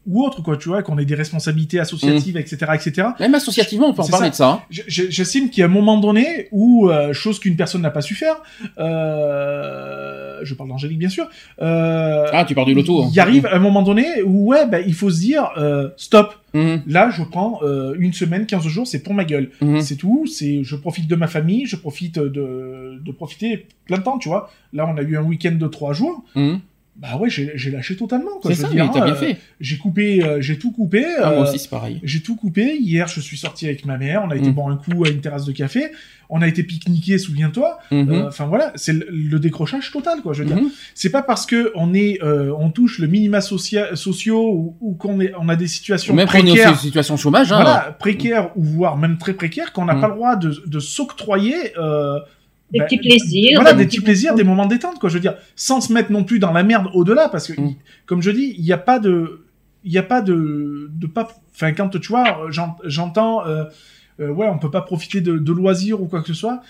[0.06, 3.94] ou autre quoi tu vois qu'on ait des responsabilités associatives etc etc Même associativement, on
[3.94, 4.30] peut en parler ça.
[4.30, 4.48] de ça.
[4.50, 4.62] hein.
[4.70, 7.90] Je- je- J'estime qu'il y a un moment donné où, euh, chose qu'une personne n'a
[7.90, 8.36] pas su faire,
[9.22, 11.26] euh, je parle d'Angélique bien sûr,
[11.60, 13.02] euh, Ah, tu parles du loto.
[13.02, 13.08] hein.
[13.12, 16.34] il arrive à un moment donné où ouais, bah, il faut se dire euh, stop.
[16.54, 19.50] Mhm, Là, je prends euh, une semaine, 15 jours, c'est pour ma gueule.
[19.80, 20.26] C'est tout.
[20.26, 24.28] C'est, je profite de ma famille, je profite de, de profiter plein de temps, tu
[24.28, 24.50] vois.
[24.74, 26.22] Là, on a eu un week-end de trois jours.
[26.94, 28.38] Bah ouais, j'ai lâché totalement.
[28.40, 28.54] quoi.
[28.54, 29.38] C'est ça, dire, mais t'as bien euh, fait.
[29.60, 31.04] J'ai coupé, euh, j'ai tout coupé.
[31.18, 31.98] Ah, moi euh, aussi, c'est pareil.
[32.04, 32.76] j'ai tout coupé.
[32.78, 34.22] Hier, je suis sorti avec ma mère.
[34.26, 34.52] On a été Mm.
[34.52, 35.86] boire un coup à une terrasse de café.
[36.28, 37.78] On a été pique-niquer, souviens-toi.
[37.90, 40.34] Mhm, Euh, Enfin voilà, c'est le, le décrochage total, quoi.
[40.34, 40.70] Je veux dire, mhm.
[40.94, 44.92] c'est pas parce que on est, euh, on touche le minima socia sociaux ou, ou
[44.94, 47.52] qu'on est, on a des situations Même quand on est précaires, en situation de chômage,
[47.52, 50.00] hein, voilà, précaires ou voire même très précaires, qu'on n'a Mm.
[50.02, 51.56] pas le droit de, de s'octroyer.
[51.78, 52.18] Euh,
[52.72, 53.60] Des bah, petits plaisirs.
[53.60, 55.08] voilà, des petits plaisirs, des moments détente, quoi.
[55.08, 57.74] Je veux dire, sans se mettre non plus dans la merde au-delà, parce que, Mm.
[58.06, 59.44] comme je dis, il n'y a pas de,
[59.84, 63.64] il n'y a pas de, de pas, enfin, quand tu vois, j'en- j'entends, euh,
[64.20, 66.60] euh, ouais, on peut pas profiter de, de loisirs ou quoi que ce soit.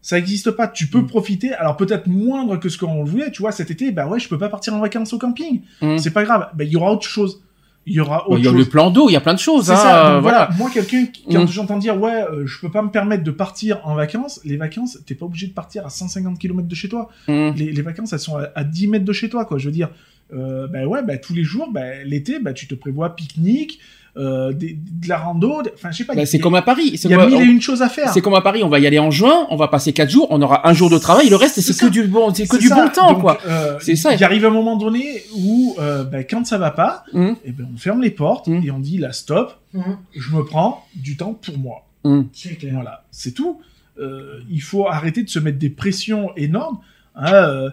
[0.00, 0.68] Ça existe pas.
[0.68, 1.06] Tu peux Mm.
[1.08, 3.32] profiter, alors peut-être moindre que ce qu'on voulait.
[3.32, 5.62] Tu vois, cet été, bah ouais, je peux pas partir en vacances au camping.
[5.82, 5.98] Mhm.
[5.98, 6.50] C'est pas grave.
[6.54, 7.42] Bah, il y aura autre chose.
[7.88, 8.58] Il y aura autre Il y a chose.
[8.60, 9.66] le plan d'eau, il y a plein de choses.
[9.66, 10.06] C'est hein, ça.
[10.10, 10.46] euh, donc voilà.
[10.46, 10.58] voilà.
[10.58, 11.48] Moi, quelqu'un, qui- quand Mm.
[11.48, 14.98] j'entends dire, ouais, euh, je peux pas me permettre de partir en vacances, les vacances,
[15.06, 17.08] t'es pas obligé de partir à 150 km de chez toi.
[17.28, 17.54] Mhm.
[17.56, 19.58] Les, les vacances, elles sont à, à 10 mètres de chez toi, quoi.
[19.58, 19.88] Je veux dire,
[20.34, 23.78] euh, bah ouais, bah tous les jours, bah, l'été, bah tu te prévois pique-nique,
[24.18, 26.14] euh, des- de la rando, enfin, je sais pas.
[26.14, 26.98] Bah, c'est comme à Paris.
[26.98, 28.12] c'est Il y a comme- mille et une choses à faire.
[28.12, 30.26] C'est comme à Paris, on va y aller en juin, on va passer quatre jours,
[30.30, 31.88] on aura un jour de travail, le reste c'est que ça.
[31.88, 32.74] du bon, c'est que C'est du ça.
[32.74, 33.38] bon temps Donc, quoi.
[33.46, 34.14] euh, C'est ça.
[34.14, 37.68] Il arrive un moment donné où, euh, bah, quand ça va pas, Hum, eh ben,
[37.72, 38.62] on ferme les portes Mm.
[38.64, 39.96] et on dit, là, stop, Mhm.
[40.16, 41.84] je me prends du temps pour moi.
[42.32, 42.72] C'est clair.
[42.74, 43.60] Voilà, c'est tout.
[44.00, 46.78] Euh, il faut arrêter de se mettre des pressions énormes.
[47.20, 47.68] hein,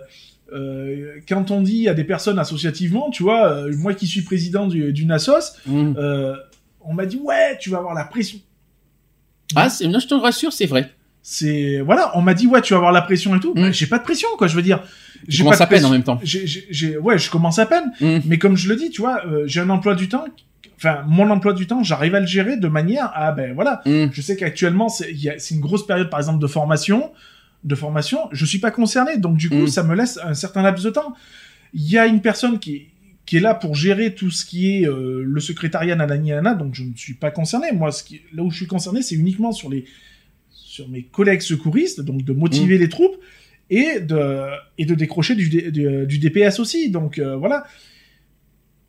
[0.53, 4.67] euh, quand on dit à des personnes associativement, tu vois, euh, moi qui suis président
[4.67, 5.95] du- d'une assos, hum.
[5.97, 6.35] euh,
[6.81, 8.39] on m'a dit ouais, tu vas avoir la pression.
[9.55, 10.91] Ah, c'est- non, je te rassure, c'est vrai.
[11.21, 13.53] C'est voilà, on m'a dit ouais, tu vas avoir la pression et tout.
[13.55, 13.61] Mm.
[13.61, 14.83] Bah, j'ai pas de pression quoi, je veux dire.
[15.27, 16.19] Je commence à peine en même temps.
[16.23, 17.91] J'ai- j'ai- j'ai- ouais, je commence à peine.
[18.01, 18.21] Hum.
[18.25, 20.25] Mais comme je le dis, tu vois, euh, j'ai un emploi du temps.
[20.77, 23.81] Enfin, mon emploi du temps, j'arrive à le gérer de manière à ben voilà.
[23.85, 27.11] Je sais qu'actuellement, c'est il y a- c'est une grosse période, par exemple, de formation.
[27.65, 29.67] De formation, je suis pas concerné, donc du coup, Mm.
[29.67, 31.13] ça me laisse un certain laps de temps.
[31.73, 32.87] Il y a une personne qui est,
[33.25, 36.83] qui est là pour gérer tout ce qui est euh, le secrétariat nanana, donc je
[36.83, 37.71] ne suis pas concerné.
[37.73, 39.85] Moi, ce qui, là où je suis concerné, c'est uniquement sur les
[40.51, 42.37] sur mes collègues secouristes, donc de Mm.
[42.37, 43.15] motiver les troupes
[43.71, 44.43] et de,
[44.77, 46.91] et de décrocher du, D- du, du DPS aussi.
[46.91, 47.65] Donc euh, voilà.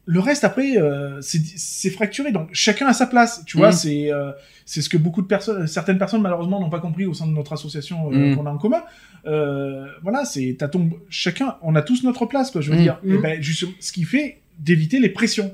[0.09, 2.31] Le reste après, euh, c'est fracturé.
[2.31, 3.43] Donc chacun a sa place.
[3.45, 3.73] Tu vois, Mhm.
[3.75, 4.31] c'est euh,
[4.65, 7.33] c'est ce que beaucoup de personnes, certaines personnes malheureusement n'ont pas compris au sein de
[7.33, 8.37] notre association euh, Mhm.
[8.37, 8.83] qu'on a en commun.
[9.27, 12.61] Euh, voilà, c'est ton chacun, on a tous notre place quoi.
[12.61, 12.83] Je veux Mhm.
[12.83, 13.01] dire.
[13.05, 15.53] Et ben justement, ce qui fait d'éviter les pressions.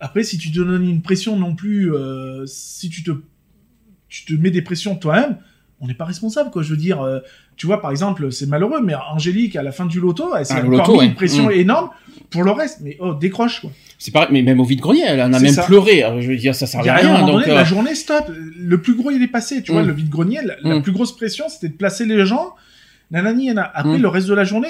[0.00, 3.10] Après, si tu te donnes une pression non plus, euh, si tu te
[4.08, 5.36] tu te mets des pressions toi-même,
[5.80, 6.62] on n'est pas responsable, quoi.
[6.62, 7.20] Je veux dire, euh,
[7.56, 10.54] tu vois, par exemple, c'est malheureux, mais Angélique, à la fin du loto, elle s'est
[10.56, 11.06] Ah, encore loto, mis ouais.
[11.06, 11.52] une pression Mm.
[11.52, 11.90] énorme
[12.30, 12.80] pour le reste.
[12.82, 13.70] Mais oh, décroche, quoi.
[14.00, 15.64] C'est pareil, mais même au vide-grenier, elle en a même ça.
[15.64, 16.02] pleuré.
[16.02, 17.20] Alors, je veux dire, ça a à rien.
[17.20, 18.24] Donc, donné, euh, la journée stop.
[18.56, 19.62] Le plus gros, il est passé.
[19.62, 19.86] Tu vois, Mm.
[19.88, 20.82] le vide-grenier, la, la Mm.
[20.82, 22.54] plus grosse pression, c'était de placer les gens.
[23.10, 23.70] Nanani, nana.
[23.74, 24.68] Après, le reste de la journée,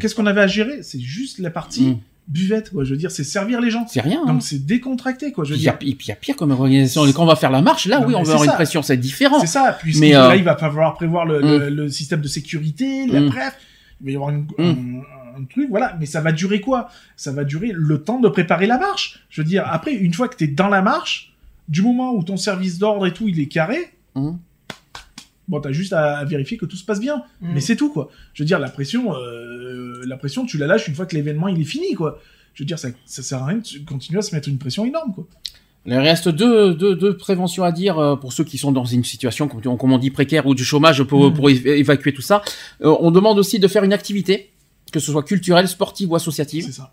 [0.00, 0.82] qu'est-ce qu'on avait à gérer?
[0.82, 1.98] C'est juste la partie.
[2.28, 2.84] Buvette, quoi.
[2.84, 3.86] Je veux dire, c'est servir les gens.
[3.88, 4.20] c'est rien.
[4.24, 4.32] hein.
[4.32, 5.44] Donc, c'est décontracté, quoi.
[5.44, 5.94] Je veux Il y, a, dire.
[6.00, 7.02] il y a pire comme organisation.
[7.12, 8.96] Quand on va faire la marche, là, Non, oui, on va avoir une pression, c'est
[8.96, 9.40] différent.
[9.40, 12.28] C'est ça, puisque Mais, là, euh, il va falloir prévoir le, le, le système de
[12.28, 13.28] sécurité, la Mm.
[13.28, 13.54] bref,
[14.00, 15.02] il va y avoir une- Mm.
[15.36, 16.88] un, un truc, voilà, mais ça va durer quoi?
[17.16, 19.20] Ça va durer le temps de préparer la marche.
[19.30, 21.32] Je veux dire, après, une fois que tu es dans la marche,
[21.68, 24.30] du moment où ton service d'ordre et tout, il est carré, Mm.
[25.48, 27.22] Bon, t'as juste à, vérifier que tout se passe bien.
[27.40, 27.52] Mm.
[27.54, 28.10] Mais c'est tout, quoi.
[28.34, 31.48] Je veux dire, la pression, euh, la pression, tu la lâches une fois que l'événement,
[31.48, 32.20] il est fini, quoi.
[32.54, 34.84] Je veux dire, ça, ça sert à rien de continuer à se mettre une pression
[34.84, 35.26] énorme, quoi.
[35.86, 39.04] Il reste deux, deux, deux préventions à dire euh, pour ceux qui sont dans une
[39.04, 41.34] situation, comme, on- comme on dit, précaire ou du chômage pour, Mm.
[41.34, 42.40] pour évacuer tout ça.
[42.82, 44.50] Euh, on demande aussi de faire une activité,
[44.92, 46.64] que ce soit culturelle, sportive ou associative.
[46.64, 46.90] C'est ça.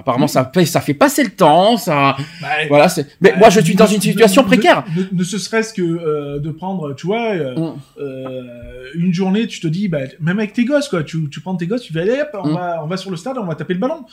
[0.00, 3.50] Apparemment, ça, fait, ça fait passer le temps, ça, Bah, voilà, c'est, mais Bah, moi,
[3.50, 4.84] je suis dans ne- une situation précaire.
[4.96, 7.74] Ne, ne se serait-ce que euh, de prendre, tu vois, euh, Mm.
[8.00, 11.54] euh, une journée, tu te dis, bah, même avec tes gosses, quoi, tu, tu prends
[11.56, 12.54] tes gosses, tu vas aller, hop, on, Mm.
[12.54, 14.04] va, on va sur le stade, on va taper le ballon.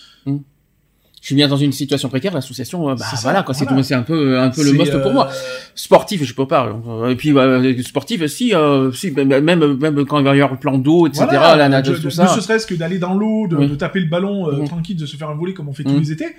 [1.28, 3.82] Je suis bien dans une situation précaire, l'association, euh, bah, ça, voilà, quoi, c'est voilà.
[3.82, 5.30] tout, c'est un peu, un peu le must pour euh, moi.
[5.76, 6.70] Sportif, je peux pas.
[6.88, 9.44] euh, Et puis, euh, sportif, si, euh, si, même,
[9.76, 12.04] même quand il va y avoir le plan d'eau, etc., voilà, la nage, de- tout
[12.04, 12.24] de- ça.
[12.24, 13.68] Ne se serait-ce que d'aller dans l'eau, de, Oui.
[13.68, 14.68] de taper le ballon euh, Mm.
[14.70, 16.34] tranquille, de se faire un voler comme on fait tous les étés.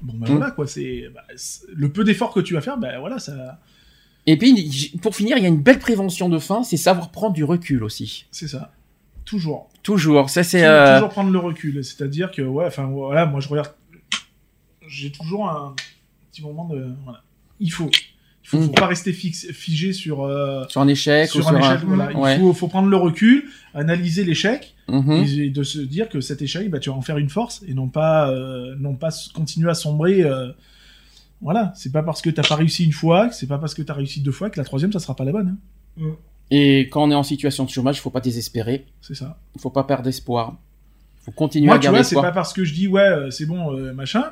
[0.00, 3.00] Bon, ben voilà, quoi, c'est bah, c'est- le peu d'efforts que tu vas faire, ben
[3.00, 3.34] voilà, ça,
[4.26, 7.34] Et puis, pour finir, il y a une belle prévention de fin, c'est savoir prendre
[7.34, 8.24] du recul aussi.
[8.30, 8.70] c'est ça.
[9.26, 9.68] Toujours.
[9.82, 10.30] Toujours.
[10.30, 10.60] Ça, c'est.
[10.60, 11.84] Tou- euh, Toujours prendre le recul.
[11.84, 13.68] C'est-à-dire que, ouais, enfin, voilà, moi je regarde.
[14.92, 15.74] J'ai toujours un
[16.30, 16.94] petit moment de.
[17.04, 17.22] Voilà.
[17.60, 17.90] Il faut.
[18.44, 18.62] Il faut, Mm.
[18.66, 21.84] faut pas rester fixe, figé sur, euh, sur un échec sur ou un sur échec.
[21.86, 22.10] Voilà.
[22.10, 22.38] Il Ouais.
[22.40, 25.12] faut, faut prendre le recul, analyser l'échec Mhm.
[25.12, 27.72] et de se dire que cet échec, bah, tu vas en faire une force et
[27.74, 30.22] non pas, euh, non pas continuer à sombrer.
[30.24, 30.50] euh,
[31.40, 33.94] Voilà, c'est pas parce que t'as pas réussi une fois, c'est pas parce que t'as
[33.94, 35.56] réussi deux fois que la troisième ça sera pas la bonne.
[36.00, 36.04] hein.
[36.50, 38.86] Et quand on est en situation de chômage, il faut pas désespérer.
[39.00, 39.38] C'est ça.
[39.58, 40.56] Faut pas perdre espoir.
[41.20, 43.00] Il faut continuer Moi, à tu garder vois, c'est pas parce que je dis ouais,
[43.02, 44.24] euh, c'est bon, machin.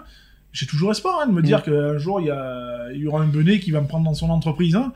[0.53, 1.45] J'ai toujours espoir hein, de me Mm.
[1.45, 4.05] dire qu'un jour il y, a- il y aura un benet qui va me prendre
[4.05, 4.75] dans son entreprise.
[4.77, 4.93] hein.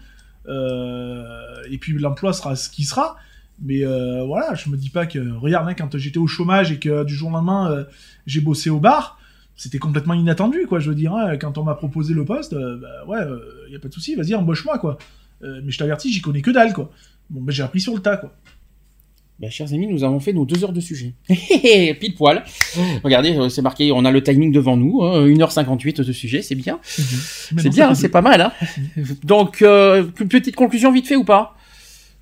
[0.48, 3.16] Euh, et puis l'emploi sera ce qui sera.
[3.62, 5.18] Mais euh, voilà, je me dis pas que.
[5.38, 7.84] Regarde, hein, quand j'étais au chômage et que du jour au lendemain euh,
[8.26, 9.18] j'ai bossé au bar,
[9.56, 10.80] c'était complètement inattendu, quoi.
[10.80, 13.20] Je veux dire, quand on m'a proposé le poste, bah ouais,
[13.68, 14.98] il y a pas de souci, vas-y, embauche-moi, quoi.
[15.42, 16.90] Mais je t'avertis, j'y connais que dalle, quoi.
[17.30, 18.32] Bon, ben j'ai appris sur le tas, quoi.
[19.40, 21.12] Ben, chers amis, nous avons fait nos deux heures de sujet.
[21.28, 22.44] Pile poil.
[23.02, 26.54] Regardez, euh, c'est marqué, on a le timing devant nous, hein, 1h58 de sujet, c'est
[26.54, 26.78] bien.
[26.84, 28.40] C'est bien, hein, c'est pas mal.
[28.40, 28.52] Hein
[29.24, 31.56] Donc, euh, petite conclusion vite fait ou pas?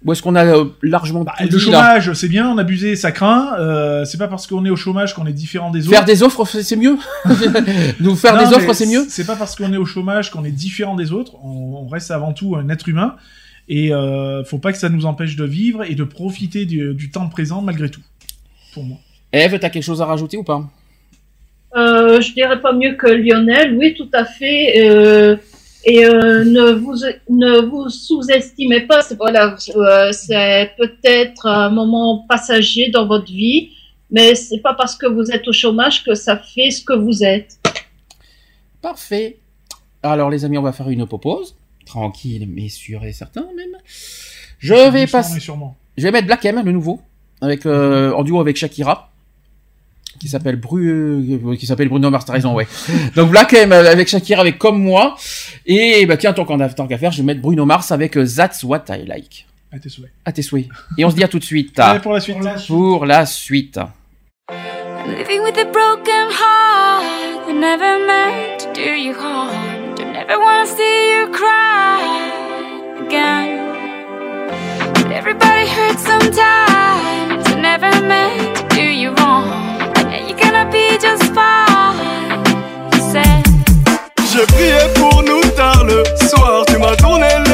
[0.05, 3.55] Ou est-ce qu'on a euh, largement Bah, le chômage, c'est bien, on abusé, ça craint.
[3.59, 5.97] Euh, c'est pas parce qu'on est au chômage qu'on est différent des autres.
[5.97, 6.99] Faire des offres, c'est mieux?
[8.01, 9.07] Nous faire Non, des offres, c'est mieux?
[9.09, 11.35] C'est pas parce qu'on est au chômage qu'on est différent des autres.
[11.45, 13.17] On, on reste avant tout un être humain.
[13.69, 17.11] Et euh, faut pas que ça nous empêche de vivre et de profiter du, du
[17.11, 18.03] temps présent malgré tout.
[18.75, 18.99] Pour moi.
[19.33, 20.69] Eve, t'as quelque chose à rajouter ou pas?
[21.75, 24.87] Euh, je dirais pas mieux que Lionel, oui, tout à fait.
[24.87, 25.37] Euh,
[25.85, 26.95] et euh, ne vous
[27.31, 29.03] ne vous sous-estimez pas.
[29.03, 33.71] C'est voilà, euh, c'est peut-être un moment passager dans votre vie,
[34.11, 37.25] mais c'est pas parce que vous êtes au chômage que ça fait ce que vous
[37.25, 37.59] êtes.
[38.81, 39.39] Parfait.
[40.03, 41.55] Alors les amis, on va faire une pause.
[41.93, 43.77] Tranquille, mais sûr et certain même.
[44.59, 45.39] Je vais passer...
[45.41, 47.03] Je vais mettre Black M, le nouveau,
[47.43, 49.11] avec euh, en duo avec Shakira,
[50.19, 52.25] qui s'appelle Bru, euh, qui s'appelle Bruno Mars.
[52.25, 52.67] T'as raison, ouais.
[53.15, 55.17] Donc Black M euh, avec Shakira, avec comme moi.
[55.67, 58.13] Et bah tiens, tant qu'on a tant qu'à faire, je vais mettre Bruno Mars avec
[58.13, 59.47] That's What I Like.
[59.71, 60.13] À tes souhaits.
[60.25, 60.69] À tes souhaits.
[60.97, 61.79] Et on se dit à tout de suite.
[61.79, 62.37] Allez, pour la suite.
[62.37, 62.69] Pour la suite.
[62.69, 63.79] Pour la suite.
[65.07, 69.72] Living with a broken heart never meant to do you harm.
[70.23, 71.99] Don't ever wanna see you cry
[73.05, 73.49] again.
[74.95, 77.45] But everybody hurts sometimes.
[77.51, 79.51] I never meant to do you wrong.
[80.15, 82.39] And you're gonna be just fine.
[82.93, 83.43] You said.
[84.31, 86.67] J'ai prié pour nous tard le soir.
[86.69, 87.52] Tu m'as tourné le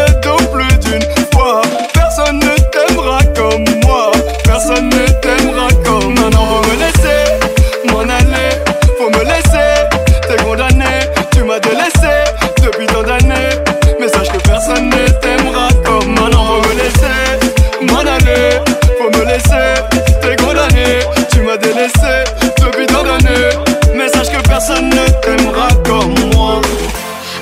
[24.58, 26.60] personne ne t'aimera comme moi.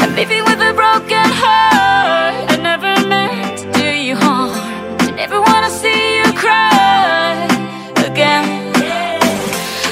[0.00, 2.34] I'm living with a broken heart.
[2.52, 4.52] I never meant to do you harm.
[5.00, 7.32] I never wanna see you cry
[8.10, 8.44] again?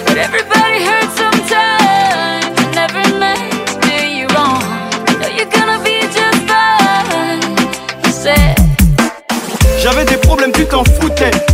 [0.06, 2.44] But everybody hurts sometimes.
[2.62, 4.62] I never meant to do you wrong.
[5.08, 7.40] I know you're gonna be just fine.
[8.04, 8.56] You said.
[9.82, 11.53] J'avais des problèmes, tu t'en foutais.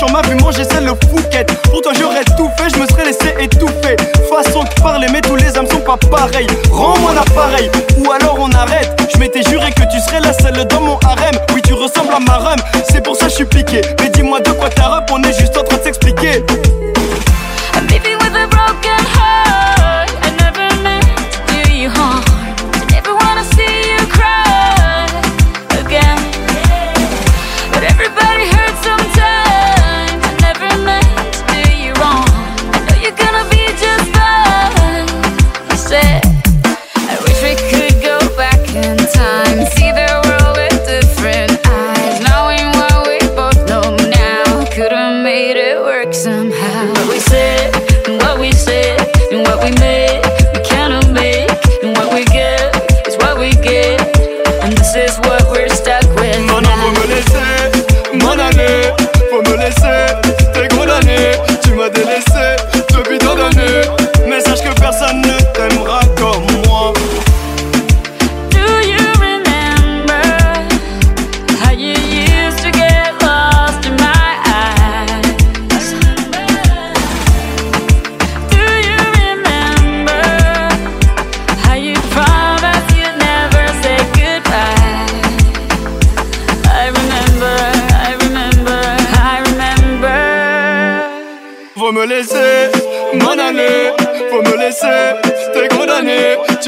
[0.00, 1.52] Riches, on m'a vu manger celle le fouquette.
[1.70, 3.96] Pourtant j'aurais tout fait, je me serais laissé étouffer.
[4.28, 6.46] Façon de parler, mais tous les âmes sont pas pareils.
[6.70, 8.90] Rends-moi l'appareil, ou alors on arrête.
[9.12, 11.34] Je m'étais juré que tu serais la seule dans mon harem.
[11.54, 12.58] Oui, tu ressembles à ma rhum,
[12.90, 13.80] c'est pour ça je suis piqué.
[14.00, 16.44] Mais dis-moi de quoi t'as rep, on est juste en train de s'expliquer.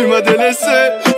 [0.03, 0.67] Tu m'as délaissé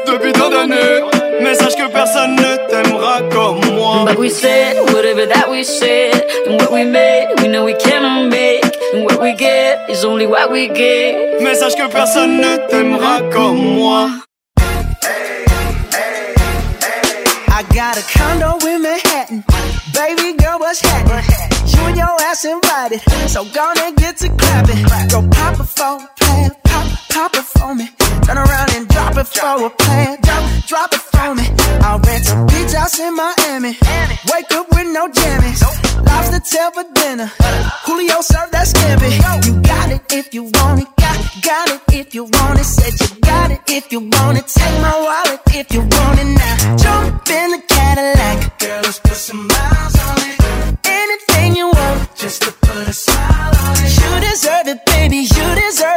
[0.07, 1.01] depuis tant d'années.
[1.41, 4.05] Mais sache que personne ne t'aimera comme moi.
[4.05, 8.29] But we said whatever that we said, and what we made, we know we cannot
[8.29, 11.41] make, and what we get is only what we get.
[11.41, 14.11] Mais sache que personne ne t'aimera comme moi.
[17.49, 18.85] I got a condo in
[19.31, 19.45] Manhattan.
[19.93, 21.25] Baby girl, what's happening?
[21.67, 23.01] You and your ass invited.
[23.29, 24.83] So gonna get to clapping.
[25.09, 26.51] Go pop it for a plan.
[26.65, 27.89] Pop, pop it for me.
[28.25, 30.19] Turn around and drop it for a plan.
[30.23, 31.45] Drop, drop it for me.
[31.83, 33.77] I'll rent a beach house in Miami.
[34.33, 35.63] Wake up with no jammies.
[36.07, 37.31] Lobster tail for dinner.
[37.85, 39.11] Julio served that scampi.
[39.47, 40.89] You got it if you want it.
[40.97, 42.65] Got, got it if you want it.
[42.65, 44.47] Said you got it if you want it.
[44.47, 46.77] Take my wallet if you want it now.
[46.77, 48.59] Jump in the Cadillac.
[48.59, 48.83] Girl,
[49.15, 50.77] put some miles on it.
[50.85, 53.93] Anything you want, just to put a smile on it.
[54.01, 55.19] You deserve it, baby.
[55.19, 55.94] You deserve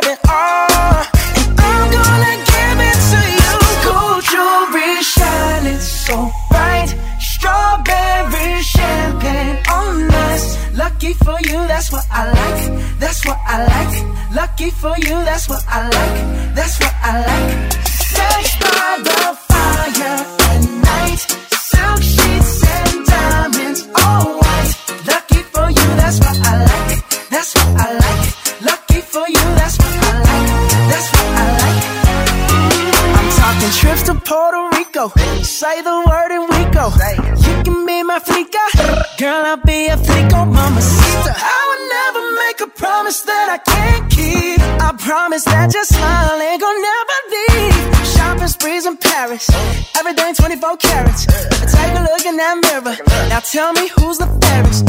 [45.18, 48.08] promise that your smile ain't gonna never leave.
[48.14, 49.50] Shopping sprees in Paris.
[49.98, 51.26] Everything 24 carats.
[51.74, 52.96] Take a look in that mirror.
[53.28, 54.87] Now tell me who's the fairest.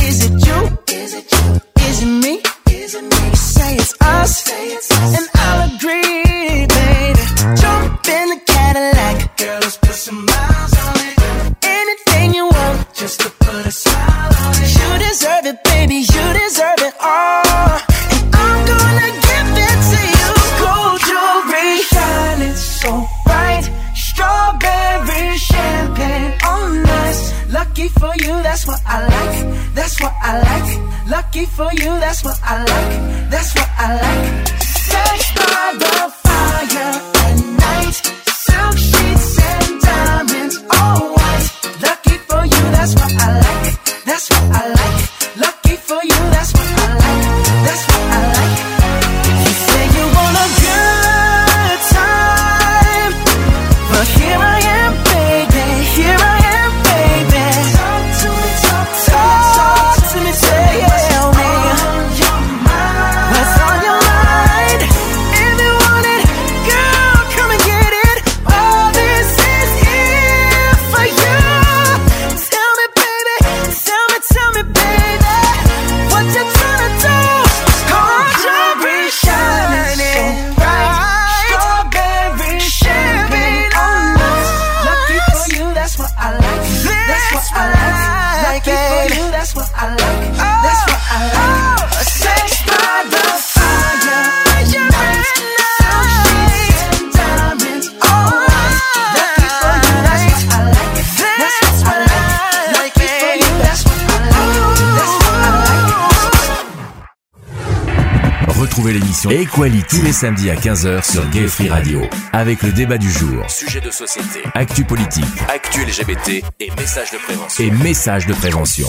[110.19, 112.01] Samedis à 15h sur Gay Free Radio.
[112.33, 117.19] Avec le débat du jour, Sujet de société, actu politique actu LGBT et messages de
[117.19, 117.65] prévention.
[117.65, 118.89] et messages de prévention.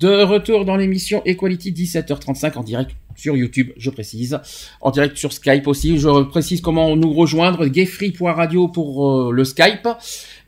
[0.00, 4.38] De retour dans l'émission Equality 17h35 en direct sur YouTube, je précise,
[4.80, 5.98] en direct sur Skype aussi.
[5.98, 9.88] Je précise comment nous rejoindre, gayfree.radio pour euh, le Skype.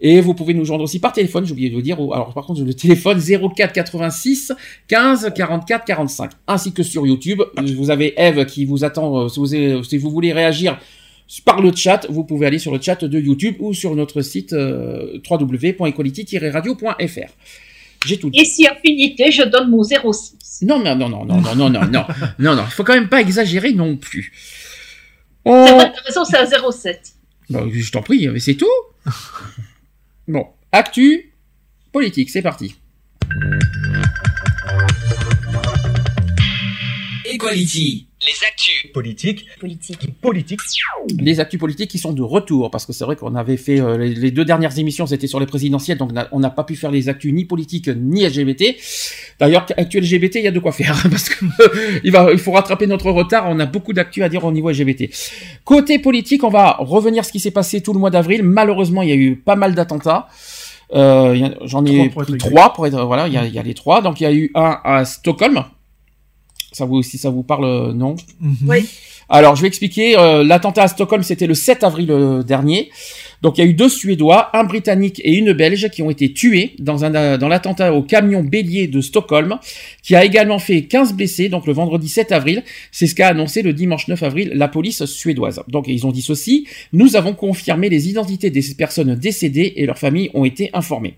[0.00, 1.96] Et vous pouvez nous joindre aussi par téléphone, j'ai oublié de vous dire.
[1.98, 4.52] Alors par contre, le téléphone 04 86
[4.88, 6.30] 15 44 45.
[6.48, 7.42] Ainsi que sur YouTube,
[7.76, 10.78] vous avez Eve qui vous attend, euh, si vous, avez- si vous voulez réagir
[11.46, 14.52] par le chat, vous pouvez aller sur le chat de YouTube ou sur notre site
[14.52, 17.30] euh, www.equality-radio.fr.
[18.06, 18.38] J'ai tout dit.
[18.40, 20.60] Et si affinité, je donne mon 06.
[20.62, 22.04] Non, mais non, non, non, non, non, non, non,
[22.38, 24.32] non, non, il faut quand même pas exagérer non plus.
[25.46, 25.66] C'est On...
[25.66, 27.00] t'as raison, c'est à 07.
[27.50, 28.66] Bah, je t'en prie, mais c'est tout.
[30.26, 31.34] Bon, actu
[31.92, 32.76] politique, c'est parti.
[37.26, 38.08] Equality.
[38.26, 38.92] Les actus.
[38.92, 39.44] Politique.
[39.60, 39.98] Politique.
[40.20, 40.60] Politique.
[41.18, 43.98] Les actus politiques qui sont de retour, parce que c'est vrai qu'on avait fait euh,
[43.98, 46.90] les, les deux dernières émissions, c'était sur les présidentielles, donc on n'a pas pu faire
[46.90, 48.76] les actus ni politiques ni LGBT.
[49.40, 52.38] D'ailleurs, actu LGBT, il y a de quoi faire, parce que euh, il va, il
[52.38, 53.46] faut rattraper notre retard.
[53.48, 55.10] On a beaucoup d'actu à dire au niveau LGBT.
[55.64, 58.42] Côté politique, on va revenir à ce qui s'est passé tout le mois d'avril.
[58.42, 60.28] Malheureusement, il y a eu pas mal d'attentats.
[60.92, 62.50] Euh, J'en ai Trois pour être pris exact.
[62.50, 63.26] trois pour être voilà.
[63.26, 64.00] Il y, a, il y a les trois.
[64.02, 65.64] Donc il y a eu un à Stockholm.
[66.74, 68.56] Ça vous aussi, ça vous parle euh, non Mhm.
[68.68, 68.86] Oui.
[69.28, 70.18] alors, je vais expliquer.
[70.18, 72.90] euh, L'attentat à Stockholm, c'était le 7 avril euh, dernier.
[73.42, 76.32] Donc, il y a eu deux Suédois, un Britannique et une Belge, qui ont été
[76.32, 79.58] tués dans, un, euh, dans l'attentat au camion bélier de Stockholm,
[80.02, 82.62] qui a également fait 15 blessés, donc le vendredi 7 avril.
[82.90, 85.62] C'est ce qu'a annoncé le dimanche 9 avril la police suédoise.
[85.68, 86.66] Donc, ils ont dit ceci.
[86.92, 91.14] Nous avons confirmé les identités des personnes décédées et leurs familles ont été informées.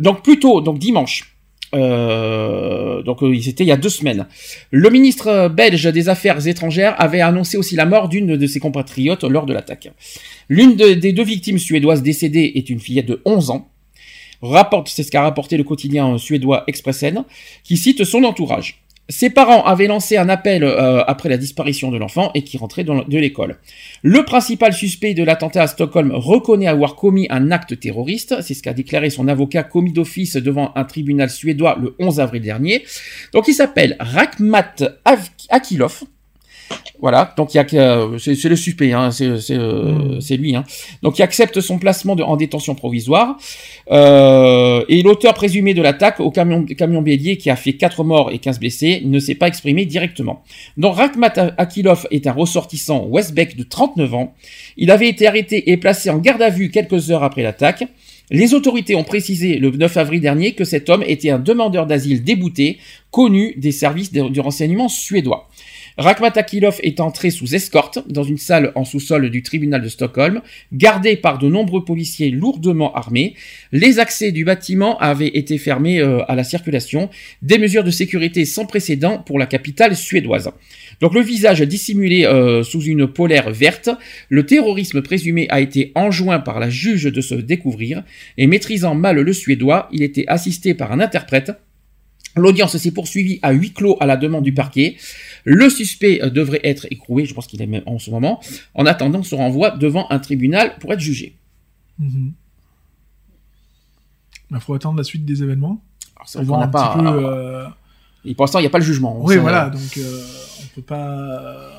[0.00, 1.33] Donc, plutôt, donc dimanche.
[1.74, 4.26] Euh, donc euh, c'était il y a deux semaines.
[4.70, 8.60] Le ministre euh, belge des Affaires étrangères avait annoncé aussi la mort d'une de ses
[8.60, 9.88] compatriotes lors de l'attaque.
[10.48, 13.68] L'une de- des deux victimes suédoises décédées est une fillette de 11 ans.
[14.42, 17.24] Rapporte, c'est ce qu'a rapporté le quotidien suédois Expressen,
[17.62, 18.83] qui cite son entourage.
[19.10, 22.84] Ses parents avaient lancé un appel euh, après la disparition de l'enfant et qui rentrait
[22.84, 23.58] de l'école.
[24.02, 28.62] Le principal suspect de l'attentat à Stockholm reconnaît avoir commis un acte terroriste, c'est ce
[28.62, 32.82] qu'a déclaré son avocat commis d'office devant un tribunal suédois le 11 avril dernier.
[33.34, 34.76] Donc il s'appelle Rakhmat
[35.50, 36.04] Akilov.
[37.00, 40.36] Voilà, donc il y a que euh, c'est le suspect, hein, c'est c'est, euh, c'est
[40.36, 40.56] lui.
[40.56, 40.64] Hein.
[41.02, 43.36] Donc il accepte son placement de- en détention provisoire.
[43.90, 48.30] Euh, et l'auteur présumé de l'attaque au camion, camion bélier qui a fait 4 morts
[48.32, 50.42] et 15 blessés ne s'est pas exprimé directement.
[50.78, 54.34] Donc Rakhmat Akilov est un ressortissant Westbeck de 39 ans.
[54.76, 57.84] Il avait été arrêté et placé en garde à vue quelques heures après l'attaque.
[58.30, 62.24] Les autorités ont précisé le 9 avril dernier que cet homme était un demandeur d'asile
[62.24, 62.78] débouté,
[63.10, 65.50] connu des services de- du renseignement suédois.
[65.96, 70.42] Rakhmat Akilov est entré sous escorte dans une salle en sous-sol du tribunal de Stockholm,
[70.72, 73.34] gardé par de nombreux policiers lourdement armés.
[73.70, 77.10] Les accès du bâtiment avaient été fermés euh, à la circulation,
[77.42, 80.50] des mesures de sécurité sans précédent pour la capitale suédoise.
[81.00, 83.90] Donc le visage dissimulé euh, sous une polaire verte,
[84.28, 88.02] le terrorisme présumé a été enjoint par la juge de se découvrir,
[88.36, 91.52] et maîtrisant mal le suédois, il était assisté par un interprète.
[92.36, 94.96] L'audience s'est poursuivie à huis clos à la demande du parquet.
[95.44, 98.40] Le suspect euh, devrait être écroué, je pense qu'il est même en ce moment,
[98.74, 101.36] en attendant son renvoi devant un tribunal pour être jugé.
[101.98, 102.32] Mhm.
[104.50, 105.82] Il faut attendre la suite des événements.
[106.16, 107.66] Pour vrai qu'on voir n'a un pas- petit peu, euh,
[108.24, 109.18] Et pour l'instant, il n'y a pas le jugement.
[109.22, 110.24] Oui, voilà, donc euh,
[110.62, 111.08] on peut pas.
[111.08, 111.70] euh,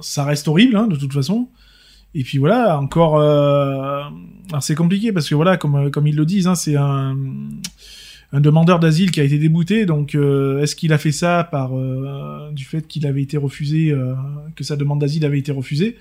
[0.00, 1.48] Ça reste horrible, hein, de toute façon.
[2.14, 3.16] Et puis voilà, encore.
[3.18, 4.02] euh,
[4.50, 7.16] Alors c'est compliqué parce que voilà, comme, comme ils le disent, hein, c'est un,
[8.36, 9.86] un demandeur d'asile qui a été débouté.
[9.86, 13.90] Donc euh, est-ce qu'il a fait ça par euh, du fait qu'il avait été refusé,
[13.92, 14.14] euh,
[14.56, 15.96] que sa demande d'asile avait été refusée?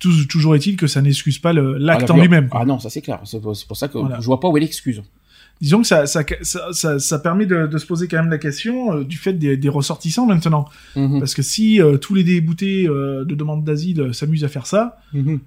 [0.00, 2.48] Tou- Toujours est-il que ça n'excuse pas l'acte Ah, en lui-même.
[2.52, 3.20] Ah non, ça c'est clair.
[3.24, 4.18] C'est pour ça que Voilà.
[4.20, 5.02] je vois pas où est l'excuse.
[5.60, 8.36] Disons que ça, ça, ça, ça, ça permet de, de se poser quand même la
[8.36, 10.66] question du fait des, des ressortissants maintenant.
[10.96, 11.18] Mhm.
[11.20, 15.38] Parce que si tous les déboutés de demande d'asile s'amusent à faire ça, Mhm.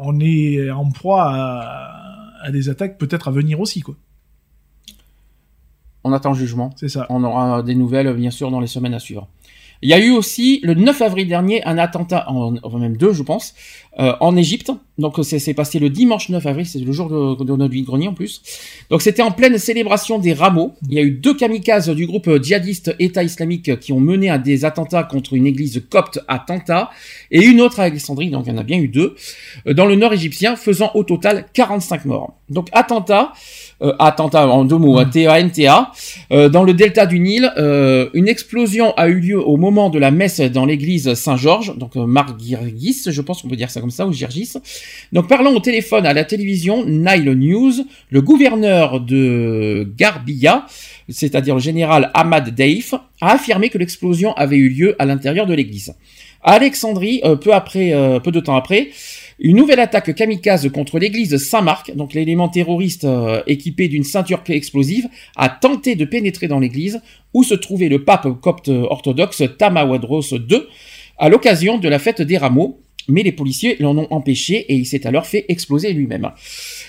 [0.00, 3.80] on est en proie à, à des attaques peut-être à venir aussi.
[3.80, 3.94] quoi.
[6.04, 6.70] On attend le jugement.
[6.76, 7.06] C'est ça.
[7.10, 9.28] On aura des nouvelles, bien sûr, dans les semaines à suivre.
[9.80, 13.12] Il y a eu aussi, le 9 avril dernier, un attentat, en, enfin même deux,
[13.12, 13.54] je pense,
[14.00, 14.72] euh, en Égypte.
[14.98, 18.14] Donc, c'est passé le dimanche 9 avril, c'est le jour de, de notre vide-grenier en
[18.14, 18.42] plus.
[18.90, 20.74] Donc, c'était en pleine célébration des rameaux.
[20.88, 24.38] Il y a eu deux kamikazes du groupe djihadiste État islamique qui ont mené à
[24.38, 26.90] des attentats contre une église copte à Tanta
[27.30, 29.14] et une autre à Alexandrie, donc il y en a bien eu deux,
[29.68, 32.34] euh, dans le nord égyptien, faisant au total 45 morts.
[32.50, 33.32] Donc, attentat,
[33.80, 35.92] attentat en deux mots, hein, T-A-N-T-A,
[36.32, 37.50] euh, dans le delta du Nil.
[37.56, 41.96] euh, une explosion a eu lieu au moment de la messe dans l'église Saint-Georges, donc
[41.96, 44.54] euh, Margirgis, je pense qu'on peut dire ça comme ça, ou Girgis.
[45.12, 47.72] Donc parlant au téléphone à la télévision Nile News,
[48.10, 50.66] le gouverneur de Garbia,
[51.08, 55.54] c'est-à-dire le général Ahmad Daif, a affirmé que l'explosion avait eu lieu à l'intérieur de
[55.54, 55.94] l'église.
[56.42, 58.90] À Alexandrie, euh, peu après, euh, peu de temps après,
[59.40, 65.08] une nouvelle attaque kamikaze contre l'église Saint-Marc, donc l'élément terroriste euh, équipé d'une ceinture explosive,
[65.36, 67.00] a tenté de pénétrer dans l'église
[67.34, 70.62] où se trouvait le pape copte orthodoxe Tamawadros II
[71.18, 74.86] à l'occasion de la fête des rameaux, mais les policiers l'en ont empêché et il
[74.86, 76.30] s'est alors fait exploser lui-même.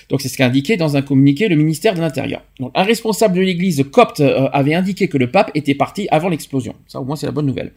[0.08, 2.42] Donc c'est ce qu'a indiqué dans un communiqué le ministère de l'Intérieur.
[2.74, 6.74] Un responsable de l'église copte euh, avait indiqué que le pape était parti avant l'explosion.
[6.86, 7.72] Ça au moins c'est la bonne nouvelle.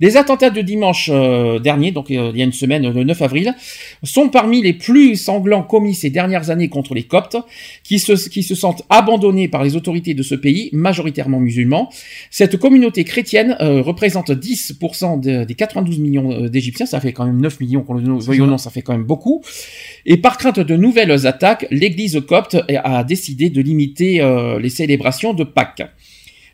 [0.00, 3.22] Les attentats de dimanche euh, dernier, donc euh, il y a une semaine, le 9
[3.22, 3.54] avril,
[4.02, 7.36] sont parmi les plus sanglants commis ces dernières années contre les Coptes,
[7.82, 11.90] qui se, qui se sentent abandonnés par les autorités de ce pays, majoritairement musulmans.
[12.30, 17.40] Cette communauté chrétienne euh, représente 10% de- des 92 millions d'Égyptiens, ça fait quand même
[17.40, 19.42] 9 millions, qu'on le veuille ou non, ça fait quand même beaucoup.
[20.06, 25.34] Et par crainte de nouvelles attaques, l'Église copte a décidé de limiter euh, les célébrations
[25.34, 25.82] de Pâques.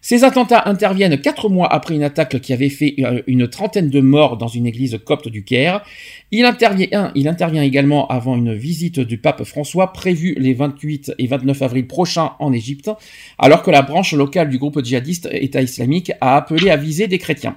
[0.02, 4.00] Ces attentats interviennent quatre mois après une attaque qui avait fait euh, une trentaine de
[4.00, 5.82] morts dans une église copte du Caire.
[6.30, 11.86] Il intervient, également avant une visite du pape François prévue les 28 et 29 avril
[11.86, 12.90] prochains en Égypte,
[13.38, 17.18] alors que la branche locale du groupe djihadiste État islamique a appelé à viser des
[17.18, 17.56] chrétiens.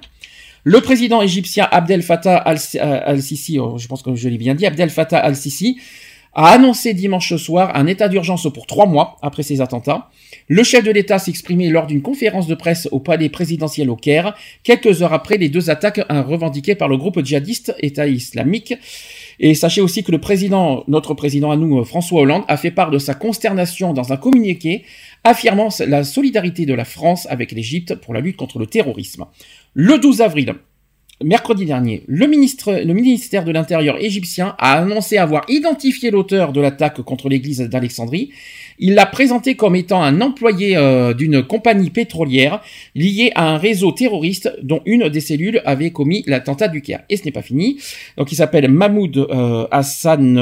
[0.64, 4.66] Le président égyptien Abdel Fattah euh, al-Sisi, oh, je pense que je l'ai bien dit,
[4.66, 5.78] Abdel Fattah al-Sisi,
[6.34, 10.10] a annoncé dimanche soir un état d'urgence pour trois mois après ces attentats.
[10.48, 14.34] Le chef de l'État s'exprimait lors d'une conférence de presse au palais présidentiel au Caire,
[14.62, 18.74] quelques heures après les deux attaques revendiquées par le groupe djihadiste État islamique.
[19.40, 22.90] Et sachez aussi que le président, notre président à nous, François Hollande, a fait part
[22.90, 24.84] de sa consternation dans un communiqué
[25.24, 29.24] affirmant la solidarité de la France avec l'Égypte pour la lutte contre le terrorisme.
[29.72, 30.54] Le 12 avril,
[31.22, 37.28] mercredi dernier, le, ministère de l'Intérieur égyptien a annoncé avoir identifié l'auteur de l'attaque contre
[37.28, 38.32] l'église d'Alexandrie.
[38.78, 42.60] Il l'a présenté comme étant un employé euh, d'une compagnie pétrolière
[42.94, 47.02] liée à un réseau terroriste dont une des cellules avait commis l'attentat du Caire.
[47.08, 47.78] Et ce n'est pas fini.
[48.16, 50.38] Donc il s'appelle Mahmoud euh, Hassan.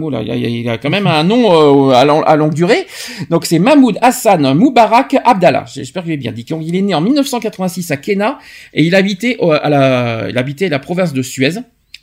[0.00, 2.86] Oula, il, a, quand même un nom euh, à, long- à longue durée.
[3.30, 5.64] Donc c'est Mahmoud Hassan Moubarak Abdallah.
[5.72, 6.44] J'espère que j'ai bien dit.
[6.62, 8.38] Il est né en 1986 à Kenya
[8.74, 11.50] et il habitait, à la, il habitait la province de Suez.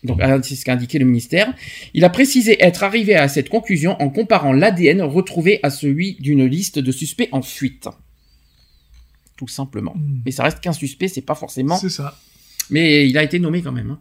[0.03, 1.53] Donc c'est ce qu'a indiqué le ministère.
[1.93, 6.45] Il a précisé être arrivé à cette conclusion en comparant l'ADN retrouvé à celui d'une
[6.45, 7.88] liste de suspects en fuite.
[9.38, 9.95] Tout simplement.
[10.25, 11.77] Mais ça reste qu'un suspect, c'est pas forcément.
[11.77, 12.17] C'est ça.
[12.69, 13.91] Mais il a été nommé quand même.
[13.91, 13.99] hein.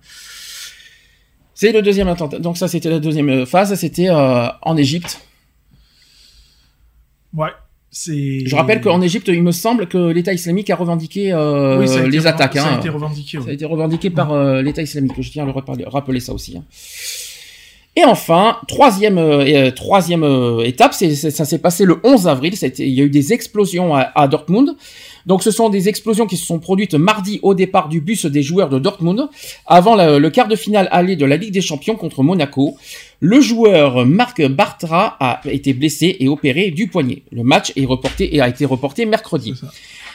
[1.54, 2.38] C'est le deuxième attentat.
[2.38, 3.74] Donc ça, c'était la deuxième phase.
[3.74, 5.20] C'était euh, en Égypte.
[7.32, 7.50] Ouais.
[7.92, 12.06] Je rappelle qu'en Égypte, il me semble que l'État islamique a revendiqué euh, Oui, a
[12.08, 12.54] les attaques.
[12.54, 12.78] ça a hein.
[12.78, 13.50] été revendiqué, Ça oui.
[13.50, 15.12] a été revendiqué par euh, l'État islamique.
[15.18, 16.56] Je tiens à le rappeler ça aussi.
[16.56, 16.64] hein.
[17.94, 19.70] Et enfin, troisième, euh,
[20.24, 22.56] euh, étape, ça s'est passé le 11 avril.
[22.56, 24.70] Ça a été- Il y a eu des explosions à, à Dortmund.
[25.26, 28.42] Donc, ce sont des explosions qui se sont produites mardi au départ du bus des
[28.42, 29.28] joueurs de Dortmund,
[29.66, 32.76] avant le quart de finale aller de la Ligue des Champions contre Monaco.
[33.20, 37.22] Le joueur Marc Bartra a été blessé et opéré du poignet.
[37.30, 39.54] Le match est reporté et a été reporté mercredi.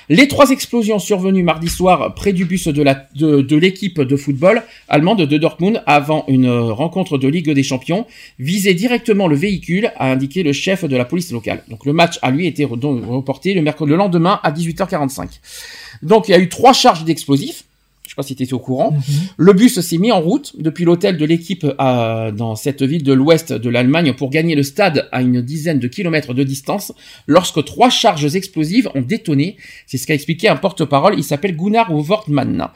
[0.09, 5.37] Les trois explosions survenues mardi soir près du bus de l'équipe de football allemande de
[5.37, 8.07] Dortmund avant une rencontre de Ligue des Champions
[8.39, 11.61] visaient directement le véhicule, a indiqué le chef de la police locale.
[11.69, 15.27] Donc le match a lui donc reporté le le lendemain à 18h45.
[16.03, 17.65] Donc il y a eu trois charges d'explosifs.
[18.17, 18.95] Je sais pas si tu étais au courant.
[19.37, 23.13] Le bus s'est mis en route depuis l'hôtel de l'équipe à- dans cette ville de
[23.13, 26.93] l'ouest de l'Allemagne pour gagner le stade à une dizaine de kilomètres de distance
[27.27, 29.57] lorsque trois charges explosives ont détonné.
[29.85, 31.13] C'est ce qu'a expliqué un porte-parole.
[31.15, 32.69] Il s'appelle Gunnar Wortmann.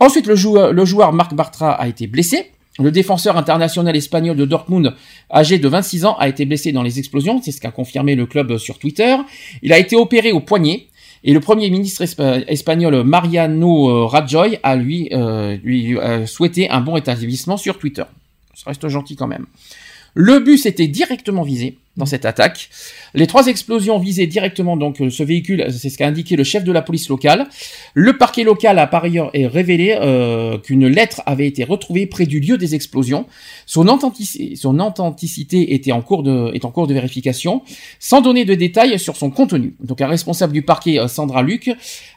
[0.00, 2.46] Ensuite, le joueur, le joueur Marc Bartra a été blessé.
[2.80, 4.94] Le défenseur international espagnol de Dortmund,
[5.32, 7.40] âgé de 26 ans, a été blessé dans les explosions.
[7.42, 9.14] C'est ce qu'a confirmé le club sur Twitter.
[9.62, 10.86] Il a été opéré au poignet.
[11.24, 16.80] Et le premier ministre espa- espagnol Mariano euh, Rajoy a lui, euh, euh, souhaité un
[16.80, 18.04] bon établissement sur Twitter.
[18.54, 19.46] Ça reste gentil quand même.
[20.14, 22.70] Le bus était directement visé dans cette attaque.
[23.14, 26.64] Les trois explosions visaient directement donc euh, ce véhicule, c'est ce qu'a indiqué le chef
[26.64, 27.48] de la police locale.
[27.94, 32.40] Le parquet local a par ailleurs révélé euh, qu'une lettre avait été retrouvée près du
[32.40, 33.26] lieu des explosions.
[33.66, 37.62] Son, authenticité, est en cours de vérification,
[37.98, 39.76] sans donner de détails sur son contenu.
[39.80, 41.70] Donc un responsable du parquet, euh, Sandra Luc,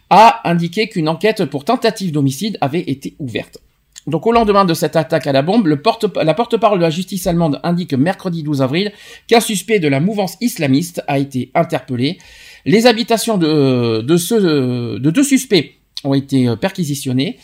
[0.09, 3.59] a indiqué qu'une enquête pour tentative d'homicide avait été ouverte.
[4.07, 7.59] Donc au lendemain de cette attaque à la bombe, la porte-parole de la justice allemande
[7.63, 8.91] indique mercredi 12 avril
[9.27, 12.19] qu'un suspect de la mouvance islamiste a été interpellé.
[12.65, 17.37] Les habitations de, ceux, de deux suspects ont été euh, perquisitionnées.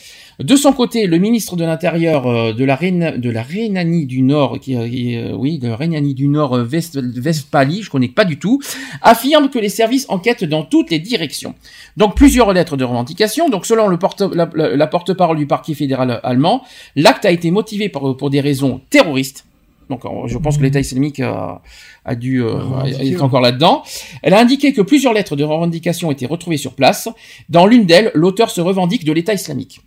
[0.44, 4.60] De son côté, le ministre de l'Intérieur euh, de la, de la Rhénanie du Nord,
[4.60, 4.88] qui, euh,
[5.32, 8.60] euh, oui, de Rhénanie du Nord euh, West- Westphalie, je connais pas du tout,
[9.02, 11.54] affirme que les services enquêtent dans toutes les directions.
[11.98, 13.50] Donc plusieurs lettres de revendication.
[13.50, 16.64] Donc selon le porte, la, la- la porte-parole du parquet fédéral allemand,
[16.96, 19.46] l'acte a été motivé pour, pour des raisons terroristes.
[19.90, 21.62] Donc je pense que l'État islamique a,
[22.06, 23.84] a dû euh, est encore là-dedans.
[24.24, 27.10] Elle a indiqué que plusieurs lettres de revendication été retrouvées sur place.
[27.50, 29.82] Dans l'une d'elles, l'auteur se revendique de l'État islamique.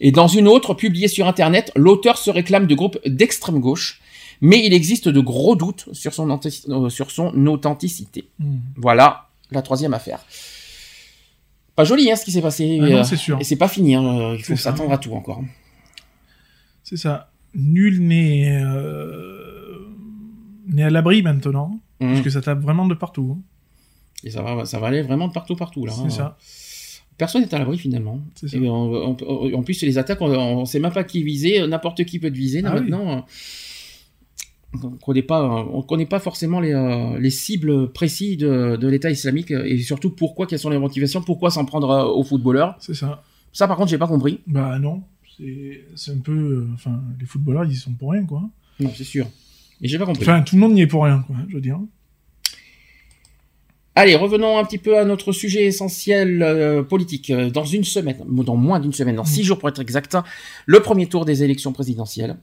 [0.00, 4.00] Et dans une autre, publiée sur Internet, l'auteur se réclame de groupes d'extrême gauche,
[4.40, 8.28] mais il existe de gros doutes sur son, euh, sur son authenticité.
[8.38, 8.56] Hmm.
[8.76, 10.24] Voilà la troisième affaire.
[11.76, 12.78] Pas joli hein, ce qui s'est passé.
[12.80, 13.38] Ah euh, c'est sûr.
[13.40, 15.42] Et c'est pas fini, hein, euh, il faut s'attendre à tout encore.
[16.82, 17.30] C'est ça.
[17.54, 19.86] Nul n'est euh,
[20.78, 22.12] à l'abri maintenant, Mhm.
[22.12, 23.36] parce que ça tape vraiment de partout.
[23.38, 23.42] hein.
[24.24, 25.92] Et ça va, ça va aller vraiment de partout, partout là.
[25.92, 26.10] C'est hein.
[26.10, 26.38] ça.
[27.20, 28.18] Personne n'est à l'abri finalement.
[28.50, 29.14] Et en,
[29.54, 32.36] en- plus, les attaques, on ne sait même pas qui viser, n'importe qui peut te
[32.36, 32.80] viser Ah oui.
[32.80, 33.26] maintenant.
[34.82, 38.88] On ne connaît pas, on connaît pas forcément les, euh, les cibles précises de, de
[38.88, 42.76] l'État islamique et surtout pourquoi, quelles sont les motivations, pourquoi s'en prendre euh, aux footballeurs.
[42.80, 43.22] C'est ça.
[43.52, 44.40] Ça, par contre, j'ai pas compris.
[44.46, 45.02] Bah non,
[45.96, 46.32] c'est un peu...
[46.32, 48.48] euh, Enfin, les footballeurs, ils sont pour rien, quoi.
[48.78, 49.26] Non, c'est sûr.
[49.82, 50.22] Mais j'ai pas compris.
[50.22, 51.78] Enfin, tout le monde n'y est pour rien, quoi, je veux dire.
[54.00, 57.28] Allez, revenons un petit peu à notre sujet essentiel euh, politique.
[57.28, 60.16] Euh, Dans une semaine, dans moins d'une semaine, dans six jours pour être exact,
[60.64, 62.38] le premier tour des élections présidentielles.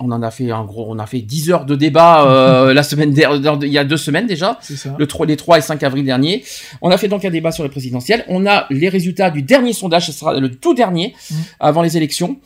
[0.00, 2.82] On en a fait un gros, on a fait 10 heures de débat euh, la
[2.82, 4.96] semaine dernière, il y a deux semaines déjà, ça.
[4.98, 6.42] le 3, les 3 et 5 avril dernier.
[6.80, 8.24] On a fait donc un débat sur les présidentielles.
[8.28, 11.14] On a les résultats du dernier sondage, ce sera le tout dernier
[11.60, 12.38] avant les élections.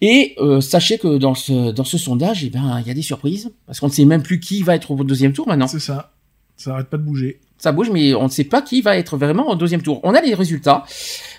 [0.00, 3.02] Et euh, sachez que dans ce, dans ce sondage, eh ben, il y a des
[3.02, 5.68] surprises, parce qu'on ne sait même plus qui va être au deuxième tour maintenant.
[5.68, 6.12] C'est ça.
[6.56, 7.40] Ça arrête pas de bouger.
[7.60, 10.00] Ça bouge, mais on ne sait pas qui va être vraiment au deuxième tour.
[10.02, 10.84] On a les résultats.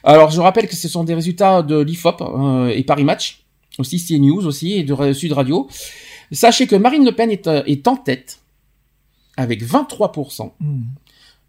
[0.04, 3.44] Alors, je rappelle que ce sont des résultats de l'IFOP euh, et Paris Match,
[3.80, 5.68] aussi CNews aussi, et de Sud Radio.
[6.32, 8.40] Sachez que Marine Le Pen est, euh, est en tête,
[9.36, 10.84] avec 23%, Hmm.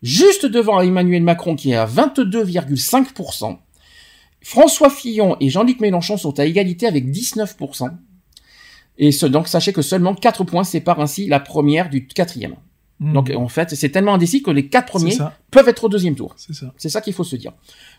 [0.02, 3.58] juste devant Emmanuel Macron qui est à 22,5%.
[4.40, 7.90] François Fillon et Jean-Luc Mélenchon sont à égalité avec 19%.
[8.96, 12.56] Et ce, donc, sachez que seulement 4 points séparent ainsi la première du quatrième.
[13.02, 13.12] Hmm.
[13.14, 15.18] Donc en fait, c'est tellement indécis que les quatre premiers
[15.50, 16.34] peuvent être au deuxième tour.
[16.36, 16.72] C'est ça.
[16.76, 17.52] C'est ça qu'il faut se dire.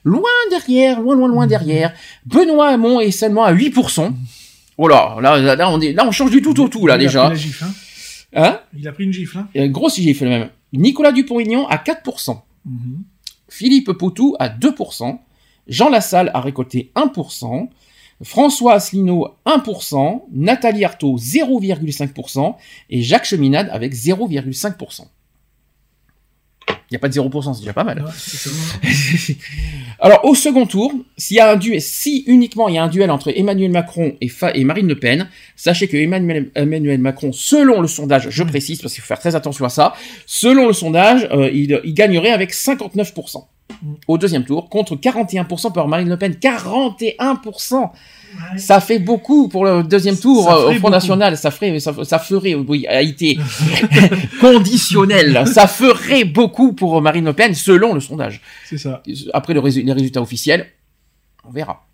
[0.06, 1.94] Loin derrière, loin, loin, loin derrière,
[2.26, 4.14] Benoît Hamon est seulement à 8%.
[4.78, 6.98] Oh là, là, là, là, on est, là, on change du tout au tout, là,
[6.98, 7.74] Il a pris la gifle, hein.
[8.36, 8.60] Hein?
[8.76, 9.48] Il a pris une gifle, hein.
[9.54, 10.50] Et un gros gifle même.
[10.72, 12.42] Nicolas Dupont-Aignan à 4%.
[12.66, 13.04] Mhm.
[13.50, 15.20] Philippe Poutou à 2%.
[15.68, 17.70] Jean Lassalle a récolté 1%.
[18.22, 20.24] François Asselineau 1%.
[20.34, 22.56] Nathalie Arthaud 0,5%.
[22.90, 25.06] Et Jacques Cheminade avec 0,5%.
[26.70, 28.04] Il n'y a pas de 0%, c'est déjà pas mal.
[28.04, 28.50] Ouais, ça.
[30.00, 32.88] Alors au second tour, s'il y a un duel, si uniquement il y a un
[32.88, 37.32] duel entre Emmanuel Macron et, Fa- et Marine Le Pen, sachez que Emmanuel, Emmanuel Macron,
[37.32, 39.94] selon le sondage, je précise parce qu'il faut faire très attention à ça,
[40.28, 43.44] selon le sondage, euh, il, il gagnerait avec 59%
[44.08, 46.34] au deuxième tour contre 41% par Marine Le Pen.
[46.34, 47.92] 41%.
[48.58, 50.90] Ça fait beaucoup pour le deuxième tour euh, au Front beaucoup.
[50.90, 51.38] National.
[51.38, 53.38] Ça ferait, ça, ça ferait, oui, a été
[54.42, 55.48] conditionnel.
[55.48, 58.42] Ça ferait beaucoup pour Marine Le Pen selon le sondage.
[58.66, 59.04] C'est ça.
[59.34, 60.68] Après le les résultats officiels,
[61.44, 61.86] on verra.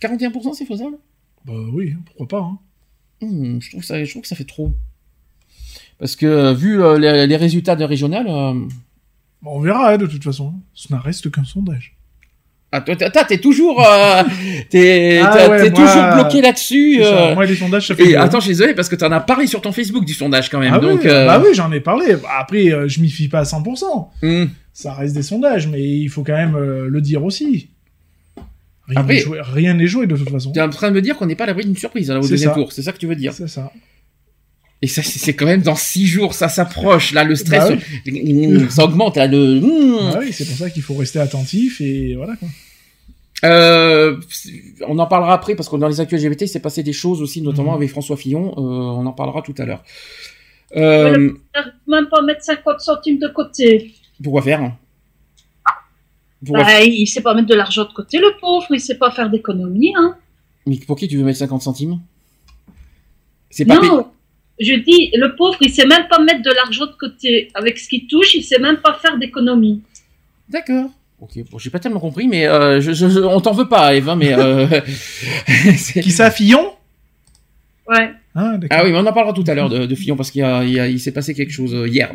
[0.00, 0.96] 41% c'est faisable?
[1.44, 2.58] Bah oui, pourquoi pas, hein.
[3.20, 4.72] Hmm, je, trouve ça, je trouve que ça fait trop.
[5.98, 8.54] Parce que vu euh, les, les résultats de régional, euh,
[9.44, 10.54] on verra, hein, de toute façon.
[10.74, 11.96] Ce n'a reste qu'un sondage.
[12.72, 14.22] ah, toi, t'es toujours, euh,
[14.70, 17.00] t'es, Ah ouais, t'es toujours bloqué là-dessus.
[17.02, 17.30] Ça.
[17.30, 17.34] euh.
[17.34, 19.46] Moi, les sondages, ça fait Et attends, je suis désolé parce que t'en as parlé
[19.46, 20.74] sur ton Facebook du sondage quand même.
[20.74, 22.16] Ah donc, oui, euh, bah oui, j'en ai parlé.
[22.16, 24.08] Bah, Après, euh, je m'y fie pas à 100%.
[24.22, 24.44] hmm.
[24.72, 27.70] Ça reste des sondages, mais il faut quand même le dire aussi.
[28.88, 30.52] Rien n'est joué, de toute façon.
[30.52, 32.22] T'es en train de me dire qu'on n'est pas à l'abri d'une surprise là, au
[32.22, 32.54] C'est deuxième ça.
[32.54, 32.72] tour.
[32.72, 33.32] C'est ça que tu veux dire.
[33.32, 33.72] C'est ça.
[34.82, 37.12] Et ça, c'est quand même dans six jours, ça s'approche.
[37.12, 37.70] Là, le stress,
[38.06, 39.16] Bah ça augmente.
[39.16, 39.60] Là, le.
[39.60, 40.10] hmm.
[40.14, 42.48] Ah oui, c'est pour ça qu'il faut rester attentif et voilà quoi.
[43.44, 44.18] Euh,
[44.88, 47.20] on en parlera après parce que dans les actus LGBT, il s'est passé des choses
[47.20, 47.76] aussi, notamment Mhm.
[47.76, 48.48] avec François Fillon.
[48.56, 49.82] Euh, on en parlera tout à l'heure.
[50.74, 51.32] Euh,
[51.86, 53.94] Même pas mettre 50 centimes de côté.
[54.22, 54.72] pourquoi faire
[56.44, 58.66] Pourquoi Bah, il sait pas mettre de l'argent de côté, le pauvre.
[58.70, 60.16] Il sait pas faire d'économie, hein.
[60.66, 62.00] Mais pour qui tu veux mettre 50 centimes?
[63.50, 63.78] C'est pas
[64.60, 67.48] je dis, le pauvre, il sait même pas mettre de l'argent de côté.
[67.54, 69.82] Avec ce qu'il touche, il sait même pas faire d'économie.
[70.48, 70.90] D'accord.
[71.20, 73.94] Ok, bon, j'ai pas tellement compris, mais euh, je, je- je- on t'en veut pas,
[73.94, 74.34] Eve, hein, mais...
[74.34, 74.66] Euh...
[75.76, 76.72] c'est- Qui ça, Fillon?
[77.88, 78.10] Ouais.
[78.34, 78.58] Ah.
[78.70, 80.44] Ah oui, mais on en parlera tout à l'heure de, de Fillon parce qu'il y
[80.44, 82.12] a- il, y a- il s'est passé quelque chose euh, hier.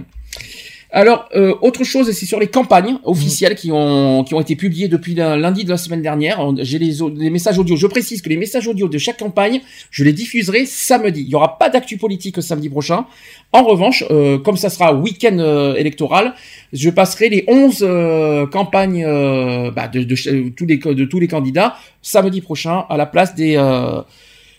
[0.94, 4.90] Alors, euh, autre chose, c'est sur les campagnes officielles qui ont qui ont été publiées
[4.90, 6.46] depuis lundi de la semaine dernière.
[6.60, 7.78] J'ai les, les messages audio.
[7.78, 11.22] Je précise que les messages audio de chaque campagne, je les diffuserai samedi.
[11.22, 13.06] Il y aura pas d'actu politique samedi prochain.
[13.54, 16.34] En revanche, euh, comme ça sera week-end euh, électoral,
[16.74, 21.20] je passerai les 11 euh, campagnes euh, bah, de, de ch- tous les de tous
[21.22, 24.02] les candidats samedi prochain à la place des euh,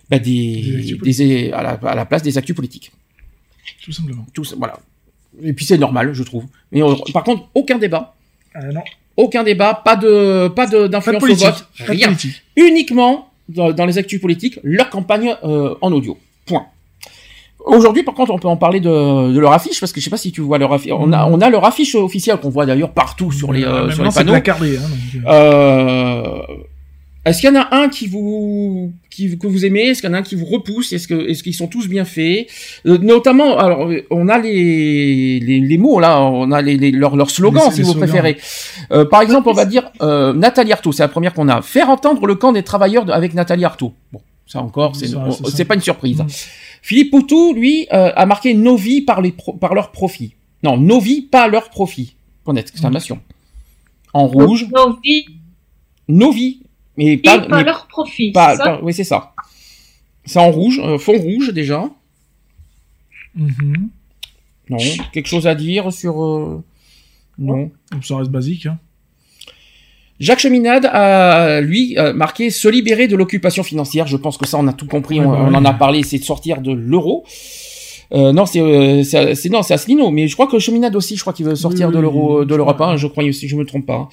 [0.08, 2.90] bah, des, des- à, la, à la place des actus politiques.
[3.84, 4.24] Tout simplement.
[4.32, 4.78] Tout voilà.
[5.44, 6.44] Et puis c'est normal, je trouve.
[6.70, 8.14] Mais euh, par contre, aucun débat.
[8.54, 8.82] Ah, non.
[9.16, 12.12] Aucun débat, pas de pas de d'influence au vote, rien.
[12.56, 16.16] Uniquement dans, dans les actus politiques, leur campagne euh, en audio.
[16.46, 16.64] Point.
[17.64, 20.10] Aujourd'hui, par contre, on peut en parler de, de leur affiche parce que je sais
[20.10, 20.92] pas si tu vois leur affiche.
[20.92, 23.90] On a on a leur affiche officielle qu'on voit d'ailleurs partout sur les euh, Euh,
[23.90, 24.32] sur les panneaux.
[24.32, 24.80] placardé, hein,
[25.14, 26.42] donc, Euh,
[27.24, 29.82] Est-ce qu'il y en a un qui vous qui, que vous aimez?
[29.82, 30.92] Est-ce qu'il y en a un qui vous repousse?
[30.92, 32.48] Est-ce que est-ce qu'ils sont tous bien faits?
[32.86, 36.90] Euh, Notamment, alors euh, on a les, les, les mots là, on a les, les
[36.90, 38.08] leurs leurs slogans si vous slogans.
[38.08, 38.38] préférez.
[38.90, 41.62] Euh, par exemple, on va dire euh, Nathalie Arthaud, c'est la première qu'on a.
[41.62, 43.92] Faire entendre le camp des travailleurs de- avec Nathalie Arthaud.
[44.12, 45.06] Bon, ça encore, c'est
[45.54, 46.22] c'est pas une surprise.
[46.82, 50.34] Philippe Poutou, lui, euh, a marqué nos vies par les pro- par leur profit.
[50.64, 52.16] Non, nos vies pas leur profit.
[52.42, 53.20] Point d'exclamation.
[54.12, 54.66] En rouge.
[54.74, 55.26] Nos vies
[56.08, 56.61] Nos vies.
[56.96, 58.32] Mais et pas, mais leur profit.
[58.32, 59.32] pas- ça pas- oui, c'est ça.
[60.24, 61.84] C'est en rouge, euh, fond rouge déjà.
[63.34, 63.88] Mhm.
[64.70, 64.78] Non.
[65.12, 66.22] Quelque chose à dire sur.
[66.22, 66.62] euh,
[67.38, 67.70] Non.
[68.02, 68.66] Ça reste basique.
[68.66, 68.78] Hein.
[70.20, 74.06] Jacques Cheminade a, lui, euh, marqué se libérer de l'occupation financière.
[74.06, 75.18] Je pense que ça, on a tout compris.
[75.18, 75.56] Ouais, on, bah on ouais.
[75.56, 76.02] en a parlé.
[76.04, 77.24] C'est de sortir de l'euro.
[78.12, 79.02] Euh, non, c'est euh,
[79.50, 80.10] non, c'est Asselineau.
[80.10, 82.54] Mais je crois que Cheminade aussi, je crois qu'il veut sortir Oui, de l'euro, de
[82.54, 82.80] l'Europe.
[82.82, 84.08] hein, je crois aussi, je me trompe pas.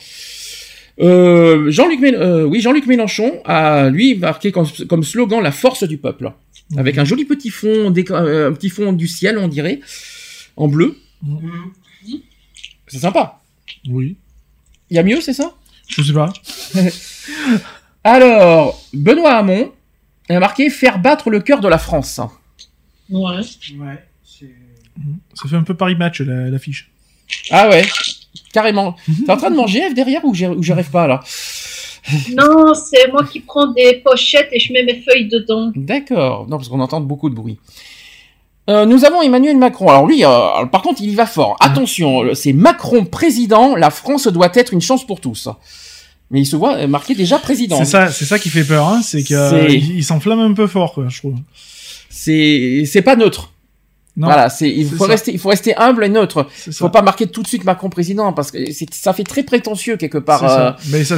[1.02, 5.84] Euh, Jean-Luc Mél- euh, oui, Jean-Luc Mélenchon a lui marqué comme, comme slogan la force
[5.84, 6.32] du peuple,
[6.78, 9.80] avec un joli petit fond, euh, un petit fond du ciel, on dirait,
[10.58, 10.98] en bleu.
[12.88, 13.42] C'est sympa.
[13.88, 14.18] Oui.
[14.90, 15.56] Il y a mieux, c'est ça?
[15.88, 16.34] Je sais pas.
[18.03, 19.72] Alors, Benoît Hamon
[20.30, 22.19] a marqué faire battre le cœur de la France.
[23.10, 23.38] Ouais.
[23.78, 24.06] Ouais.
[25.34, 26.92] Ça fait un peu Paris Match, la- l'affiche.
[27.52, 27.84] Ah ouais,
[28.53, 28.95] carrément.
[29.25, 31.22] T'es en train de manger F derrière ou j'y arrive pas là
[32.35, 35.72] Non, c'est moi qui prends des pochettes et je mets mes feuilles dedans.
[35.75, 36.48] D'accord.
[36.48, 37.58] Non, parce qu'on entend beaucoup de bruit.
[38.69, 39.90] Euh, nous avons Emmanuel Macron.
[39.90, 41.58] Alors lui, euh, par contre, il y va fort.
[41.59, 43.75] Attention, c'est Macron président.
[43.75, 45.49] La France doit être une chance pour tous.
[46.30, 47.77] Mais il se voit euh, marqué déjà président.
[47.80, 50.93] C'est ça, c'est ça qui fait peur, hein, c'est qu'il il s'enflamme un peu fort,
[50.93, 51.35] quoi, je trouve.
[52.11, 53.51] C'est c'est pas neutre.
[54.19, 55.11] Non, voilà, c'est il faut ça.
[55.11, 56.45] rester il faut rester humble et neutre.
[56.67, 56.80] Il ça.
[56.80, 59.95] faut pas marquer tout de suite Macron président parce que c'est- ça fait très prétentieux
[59.98, 60.41] quelque part.
[60.41, 60.67] Ça.
[60.67, 61.15] euh, Mais ça,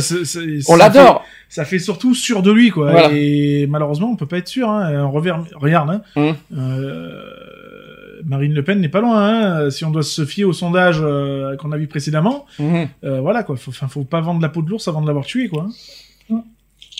[0.69, 1.25] on l'adore.
[1.49, 2.91] Ça fait surtout sûr de lui, quoi.
[2.91, 3.09] Voilà.
[3.11, 4.69] Et malheureusement, on peut pas être sûr.
[4.69, 5.03] Hein.
[5.03, 6.01] On revers- Regarde, hein.
[6.15, 6.35] Hum.
[6.57, 9.17] Euh, Marine Le Pen n'est pas loin.
[9.65, 9.69] Hein.
[9.71, 13.57] Si on doit se fier au sondage euh, qu'on a vu précédemment, euh, voilà, quoi.
[13.57, 15.67] Faut, enfin, faut pas vendre la peau de l'ours avant de l'avoir tué, quoi.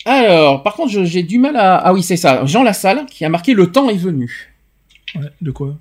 [0.06, 1.76] Alors, par contre, j'ai du mal à.
[1.78, 2.44] Ah oui, c'est ça.
[2.46, 4.52] Jean Lassalle qui a marqué le temps est venu.
[5.16, 5.76] Ouais, de quoi?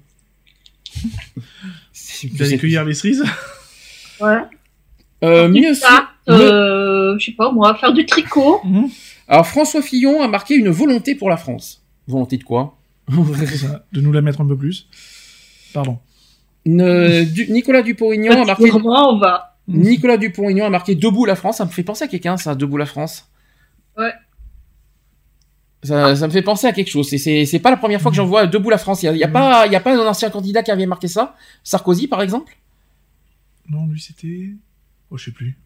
[2.39, 3.25] D'aller cueillir les cerises
[4.21, 4.39] Ouais.
[5.25, 5.73] Euh, mieux
[6.29, 8.61] euh, je sais pas moi, faire du tricot.
[9.29, 11.83] Alors François Fillon a marqué une volonté pour la France.
[12.07, 12.77] Volonté de quoi?
[13.93, 14.89] De nous la mettre un peu plus.
[15.73, 15.99] Pardon.
[16.67, 18.71] Ne- du- Nicolas Dupont-Aignan a marqué.
[18.73, 19.57] On va.
[19.69, 21.59] Nicolas Dupont-Aignan a marqué debout la France.
[21.59, 23.29] Ça me fait penser à quelqu'un, ça, debout la France.
[23.97, 24.13] Ouais.
[25.83, 27.09] Ça, ça me fait penser à quelque chose.
[27.09, 29.03] C'est c'est pas la première fois que j'en vois debout la France.
[29.03, 31.09] Il y a, y a pas y a pas un ancien candidat qui avait marqué
[31.09, 31.37] ça?
[31.65, 32.55] Sarkozy par exemple?
[33.69, 34.51] Non, lui, c'était.
[35.11, 35.57] Oh, je sais plus.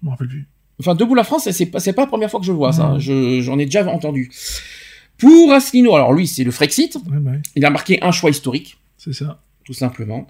[0.00, 0.46] Je me rappelle plus.
[0.80, 2.98] Enfin, Debout la France, c'est pas, c'est pas la première fois que je vois ça.
[2.98, 4.30] Je, j'en ai déjà entendu.
[5.18, 6.96] Pour Asselineau, alors lui, c'est le Frexit.
[6.96, 9.40] Ouais, bah ouais, Il a marqué un choix historique, c'est ça.
[9.64, 10.26] tout simplement.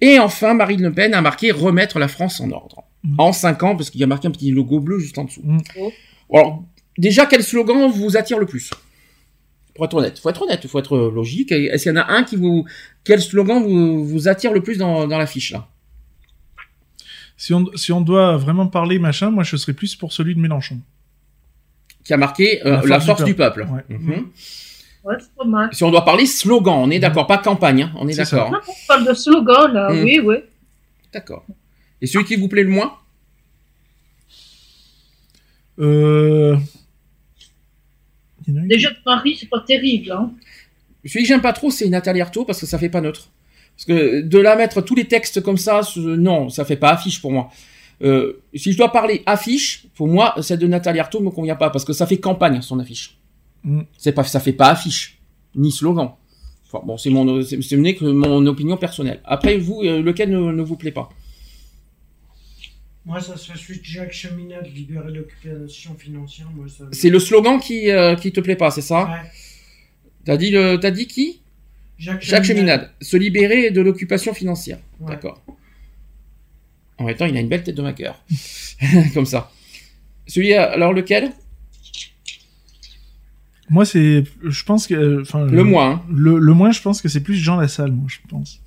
[0.00, 2.84] Et enfin, Marine Le Pen a marqué remettre la France en ordre.
[3.04, 3.14] Mhm.
[3.20, 5.42] En 5 ans, parce qu'il y a marqué un petit logo bleu juste en dessous.
[5.44, 5.60] Mhm.
[6.34, 6.64] Alors,
[6.98, 8.70] déjà, quel slogan vous attire le plus?
[9.74, 11.52] Pour être honnête, faut être honnête, faut être logique.
[11.52, 12.64] Est-ce qu'il y en a un qui vous,
[13.04, 15.68] quel slogan vous, vous attire le plus dans, dans la fiche là?
[17.36, 20.40] Si on, si on doit vraiment parler machin, moi, je serais plus pour celui de
[20.40, 20.80] Mélenchon.
[22.04, 23.66] Qui a marqué euh, la, force du peuple.
[23.70, 23.84] Ouais.
[23.94, 24.28] Mhm.
[25.04, 25.68] Ouais, c'est pas mal.
[25.72, 28.50] Si on doit parler slogan, on est d'accord, pas campagne, hein, on est, d'accord.
[28.66, 30.02] On parle de slogan là, Mm.
[30.02, 30.36] oui, oui.
[31.12, 31.44] D'accord.
[32.00, 32.94] Et celui qui vous plaît le moins?
[35.78, 36.56] Euh...
[36.56, 40.12] il y en a une- Déjà de Paris, c'est pas terrible.
[40.12, 40.32] Hein.
[41.04, 43.30] Celui que j'aime pas trop, c'est Nathalie Arthaud parce que ça fait pas neutre.
[43.76, 47.20] Parce que de la mettre tous les textes comme ça, non, ça fait pas affiche
[47.20, 47.50] pour moi.
[48.02, 51.70] Euh, si je dois parler affiche, pour moi, celle de Nathalie Arthaud me convient pas
[51.70, 53.18] parce que ça fait campagne son affiche.
[53.64, 53.82] Mm.
[53.98, 55.18] C'est pas, ça fait pas affiche
[55.54, 56.12] ni slogan.
[56.66, 59.20] Enfin, bon, c'est mon, c'est mon opinion personnelle.
[59.24, 61.08] Après, vous, euh, lequel ne, ne vous plaît pas?
[63.06, 66.48] Moi, ça serait celui de Jacques Cheminade, libérer l'occupation financière.
[66.54, 66.84] Moi, ça...
[66.90, 69.30] C'est le slogan qui, euh, qui te plaît pas, c'est ça Ouais.
[70.24, 71.40] T'as dit, le, t'as dit qui
[71.98, 72.90] Jacques, Jacques Cheminade.
[73.00, 74.78] Se libérer de l'occupation financière.
[74.98, 75.10] Ouais.
[75.12, 75.40] D'accord.
[76.98, 78.20] En même temps, il a une belle tête de vainqueur.
[79.14, 79.52] Comme ça.
[80.26, 81.30] Celui, alors lequel
[83.70, 84.24] Moi, c'est.
[84.42, 84.94] Je pense que.
[84.94, 86.02] euh, Enfin, Le moins, hein.
[86.10, 88.60] Le, le moins, je pense que c'est plus Jean Lassalle, moi, je pense.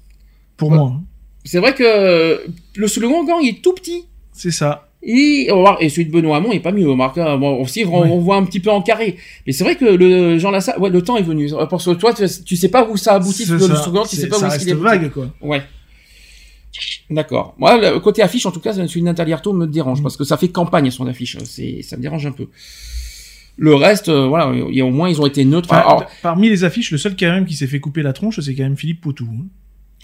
[0.57, 0.77] Pour Ouais.
[0.77, 0.91] moi.
[0.95, 1.03] hein.
[1.45, 2.45] C'est vrai que
[2.75, 4.05] le slogan, il est tout petit.
[4.41, 4.87] C'est ça.
[5.03, 7.37] Et, on va voir, et celui de Benoît Hamon est pas mieux, hein.
[7.37, 8.09] Bon, aussi, on, Ouais.
[8.09, 9.17] on voit un petit peu en carré.
[9.45, 11.49] Mais c'est vrai que le Jean Lassalle, ouais, le temps est venu.
[11.69, 14.27] Parce que toi, tu, tu sais pas où ça aboutit, C'est le slogan, tu sais
[14.29, 14.73] pas ça où reste est.
[14.73, 15.27] vague, quoi.
[15.41, 15.61] Ouais.
[17.09, 17.55] D'accord.
[17.57, 19.71] Moi, le côté affiche, en tout cas, celui de Nathalie Arthaud me Mm.
[19.71, 21.37] dérange, parce que ça fait campagne, son affiche.
[21.43, 22.47] C'est, ça me dérange un peu.
[23.57, 25.73] Le reste, euh, voilà, il au moins, ils ont été neutres.
[25.73, 28.55] Alors- Parmi les affiches, le seul quand même qui s'est fait couper la tronche, c'est
[28.55, 29.27] quand même Philippe Poutou.
[29.31, 29.45] hein.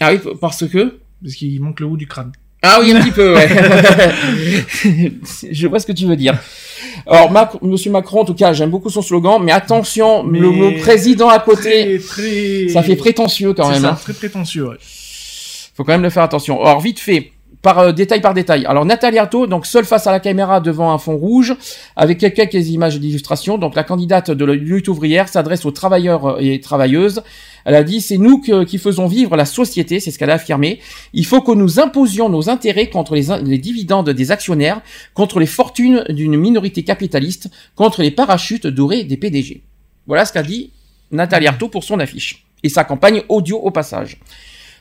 [0.02, 2.32] ah oui, parce que Parce qu'il manque le haut du crâne.
[2.62, 3.48] Ah oui, un petit peu, ouais.
[5.52, 6.38] Je vois ce que tu veux dire.
[7.08, 10.50] Alors, Mac- Monsieur Macron, en tout cas, j'aime beaucoup son slogan, mais attention, Mais le,
[10.50, 12.02] le président à côté, Très,
[12.64, 12.70] très...
[12.70, 13.82] ça fait prétentieux quand même.
[13.82, 14.00] ça, hein.
[14.02, 14.78] très prétentieux, ouais.
[15.76, 16.60] Faut quand même le faire attention.
[16.64, 17.34] Alors, vite fait,
[17.66, 18.64] par euh, détail par détail.
[18.68, 21.56] Alors, Nathalie Arthaud, donc seule face à la caméra devant un fond rouge,
[21.96, 23.58] avec quelques images d'illustration.
[23.58, 27.24] Donc, la candidate de la lutte ouvrière s'adresse aux travailleurs et travailleuses.
[27.66, 30.80] Elle a dit, c'est nous qui faisons vivre la société, c'est ce qu'elle a affirmé.
[31.14, 34.82] Il faut que nous imposions nos intérêts contre les dividendes des actionnaires,
[35.16, 39.64] contre les fortunes d'une minorité capitaliste, contre les parachutes dorés des PDG.
[40.06, 40.70] Voilà ce qu'a dit
[41.10, 42.46] Nathalie Arthaud pour son affiche.
[42.62, 44.20] Et sa campagne audio au passage.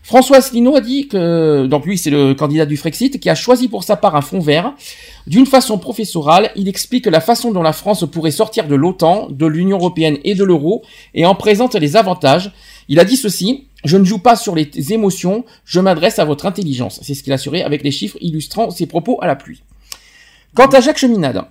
[0.04, 3.68] François Asselineau a dit que, donc lui c'est le candidat du Frexit, qui a choisi
[3.68, 4.74] pour sa part un fond vert.
[5.26, 9.46] D'une façon professorale, il explique la façon dont la France pourrait sortir de l'OTAN, de
[9.46, 10.82] l'Union Européenne et de l'euro,
[11.14, 12.52] et en présente les avantages.
[12.88, 16.44] Il a dit ceci, je ne joue pas sur les émotions, je m'adresse à votre
[16.44, 17.00] intelligence.
[17.02, 19.62] C'est ce qu'il a assuré avec les chiffres illustrant ses propos à la pluie.
[20.54, 21.46] Quant à Jacques Cheminade,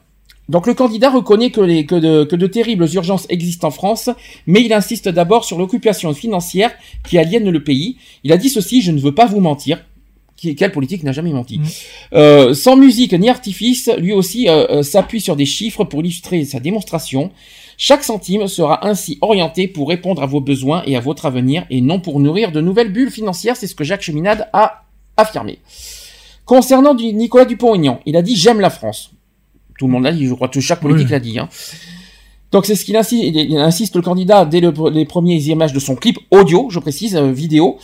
[0.49, 4.09] donc le candidat reconnaît que, les, que, de, que de terribles urgences existent en France,
[4.45, 6.71] mais il insiste d'abord sur l'occupation financière
[7.07, 7.97] qui aliène le pays.
[8.23, 9.83] Il a dit ceci, je ne veux pas vous mentir.
[10.35, 11.59] Qui- Quelle politique n'a jamais menti
[12.13, 16.43] Euh, Sans musique ni artifice, lui aussi euh, euh, s'appuie sur des chiffres pour illustrer
[16.43, 17.31] sa démonstration.
[17.77, 21.79] Chaque centime sera ainsi orienté pour répondre à vos besoins et à votre avenir, et
[21.81, 24.83] non pour nourrir de nouvelles bulles financières, c'est ce que Jacques Cheminade a
[25.17, 25.59] affirmé.
[26.45, 29.11] Concernant du Nicolas Dupont-Aignan, il a dit j'aime la France.
[29.83, 31.11] Tout le monde l'a dit, je crois que chaque politique Oui.
[31.11, 31.37] l'a dit.
[31.39, 31.49] Hein.
[32.53, 35.79] Donc c'est ce qu'il insiste, il insiste le candidat dès le- les premières images de
[35.81, 37.77] son clip audio, je précise, euh, vidéo.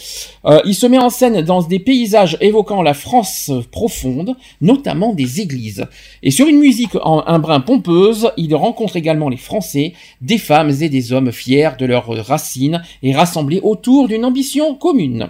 [0.46, 5.42] Euh, il se met en scène dans des paysages évoquant la France profonde, notamment des
[5.42, 5.88] églises.
[6.24, 10.72] Et sur une musique en un brin pompeuse, il rencontre également les Français, des femmes
[10.80, 15.28] et des hommes fiers de leurs racines et rassemblés autour d'une ambition commune.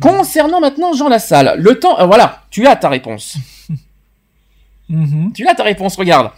[0.00, 3.36] Concernant maintenant Jean Lassalle, le temps, euh, voilà, tu as ta réponse.
[4.88, 5.32] Mhm.
[5.34, 6.30] Tu as ta réponse, regarde.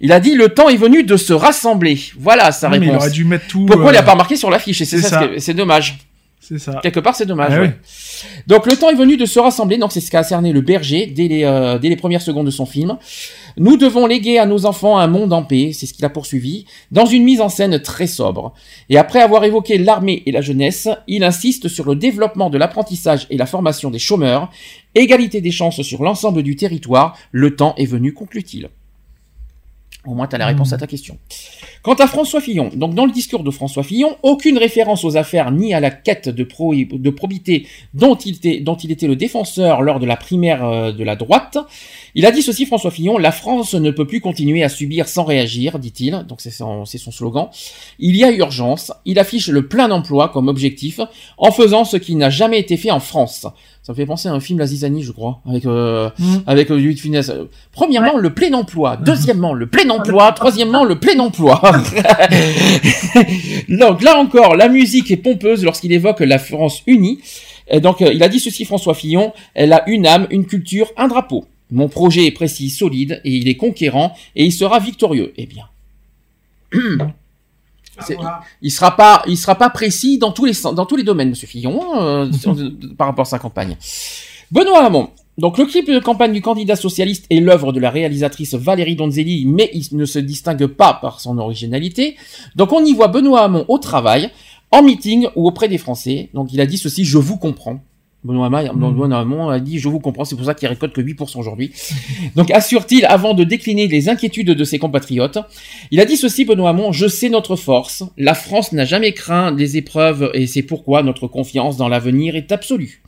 [0.00, 2.00] Il a dit le temps est venu de se rassembler.
[2.18, 3.02] Voilà sa Ah, mais il réponse.
[3.02, 3.66] aurait dû mettre tout.
[3.66, 4.80] Pourquoi il euh, n'a pas marqué sur l'affiche?
[4.80, 5.98] Et c'est ça, c'est dommage.
[6.40, 6.80] C'est ça.
[6.82, 7.52] Quelque part, c'est dommage.
[7.54, 7.68] Ah ouais.
[7.68, 8.28] oui.
[8.46, 9.76] Donc le temps est venu de se rassembler.
[9.76, 12.50] Donc c'est ce qu'a cerné le berger dès les, euh, dès les premières secondes de
[12.50, 12.96] son film.
[13.58, 15.72] Nous devons léguer à nos enfants un monde en paix.
[15.74, 18.54] C'est ce qu'il a poursuivi dans une mise en scène très sobre.
[18.88, 23.26] Et après avoir évoqué l'armée et la jeunesse, il insiste sur le développement de l'apprentissage
[23.28, 24.50] et la formation des chômeurs,
[24.94, 27.18] égalité des chances sur l'ensemble du territoire.
[27.32, 28.70] Le temps est venu, conclut-il.
[30.06, 31.18] Au moins, tu as la réponse à ta question.
[31.82, 35.50] Quant à François Fillon, donc dans le discours de François Fillon, aucune référence aux affaires
[35.50, 39.16] ni à la quête de, pro- de probité dont il, était, dont il était le
[39.16, 41.56] défenseur lors de la primaire euh, de la droite.
[42.14, 45.24] Il a dit ceci, François Fillon, la France ne peut plus continuer à subir sans
[45.24, 47.48] réagir, dit-il, donc c'est son, slogan.
[47.98, 51.00] Il y a urgence, il affiche le plein emploi comme objectif,
[51.38, 53.46] en faisant ce qui n'a jamais été fait en France.
[53.82, 56.36] Ça me fait penser à un film La Zizanie, je crois, avec euh, Mm.
[56.46, 57.32] avec euh, Louis de Funès.
[57.72, 58.96] Premièrement, le plein emploi.
[59.04, 60.32] Deuxièmement, le plein emploi.
[60.36, 61.60] Troisièmement, le plein emploi.
[63.68, 67.20] donc là encore, la musique est pompeuse lorsqu'il évoque la France unie.
[67.70, 69.32] Et donc, euh, il a dit ceci, François Fillon.
[69.54, 71.44] Elle a une âme, une culture, un drapeau.
[71.70, 75.32] Mon projet est précis, solide, et il est conquérant, et il sera victorieux.
[75.36, 75.64] Eh bien.
[78.62, 81.46] Il sera pas, il sera pas précis dans tous les dans tous les domaines, Monsieur
[81.48, 82.30] Fillon, euh,
[82.96, 83.76] par rapport à sa campagne.
[84.50, 85.10] Benoît Hamon.
[85.40, 89.46] Donc le clip de campagne du candidat socialiste est l'œuvre de la réalisatrice Valérie Donzelli,
[89.46, 92.16] mais il ne se distingue pas par son originalité.
[92.56, 94.28] Donc on y voit Benoît Hamon au travail,
[94.70, 96.28] en meeting ou auprès des Français.
[96.34, 97.80] Donc il a dit ceci, je vous comprends.
[98.22, 101.00] Benoît Hamon, Benoît Hamon a dit, je vous comprends, c'est pour ça qu'il récolte que
[101.00, 101.72] 8% aujourd'hui.
[102.36, 105.38] Donc assure-t-il avant de décliner les inquiétudes de ses compatriotes.
[105.90, 108.04] Il a dit ceci, Benoît Hamon, je sais notre force.
[108.18, 112.52] La France n'a jamais craint les épreuves et c'est pourquoi notre confiance dans l'avenir est
[112.52, 113.02] absolue.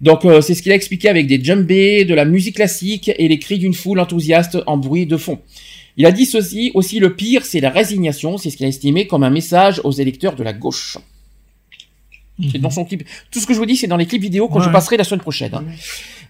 [0.00, 3.28] Donc euh, c'est ce qu'il a expliqué avec des djembés, de la musique classique et
[3.28, 5.38] les cris d'une foule enthousiaste en bruit de fond.
[5.96, 9.06] Il a dit ceci aussi, le pire c'est la résignation, c'est ce qu'il a estimé
[9.06, 10.96] comme un message aux électeurs de la gauche.
[12.52, 13.04] C'est dans son clip.
[13.30, 15.04] Tout ce que je vous dis, c'est dans les clips vidéo quand je passerai la
[15.04, 15.52] semaine prochaine.
[15.54, 15.64] hein.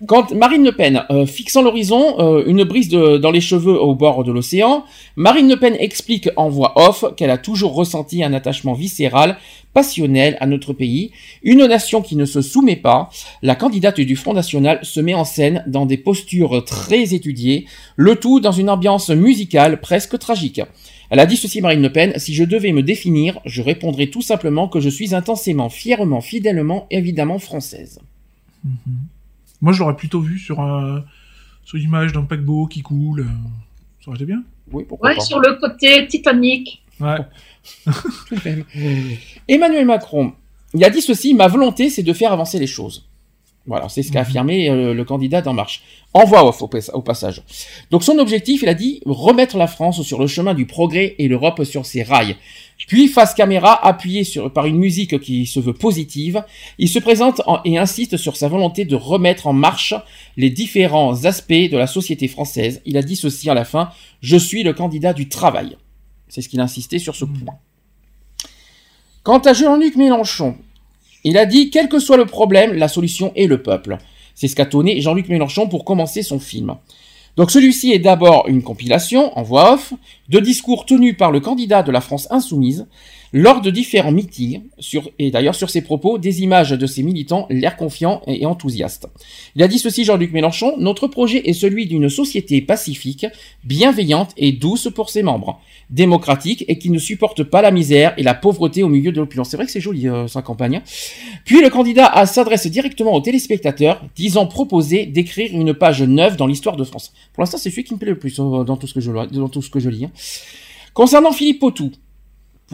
[0.06, 3.94] Quand Marine Le Pen, euh, fixant l'horizon, euh, une brise de- dans les cheveux au
[3.94, 4.84] bord de l'océan,
[5.16, 9.36] Marine Le Pen explique en voix off qu'elle a toujours ressenti un attachement viscéral,
[9.74, 13.10] passionnel à notre pays, une nation qui ne se soumet pas.
[13.42, 17.66] La candidate du Front National se met en scène dans des postures très étudiées,
[17.96, 20.62] le tout dans une ambiance musicale presque tragique.
[21.10, 24.22] Elle a dit ceci, Marine Le Pen, si je devais me définir, je répondrais tout
[24.22, 27.98] simplement que je suis intensément, fièrement, fidèlement, évidemment française.
[29.60, 31.04] Moi, je l'aurais plutôt vu sur, un,
[31.64, 33.20] sur une image d'un paquebot qui coule.
[33.20, 33.24] euh,
[34.04, 34.42] Ça aurait été bien.
[34.72, 35.20] Oui, pourquoi Ouais, pas.
[35.22, 36.82] sur le côté Titanic.
[37.00, 37.18] Ouais.
[39.48, 40.32] Emmanuel Macron,
[40.74, 43.08] il a dit ceci, ma volonté c'est de faire avancer les choses.
[43.66, 45.82] Voilà, c'est ce qu'a affirmé euh, le candidat d'En Marche.
[46.14, 47.42] En voix off au, pas- au passage.
[47.90, 51.28] Donc son objectif, il a dit remettre la France sur le chemin du progrès et
[51.28, 52.36] l'Europe sur ses rails.
[52.88, 56.42] Puis face caméra, appuyé sur, par une musique qui se veut positive,
[56.78, 59.94] il se présente en- et insiste sur sa volonté de remettre en marche
[60.38, 62.80] les différents aspects de la société française.
[62.86, 63.90] Il a dit ceci à la fin,
[64.22, 65.76] je suis le candidat du travail.
[66.28, 67.58] C'est ce qu'il a insisté sur ce point.
[69.22, 70.56] Quant à Jean-Luc Mélenchon,
[71.24, 73.98] il a dit quel que soit le problème, la solution est le peuple.
[74.34, 76.76] C'est ce qu'a tonné Jean-Luc Mélenchon pour commencer son film.
[77.36, 79.92] Donc celui-ci est d'abord une compilation, en voix off,
[80.28, 82.86] de discours tenus par le candidat de la France insoumise
[83.32, 87.46] lors de différents meetings, sur, et d'ailleurs sur ses propos, des images de ses militants,
[87.50, 89.08] l'air confiant et, enthousiaste.
[89.54, 93.26] Il a dit ceci Jean-Luc Mélenchon, notre projet est celui d'une société pacifique,
[93.64, 95.60] bienveillante et douce pour ses membres,
[95.90, 99.50] démocratique et qui ne supporte pas la misère et la pauvreté au milieu de l'opulence.
[99.50, 100.82] C'est vrai que c'est joli euh, sa campagne.
[101.44, 106.76] Puis le candidat s'adresse directement aux téléspectateurs, disant proposer d'écrire une page neuve dans l'histoire
[106.76, 107.12] de France.
[107.32, 109.12] Pour l'instant, c'est celui qui me plaît le plus euh, dans tout ce que je,
[109.12, 110.04] dans tout ce que je lis.
[110.04, 110.10] hein.
[110.92, 111.92] Concernant Philippe Potou,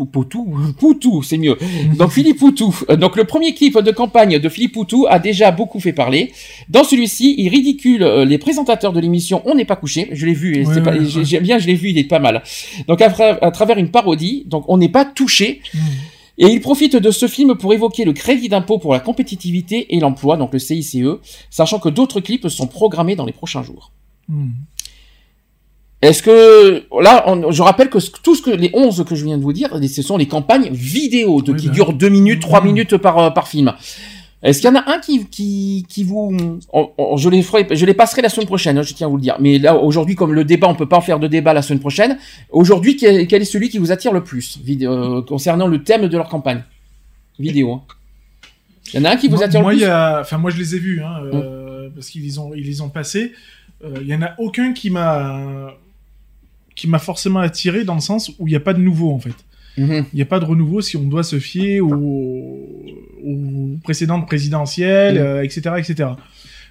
[0.04, 1.56] Poutou, Poutou, c'est mieux.
[1.96, 2.74] Donc Philippe Poutou.
[2.90, 6.32] Euh, Donc le premier clip de campagne de Philippe Poutou a déjà beaucoup fait parler.
[6.68, 10.08] Dans celui-ci, il ridicule euh, les présentateurs de l'émission On n'est pas couché.
[10.12, 11.24] Je l'ai vu, et Ouais, c'est pas- ouais, j'ai- ouais.
[11.24, 12.42] j'aime bien, je l'ai vu, il est pas mal.
[12.88, 15.62] Donc à, tra- à travers une parodie, donc On n'est pas touché.
[16.38, 20.00] Et il profite de ce film pour évoquer le crédit d'impôt pour la compétitivité et
[20.00, 20.98] l'emploi, donc le CICE,
[21.48, 23.92] sachant que d'autres clips sont programmés dans les prochains jours.
[24.28, 24.48] Hmm.
[26.02, 29.38] Est-ce que là, on- je rappelle que tout ce que les 11 que je viens
[29.38, 31.72] de vous dire, ce sont les campagnes vidéo de, qui bah.
[31.72, 33.72] durent 2 minutes, 3 minutes par euh, par film.
[34.42, 36.36] Est-ce qu'il y en a un qui qui qui vous
[36.72, 39.10] on- on- je les ferai, je les passerai la semaine prochaine, hein, je tiens à
[39.10, 39.36] vous le dire.
[39.40, 41.80] Mais là aujourd'hui comme le débat, on peut pas en faire de débat la semaine
[41.80, 42.18] prochaine.
[42.50, 46.06] Aujourd'hui, quel, quel est celui qui vous attire le plus vidéo, euh, concernant le thème
[46.08, 46.62] de leur campagne?
[47.38, 47.82] Vidéo hein.
[48.92, 50.20] Il y en a un qui vous moi, attire moi, le plus y a...
[50.20, 52.88] enfin, moi, je les ai vus, hein, euh, parce qu'ils les ont, ils les ont
[52.88, 53.32] passés.
[53.84, 55.72] Euh, Il y en a aucun qui m'a,
[56.76, 59.18] qui m'a forcément attiré dans le sens où il n'y a pas de nouveau en
[59.18, 59.34] fait.
[59.78, 60.04] Mhm.
[60.12, 62.58] Il n'y a pas de renouveau si on doit se fier aux,
[63.24, 65.20] aux précédentes présidentielles, Mhm.
[65.20, 66.10] euh, etc., etc.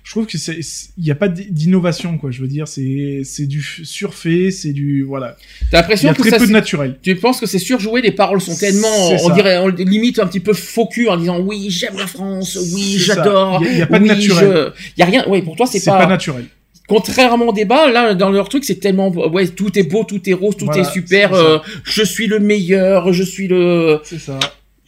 [0.03, 2.29] Je trouve que c'est, c'est- il n'y a pas d'innovation, quoi.
[2.29, 5.35] Je veux dire, c'est, c'est du surfait, c'est du, voilà.
[5.71, 6.99] T'as l'impression Il y a que très ça, peu de c'est- naturel.
[7.01, 9.33] Tu penses que c'est surjoué, les paroles sont tellement, C'est on ça.
[9.33, 12.93] dirait, on limite un petit peu faux cul en disant oui, j'aime la France, oui,
[12.99, 13.63] C'est j'adore.
[13.65, 14.73] Il y a- pas de oui, naturel.
[14.77, 15.97] je- Il y a rien, ouais, pour toi, c'est C'est pas...
[15.97, 16.45] pas naturel.
[16.87, 20.33] Contrairement au débat, là, dans leur truc, c'est tellement, ouais, tout est beau, tout est
[20.33, 23.99] rose, tout Voilà, est super, euh, je suis le meilleur, je suis le...
[24.03, 24.37] C'est ça.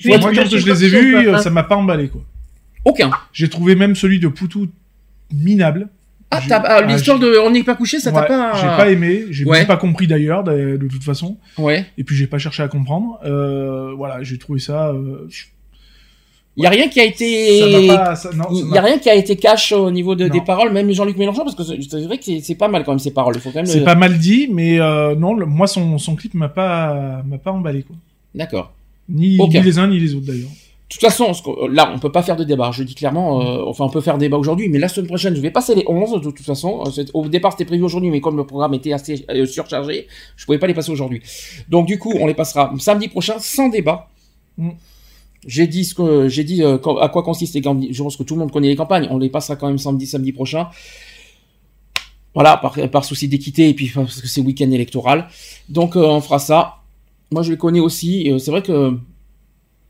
[0.05, 2.21] Moi, quand je les ai vus, euh, ça m'a pas emballé, quoi.
[2.85, 3.09] Aucun.
[3.33, 4.67] J'ai trouvé même celui de Poutou
[5.33, 5.89] minable.
[6.29, 8.53] Ah, t'as, ah, l'histoire de On n'est pas couché, ça t'a Ouais, pas...
[8.55, 9.65] J'ai pas aimé, j'ai Ouais.
[9.65, 11.37] pas compris d'ailleurs, de, de toute façon.
[11.57, 11.85] Ouais.
[11.97, 13.19] Et puis j'ai pas cherché à comprendre.
[13.25, 14.89] Euh, voilà, j'ai trouvé ça.
[14.89, 15.27] Euh,
[16.57, 17.85] Il y a rien qui a été, il
[18.73, 21.43] y a rien qui a été cash au niveau de, des paroles, même Jean-Luc Mélenchon,
[21.43, 23.35] parce que c'est vrai que c'est- pas mal quand même ces paroles.
[23.35, 23.67] Il faut quand même.
[23.67, 27.21] c'est le- pas mal dit, mais euh, non, le- moi son, son clip m'a pas
[27.25, 27.95] m'a pas emballé quoi.
[28.33, 28.71] D'accord.
[29.07, 30.49] Ni, les uns ni les autres d'ailleurs.
[30.49, 31.31] De toute façon,
[31.69, 32.71] là, on peut pas faire de débat.
[32.73, 35.41] Je dis clairement, euh, enfin, on peut faire débat aujourd'hui, mais la semaine prochaine, je
[35.41, 36.81] vais passer les 11, de toute façon.
[36.87, 40.45] Euh, Au départ, c'était prévu aujourd'hui, mais comme le programme était assez euh, surchargé, je
[40.45, 41.21] pouvais pas les passer aujourd'hui.
[41.67, 44.07] Donc, du coup, on les passera samedi prochain, sans débat.
[44.57, 44.69] Mm.
[45.47, 47.87] J'ai dit ce que, j'ai dit, euh, à quoi consistent les campagnes.
[47.89, 49.07] Je pense que tout le monde connaît les campagnes.
[49.09, 50.67] On les passera quand même samedi, samedi prochain.
[52.33, 55.27] Voilà, par, par souci d'équité et puis parce que c'est week-end électoral.
[55.69, 56.75] Donc, euh, on fera ça.
[57.31, 58.29] Moi, je les connais aussi.
[58.29, 58.97] Euh, c'est vrai que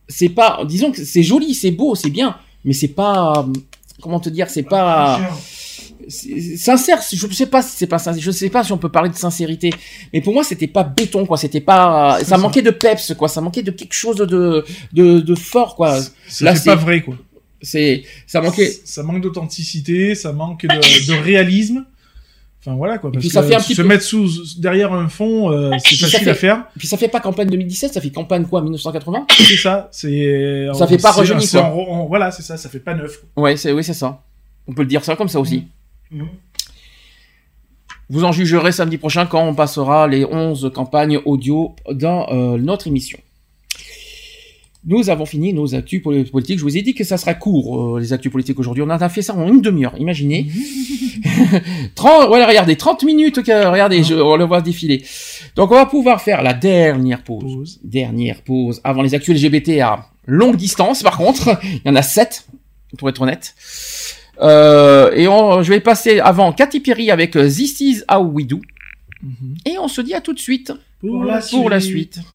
[0.08, 3.46] c'est pas, disons que c'est joli, c'est beau, c'est bien, mais c'est pas,
[4.02, 5.20] comment te dire, c'est pas
[6.10, 7.00] sincère.
[7.12, 8.22] Je sais pas si c'est pas sincère.
[8.22, 9.72] Je sais pas si on peut parler de sincérité.
[10.14, 11.38] Mais pour moi, c'était pas béton, quoi.
[11.38, 12.18] C'était pas.
[12.20, 12.38] Ça, ça.
[12.38, 13.28] manquait de peps, quoi.
[13.28, 14.64] Ça manquait de quelque chose de
[14.94, 16.00] de, de fort, quoi.
[16.28, 17.16] C'est pas vrai, quoi.
[17.62, 18.72] C'est ça manquait.
[18.86, 21.86] Ça manque d'authenticité, ça manque de, de réalisme.
[22.60, 23.12] Enfin voilà quoi.
[23.12, 25.72] Parce puis ça que fait un petit se peu- mettre sous derrière un fond, euh,
[25.84, 26.66] c'est facile fait- à faire.
[26.78, 29.88] Puis ça fait pas campagne 2017, ça fait campagne quoi, 1980 C'est ça.
[29.92, 30.68] C'est.
[30.74, 31.64] Ça fait pas rajeuni, quoi.
[31.64, 32.58] en- Voilà, c'est ça.
[32.58, 33.24] Ça fait pas neuf.
[33.38, 34.22] Ouais, c'est oui, c'est ça.
[34.68, 35.66] On peut le dire ça comme ça aussi.
[38.10, 42.88] Vous en jugerez samedi prochain quand on passera les 11 campagnes audio dans euh, notre
[42.88, 43.20] émission.
[44.86, 46.60] Nous avons fini nos actus poli- politiques.
[46.60, 48.82] Je vous ai dit que ça sera court, euh, les actus politiques aujourd'hui.
[48.84, 50.48] On a fait ça en une demi-heure, imaginez.
[51.96, 55.04] 30, voilà, regardez, 30 minutes, regardez, je, on le voit défiler.
[55.58, 57.80] Donc on va pouvoir faire la dernière pause.
[57.84, 61.60] Dernière pause avant les actus LGBT à longue distance, par contre.
[61.64, 62.48] Il y en a 7,
[62.98, 63.54] pour être honnête.
[64.42, 68.46] Euh, et on, je vais passer avant Katy Perry avec euh, This Is How We
[68.46, 68.62] Do.
[69.66, 72.16] Et on se dit à tout de suite Pour la pour la suite.
[72.16, 72.26] suite.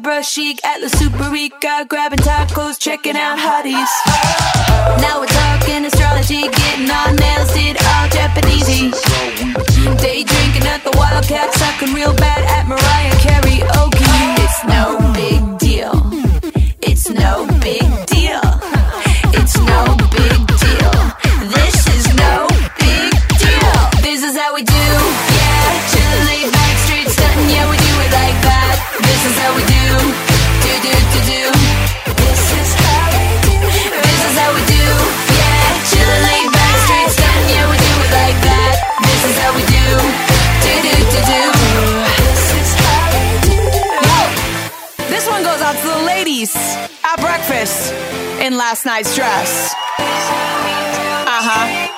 [0.00, 3.88] Barbara chic, Atlas Super Rica, grabbing tacos, checking out hotties.
[5.02, 8.92] Now we're talking astrology, getting our nails did all Japanesey.
[10.00, 14.06] Day drinking at the Wildcat, sucking real bad at Mariah karaoke.
[14.38, 15.90] It's no big deal.
[16.80, 18.17] It's no big deal.
[46.56, 47.92] At breakfast
[48.40, 49.74] in last night's dress.
[49.98, 51.88] Uh huh.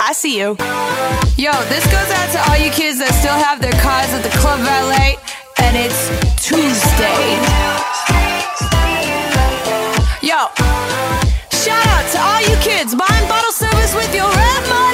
[0.00, 0.56] I see you.
[1.36, 4.30] Yo, this goes out to all you kids that still have their cars at the
[4.38, 5.16] Club Valet,
[5.58, 6.10] and it's
[6.42, 7.38] Tuesday.
[10.22, 10.46] Yo,
[11.50, 14.91] shout out to all you kids buying bottle service with your rent money.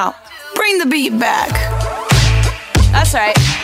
[0.00, 0.14] No, no, no, no.
[0.54, 1.50] Bring the beat back.
[2.92, 3.59] That's right.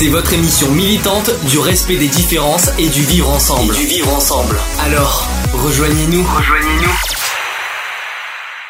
[0.00, 3.74] C'est votre émission militante du respect des différences et du vivre ensemble.
[3.74, 4.56] Et du vivre ensemble.
[4.80, 6.22] Alors, rejoignez-nous.
[6.22, 6.90] Rejoignez-nous.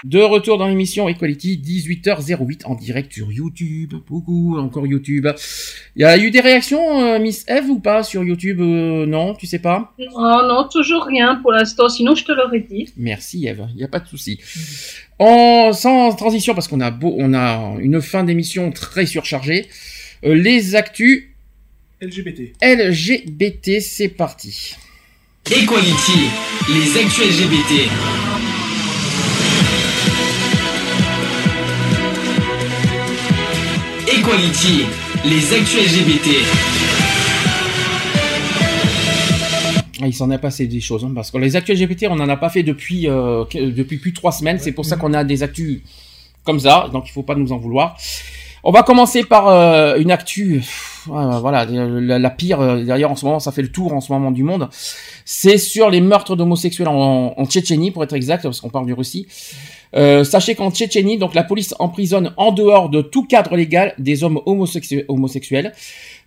[0.03, 3.95] De retour dans l'émission Equality, 18h08 en direct sur YouTube.
[4.09, 5.29] Beaucoup, encore YouTube.
[5.95, 9.35] Il y a eu des réactions, euh, Miss Eve, ou pas sur YouTube Euh, Non,
[9.35, 9.95] tu sais pas?
[10.01, 12.89] Oh non, toujours rien pour l'instant, sinon je te l'aurais dit.
[12.97, 14.41] Merci Eve, il n'y a pas de souci.
[15.21, 19.90] En, sans transition, parce qu'on a, beau, on a une fin d'émission très surchargée, euh,
[20.23, 21.29] les actus
[22.01, 22.53] LGBT.
[22.63, 24.75] LGBT, c'est parti.
[25.51, 26.29] Equality,
[26.69, 27.89] les actus LGBT.
[34.09, 34.85] Equality,
[35.25, 36.29] les actus LGBT.
[40.03, 42.29] Ah, il s'en est passé des choses, hein, parce que les actus LGBT, on n'en
[42.29, 44.59] a pas fait depuis, euh, depuis plus de trois semaines.
[44.59, 45.81] C'est pour ça qu'on a des actus
[46.45, 47.99] comme ça, donc il faut pas nous en vouloir.
[48.63, 50.63] On va commencer par euh, une actu,
[51.09, 52.61] euh, voilà, la, pire.
[52.61, 54.69] euh, D'ailleurs, en ce moment, ça fait le tour en ce moment du monde.
[55.25, 59.27] C'est sur les meurtres d'homosexuels en, Tchétchénie, pour être exact, parce qu'on parle du Russie.
[59.97, 64.25] Euh, sachez qu'en Tchétchénie, donc la police emprisonne en dehors de tout cadre légal des
[64.25, 65.73] hommes homosexu- homosexuels.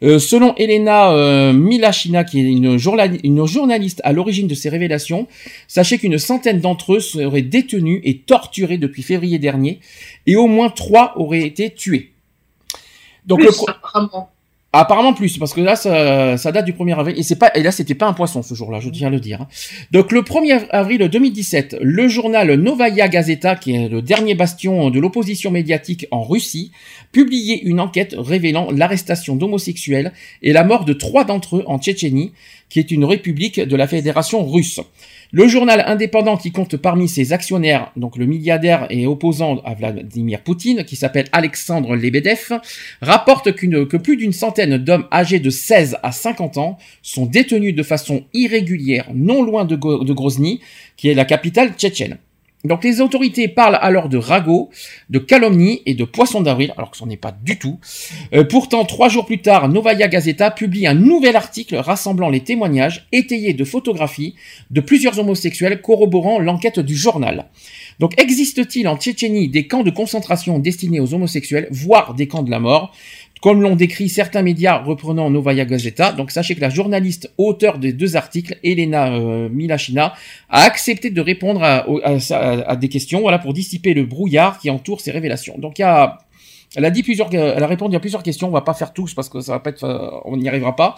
[0.01, 5.27] Selon Elena Milachina, qui est une journaliste à l'origine de ces révélations,
[5.69, 9.79] sachez qu'une centaine d'entre eux seraient détenus et torturés depuis février dernier,
[10.27, 12.12] et au moins trois auraient été tués.
[13.25, 14.29] Donc Plus, le pro- apparemment.
[14.75, 17.61] Apparemment plus, parce que là, ça, ça date du 1er avril, et c'est pas, et
[17.61, 19.41] là, c'était pas un poisson ce jour-là, je tiens à le dire.
[19.43, 19.47] hein.
[19.91, 24.99] Donc, le 1er avril 2017, le journal Novaya Gazeta, qui est le dernier bastion de
[24.99, 26.71] l'opposition médiatique en Russie,
[27.11, 30.11] publiait une enquête révélant l'arrestation d'homosexuels
[30.41, 32.31] et la mort de trois d'entre eux en Tchétchénie,
[32.69, 34.79] qui est une république de la Fédération russe.
[35.35, 40.43] Le journal indépendant qui compte parmi ses actionnaires, donc le milliardaire et opposant à Vladimir
[40.43, 42.59] Poutine, qui s'appelle Alexandre Lebedev,
[43.01, 47.81] rapporte que plus d'une centaine d'hommes âgés de 16 à 50 ans sont détenus de
[47.81, 50.61] façon irrégulière non loin de Grozny,
[50.97, 52.19] qui est la capitale tchétchène.
[52.63, 54.69] Donc les autorités parlent alors de ragots,
[55.09, 57.77] de calomnie et de poisson d'avril, alors que ce n'est pas du tout.
[58.33, 63.05] Euh, pourtant, trois jours plus tard, Novaya Gazeta publie un nouvel article rassemblant les témoignages
[63.11, 64.35] étayés de photographies
[64.71, 67.47] de plusieurs homosexuels corroborant l'enquête du journal.
[67.99, 72.51] Donc existe-t-il en Tchétchénie des camps de concentration destinés aux homosexuels, voire des camps de
[72.51, 72.95] la mort?
[73.43, 77.91] Comme l'ont décrit certains médias reprenant Novaya Gazeta, donc sachez que la journaliste auteur des
[77.91, 80.13] deux articles, Elena euh, Milachina,
[80.49, 85.11] a accepté de répondre à des questions, voilà, pour dissiper le brouillard qui entoure ces
[85.11, 85.57] révélations.
[85.57, 86.19] Donc il y a,
[86.77, 88.47] elle a dit plusieurs, elle a répondu à plusieurs questions.
[88.47, 90.77] On va pas faire tous parce que ça va pas être, euh, on n'y arrivera
[90.77, 90.95] pas.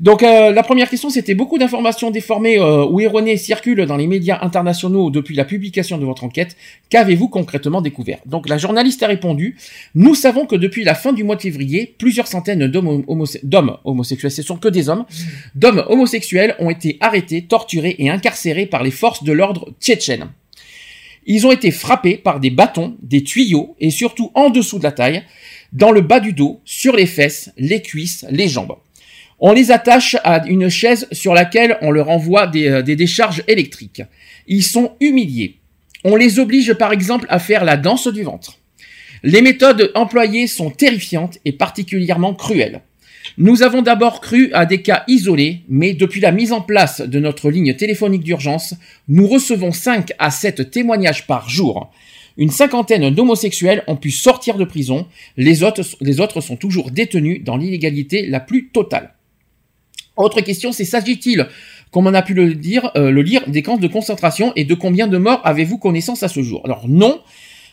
[0.00, 4.06] Donc euh, la première question, c'était beaucoup d'informations déformées euh, ou erronées circulent dans les
[4.06, 6.56] médias internationaux depuis la publication de votre enquête.
[6.88, 8.18] Qu'avez-vous concrètement découvert?
[8.24, 9.56] Donc la journaliste a répondu
[9.96, 13.76] Nous savons que depuis la fin du mois de février, plusieurs centaines d'hommes homose- d'hommes
[13.84, 15.04] homosexuels, ce sont que des hommes,
[15.56, 20.28] d'hommes homosexuels ont été arrêtés, torturés et incarcérés par les forces de l'ordre tchétchènes.
[21.26, 24.92] Ils ont été frappés par des bâtons, des tuyaux et surtout en dessous de la
[24.92, 25.24] taille,
[25.72, 28.76] dans le bas du dos, sur les fesses, les cuisses, les jambes.
[29.40, 33.44] On les attache à une chaise sur laquelle on leur envoie des, euh, des décharges
[33.46, 34.02] électriques.
[34.46, 35.58] Ils sont humiliés.
[36.04, 38.58] On les oblige par exemple à faire la danse du ventre.
[39.22, 42.82] Les méthodes employées sont terrifiantes et particulièrement cruelles.
[43.36, 47.20] Nous avons d'abord cru à des cas isolés, mais depuis la mise en place de
[47.20, 48.74] notre ligne téléphonique d'urgence,
[49.08, 51.90] nous recevons 5 à 7 témoignages par jour.
[52.36, 57.42] Une cinquantaine d'homosexuels ont pu sortir de prison, les autres, les autres sont toujours détenus
[57.44, 59.14] dans l'illégalité la plus totale.
[60.18, 61.48] Autre question, c'est s'agit-il,
[61.92, 64.74] comme on a pu le dire, euh, le lire, des camps de concentration et de
[64.74, 66.60] combien de morts avez-vous connaissance à ce jour?
[66.64, 67.22] Alors non,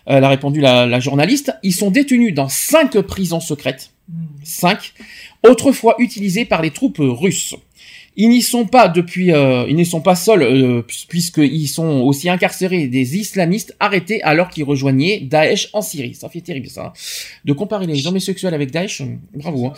[0.06, 3.92] elle a répondu la, la journaliste, ils sont détenus dans cinq prisons secrètes,
[4.44, 4.94] cinq,
[5.44, 7.56] autrefois utilisées par les troupes russes.
[8.18, 12.02] Ils n'y sont pas depuis, euh, ils ne sont pas seuls euh, puis- puisqu'ils sont
[12.02, 16.16] aussi incarcérés des islamistes arrêtés alors qu'ils rejoignaient Daesh en Syrie.
[16.16, 16.88] Ça fait terrible ça.
[16.88, 16.94] hein.
[17.44, 19.68] De comparer les homosexuels avec Daesh, euh, bravo.
[19.68, 19.74] hein.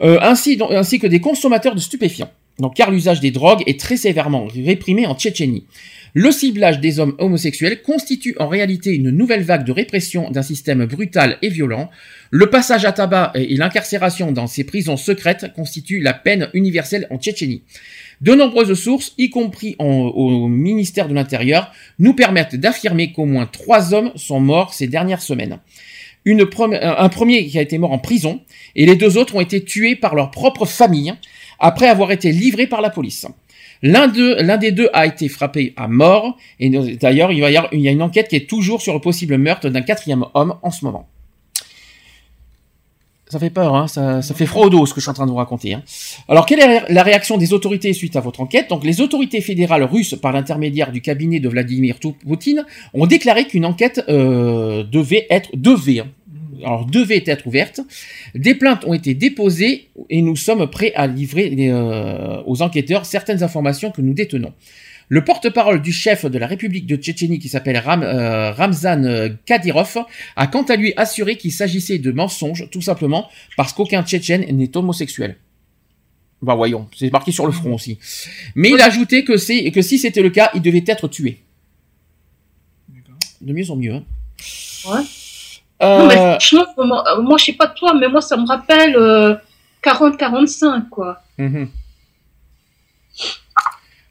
[0.00, 0.56] Euh, ainsi
[0.98, 2.30] que des consommateurs de stupéfiants.
[2.58, 5.64] Donc, car l'usage des drogues est très sévèrement réprimé en Tchétchénie.
[6.14, 10.86] Le ciblage des hommes homosexuels constitue en réalité une nouvelle vague de répression d'un système
[10.86, 11.90] brutal et violent.
[12.30, 17.18] Le passage à tabac et l'incarcération dans ces prisons secrètes constituent la peine universelle en
[17.18, 17.62] Tchétchénie.
[18.20, 23.94] De nombreuses sources, y compris au ministère de l'Intérieur, nous permettent d'affirmer qu'au moins trois
[23.94, 25.60] hommes sont morts ces dernières semaines.
[26.26, 28.40] Un premier qui a été mort en prison
[28.74, 31.14] et les deux autres ont été tués par leur propre famille
[31.60, 33.26] après avoir été livrés par la police.
[33.82, 37.38] L'un des deux a été frappé à mort et d'ailleurs il
[37.72, 40.56] il y a une enquête qui est toujours sur le possible meurtre d'un quatrième homme
[40.62, 41.08] en ce moment.
[43.28, 45.36] Ça fait peur, hein, ça, fait froid ce que je suis en train de vous
[45.36, 45.74] raconter.
[45.74, 45.82] Hein.
[46.28, 48.70] Alors, quelle est la réaction des autorités suite à votre enquête?
[48.70, 52.64] Donc, les autorités fédérales russes, par l'intermédiaire du cabinet de Vladimir Poutine,
[52.94, 56.04] ont déclaré qu'une enquête euh, devait être devait,
[56.64, 57.80] hein, devait être ouverte.
[58.36, 63.42] Des plaintes ont été déposées et nous sommes prêts à livrer euh, aux enquêteurs certaines
[63.42, 64.52] informations que nous détenons.
[65.08, 69.28] Le porte-parole du chef de la République de Tchétchénie, qui s'appelle Ram, euh, Ramzan euh,
[69.44, 69.98] Kadyrov,
[70.34, 74.76] a quant à lui assuré qu'il s'agissait de mensonges, tout simplement parce qu'aucun Tchétchène n'est
[74.76, 75.36] homosexuel.
[76.42, 77.98] Bah voyons, c'est marqué sur le front aussi.
[78.54, 81.40] Mais il a ajouté que, si c'était le cas, il devait être tué.
[83.40, 83.94] De mieux en mieux.
[83.94, 84.04] Hein.
[84.88, 85.02] Ouais.
[85.80, 88.96] Non, mais franchement, moi, euh, moi, je sais pas toi, mais moi, ça me rappelle
[88.96, 89.34] euh,
[89.82, 91.22] 40-45, quoi.
[91.38, 91.68] Mhm.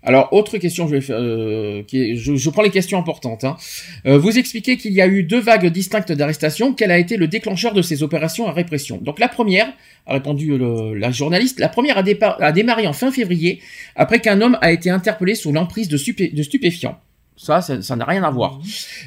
[0.05, 3.43] Alors, autre question, je, vais faire, euh, je, prends les questions importantes.
[3.43, 3.57] hein.
[4.05, 6.73] Euh, vous expliquez qu'il y a eu deux vagues distinctes d'arrestations.
[6.73, 8.99] Quel a été le déclencheur de ces opérations à répression?
[9.01, 9.67] Donc, la première,
[10.05, 13.59] a répondu la journaliste, la première a, démarré en fin février,
[13.95, 16.99] après qu'un homme a été interpellé sous l'emprise de stupéfiants.
[17.37, 18.61] Ça, ça n'a rien à voir.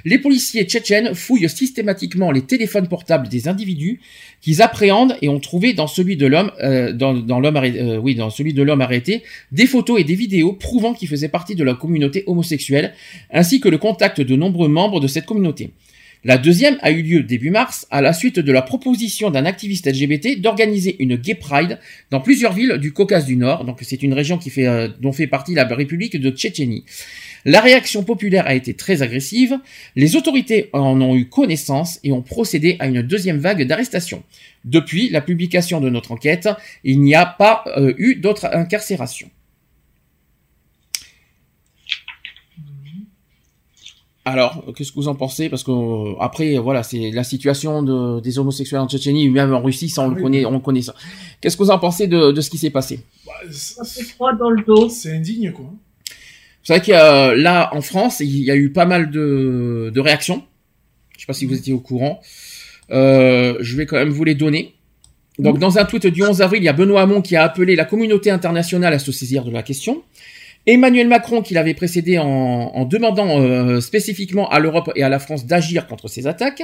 [0.05, 4.01] Les policiers tchétchènes fouillent systématiquement les téléphones portables des individus
[4.43, 7.97] qu'ils appréhendent et ont trouvé dans celui de l'homme, euh, dans, dans l'homme, arrêt- euh,
[7.97, 11.55] oui, dans celui de l'homme arrêté, des photos et des vidéos prouvant qu'il faisait partie
[11.55, 12.93] de la communauté homosexuelle,
[13.33, 15.71] ainsi que le contact de nombreux membres de cette communauté.
[16.25, 19.87] La deuxième a eu lieu début mars, à la suite de la proposition d'un activiste
[19.87, 21.79] LGBT d'organiser une gay pride
[22.11, 23.65] dans plusieurs villes du Caucase du Nord.
[23.65, 26.85] Donc c'est une région qui fait, euh, dont fait partie la République de Tchétchénie.
[27.45, 29.59] La réaction populaire a été très agressive.
[29.97, 34.23] Les autorités en ont eu connaissance et ont procédé à une deuxième vague d'arrestations.
[34.65, 36.49] Depuis la publication de notre enquête,
[36.85, 39.31] il n'y a pas euh, eu d'autres incarcérations.
[44.25, 45.49] Alors, qu'est-ce que vous en pensez?
[45.49, 49.63] Parce que euh, après, voilà, c'est la situation de- des homosexuels en Tchétchénie, même en
[49.63, 50.95] Russie, ça on le connaît, on connaît ça.
[51.41, 53.01] Qu'est-ce que vous en pensez de, de ce qui s'est passé?
[53.51, 54.91] Ça fait froid dans le dos.
[54.91, 55.73] C'est indigne, quoi.
[56.63, 60.01] C'est vrai que euh, là, en France, il y a eu pas mal de, de
[60.01, 60.45] réactions.
[61.17, 62.21] Je sais pas si vous étiez au courant.
[62.91, 64.75] Euh, je vais quand même vous les donner.
[65.39, 67.77] Donc, dans un tweet du 11 avril, il y a Benoît Hamon qui a appelé
[67.77, 70.03] la communauté internationale à se saisir de la question.
[70.67, 75.21] Emmanuel Macron, qui l'avait précédé en, en demandant euh, spécifiquement à l'Europe et à la
[75.21, 76.63] France d'agir contre ces attaques.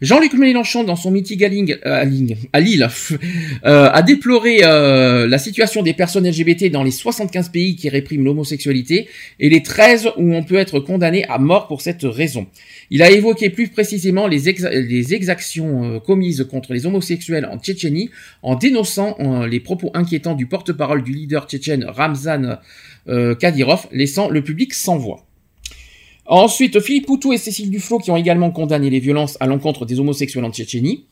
[0.00, 1.42] Jean-Luc Mélenchon, dans son meeting
[1.86, 2.04] euh,
[2.52, 2.88] à, Lille,
[3.64, 8.24] euh, a déploré euh, la situation des personnes LGBT dans les 75 pays qui répriment
[8.24, 9.08] l'homosexualité
[9.40, 12.46] et les 13 où on peut être condamné à mort pour cette raison.
[12.90, 18.10] Il a évoqué plus précisément les, exa- les exactions commises contre les homosexuels en Tchétchénie
[18.42, 19.16] en dénonçant
[19.46, 22.58] les propos inquiétants du porte-parole du leader tchétchène Ramzan
[23.38, 25.24] Kadyrov, laissant le public sans voix.
[26.26, 30.00] Ensuite, Philippe Poutou et Cécile Duflot qui ont également condamné les violences à l'encontre des
[30.00, 31.04] homosexuels en Tchétchénie.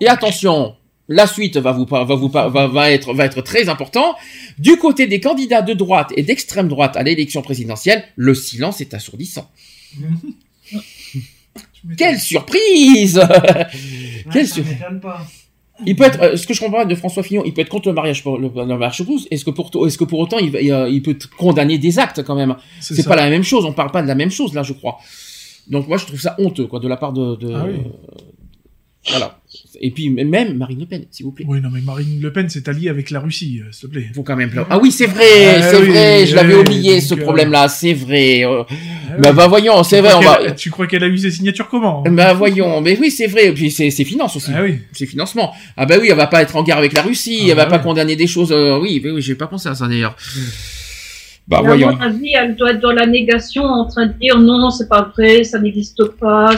[0.00, 0.76] Et attention,
[1.08, 4.14] la suite va vous va vous va, va être va être très important.
[4.58, 8.92] Du côté des candidats de droite et d'extrême droite à l'élection présidentielle, le silence est
[8.94, 9.50] assourdissant.
[11.96, 13.20] Quelle surprise
[14.32, 15.26] Quelle ça sur- m'étonne pas.
[15.86, 17.88] Il peut être, euh, ce que je comprends de François Fillon, il peut être contre
[17.88, 19.28] le mariage pour le, le mariage pour tous.
[19.30, 22.34] Est-ce que pour est-ce que pour autant il, euh, il peut condamner des actes quand
[22.34, 22.56] même?
[22.96, 23.64] C'est pas la même chose.
[23.64, 24.98] On parle pas de la même chose là, je crois.
[25.68, 27.36] Donc moi je trouve ça honteux quoi de la part de.
[27.36, 27.80] de- Ah oui.
[29.10, 29.38] Voilà.
[29.80, 31.44] Et puis même Marine Le Pen, s'il vous plaît.
[31.48, 34.06] Oui, non, mais Marine Le Pen s'est alliée avec la Russie, euh, s'il te plaît.
[34.12, 34.50] Faut quand même.
[34.70, 35.22] Ah oui, c'est vrai,
[35.58, 36.26] Ah c'est oui, vrai.
[36.26, 37.68] Je l'avais oui, oublié ce euh, problème-là.
[37.68, 38.44] C'est vrai.
[38.44, 38.74] Euh, Ah
[39.20, 39.36] bah, oui.
[39.36, 40.14] bah voyons, c'est vrai.
[40.16, 40.50] On va.
[40.50, 43.52] Tu crois qu'elle a eu ses signatures comment Bah voyons, mais oui c'est vrai, et
[43.52, 44.50] puis c'est c'est finance aussi.
[44.54, 44.78] Ah oui.
[44.92, 45.52] C'est financement.
[45.76, 47.64] Ah bah oui, elle va pas être en guerre avec la Russie, Ah elle va
[47.66, 48.50] bah pas condamner des choses.
[48.50, 50.16] euh, oui, oui, oui, j'ai pas pensé à ça d'ailleurs.
[51.46, 51.88] Bah Et voyons.
[51.88, 54.88] À mon avis, elle doit être dans la négation en train de dire non, c'est
[54.88, 56.50] pas vrai, ça n'existe pas,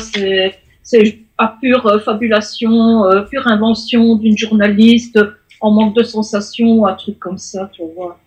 [0.82, 5.18] c'est à pure euh, fabulation, euh, pure invention d'une journaliste
[5.60, 8.18] en manque de sensation, un truc comme ça, tu vois.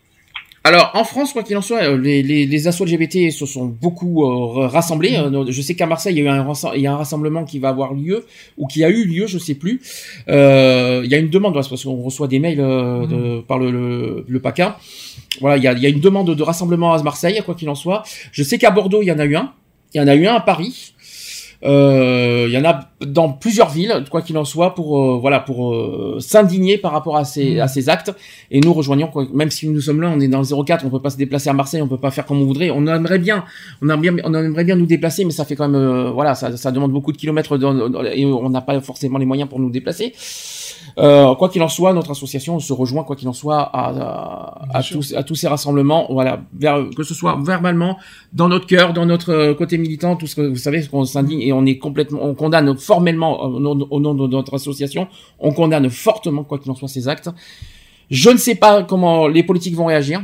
[0.66, 3.66] Alors en France, quoi qu'il en soit, euh, les, les, les assos LGBT se sont
[3.66, 5.18] beaucoup euh, rassemblés.
[5.50, 7.44] Je sais qu'à Marseille, il y a eu un, rassem- il y a un rassemblement
[7.44, 8.26] qui va avoir lieu
[8.58, 9.82] ou qui a eu lieu, je sais plus.
[10.30, 13.72] Euh, il y a une demande parce qu'on reçoit des mails euh, de- par le,
[13.72, 14.78] le, le PACA.
[15.42, 17.70] Voilà, il y a, il y a une demande de rassemblement à Marseille, quoi qu'il
[17.70, 18.04] en soit.
[18.32, 19.52] Je sais qu'à Bordeaux, il y en a eu un.
[19.94, 20.94] Il y en a eu un à Paris.
[21.66, 25.40] Euh, il y en a dans plusieurs villes, quoi qu'il en soit, pour euh, voilà,
[25.40, 28.12] pour euh, s'indigner par rapport à ces à ces actes.
[28.52, 30.90] Et nous rejoignons, quoi, même si nous sommes là, on est dans le 04, on
[30.90, 32.70] peut pas se déplacer à Marseille, on peut pas faire comme on voudrait.
[32.70, 33.46] On aimerait bien,
[33.82, 36.36] on aimerait bien, on aimerait bien nous déplacer, mais ça fait quand même, euh, voilà,
[36.36, 39.48] ça, ça demande beaucoup de kilomètres dans- dans- et on n'a pas forcément les moyens
[39.50, 40.14] pour nous déplacer.
[40.98, 44.78] Euh, quoi qu'il en soit, notre association se rejoint, quoi qu'il en soit, à, à,
[44.78, 47.98] à tous, à tous ces rassemblements, voilà, vers, que ce soit verbalement,
[48.32, 51.42] dans notre cœur, dans notre euh, côté militant, tout ce que vous savez, qu'on s'indigne
[51.42, 55.08] et on est complètement, on condamne formellement au nom, au nom de notre association,
[55.40, 57.30] on condamne fortement quoi qu'il en soit ces actes.
[58.12, 60.22] Je ne sais pas comment les politiques vont réagir,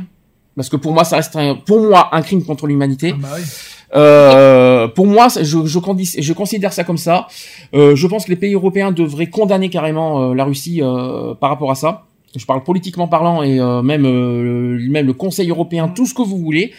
[0.54, 3.14] parce que pour moi, ça reste un, pour moi un crime contre l'humanité.
[3.14, 3.42] Ah bah oui.
[3.94, 5.78] Euh, pour moi, je, je,
[6.20, 7.26] je considère ça comme ça.
[7.74, 11.50] Euh, je pense que les pays européens devraient condamner carrément euh, la Russie euh, par
[11.50, 12.04] rapport à ça.
[12.36, 16.14] Je parle politiquement parlant et euh, même euh, le- même le Conseil européen, tout ce
[16.14, 16.72] que vous voulez,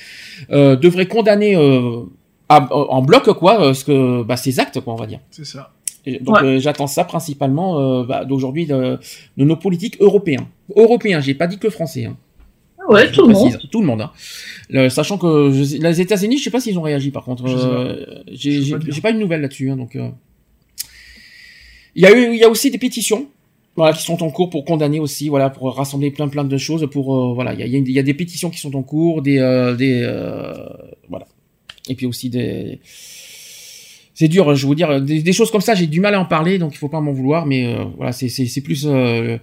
[0.52, 2.04] euh, devrait condamner euh,
[2.48, 5.20] à- en bloc quoi, ce que bah, ces actes quoi, on va dire.
[5.32, 5.72] C'est ça.
[6.06, 6.44] Et donc Ouais.
[6.48, 8.98] euh, j'attends ça principalement euh, bah, d'aujourd'hui de,
[9.38, 10.48] de nos politiques européens.
[10.76, 12.06] Européens, j'ai pas dit que français.
[12.06, 12.16] Hein.
[12.94, 13.70] Ouais, tout le précise, monde.
[13.72, 14.02] Tout le monde.
[14.02, 14.12] Hein.
[14.70, 17.48] Le- sachant que je- les États-Unis, je sais pas s'ils ont réagi par contre.
[17.48, 17.70] Je sais pas.
[17.74, 18.94] Euh, J'ai j'ai- pas te dire.
[18.94, 19.70] j'ai pas une nouvelle là-dessus.
[19.70, 20.10] hein, donc, euh.
[21.96, 23.28] il y a eu, il y a aussi des pétitions.
[23.78, 26.86] Voilà, qui sont en cours pour condamner aussi, voilà, pour rassembler plein plein de choses,
[26.92, 29.22] pour euh, voilà, il y a, il y a des pétitions qui sont en cours,
[29.22, 30.54] des euh, des euh,
[31.08, 31.26] voilà,
[31.88, 32.80] et puis aussi des
[34.14, 36.20] c'est dur, je vais vous dire, des, des choses comme ça, j'ai du mal à
[36.20, 38.86] en parler, donc il faut pas m'en vouloir, mais euh, voilà, c'est c'est c'est plus
[38.86, 39.38] euh,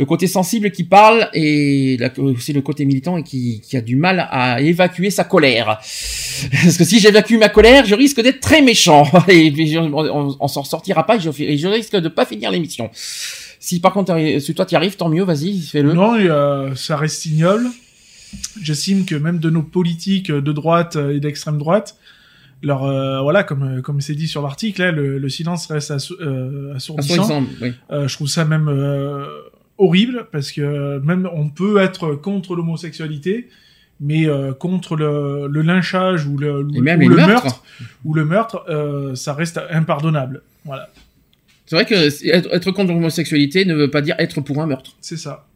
[0.00, 3.96] le côté sensible qui parle et aussi le côté militant et qui, qui a du
[3.96, 5.66] mal à évacuer sa colère.
[6.64, 10.48] Parce que si j'évacue ma colère, je risque d'être très méchant et je- on, on,
[10.48, 12.90] s'en sortira pas et je, et je risque de pas finir l'émission.
[13.60, 15.92] Si par contre si toi t'y arrives, tant mieux, vas-y, fais-le.
[15.92, 17.66] Non, et, euh, ça reste ignoble.
[18.62, 21.96] J'estime que même de nos politiques de droite et d'extrême droite,
[22.62, 26.16] leur euh, voilà, comme comme c'est dit sur l'article, là, le, le silence reste assou-
[26.22, 27.22] euh, assourdissant.
[27.24, 27.72] Assourdissant, oui.
[27.90, 29.26] Euh, je trouve ça même euh,
[29.80, 33.48] horrible parce que même on peut être contre l'homosexualité,
[34.00, 37.62] mais euh, contre le, le lynchage ou le, même ou meurtre
[38.04, 40.42] ou le meurtre, euh, ça reste impardonnable.
[40.64, 40.88] Voilà,
[41.66, 44.66] C'est vrai que c'est- être, être contre l'homosexualité ne veut pas dire être pour un
[44.66, 44.96] meurtre.
[45.00, 45.46] c'est ça.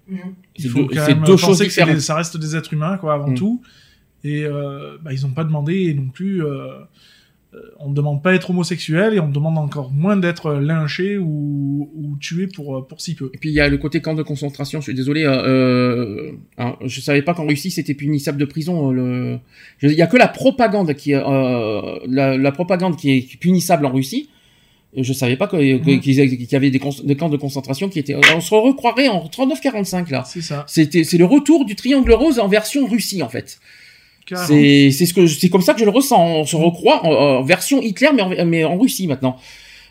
[0.56, 2.72] C'est Il faut deux, quand même deux penser choses que des- ça reste des êtres
[2.74, 3.34] humains, quoi, avant Mm.
[3.36, 3.62] tout.
[4.22, 6.42] Et euh, bah, ils n'ont pas demandé non plus.
[7.54, 11.90] Euh, on ne demande pas d'être homosexuel et on demande encore moins d'être lynché ou,
[11.94, 13.30] ou tué pour, euh, pour si peu.
[13.34, 14.80] Et puis il y a le côté camp de concentration.
[14.80, 15.24] Je suis désolé.
[15.24, 18.90] Euh, euh, hein, je savais pas qu'en Russie c'était punissable de prison.
[18.90, 19.38] Le...
[19.78, 23.36] je- Il y a que la propagande qui est euh, la, la propagande qui est
[23.38, 24.28] punissable en Russie.
[24.96, 26.00] Je savais pas Mhm.
[26.00, 28.14] qu'il y avait des, camps de concentration qui étaient.
[28.36, 30.22] On se recroirait en 39-45 là.
[30.24, 30.64] C'est ça.
[30.68, 33.58] C'était c'est le retour du triangle rose en version Russie en fait.
[34.46, 36.20] C'est c'est ce que c'est comme ça que je le ressens.
[36.20, 39.38] On se recroit en, en version Hitler mais en, mais en Russie maintenant.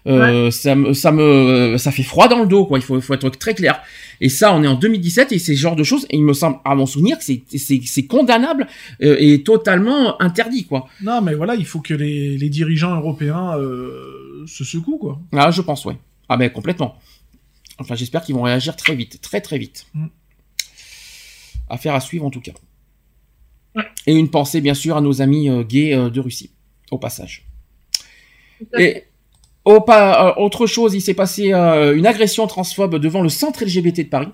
[0.05, 2.77] Euh, ça me ça me ça fait froid dans le dos quoi.
[2.77, 3.81] Il faut faut être très clair.
[4.19, 6.05] Et ça on est en 2017 et c'est ce genre de choses.
[6.09, 8.67] Et il me semble à mon souvenir que c'est c'est c'est condamnable
[9.01, 10.87] euh, et totalement interdit quoi.
[11.01, 15.19] Non, mais voilà, il faut que les, les dirigeants européens euh, se secouent, quoi.
[15.31, 15.97] Ah je pense ouais.
[16.27, 16.97] Ah ben complètement.
[17.79, 19.85] Enfin j'espère qu'ils vont réagir très vite très très vite.
[19.93, 20.07] Mm.
[21.69, 22.51] Affaire à suivre en tout cas.
[24.05, 26.51] Et une pensée bien sûr à nos amis euh, gays euh, de Russie
[26.91, 27.45] au passage.
[28.77, 29.03] Et
[29.65, 34.09] au euh, autre chose, il s'est passé une agression transphobe devant le centre LGBT de
[34.09, 34.29] Paris.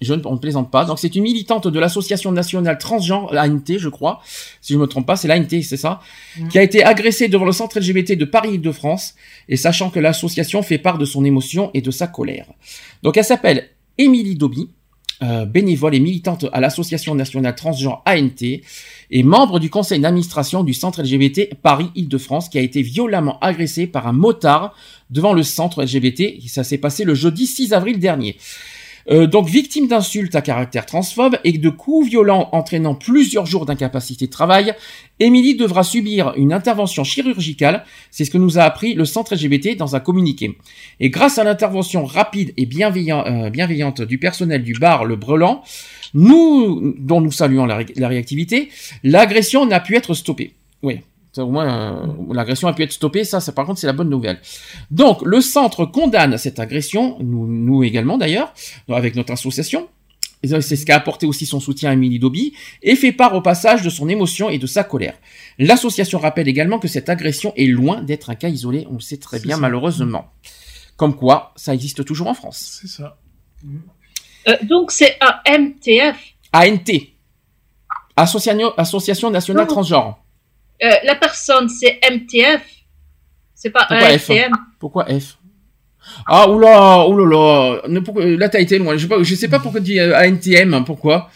[0.00, 0.84] Je ne, on ne plaisante pas.
[0.84, 4.20] Donc c'est une militante de l'association nationale transgenre, l'ANT, je crois,
[4.60, 6.00] si je me trompe pas, c'est l'ANT, c'est ça,
[6.50, 9.14] qui a été agressée devant le centre LGBT de Paris-Île-de-France,
[9.48, 12.46] et sachant que l'association fait part de son émotion et de sa colère.
[13.02, 13.68] Donc elle s'appelle
[13.98, 14.70] Émilie Doby,
[15.22, 18.42] euh, bénévole et militante à l'association nationale transgenre ANT,
[19.10, 24.06] et membre du conseil d'administration du centre LGBT Paris-Île-de-France, qui a été violemment agressé par
[24.06, 24.74] un motard
[25.10, 26.40] devant le centre LGBT.
[26.46, 28.36] Ça s'est passé le jeudi 6 avril dernier.
[29.08, 34.26] Euh, donc victime d'insultes à caractère transphobe et de coups violents entraînant plusieurs jours d'incapacité
[34.26, 34.74] de travail,
[35.18, 39.76] Émilie devra subir une intervention chirurgicale, c'est ce que nous a appris le centre LGBT
[39.76, 40.56] dans un communiqué.
[40.98, 45.62] Et grâce à l'intervention rapide et euh, bienveillante du personnel du bar Le Brelan,
[46.14, 48.68] nous, dont nous saluons la réactivité,
[49.04, 50.54] l'agression n'a pu être stoppée.
[50.82, 51.00] Oui.
[51.32, 53.92] Ça, au moins, euh, l'agression a pu être stoppée, ça, ça, par contre, c'est la
[53.92, 54.40] bonne nouvelle.
[54.90, 58.52] Donc, le centre condamne cette agression, nous, nous également d'ailleurs,
[58.88, 59.88] avec notre association.
[60.42, 63.82] C'est ce qu'a apporté aussi son soutien à Emily Doby, et fait part au passage
[63.82, 65.14] de son émotion et de sa colère.
[65.58, 69.18] L'association rappelle également que cette agression est loin d'être un cas isolé, on le sait
[69.18, 69.60] très bien ça.
[69.60, 70.32] malheureusement.
[70.96, 72.80] Comme quoi, ça existe toujours en France.
[72.80, 73.18] C'est ça.
[74.48, 76.16] Euh, donc c'est un MTF.
[76.54, 76.90] ANT,
[78.16, 79.66] Association, Association Nationale.
[79.66, 80.18] Transgenre.
[80.82, 82.62] Euh, la personne, c'est MTF.
[83.54, 84.28] C'est pas Pourquoi un F?
[84.30, 84.52] MTM.
[84.78, 85.36] Pourquoi F?
[86.26, 89.58] Ah, oula, oulala, ne, pourquoi- là t'as été loin, je sais pas, je sais pas
[89.60, 91.30] pourquoi tu dis euh, ANTM, hein, pourquoi?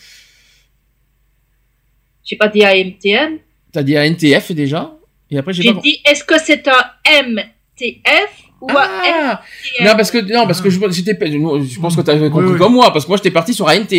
[2.24, 3.38] J'ai pas dit AMTM.
[3.72, 4.96] T'as dit ANTF déjà,
[5.30, 5.80] et après j'ai pas...
[5.80, 9.42] dit, est-ce que c'est un MTF Ah
[9.82, 12.52] Non parce que non parce que je j'étais je pense que tu avais compris Oui,
[12.52, 12.58] oui.
[12.58, 13.92] comme moi parce que moi j'étais parti sur ANT.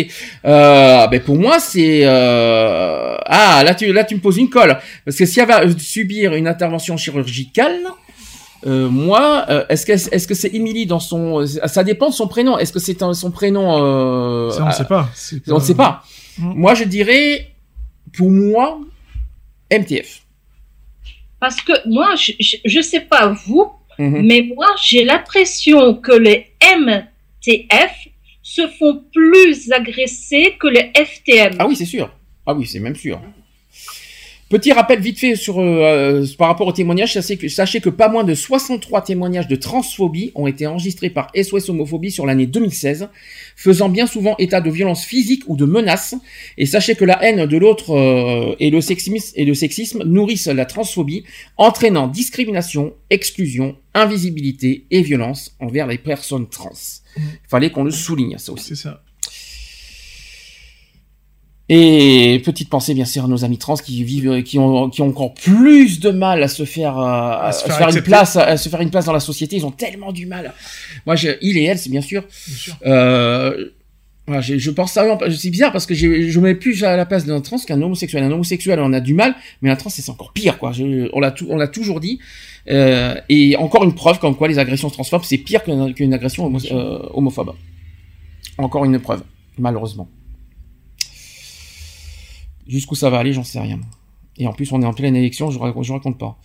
[0.44, 3.16] Euh, ben pour moi c'est euh...
[3.26, 6.34] ah là tu là tu me poses une colle parce que si elle va subir
[6.34, 7.78] une intervention chirurgicale
[8.66, 12.26] Euh, moi, euh, est-ce que est-ce que c'est Émilie dans son ça dépend de son
[12.26, 12.58] prénom.
[12.58, 15.08] Est-ce que c'est un- son prénom euh, Ça, on euh, sait pas.
[15.14, 16.02] C'est On ne sait pas.
[16.38, 16.52] Mm.
[16.62, 17.52] Moi, je dirais
[18.16, 18.80] pour moi
[19.70, 20.22] MTF.
[21.38, 24.26] Parce que moi, je, je, je sais pas vous, Mhm.
[24.26, 28.08] mais moi, j'ai l'impression que les MTF
[28.42, 31.56] se font plus agresser que les FTM.
[31.58, 32.10] Ah oui, c'est sûr.
[32.46, 33.20] Ah oui, c'est même sûr.
[34.48, 37.88] Petit rappel vite fait sur euh, euh, par rapport aux témoignages, sachez que, sachez que
[37.88, 42.46] pas moins de 63 témoignages de transphobie ont été enregistrés par SOS Homophobie sur l'année
[42.46, 43.08] 2016,
[43.56, 46.14] faisant bien souvent état de violences physiques ou de menaces.
[46.58, 50.46] Et sachez que la haine de l'autre euh, et, le sexisme, et le sexisme nourrissent
[50.46, 51.24] la transphobie,
[51.56, 56.70] entraînant discrimination, exclusion, invisibilité et violence envers les personnes trans.
[57.48, 58.76] Fallait qu'on le souligne, ça aussi.
[58.76, 59.02] C'est ça.
[61.68, 65.08] Et petite pensée bien sûr à nos amis trans qui vivent, qui ont, qui ont
[65.08, 68.56] encore plus de mal à se faire, euh, à, se faire faire une place, à
[68.56, 69.56] se faire une place dans la société.
[69.56, 70.52] Ils ont tellement du mal.
[71.06, 72.22] Moi, je, il et elle, c'est bien sûr.
[72.86, 73.70] Euh,
[74.28, 77.24] voilà, j'ai- je pense ça, c'est bizarre parce que je mets plus à la place
[77.26, 78.22] d'un trans qu'un homosexuel.
[78.22, 80.70] Un homosexuel, on a du mal, mais un trans, c'est encore pire, quoi.
[80.72, 82.20] Je- on l'a on l'a toujours dit.
[82.68, 86.46] Euh, et encore une preuve comme quoi les agressions transphobes, c'est pire qu'une qu'une agression
[86.46, 87.54] homo- euh, homophobe.
[88.58, 89.22] Encore une preuve,
[89.58, 90.08] malheureusement.
[92.66, 93.78] Jusqu'où ça va aller, j'en sais rien.
[94.38, 96.38] Et en plus, on est en pleine élection, je, raconte- pas.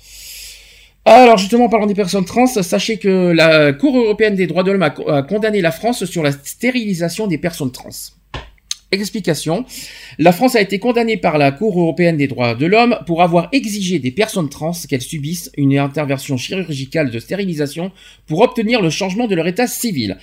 [1.03, 4.71] Alors justement, en parlant des personnes trans, sachez que la Cour européenne des droits de
[4.71, 7.89] l'homme a condamné la France sur la stérilisation des personnes trans.
[8.93, 9.65] Explication.
[10.19, 13.47] La France a été condamnée par la Cour européenne des droits de l'homme pour avoir
[13.53, 17.91] exigé des personnes trans qu'elles subissent une intervention chirurgicale de stérilisation
[18.27, 20.17] pour obtenir le changement de leur état civil.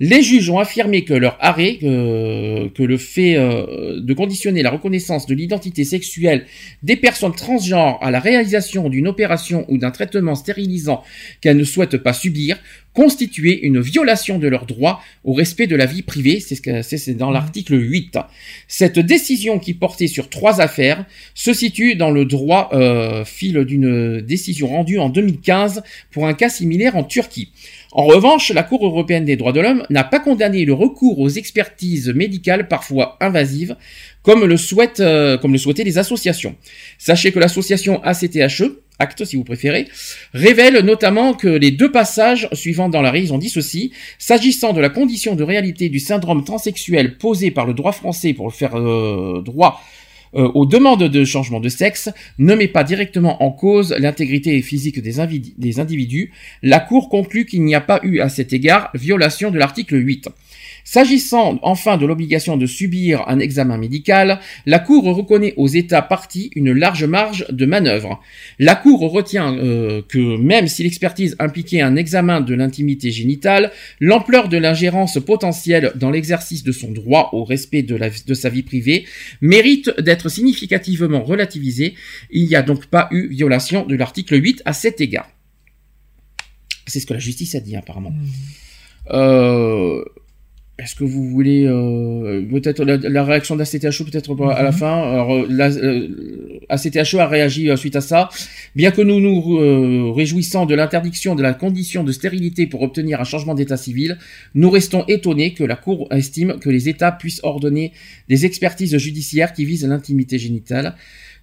[0.00, 4.70] Les juges ont affirmé que leur arrêt, que, que le fait euh, de conditionner la
[4.70, 6.46] reconnaissance de l'identité sexuelle
[6.82, 11.02] des personnes transgenres à la réalisation d'une opération ou d'un traitement stérilisant
[11.40, 12.58] qu'elles ne souhaitent pas subir
[12.94, 16.82] constituait une violation de leur droit au respect de la vie privée, c'est ce que
[16.82, 18.18] c'est c'est dans l'article 8.
[18.68, 21.04] Cette décision qui portait sur trois affaires
[21.34, 26.48] se situe dans le droit euh, fil d'une décision rendue en 2015 pour un cas
[26.48, 27.50] similaire en Turquie.
[27.94, 31.28] En revanche, la Cour européenne des droits de l'homme n'a pas condamné le recours aux
[31.28, 33.76] expertises médicales parfois invasives,
[34.22, 36.56] comme le, souhaitent, euh, le souhaitaient les associations.
[36.96, 39.88] Sachez que l'association ACTHE, acte si vous préférez,
[40.32, 44.80] révèle notamment que les deux passages suivants dans l'arrêt, ils ont dit ceci, s'agissant de
[44.80, 49.42] la condition de réalité du syndrome transsexuel posé par le droit français pour faire euh,
[49.44, 49.82] droit
[50.34, 55.00] euh, aux demandes de changement de sexe ne met pas directement en cause l'intégrité physique
[55.00, 55.14] des,
[55.58, 59.58] des individus, la Cour conclut qu'il n'y a pas eu à cet égard violation de
[59.58, 60.28] l'article 8.
[60.84, 66.50] S'agissant enfin de l'obligation de subir un examen médical, la Cour reconnaît aux États partis
[66.56, 68.20] une large marge de manœuvre.
[68.58, 73.70] La Cour retient euh, que même si l'expertise impliquait un examen de l'intimité génitale,
[74.00, 78.48] l'ampleur de l'ingérence potentielle dans l'exercice de son droit au respect de, la- de sa
[78.48, 79.06] vie privée
[79.40, 81.94] mérite d'être significativement relativisée.
[82.30, 85.28] Il n'y a donc pas eu violation de l'article 8 à cet égard.
[86.86, 88.12] C'est ce que la justice a dit apparemment.
[89.10, 90.04] Euh,
[90.82, 94.76] est-ce que vous voulez euh, peut-être la, la réaction d'ACTHO peut-être à la Mhm.
[94.76, 98.28] fin Alors euh, la, euh, ACTHO a réagi suite à ça.
[98.74, 103.24] Bien que nous nous réjouissons de l'interdiction de la condition de stérilité pour obtenir un
[103.24, 104.18] changement d'état civil,
[104.54, 107.92] nous restons étonnés que la Cour estime que les États puissent ordonner
[108.28, 110.94] des expertises judiciaires qui visent l'intimité génitale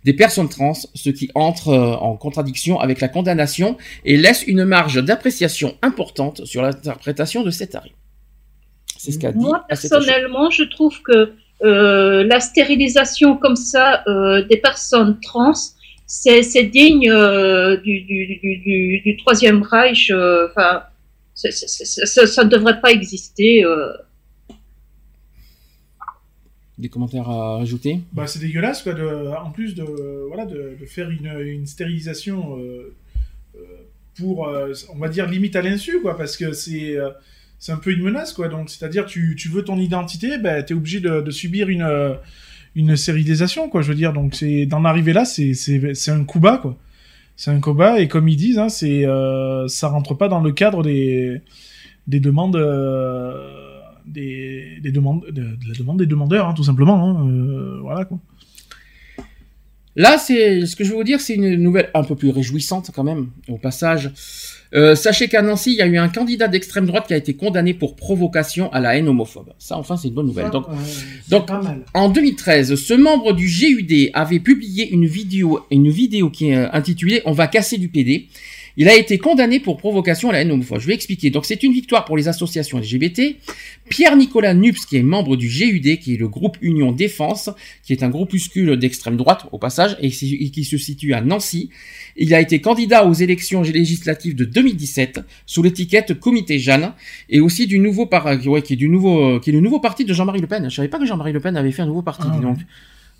[0.05, 5.03] des personnes trans, ce qui entre en contradiction avec la condamnation et laisse une marge
[5.03, 7.91] d'appréciation importante sur l'interprétation de cet arrêt.
[9.01, 11.31] C'est ce qu'a dit Moi, personnellement, je trouve que
[11.63, 15.53] euh, la stérilisation comme ça euh, des personnes trans,
[16.05, 20.11] c'est digne euh, du, du, du, du, du Troisième Reich.
[20.11, 20.83] euh, Enfin,
[21.33, 23.63] ça ça ne devrait pas exister.
[23.63, 23.87] euh.
[26.77, 27.99] Des commentaires à rajouter?
[28.11, 29.07] Bah, c'est dégueulasse, quoi, de,
[29.45, 29.83] en plus de,
[30.27, 32.57] voilà, de, de faire une, une stérilisation
[34.17, 37.09] pour, euh, on va dire, limite à l'insu, quoi, parce que c'est euh,
[37.59, 38.47] c'est un peu une menace, quoi.
[38.47, 42.13] Donc, c'est-à-dire, tu, tu veux ton identité, ben, t'es obligé de, subir une, euh,
[42.75, 44.13] une stérilisation, quoi, je veux dire.
[44.13, 46.77] Donc, c'est d'en arriver là, c'est c'est- c'est un coup bas, quoi.
[47.35, 50.41] C'est un coup bas, et comme ils disent, hein, c'est euh, ça rentre pas dans
[50.41, 51.41] le cadre des,
[52.07, 52.55] des demandes.
[52.57, 53.55] euh,
[54.05, 58.17] des, des demandes de, la demande des demandeurs hein, tout simplement hein, euh, voilà quoi
[59.95, 62.91] Là, c'est ce que je vais vous dire, c'est une nouvelle un peu plus réjouissante
[62.95, 64.11] quand même, au passage.
[64.75, 67.33] Euh, sachez qu'à Nancy, il y a eu un candidat d'extrême droite qui a été
[67.33, 69.51] condamné pour provocation à la haine homophobe.
[69.57, 70.51] Ça, enfin, c'est une bonne nouvelle.
[71.29, 71.47] Donc,
[71.93, 76.67] en 2013, ce membre du GUD avait publié une vidéo, une vidéo qui est euh,
[76.71, 78.27] intitulée "On va casser du PD".
[78.79, 80.79] Il a été condamné pour provocation à la haine homophobe.
[80.79, 81.31] Je vais expliquer.
[81.31, 83.35] Donc c'est une victoire pour les associations LGBT.
[83.89, 87.49] Pierre-Nicolas Nups, qui est membre du GUD, qui est le groupe Union Défense,
[87.83, 91.71] qui est un groupuscule d'extrême droite au passage, et qui se situe à Nancy.
[92.15, 96.93] Il a été candidat aux élections législatives de 2017 sous l'étiquette Comité Jeanne
[97.29, 99.81] et aussi du nouveau par, ouais, qui est du nouveau, euh, qui est le nouveau
[99.81, 100.69] parti de Jean-Marie Le Pen.
[100.69, 102.23] Je savais pas que Jean-Marie Le Pen avait fait un nouveau parti.
[102.33, 102.59] dis donc.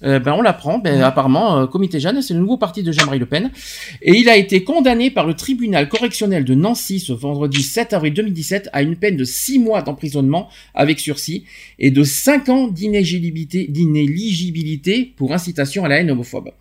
[0.03, 0.79] Euh, ben on l'apprend.
[0.79, 3.51] Ben, apparemment, euh, Comité Jeanne, c'est le nouveau parti de Jean-Marie Le Pen.
[4.01, 8.13] Et il a été condamné par le tribunal correctionnel de Nancy ce vendredi 7 avril
[8.13, 11.43] 2017 à une peine de 6 mois d'emprisonnement avec sursis
[11.79, 16.51] et de 5 ans d'inéligibilité pour incitation à la haine homophobe.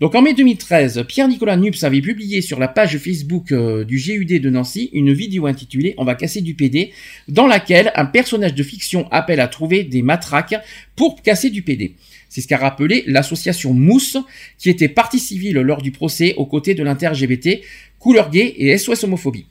[0.00, 4.40] Donc en mai 2013, Pierre-Nicolas Nups avait publié sur la page Facebook euh, du GUD
[4.40, 6.90] de Nancy une vidéo intitulée On va casser du PD,
[7.28, 10.56] dans laquelle un personnage de fiction appelle à trouver des matraques
[10.96, 11.94] pour casser du PD.
[12.34, 14.16] C'est ce qu'a rappelé l'association Mousse,
[14.58, 17.60] qui était partie civile lors du procès aux côtés de l'inter-LGBT,
[18.00, 19.46] Couleur Gay et SOS Homophobie.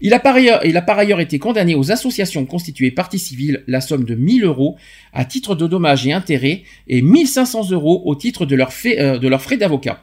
[0.00, 4.42] Il a, par ailleurs, été condamné aux associations constituées partie civile la somme de 1000
[4.42, 4.74] euros
[5.12, 9.28] à titre de dommages et intérêts et 1500 euros au titre de leurs euh, de
[9.28, 10.02] leurs frais d'avocat.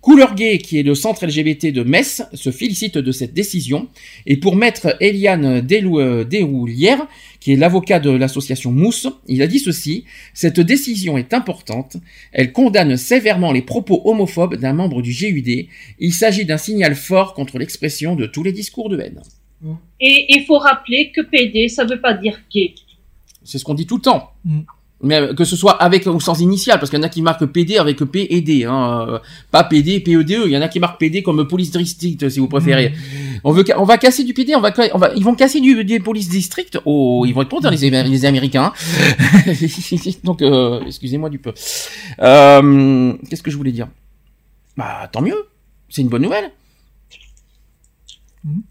[0.00, 3.88] Couleur Gay, qui est le centre LGBT de Metz, se félicite de cette décision.
[4.26, 7.06] Et pour maître Eliane Delou- euh, Déroulière,
[7.40, 10.04] qui est l'avocat de l'association Mousse, il a dit ceci,
[10.34, 11.96] cette décision est importante.
[12.32, 15.66] Elle condamne sévèrement les propos homophobes d'un membre du GUD.
[15.98, 19.20] Il s'agit d'un signal fort contre l'expression de tous les discours de haine.
[20.00, 22.72] Et il faut rappeler que PD, ça veut pas dire gay.
[23.42, 24.30] C'est ce qu'on dit tout le temps.
[25.00, 27.22] Mais euh, que ce soit avec ou sans initial, parce qu'il y en a qui
[27.22, 29.18] marquent PD avec P et D, hein, euh,
[29.52, 30.42] pas PD, PEDE.
[30.46, 32.92] Il y en a qui marquent PD comme police district, si vous préférez.
[33.44, 35.84] On veut, on va casser du PD, on va, on va, ils vont casser du,
[35.84, 36.80] des police district.
[36.84, 38.72] Oh, ils vont être contents les, les Américains.
[38.74, 39.52] hein.
[40.24, 41.52] Donc, euh, excusez-moi du peu.
[42.20, 43.86] Euh, Qu'est-ce que je voulais dire?
[44.76, 45.46] Bah, tant mieux.
[45.88, 46.50] C'est une bonne nouvelle.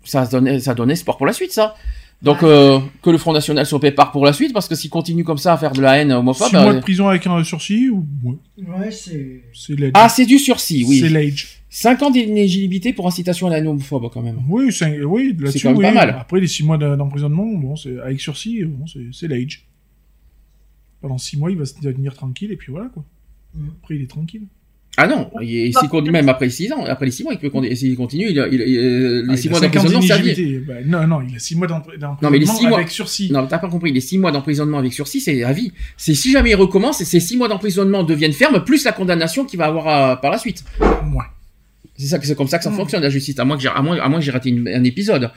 [0.04, 1.76] Ça donne, ça donne espoir pour la suite, ça.
[2.22, 5.24] Donc euh, que le Front National se prépare pour la suite, parce que s'il continue
[5.24, 7.44] comme ça à faire de la haine homophobe, Six mois euh, de prison avec un
[7.44, 8.36] sursis ou ouais.
[8.58, 9.44] Ouais, c'est.
[9.94, 11.00] Ah c'est du sursis, oui.
[11.00, 11.62] C'est l'age.
[11.70, 14.40] 5 ans d'inéligibilité pour incitation à la haine homophobe quand même.
[14.50, 15.84] Oui, c'est oui, là-dessus, quand même oui.
[15.84, 16.18] pas mal.
[16.20, 19.68] Après les 6 mois de- d'emprisonnement, bon, c'est avec sursis, bon, c'est c'est l'age.
[21.02, 23.04] Pendant 6 mois, il va se tenir tranquille et puis voilà quoi.
[23.80, 24.44] Après, il est tranquille.
[25.00, 27.52] Ah non, il- s'il continue même après 6 ans, après les 6 mois, il peut
[27.76, 30.18] s'il continue, il, il- il- euh, les Ah, 6 il a mois d'emprisonnement, c'est à.
[30.68, 32.90] Bah, non, non, il a 6 mois d'empr- d'emprisonnement Non mais les 6 mois avec
[32.90, 33.32] sursis.
[33.32, 35.72] Non, t'as pas compris, les 6 mois d'emprisonnement avec sursis, c'est à vie.
[35.98, 39.60] C'est si jamais il recommence, ces 6 mois d'emprisonnement deviennent fermes plus la condamnation qu'il
[39.60, 40.64] va avoir euh, par la suite.
[40.82, 41.24] Ouais.
[41.96, 43.70] C'est ça que c'est comme ça que ça fonctionne la justice, à moins que j'ai
[43.70, 45.30] à moins, à moins que j'ai raté une- un épisode.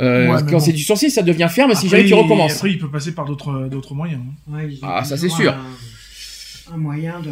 [0.00, 0.58] Euh, Ouais, quand bon.
[0.60, 2.56] c'est du sursis, ça devient ferme si jamais tu il- recommences.
[2.56, 4.20] Après, il peut passer par d'autres d'autres moyens.
[4.50, 4.54] hein.
[4.56, 5.52] Ouais, Ah, ça, c'est sûr.
[5.52, 5.56] Un,
[6.72, 7.30] un moyen de.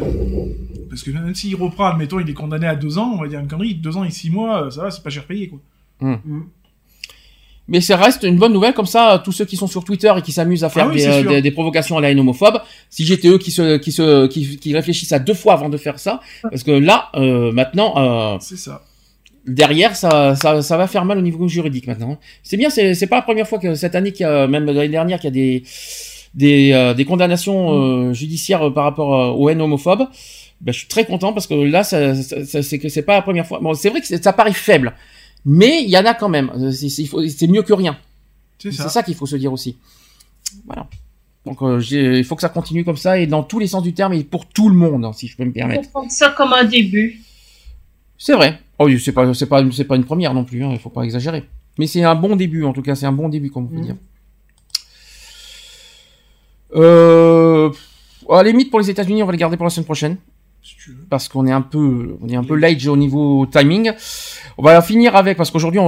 [0.89, 3.39] Parce que même s'il reprend, admettons, il est condamné à 2 ans, on va dire
[3.39, 5.59] une connerie, 2 ans et 6 mois, ça va, c'est pas cher payé quoi.
[5.99, 6.43] Hmm.
[7.67, 9.21] Mais ça reste une bonne nouvelle comme ça.
[9.23, 11.25] Tous ceux qui sont sur Twitter et qui s'amusent à faire Ah oui, des, c'est
[11.25, 14.27] euh, des, des provocations à la haine homophobe, si j'étais eux qui se, qui se,
[14.27, 17.93] qui, qui réfléchissent à deux fois avant de faire ça, parce que là, euh, maintenant,
[18.35, 18.83] euh, C'est ça.
[19.47, 22.19] derrière, ça, ça, ça va faire mal au niveau juridique maintenant.
[22.43, 24.65] C'est bien, c'est, c'est pas la première fois que cette année, qu'il y a, même
[24.65, 25.63] l'année dernière, qu'il y a des,
[26.33, 30.07] des, euh, des condamnations euh, judiciaires euh, par rapport euh, aux haines homophobes.
[30.61, 33.13] Ben, je suis très content parce que là, ça, ça- ça- c'est que c'est pas
[33.15, 33.59] la première fois.
[33.59, 34.93] Bon, c'est vrai que ça paraît faible,
[35.45, 36.51] mais il y en a quand même.
[36.71, 37.97] C'est, mieux que rien.
[38.59, 38.89] C'est C'est ça.
[38.89, 39.77] ça qu'il faut se dire aussi.
[40.65, 40.87] Voilà.
[41.45, 43.83] Donc, euh, j'ai- il faut que ça continue comme ça et dans tous les sens
[43.83, 45.83] du terme et pour tout le monde, hein, si je peux me Il permettre.
[45.85, 47.19] faut prendre ça comme un début.
[48.17, 48.59] C'est vrai.
[48.79, 50.63] Oh, c'est pas, c'est pas, c'est pas une première non plus.
[50.63, 51.43] Hein, il faut pas exagérer.
[51.77, 52.95] Mais c'est un bon début en tout cas.
[52.95, 53.95] C'est un bon début, comme on peut dire.
[56.75, 57.71] Euh,
[58.29, 60.17] à la limite pour les États-Unis, on va les garder pour la semaine prochaine.
[61.09, 63.91] Parce qu'on est un peu, on est un peu late au niveau timing.
[64.57, 65.81] On va finir avec parce qu'aujourd'hui,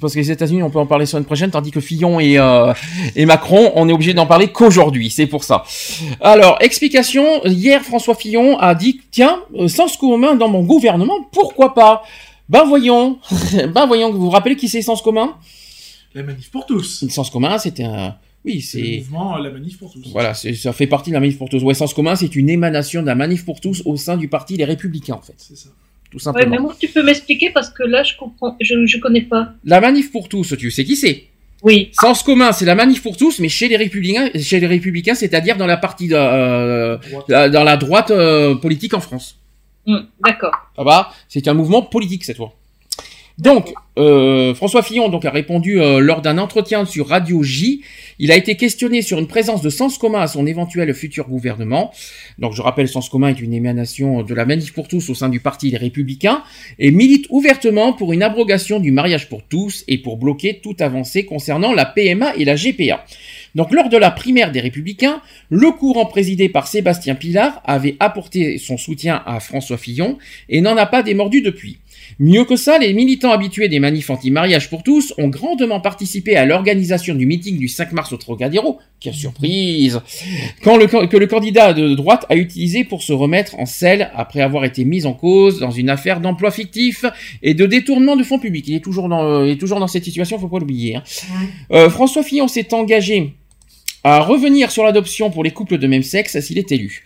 [0.00, 2.38] parce que les États-Unis, on peut en parler la semaine prochaine, tandis que Fillon et
[2.38, 2.72] euh,
[3.14, 5.10] et Macron, on est obligé d'en parler qu'aujourd'hui.
[5.10, 5.64] C'est pour ça.
[6.20, 7.44] Alors, explication.
[7.44, 12.02] Hier, François Fillon a dit tiens, euh, sens commun dans mon gouvernement, pourquoi pas?
[12.48, 13.18] Ben voyons,
[13.74, 14.12] ben voyons.
[14.12, 15.34] Vous vous rappelez qui c'est sens commun?
[16.14, 17.06] La manif pour tous.
[17.08, 18.14] Sens commun, c'était un,
[18.44, 20.02] oui, C'est le mouvement euh, La manif pour tous.
[20.10, 21.62] voilà, c'est- ça fait partie de la manif pour tous.
[21.62, 24.64] Ouais, sens commun, c'est une émanation d'un manif pour tous au sein du parti Les
[24.64, 25.34] Républicains, en fait.
[25.36, 25.68] C'est ça.
[26.10, 26.50] Tout Ouais, simplement.
[26.50, 29.52] mais moi, tu peux m'expliquer parce que là, je comprends, je, je connais pas.
[29.64, 31.24] La manif pour tous, tu sais qui c'est?
[31.62, 31.90] Oui.
[31.92, 35.56] Sens commun, c'est la manif pour tous, mais chez les républicains, chez les républicains, c'est-à-dire
[35.56, 36.98] dans la partie de, euh,
[37.28, 39.38] la- dans la droite euh, politique en France.
[39.86, 40.52] Hmm, D'accord.
[40.76, 41.12] Ça va?
[41.28, 42.52] C'est un mouvement politique cette fois.
[43.38, 47.80] Donc, euh, François Fillon donc, a répondu euh, lors d'un entretien sur Radio J.
[48.24, 51.90] Il a été questionné sur une présence de sens commun à son éventuel futur gouvernement.
[52.38, 55.28] Donc, je rappelle, Sens commun est une émanation de la Manif pour tous au sein
[55.28, 56.44] du Parti des Républicains
[56.78, 61.24] et milite ouvertement pour une abrogation du mariage pour tous et pour bloquer toute avancée
[61.24, 63.04] concernant la PMA et la GPA.
[63.56, 65.20] Donc, lors de la primaire des Républicains,
[65.50, 70.16] le courant présidé par Sébastien Pilard avait apporté son soutien à François Fillon
[70.48, 71.78] et n'en a pas démordu depuis.
[72.24, 76.46] Mieux que ça, les militants habitués des manifs anti-mariage pour tous ont grandement participé à
[76.46, 80.00] l'organisation du meeting du 5 mars au Trocadéro, quelle surprise,
[80.62, 84.40] quand le, que le candidat de droite a utilisé pour se remettre en selle après
[84.40, 87.04] avoir été mis en cause dans une affaire d'emploi fictif
[87.42, 88.68] et de détournement de fonds publics.
[88.68, 90.94] Il est toujours dans, il est toujours dans cette situation, faut pas l'oublier.
[90.94, 91.02] hein.
[91.72, 93.34] Euh, François Fillon s'est engagé
[94.04, 97.04] à revenir sur l'adoption pour les couples de même sexe s'il est élu.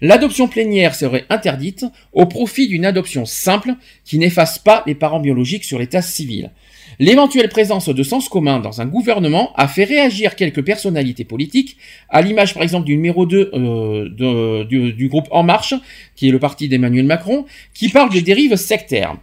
[0.00, 5.64] L'adoption plénière serait interdite au profit d'une adoption simple qui n'efface pas les parents biologiques
[5.64, 6.50] sur l'état civil.
[6.98, 11.76] L'éventuelle présence de sens commun dans un gouvernement a fait réagir quelques personnalités politiques,
[12.08, 15.74] à l'image par exemple du numéro 2 euh, du, groupe En Marche,
[16.14, 17.44] qui est le parti d'Emmanuel Macron,
[17.74, 19.16] qui parle de dérives sectaires.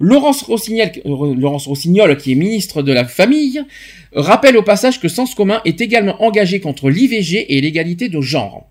[0.00, 0.42] Euh, Laurence
[1.66, 3.62] Rossignol, qui est ministre de la Famille,
[4.14, 8.68] rappelle au passage que Sens commun est également engagé contre l'IVG et l'égalité de genre.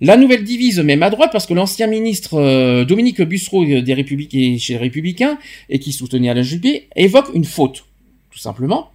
[0.00, 3.94] La nouvelle divise même à droite parce que l'ancien ministre euh, Dominique Bussereau euh, des
[3.94, 7.84] Républicains et qui soutenait Alain Juppé évoque une faute,
[8.30, 8.90] tout simplement.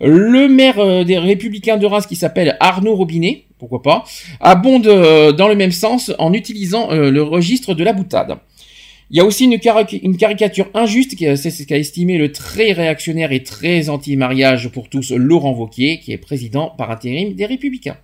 [0.00, 4.04] Le maire euh, des Républicains de Reims qui s'appelle Arnaud Robinet, pourquoi pas,
[4.40, 4.84] abonde
[5.36, 8.38] dans le même sens en utilisant le registre de la boutade.
[9.10, 12.72] Il y a aussi une, cari- une caricature injuste, c'est ce qu'a estimé le très
[12.72, 17.96] réactionnaire et très anti-mariage pour tous Laurent Wauquiez, qui est président par intérim des Républicains.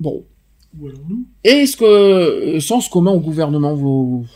[0.00, 0.24] Bon.
[0.78, 1.24] Où allons-nous?
[1.44, 4.26] Est-ce que sens commun au gouvernement vous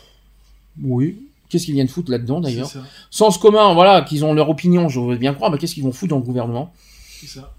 [0.81, 1.17] Oui.
[1.49, 2.67] Qu'est-ce qu'ils viennent foutre là-dedans d'ailleurs?
[3.09, 5.91] Sens commun, voilà, qu'ils ont leur opinion, je veux bien croire, mais qu'est-ce qu'ils vont
[5.91, 6.71] foutre dans le gouvernement?
[7.19, 7.53] C'est ça.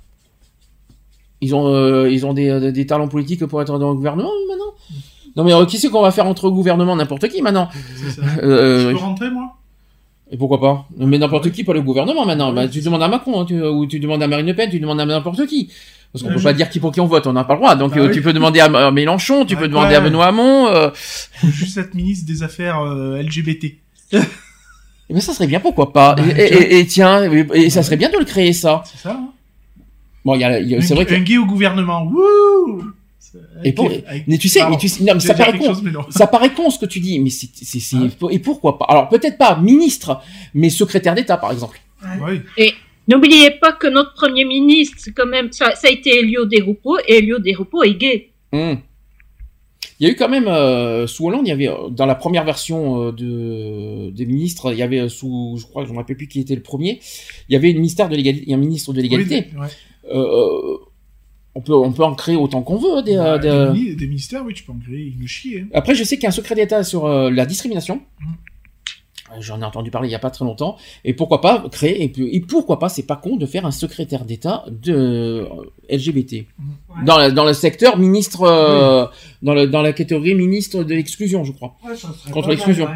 [1.41, 4.31] Ils ont, euh, ils ont des, euh, des talents politiques pour être dans le gouvernement
[4.49, 4.73] maintenant?
[5.35, 7.69] Non mais euh, qui c'est qu'on va faire entre gouvernement n'importe qui maintenant?
[7.97, 8.23] C'est ça.
[8.43, 9.57] Euh, Je peux rentrer, moi?
[10.31, 10.87] Et pourquoi pas?
[10.97, 12.53] Mais n'importe qui, pas le gouvernement maintenant.
[12.53, 14.81] Bah, tu demandes à Macron, hein, tu- ou tu demandes à Marine Le Pen, tu
[14.81, 15.69] demandes à n'importe qui.
[16.13, 17.55] Parce qu'on Euh, peut je- pas dire qui pour qui on vote, on n'a pas
[17.55, 17.75] le droit.
[17.75, 18.13] Donc Bah euh, oui.
[18.15, 20.05] tu peux demander à, Mélenchon, tu Ouais, peux demander à ouais.
[20.11, 20.67] Benoît Hamon.
[20.69, 23.77] euh, Faut juste être ministre des Affaires euh, LGBT.
[25.09, 27.97] Mais ça serait bien, pourquoi pas Bah, et, et- et tiens, et, et ça serait
[27.97, 28.83] bien de le créer ça.
[28.85, 29.29] C'est ça, hein
[30.25, 31.15] Bon, il y a, y c'est vrai que.
[31.15, 32.05] Un gay au gouvernement.
[32.05, 32.83] Wouh
[33.65, 34.75] Et pour- Avec- mais tu sais, Pardon.
[34.75, 35.65] mais tu sais- non, mais ça paraît con.
[35.65, 36.03] chose, mais non.
[36.11, 37.97] Ça paraît con ce que tu dis, mais c'est, c'est, c'est-
[38.31, 40.21] et pourquoi pas Alors peut-être pas ministre,
[40.55, 41.81] mais secrétaire d'État par exemple.
[42.21, 42.43] Oui.
[42.59, 42.75] Et
[43.09, 46.99] n'oubliez pas que notre premier ministre, quand même, ça, ça a été Elio De Rupo,
[47.09, 48.31] et Elio De Rupo est gay.
[48.53, 48.75] Hmm.
[50.01, 52.15] Il y a eu quand même euh, sous Hollande, il y avait euh, dans la
[52.17, 55.99] première version euh, de des ministres, il y avait sous, je crois, je ne me
[55.99, 56.99] rappelle plus qui était le premier,
[57.49, 59.47] il y avait une ministère de l'égalité, un ministre de l'égalité.
[59.55, 59.69] Oui, ouais.
[60.13, 60.77] Euh,
[61.55, 63.03] on peut on peut en créer autant qu'on veut.
[63.03, 65.59] Des, Bah, des- des, mini- des ministères, oui, tu peux en créer, il me chie.
[65.59, 65.67] Hein.
[65.75, 68.01] Après, je sais qu'il y a un secret d'État sur euh, la discrimination.
[68.23, 68.25] Euh,
[69.41, 70.77] J'en ai entendu parler il y a pas très longtemps.
[71.05, 74.25] Et pourquoi pas créer, et, et pourquoi pas, c'est pas con de faire un secrétaire
[74.25, 75.47] d'État de euh,
[75.91, 76.47] LGBT.
[77.07, 79.07] Dans, la- dans le secteur ministre, euh,
[79.43, 81.75] dans, le, dans la catégorie ministre de l'exclusion, je crois.
[81.85, 81.93] Ouais,
[82.33, 82.87] contre l'exclusion.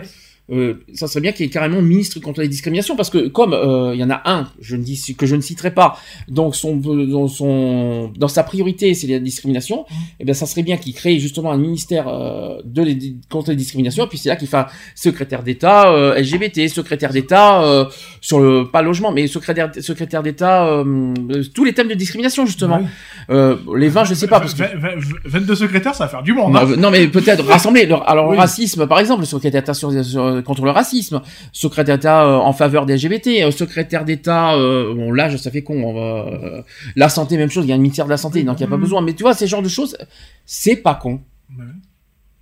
[0.53, 3.53] Euh, ça serait bien qu'il y ait carrément ministre contre les discriminations parce que comme
[3.53, 6.55] euh, il y en a un je ne dis que je ne citerai pas donc
[6.55, 9.87] son dans son dans sa priorité c'est la discrimination
[10.21, 13.57] et bien ça serait bien qu'il crée justement un ministère euh, de les, contre les
[13.57, 17.85] discriminations et puis c'est là qu'il fait secrétaire d'État euh, LGBT secrétaire d'État euh,
[18.21, 21.13] sur le pas logement mais secrétaire secrétaire d'État euh,
[21.55, 22.83] tous les thèmes de discrimination justement
[23.31, 26.09] Euh, les 20 je sais pas parce que Vingt- vingt- vingt- 22 secrétaires, ça va
[26.11, 26.53] faire du monde.
[26.53, 26.77] non, hein.
[26.79, 27.85] non, mais peut-être rassembler.
[27.87, 28.37] Le- alors Oui.
[28.37, 32.37] le racisme, par exemple, le secrétaire d'État sur, sur- contre le racisme, secrétaire d'État euh,
[32.37, 35.83] en faveur des LGBT, euh, secrétaire d'État, euh, bon l'âge ça fait con.
[35.83, 36.01] on va,
[36.31, 36.63] euh,
[36.97, 37.65] la santé, même chose.
[37.65, 39.01] Il y a un ministère de la santé, donc il n'y a pas besoin.
[39.03, 39.97] Mais tu vois, ces genres de choses,
[40.45, 41.21] c'est pas con.
[41.57, 41.65] Ouais.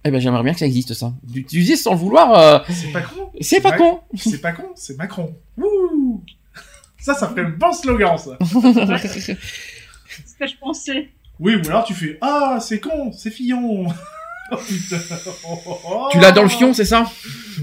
[0.07, 1.13] Eh ben j'aimerais bien que ça existe ça.
[1.23, 2.39] Dis sans le vouloir.
[2.39, 3.31] euh, C'est pas con.
[3.41, 4.01] C'est pas con.
[4.17, 5.35] C'est pas con, c'est Macron.
[5.57, 6.23] Wouh
[6.99, 8.37] Ça, ça ferait un bon slogan, ça.
[8.41, 9.37] C'est
[10.27, 11.09] ce que je pensais.
[11.41, 13.87] Oui, ou alors tu fais Ah, c'est con, c'est Fillon.
[14.53, 14.97] Oh putain.
[16.11, 17.11] Tu l'as dans le fion, c'est ça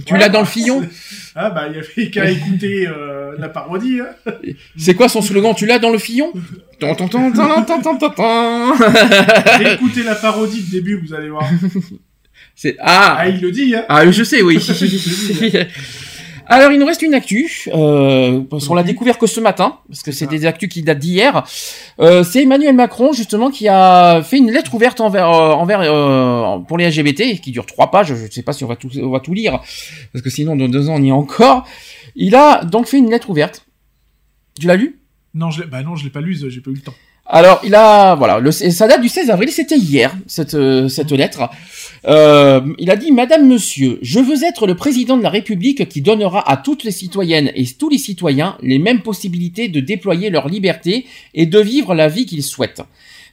[0.05, 3.33] Tu Ouais, l'as dans le fillon c'est- Ah, bah, il y avait qu'à écouter euh,
[3.37, 3.99] la parodie.
[3.99, 4.31] Hein.
[4.77, 6.31] C'est quoi son slogan Tu l'as dans le tan.
[9.73, 11.43] Écoutez la parodie de début, vous allez voir.
[12.79, 13.17] Ah.
[13.19, 13.85] Ah, il le dit, hein.
[13.89, 14.57] Ah, je sais, oui.
[16.47, 20.03] Alors, il nous reste une actu, euh, parce qu'on l'a découvert que ce matin, parce
[20.03, 21.43] que c'est des actus qui datent d'hier.
[21.99, 26.59] Euh, c'est Emmanuel Macron, justement, qui a fait une lettre ouverte envers, euh, envers euh,
[26.59, 28.15] pour les LGBT, qui dure trois pages.
[28.15, 29.59] Je ne sais pas si on va tout, on va tout lire,
[30.11, 31.65] parce que sinon, dans deux ans, on y est encore.
[32.15, 33.65] Il a donc fait une lettre ouverte.
[34.59, 34.99] Tu l'as lu?
[35.33, 36.95] Non, je l'ai, bah non, je l'ai pas lu, j'ai pas eu le temps.
[37.25, 41.11] Alors, il a, voilà, le, ça date du 16 avril, c'était hier, cette, euh, cette
[41.11, 41.49] lettre.
[42.05, 46.01] Euh, il a dit, Madame, Monsieur, je veux être le président de la République qui
[46.01, 50.49] donnera à toutes les citoyennes et tous les citoyens les mêmes possibilités de déployer leur
[50.49, 52.81] liberté et de vivre la vie qu'ils souhaitent.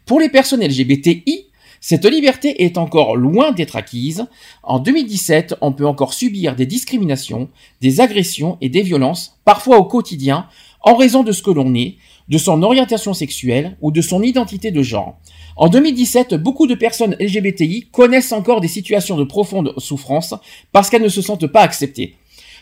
[0.06, 1.46] Pour les personnes LGBTI,
[1.80, 4.26] cette liberté est encore loin d'être acquise.
[4.62, 7.48] En 2017, on peut encore subir des discriminations,
[7.80, 10.46] des agressions et des violences, parfois au quotidien,
[10.82, 11.96] en raison de ce que l'on est,
[12.28, 15.18] de son orientation sexuelle ou de son identité de genre.
[15.56, 20.34] En 2017, beaucoup de personnes LGBTI connaissent encore des situations de profonde souffrance
[20.72, 22.14] parce qu'elles ne se sentent pas acceptées.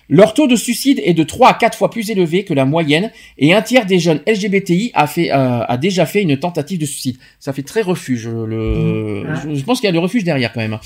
[0.08, 3.10] Leur taux de suicide est de 3 à 4 fois plus élevé que la moyenne
[3.38, 6.86] et un tiers des jeunes LGBTI a, fait, euh, a déjà fait une tentative de
[6.86, 7.16] suicide.
[7.40, 8.28] Ça fait très refuge.
[8.28, 9.26] Le...
[9.42, 10.78] Je, je pense qu'il y a le refuge derrière quand même.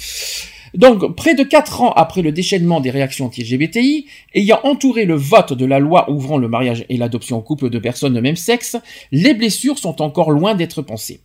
[0.75, 5.53] Donc, près de 4 ans après le déchaînement des réactions anti-LGBTI, ayant entouré le vote
[5.53, 8.77] de la loi ouvrant le mariage et l'adoption au couple de personnes de même sexe,
[9.13, 11.21] les blessures sont encore loin d'être pensées.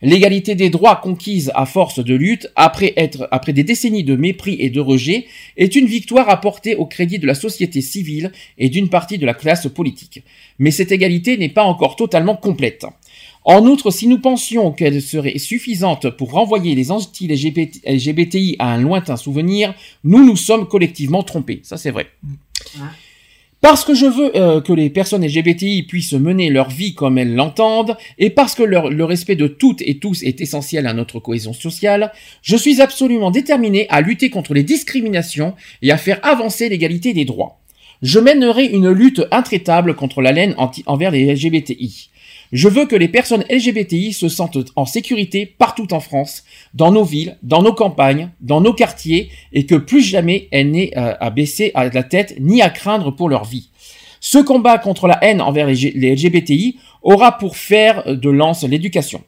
[0.00, 4.56] L'égalité des droits conquise à force de lutte, après, être, après des décennies de mépris
[4.60, 8.88] et de rejet, est une victoire apportée au crédit de la société civile et d'une
[8.88, 10.22] partie de la classe politique.
[10.60, 12.86] Mais cette égalité n'est pas encore totalement complète.
[13.50, 19.16] En outre, si nous pensions qu'elle serait suffisante pour renvoyer les anti-LGBTI à un lointain
[19.16, 19.72] souvenir,
[20.04, 21.60] nous nous sommes collectivement trompés.
[21.62, 22.08] Ça, c'est vrai.
[23.62, 27.34] Parce que je veux euh, que les personnes LGBTI puissent mener leur vie comme elles
[27.34, 31.18] l'entendent, et parce que leur- le respect de toutes et tous est essentiel à notre
[31.18, 32.12] cohésion sociale,
[32.42, 37.24] je suis absolument déterminé à lutter contre les discriminations et à faire avancer l'égalité des
[37.24, 37.58] droits.
[38.02, 42.10] Je mènerai une lutte intraitable contre la laine anti- envers les LGBTI.
[42.52, 47.04] Je veux que les personnes LGBTI se sentent en sécurité partout en France, dans nos
[47.04, 51.28] villes, dans nos campagnes, dans nos quartiers, et que plus jamais elles n'aient euh, à
[51.30, 53.68] baisser la tête ni à craindre pour leur vie.
[54.20, 59.22] Ce combat contre la haine envers les, LGBTI aura pour fer de lance l'éducation.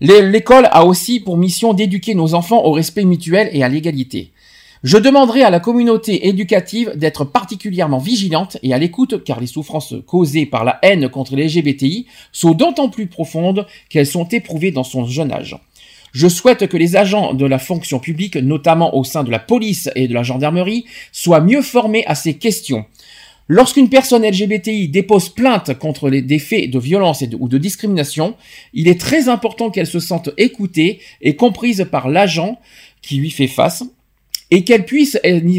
[0.00, 4.32] L'é- L'école a aussi pour mission d'éduquer nos enfants au respect mutuel et à l'égalité.
[4.86, 9.94] Je demanderai à la communauté éducative d'être particulièrement vigilante et à l'écoute car les souffrances
[10.06, 14.84] causées par la haine contre les LGBTI sont d'autant plus profondes qu'elles sont éprouvées dans
[14.84, 15.56] son jeune âge.
[16.12, 19.90] Je souhaite que les agents de la fonction publique, notamment au sein de la police
[19.96, 22.84] et de la gendarmerie, soient mieux formés à ces questions.
[23.48, 28.36] Lorsqu'une personne LGBTI dépose plainte contre des faits de violence ou de discrimination,
[28.72, 32.60] il est très important qu'elle se sente écoutée et comprise par l'agent
[33.02, 33.82] qui lui fait face
[34.50, 35.18] et qu'elle puisse,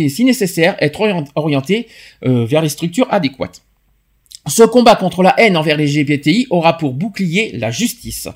[0.10, 1.88] si nécessaire, être orient- orientée
[2.26, 3.62] euh, vers les structures adéquates.
[4.48, 8.30] Ce combat contre la haine envers les LGBTI aura pour bouclier la justice.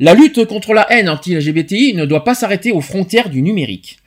[0.00, 3.98] La lutte contre la haine anti-LGBTI ne doit pas s'arrêter aux frontières du numérique.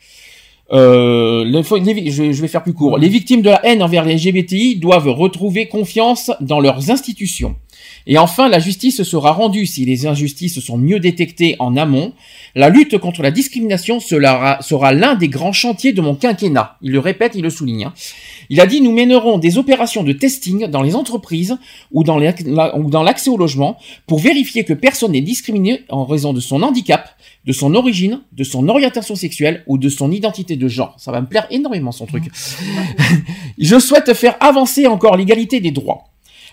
[0.74, 2.98] Euh, je, je vais faire plus court.
[2.98, 7.56] Les victimes de la haine envers les LGBTI doivent retrouver confiance dans leurs institutions.
[8.10, 12.14] Et enfin, la justice sera rendue si les injustices sont mieux détectées en amont.
[12.56, 16.78] La lutte contre la discrimination sera, sera l'un des grands chantiers de mon quinquennat.
[16.82, 17.86] Il le répète, il le souligne.
[17.86, 17.94] hein.
[18.50, 21.58] Il a dit nous mènerons des opérations de testing dans les entreprises
[21.92, 22.18] ou dans
[23.04, 23.78] l'accès au logement
[24.08, 27.10] pour vérifier que personne n'est discriminé en raison de son handicap,
[27.46, 30.96] de son origine, de son orientation sexuelle ou de son identité de genre.
[30.98, 32.24] Ça va me plaire énormément son truc.
[33.58, 36.06] Je souhaite faire avancer encore l'égalité des droits.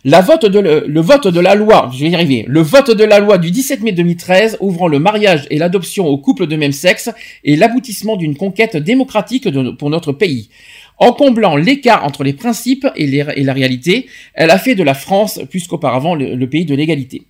[0.04, 3.50] Le, vote de la loi, je vais y arriver, le vote de la loi du
[3.50, 7.08] 17 mai 2013 ouvrant le mariage et l'adoption aux couples de même sexe
[7.44, 10.50] est l'aboutissement d'une conquête démocratique pour notre pays.
[10.98, 15.40] En comblant l'écart entre les principes et, la réalité, elle a fait de la France,
[15.48, 17.22] plus qu'auparavant, le pays de l'égalité.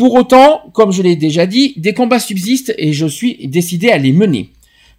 [0.00, 3.98] Pour autant, comme je l'ai déjà dit, des combats subsistent et je suis décidé à
[3.98, 4.48] les mener.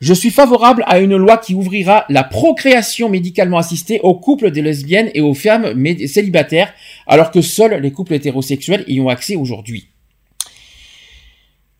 [0.01, 4.63] Je suis favorable à une loi qui ouvrira la procréation médicalement assistée aux couples des
[4.63, 5.73] lesbiennes et aux femmes
[6.07, 6.73] célibataires,
[7.05, 9.89] alors que seuls les couples hétérosexuels y ont accès aujourd'hui.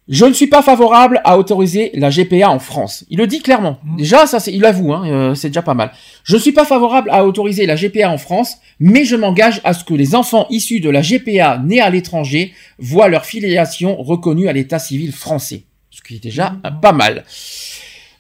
[0.08, 3.06] Je ne suis pas favorable à autoriser la GPA en France.
[3.10, 3.80] Il le dit clairement.
[3.98, 5.92] Déjà, ça, c'est- il l'avoue, hein, euh, c'est déjà pas mal.
[6.24, 9.74] Je ne suis pas favorable à autoriser la GPA en France, mais je m'engage à
[9.74, 14.48] ce que les enfants issus de la GPA nés à l'étranger voient leur filiation reconnue
[14.48, 15.64] à l'état civil français.
[15.92, 17.24] Ce qui est déjà euh, pas mal.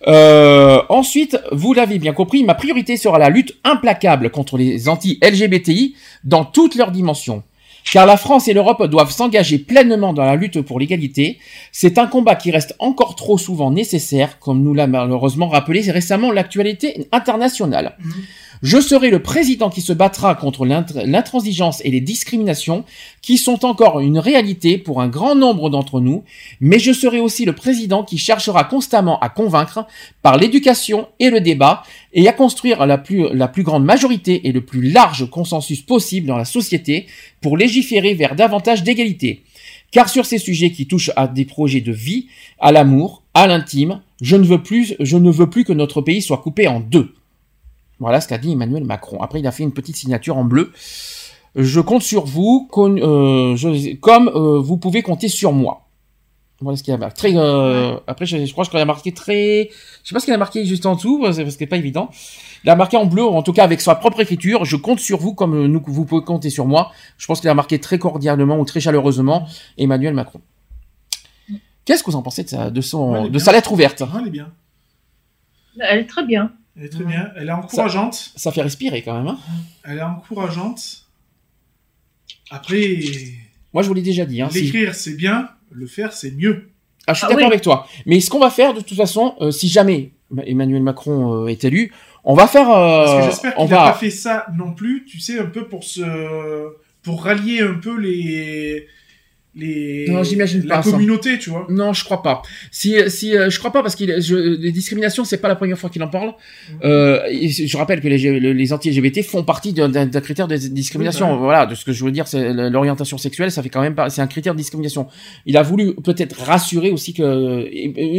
[0.07, 5.95] Euh, ensuite, vous l'avez bien compris, ma priorité sera la lutte implacable contre les anti-LGBTI
[6.23, 7.43] dans toutes leurs dimensions.
[7.91, 11.39] car la France et l'Europe doivent s'engager pleinement dans la lutte pour l'égalité.
[11.71, 16.31] C'est un combat qui reste encore trop souvent nécessaire, comme nous l'a malheureusement rappelé récemment
[16.31, 17.97] l'actualité internationale.
[18.63, 22.85] Je serai le président qui se battra contre l'int- l'intransigeance et les discriminations
[23.23, 26.23] qui sont encore une réalité pour un grand nombre d'entre nous,
[26.59, 29.87] mais je serai aussi le président qui cherchera constamment à convaincre
[30.21, 31.81] par l'éducation et le débat
[32.13, 36.27] et à construire la plus, la plus grande majorité et le plus large consensus possible
[36.27, 37.07] dans la société
[37.41, 39.41] pour légiférer vers davantage d'égalité.
[39.89, 42.27] Car sur ces sujets qui touchent à des projets de vie,
[42.59, 46.21] à l'amour, à l'intime, je ne veux plus, je ne veux plus que notre pays
[46.21, 47.15] soit coupé en deux.
[48.01, 49.21] Voilà ce qu'a dit Emmanuel Macron.
[49.21, 50.73] Après, il a fait une petite signature en bleu.
[51.55, 55.87] Je compte sur vous, con- euh, je- comme euh, vous pouvez compter sur moi.
[56.61, 57.15] Voilà ce qu'il a marqué.
[57.15, 59.69] Très, euh, Après, je, je crois qu'il a marqué très.
[60.03, 62.09] Je sais pas ce qu'il a marqué juste en dessous, parce que c'est pas évident.
[62.63, 64.65] Il a marqué en bleu, en tout cas avec sa propre écriture.
[64.65, 66.91] Je compte sur vous, comme euh, nous, vous pouvez compter sur moi.
[67.17, 69.47] Je pense qu'il a marqué très cordialement ou très chaleureusement
[69.77, 70.41] Emmanuel Macron.
[71.85, 73.39] Qu'est-ce que vous en pensez de sa, de son, Ouais, elle est de bien.
[73.39, 74.01] sa lettre ouverte?
[74.01, 74.51] Ouais, elle est bien.
[75.79, 76.51] Elle est très bien.
[76.77, 77.29] Elle est très bien.
[77.35, 78.13] Elle est encourageante.
[78.15, 79.27] Ça, ça fait respirer quand même.
[79.27, 79.39] Hein
[79.83, 81.05] Elle est encourageante.
[82.49, 82.97] Après,
[83.73, 84.41] Moi, je vous l'ai déjà dit.
[84.41, 86.69] Hein, si- l'écrire c'est bien, le faire c'est mieux.
[87.07, 87.51] Ah, je suis Ah d'accord oui.
[87.51, 87.87] avec toi.
[88.05, 90.11] Mais ce qu'on va faire, de toute façon, euh, si jamais
[90.45, 91.91] Emmanuel Macron euh, est élu,
[92.23, 92.69] on va faire.
[92.69, 93.91] euh, Parce que j'espère on qu'il n'a va.
[93.91, 96.69] pas fait ça non plus, tu sais, un peu pour se,
[97.01, 98.87] pour rallier un peu les,
[99.53, 100.91] les, Non, j'imagine la pas ça.
[100.91, 101.67] communauté, tu vois.
[101.69, 102.41] Non, je crois pas.
[102.71, 105.89] Si, si, euh, je crois pas parce que les discriminations, c'est pas la première fois
[105.89, 106.33] qu'il en parle.
[106.85, 111.31] Euh, je rappelle que les, les- les anti-LGBT font partie d'un- critère de discrimination.
[111.33, 111.37] Bah.
[111.41, 114.09] Voilà, de ce que je veux dire, c'est l'orientation sexuelle, ça fait quand même pas,
[114.09, 115.07] c'est un critère de discrimination.
[115.45, 117.21] Il a voulu peut-être rassurer aussi que,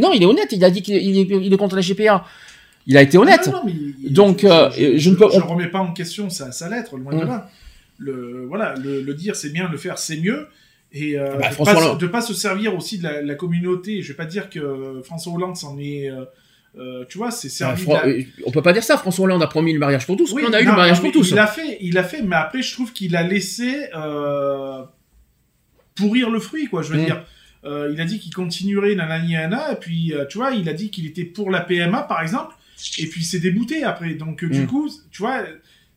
[0.00, 0.48] non, il est honnête.
[0.52, 2.24] Il a dit qu'il il est, il est contre la GPA.
[2.86, 3.46] Il a été honnête.
[3.46, 5.78] Non, non, mais il- Donc, je, euh, je- je ne peux- je on- remets pas
[5.78, 7.28] en question sa, sa lettre, loin de Mm.
[7.28, 7.48] là.
[7.98, 10.48] Le, voilà, le, le dire c'est bien, le faire c'est mieux.
[10.92, 14.02] Et euh, Bah, de, pas, de pas se servir aussi de la, la communauté.
[14.02, 16.10] Je vais pas dire que François Hollande s'en est.
[16.10, 16.24] euh,
[16.78, 17.86] euh, tu vois, c'est Ah, servi.
[17.86, 18.96] De la- euh, On peut pas dire ça.
[18.96, 20.32] François Hollande a promis le mariage pour tous.
[20.32, 21.30] Oui, on a eu le mariage non, pour tous.
[21.30, 24.82] Il l'a fait, il l'a fait, mais après, je trouve qu'il a laissé euh,
[25.94, 26.82] pourrir le fruit, quoi.
[26.82, 27.04] Je veux Mm.
[27.04, 27.24] dire,
[27.64, 30.72] Euh, il a dit qu'il continuerait nanani nanana, et puis, euh, tu vois, il a
[30.72, 32.56] dit qu'il était pour la PMA, par exemple,
[32.98, 34.14] et puis il s'est débouté après.
[34.14, 34.66] Donc, euh, du Mm.
[34.66, 35.44] coup, tu vois,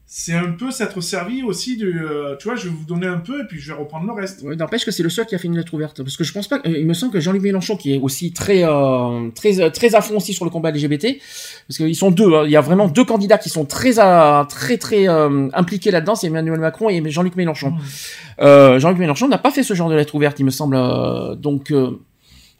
[0.08, 3.17] c'est un peu s'être servi aussi de, euh, tu vois, je vais vous donner un
[3.17, 4.43] peu, et puis je vais reprendre le reste.
[4.43, 6.03] Ouais, N'empêche que c'est le seul qui a fait une lettre ouverte.
[6.03, 6.58] Parce que je pense pas.
[6.66, 9.95] euh, il me semble que Jean-Luc Mélenchon, qui est aussi très, euh, très, euh, très
[9.95, 11.19] à fond aussi sur le combat LGBT,
[11.67, 12.34] parce qu'ils sont deux.
[12.34, 15.90] hein, il y a vraiment deux candidats qui sont très, à- très, très euh, impliqués
[15.92, 16.16] là-dedans.
[16.16, 17.74] C'est Emmanuel Macron et Jean-Luc Mélenchon.
[18.42, 20.75] Euh, Jean-Luc Mélenchon n'a pas fait ce genre de lettre ouverte, il me semble.
[20.77, 21.74] euh, donc.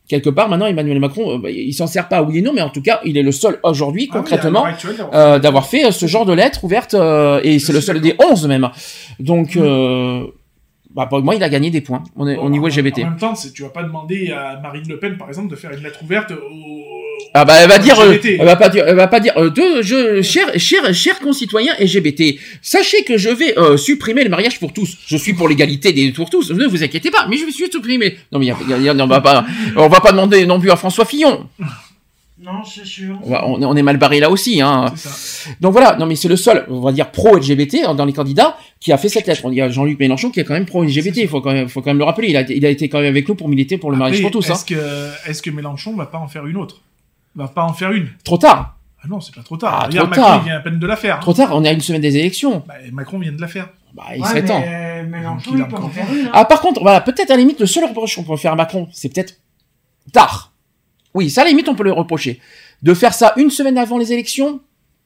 [0.08, 2.62] Quelque part, maintenant, Emmanuel Macron, euh, bah, il s'en sert pas oui et non, mais
[2.62, 4.66] en tout cas, il est le seul aujourd'hui, Ah concrètement,
[5.14, 8.16] euh, d'avoir fait euh, ce genre de lettre ouverte, euh, et c'est le seul des
[8.20, 8.70] 11 même.
[9.20, 10.26] Donc, euh,
[10.94, 13.00] bah, pour moi, il a gagné des points au, au niveau LGBT.
[13.00, 15.72] En même temps, tu vas pas demander à Marine Le Pen, par exemple, de faire
[15.72, 16.95] une lettre ouverte au.
[17.34, 19.50] Ah bah elle va dire, euh, elle va pas dire, elle va pas dire, euh,
[19.50, 24.60] de, je, chers, chers, chers concitoyens LGBT, sachez que je vais euh, supprimer le mariage
[24.60, 24.96] pour tous.
[25.06, 26.52] Je suis pour l'égalité des pour tous.
[26.52, 28.18] Ne vous inquiétez pas, mais je vais supprimer.
[28.32, 29.46] Non mais y a- y a- y a- on va pas,
[29.76, 31.48] on va pas demander non plus à François Fillon.
[32.38, 33.18] Non, c'est sûr.
[33.24, 34.62] On, va- on est- on est mal barré là aussi.
[34.62, 34.86] Hein.
[35.62, 38.14] Donc voilà, non mais c'est le seul, on va dire pro LGBT hein, dans les
[38.14, 39.42] candidats qui a fait cette lettre.
[39.50, 41.18] Il y a Jean-Luc Mélenchon qui est quand même pro LGBT.
[41.18, 42.28] Il faut quand même, faut quand même le rappeler.
[42.30, 44.22] Il a, été- il a été quand même avec nous pour militer pour le mariage
[44.22, 44.50] pour tous.
[44.50, 44.54] Hein.
[44.54, 46.82] Est-ce que, est-ce que Mélenchon va pas en faire une autre?
[47.36, 48.78] Va pas en faire une Trop tard.
[49.04, 49.80] Ah non, c'est pas trop tard.
[49.84, 50.42] Ah, Regarde, trop Macron tard.
[50.42, 51.18] il vient à peine de la faire.
[51.18, 51.20] hein.
[51.22, 51.50] Trop tard.
[51.54, 52.64] On est à une semaine des élections.
[52.68, 53.70] Bah, Macron vient de la faire.
[53.94, 54.64] Bah, il Ouais, serait mais temps.
[55.10, 56.26] Mélenchon, il il a peut encore en faire une.
[56.28, 56.32] hein.
[56.34, 58.56] Ah, par contre, voilà, peut-être à la limite, le seul reproche qu'on peut faire à
[58.56, 59.36] Macron, c'est peut-être
[60.12, 60.54] tard.
[61.14, 62.40] Oui, ça, à la limite, on peut le reprocher.
[62.82, 64.60] De faire ça une semaine avant les élections,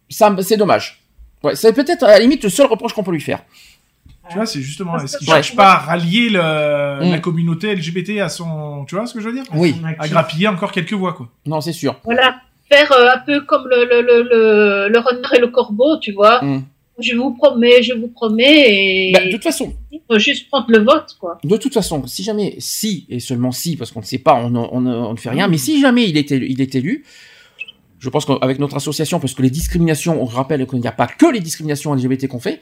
[0.09, 1.01] ça, c'est dommage.
[1.43, 3.43] Ouais, c'est peut-être à la limite le seul reproche qu'on peut lui faire.
[4.29, 5.35] Tu vois, c'est justement, est-ce qu'il Ouais.
[5.35, 7.11] cherche pas à rallier le- Mm.
[7.11, 8.85] la communauté LGBT à son.
[8.87, 9.43] Tu vois ce que je veux dire?
[9.53, 9.75] Oui.
[9.97, 11.27] À grappiller encore quelques voix, quoi.
[11.45, 11.95] Non, c'est sûr.
[12.03, 12.35] Voilà,
[12.71, 16.11] faire euh, un peu comme le, le, le, le, le renard et le corbeau, tu
[16.11, 16.43] vois.
[16.43, 16.63] Mm.
[17.01, 18.65] Je vous promets, je vous promets,
[19.07, 21.37] et Bah, de toute façon, il faut juste prendre le vote, quoi.
[21.45, 24.49] de toute façon, si jamais, si, et seulement si, parce qu'on ne sait pas, on,
[24.49, 27.05] ne- on on ne fait rien, mais si jamais il est élu, il est élu
[28.01, 31.07] je pense qu'avec notre association, parce que les discriminations, on rappelle qu'il n'y a pas
[31.07, 32.61] que les discriminations LGBT qu'on fait,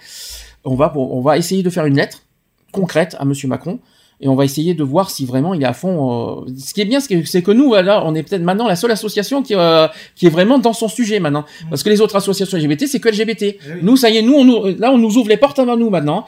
[0.63, 2.23] on va, on va essayer de faire une lettre
[2.71, 3.79] concrète à Monsieur Macron,
[4.19, 6.41] et on va essayer de voir si vraiment il est à fond.
[6.47, 8.89] euh, Ce qui est bien, c'est que- nous, là, on est peut-être maintenant la seule
[8.89, 12.57] association qui, euh, qui est vraiment dans son sujet maintenant, parce que les autres associations
[12.57, 13.59] LGBT, c'est que LGBT.
[13.67, 13.79] oui.
[13.83, 15.91] Nous, ça y est, nous, on nous- là, on nous ouvre les portes avant nous
[15.91, 16.25] maintenant.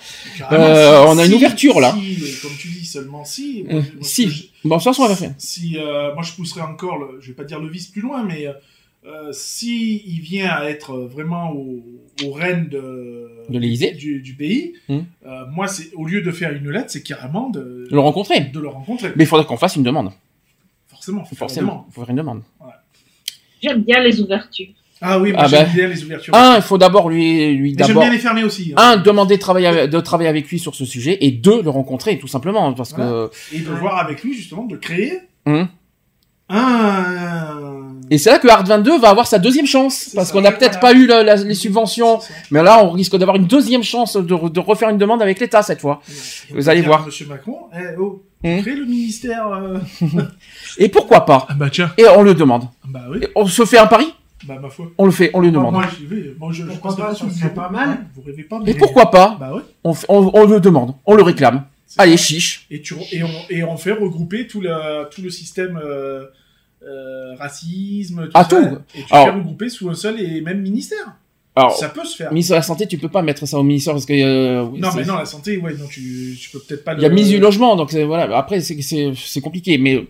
[0.52, 1.92] Euh, si- on a une si- ouverture là.
[2.00, 3.64] si, mais comme tu dis, seulement si.
[3.68, 4.30] Moi, moi, si.
[4.30, 5.34] je- Bon, façon, on va faire.
[5.40, 8.24] Si, euh, moi, je pousserais encore, le, je vais pas dire le vice plus loin,
[8.24, 11.80] mais euh, si il vient à être vraiment au,
[12.26, 13.92] au règne de, De l'Élysée.
[13.92, 15.06] du, du pays, Hum.
[15.26, 18.42] euh, moi, c'est au lieu de faire une lettre, c'est carrément de, Le rencontrer.
[18.42, 19.12] de le rencontrer.
[19.16, 20.12] Mais il faudrait qu'on fasse une demande.
[20.88, 22.42] Forcément, faut Forcément, il faut faire une demande.
[23.62, 24.68] J'aime bien les ouvertures.
[25.02, 25.72] Ah oui, moi Ah j'aime bah.
[25.74, 26.36] bien les ouvertures.
[26.36, 28.04] Un, il faut d'abord lui, lui Mais j'aime d'abord.
[28.04, 28.74] bien les fermer aussi.
[28.76, 28.96] hein.
[28.96, 31.70] Un, demander de travailler, avec, de travailler avec lui sur ce sujet, et deux, le
[31.70, 33.30] rencontrer, tout simplement, parce que.
[33.54, 35.14] Et de voir avec lui, justement, de créer
[35.46, 35.68] Hum.
[36.50, 37.89] un.
[38.12, 40.80] Et c'est là que Art 22 va avoir sa deuxième chance, parce qu'on n'a peut-être
[40.80, 40.94] voilà.
[40.96, 42.20] pas eu la- la- les subventions,
[42.52, 45.40] mais là, on risque d'avoir une deuxième chance de, re- de refaire une demande avec
[45.40, 46.02] l'État cette fois.
[46.10, 47.06] Et on Vous allez voir.
[47.06, 48.62] Monsieur Macron, eh, oh, Hum.
[48.62, 49.48] crée le ministère.
[49.52, 49.78] euh,
[50.78, 51.46] Et pourquoi pas?
[51.50, 51.92] Ah bah tiens.
[51.98, 52.64] Et on le demande.
[52.88, 53.20] Bah oui.
[53.22, 54.14] Et on se fait un pari?
[54.46, 54.86] Bah ma foi.
[54.98, 55.74] On le fait, on le demande.
[55.74, 56.34] Moi j'y vais.
[56.40, 56.96] Moi je, pas,
[57.54, 58.06] pas mal.
[58.16, 58.58] Vous rêvez pas.
[58.66, 59.36] Et mais- pourquoi pas?
[59.38, 59.62] Bah ouais.
[59.84, 61.66] on, fait- on, on le demande, on le réclame.
[61.98, 62.66] Allez, chiche.
[62.72, 66.24] Et, tu, et, on, et on fait regrouper tout, la, tout le système euh,
[67.38, 68.50] racisme, tout Ah, ça.
[68.50, 68.78] tout.
[68.96, 71.16] Et tu Alors- fais regrouper sous un seul et même ministère.
[71.60, 72.32] Alors, ça peut se faire.
[72.32, 74.14] ministre de la Santé, tu peux pas mettre ça au ministère parce que.
[74.14, 77.06] euh, Non, mais non, la santé, ouais, non, tu, tu peux peut-être pas Il y
[77.06, 78.38] a mise du logement, donc voilà.
[78.38, 80.06] Après, c'est- compliqué, mais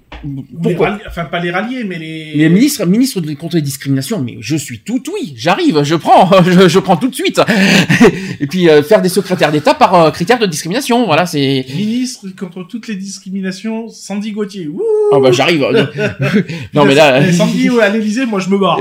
[0.64, 2.34] pourquoi rallier- Enfin, pas les rallier, mais les.
[2.36, 6.30] Les ministres, ministre de contre les discriminations, mais je suis tout oui, j'arrive, je prends,
[6.44, 7.40] je, je prends tout de suite.
[8.40, 11.66] Et puis euh, faire des secrétaires d'État par euh, critères de discrimination, voilà, c'est.
[11.76, 14.68] Ministre contre toutes les discriminations, Sandy Gauthier.
[14.68, 14.82] Wouh
[15.14, 15.62] Ah bah j'arrive.
[16.74, 17.32] non mais là.
[17.32, 18.80] Sandy ouais, à l'Elysée, moi je me barre.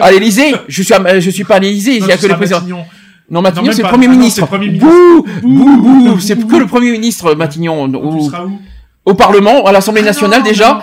[0.00, 2.22] À l'Élysée, je suis, à- je suis pas à l'Élysée, il Non, y a tu
[2.22, 2.58] que le seras président.
[2.60, 2.84] Matignon.
[3.30, 3.88] Non, Matignon, même c'est le pas.
[3.90, 4.34] Premier Ah ministre.
[4.36, 4.86] c'est le Premier ministre.
[4.86, 7.88] Bouh, bouh, bouh, bouh, c'est que le Premier ministre, Matignon.
[7.90, 8.58] Tu Au, seras où
[9.04, 10.82] au Parlement, à l'Assemblée nationale déjà.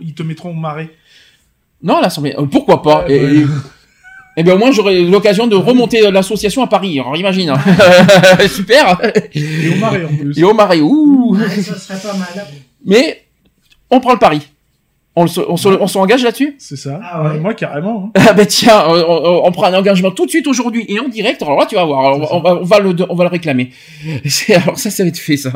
[0.00, 0.90] Ils te mettront au marais.
[1.82, 2.34] Non, à l'Assemblée.
[2.38, 3.46] euh, pourquoi pas Ouais, Et, ouais.
[4.38, 6.98] eh bien, au moins, j'aurai l'occasion de remonter l'association à Paris.
[6.98, 7.50] Alors, imagine.
[7.50, 7.58] hein.
[8.48, 8.98] Super.
[9.34, 10.38] Et au marais en plus.
[10.38, 10.80] Et au Marais.
[10.80, 11.36] Ouh.
[11.36, 12.28] Ouais, ça serait pas mal.
[12.86, 13.24] Mais
[13.90, 14.40] on prend le pari.
[15.16, 16.98] On, le se- on, se- on s'engage là-dessus C'est ça.
[17.02, 17.38] Ah ouais.
[17.38, 18.10] Moi, carrément.
[18.16, 18.20] hein.
[18.28, 21.08] Ah ben tiens, on, on- on prend un engagement tout de suite aujourd'hui et en
[21.08, 21.40] direct.
[21.42, 22.00] Alors là, tu vas voir.
[22.14, 23.70] Alors, on, va, on va le, on va le réclamer.
[24.24, 25.52] C'est- Alors ça, ça va être fait ça.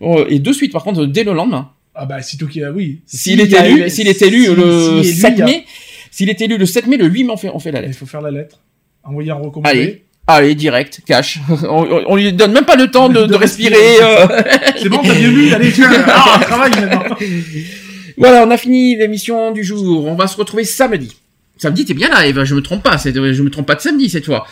[0.00, 1.70] Bon, Et de suite, par contre, dès le lendemain.
[1.94, 3.00] Ah bah, sitôt qu'il y a, oui.
[3.06, 5.44] S'il est élu, s'il est élu si- le s'il est élu, 7 il y a-
[5.46, 5.64] mai,
[6.10, 7.86] s'il est élu le 7 mai, le 8 mai, on fait, on fait la Il
[7.86, 7.98] lettre.
[7.98, 8.60] faut faire la lettre.
[9.02, 9.68] Envoyer un recommandé.
[9.70, 11.38] Allez, allez, direct, cash.
[11.68, 13.74] On, on- lui donne même pas le temps de, De de respirer.
[13.74, 14.42] respirer, euh.
[14.76, 17.16] C'est bon, t'as bien lu, allez, tiens, ah, travaille maintenant.
[18.16, 20.06] Voilà, on a fini l'émission du jour.
[20.06, 21.16] On va se retrouver samedi.
[21.56, 22.44] Samedi, t'es bien là, Eve.
[22.44, 22.96] Je me trompe pas.
[22.98, 24.46] c'est- Je me trompe pas de samedi cette fois.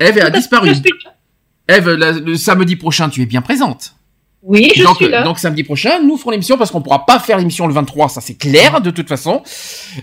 [0.00, 0.70] Eve a disparu.
[1.68, 3.94] Eve, la- le samedi prochain, tu es bien présente.
[4.46, 5.22] Oui, je donc, suis là.
[5.22, 8.20] donc samedi prochain, nous ferons l'émission parce qu'on pourra pas faire l'émission le 23, ça
[8.20, 9.42] c'est clair de toute façon.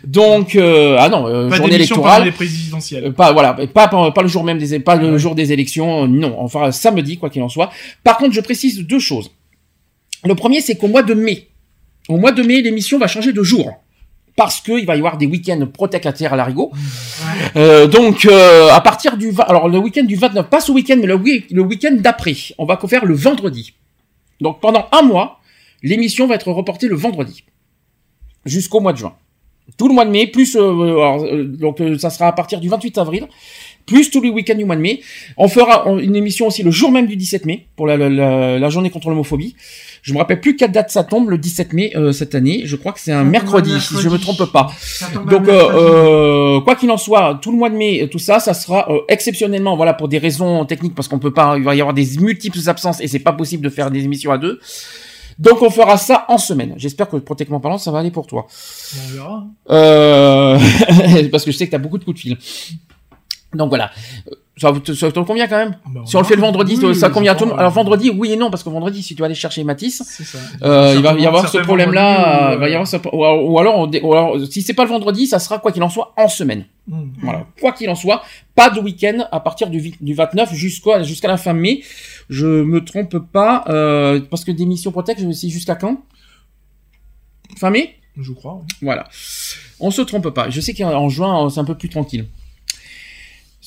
[0.04, 2.24] Donc euh, ah non, euh, Pas journée électorale.
[2.24, 3.06] les présidentielles.
[3.06, 6.06] Euh, pas voilà, pas, pas pas le jour même des pas le jour des élections,
[6.06, 7.70] euh, non, on fera samedi quoi qu'il en soit.
[8.04, 9.30] Par contre, je précise deux choses.
[10.26, 11.48] Le premier, c'est qu'au mois de mai,
[12.10, 13.72] au mois de mai, l'émission va changer de jour.
[14.36, 16.72] Parce qu'il va y avoir des week-ends Protec à l'arigot.
[17.58, 19.32] Euh, donc, euh, à partir du...
[19.48, 22.34] Alors, le week-end du 29, pas ce week-end, mais le, week- le week-end d'après.
[22.58, 23.74] On va faire le vendredi.
[24.40, 25.40] Donc, pendant un mois,
[25.84, 27.44] l'émission va être reportée le vendredi.
[28.46, 29.14] Jusqu'au mois de juin.
[29.78, 30.56] Tout le mois de mai, plus...
[30.56, 33.28] euh, alors, euh, donc, euh, ça sera à partir du 28 avril
[33.86, 35.02] plus tous les week-ends du mois de mai.
[35.38, 38.60] On fera une émission aussi le jour même du 17 mai, pour la, la, la-
[38.60, 39.56] la journée contre l'homophobie.
[40.02, 42.64] Je me rappelle plus quelle date ça tombe, le 17 mai euh, cette année.
[42.66, 44.72] Je crois que c'est un mercredi, si je me trompe pas.
[45.30, 48.54] Donc, euh, euh, quoi qu'il en soit, tout le mois de mai, tout ça, ça
[48.54, 51.82] sera euh, exceptionnellement, voilà, pour des raisons techniques, parce qu'on peut pas, il va y
[51.82, 54.60] avoir des multiples absences et c'est pas possible de faire des émissions à deux.
[55.38, 56.74] Donc, on fera ça en semaine.
[56.78, 58.48] J'espère que, pratiquement parlant, ça va aller pour toi.
[58.96, 59.46] On verra.
[59.70, 60.60] Euh...
[61.32, 62.38] parce que je sais que t'as beaucoup de coups de fil.
[63.54, 63.92] Donc voilà.
[64.58, 66.94] Ça, ça te convient quand même bah, on Si on le fait le vendredi, Oui,
[66.94, 67.60] ça convient à tout le monde.
[67.60, 70.22] Alors vendredi, oui et non, parce que vendredi, si tu vas aller chercher Matisse,
[70.62, 72.52] euh, il va y avoir ce problème-là.
[72.52, 72.98] euh, avoir ce...
[72.98, 73.24] ou,
[73.54, 76.14] ou alors, ou alors, si c'est pas le vendredi, ça sera quoi qu'il en soit
[76.18, 76.66] en semaine.
[76.88, 77.12] Hmm.
[77.24, 77.48] Voilà.
[77.62, 78.24] Quoi qu'il en soit,
[78.54, 81.82] pas de week-end à partir du, du 29 jusqu'à jusqu'à la fin mai.
[82.30, 86.04] Je me trompe pas, euh, parce que d'émission Protect, c'est jusqu'à quand?
[87.58, 87.96] Fin mai?
[88.18, 88.60] Je crois.
[88.62, 88.68] oui.
[88.82, 89.08] voilà.
[89.80, 90.50] On se trompe pas.
[90.50, 92.28] Je sais qu'en juin, c'est un peu plus tranquille.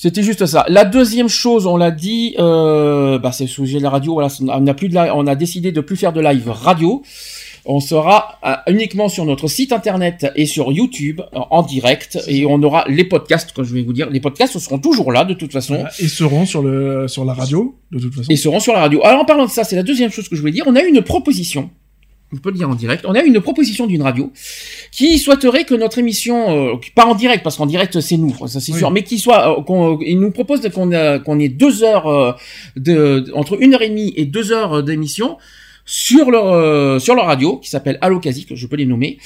[0.05, 0.67] C'était juste ça.
[0.69, 4.13] La deuxième chose, on l'a dit, euh, bah, c'est le sujet de la radio.
[4.13, 7.01] Voilà, on a plus de la- on a décidé de plus faire de live radio.
[7.65, 12.45] On sera euh, uniquement sur notre site internet et sur YouTube euh, en direct et
[12.45, 14.11] on aura les podcasts, comme je vais vous dire.
[14.11, 15.91] Les podcasts seront toujours là de toute façon Voilà.
[15.99, 18.31] Et seront sur, le, sur la radio, de toute façon.
[18.31, 19.01] et seront sur la radio.
[19.05, 20.65] Alors en parlant de ça, c'est la deuxième chose que je voulais dire.
[20.67, 21.71] On a eu une proposition,
[22.35, 24.33] on peut le dire en direct, on a une proposition d'une radio
[24.91, 28.61] qui souhaiterait que notre émission, euh, pas en direct, parce qu'en direct c'est nous, ça
[28.61, 28.79] c'est Oui.
[28.79, 32.07] sûr, mais qui soit, euh, qu'on, il nous propose qu'on, euh, qu'on ait deux heures,
[32.07, 32.33] euh,
[32.77, 35.39] de, entre une heure et demie et deux heures d'émission
[35.87, 39.19] sur leur euh, sur leur radio qui s'appelle Allo que je peux les nommer,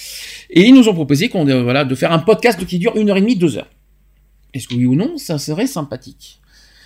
[0.51, 3.11] et ils nous ont proposé qu'on euh, voilà de faire un podcast qui dure une
[3.11, 3.69] heure et demie, deux heures.
[4.55, 6.41] Est-ce que oui ou non, ça serait sympathique?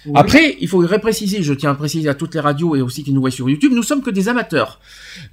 [0.04, 0.12] Oui.
[0.16, 3.12] Après, il faut préciser, je tiens à préciser à toutes les radios et aussi qui
[3.12, 4.80] nous voient sur YouTube, nous sommes que des amateurs.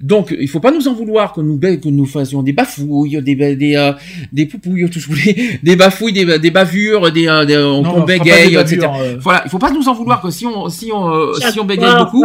[0.00, 3.34] Donc, il faut pas nous en vouloir que nous que nous fassions des bafouilles, des
[3.34, 3.92] ba- des euh,
[4.32, 7.56] des poupouilles, tout ce que vous voulez, des bafouilles, des, des bavures, des, euh, des
[7.56, 8.76] on, Non, on bégaye, des etc.
[8.78, 9.16] bavures, euh.
[9.20, 11.64] Voilà, il faut pas nous en vouloir que si on si on euh, si on
[11.64, 12.24] bégaye beaucoup,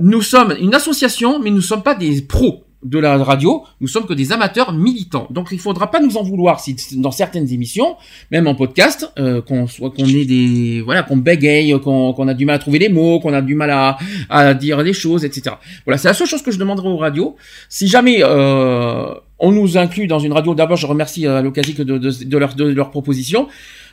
[0.00, 4.06] nous sommes une association, mais nous sommes pas des pros de la radio, nous sommes
[4.06, 5.26] que des amateurs militants.
[5.30, 7.96] Donc il faudra pas nous en vouloir si dans certaines émissions,
[8.30, 12.44] même en podcast, euh, qu'on soit qu'on ait des voilà qu'on bégaye, qu'on a du
[12.44, 13.96] mal à trouver les mots, qu'on a du mal à,
[14.28, 15.56] à dire les choses, etc.
[15.86, 17.36] Voilà, c'est la seule chose que je demanderai aux radios.
[17.68, 21.74] Si jamais euh, on nous inclut dans une radio, d'abord je remercie euh, à l'occasion
[21.74, 23.48] que de, de, de leur de leur proposition.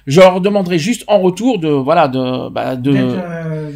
[0.08, 3.72] Je leur demanderai juste en retour de voilà de bah, de euh, euh,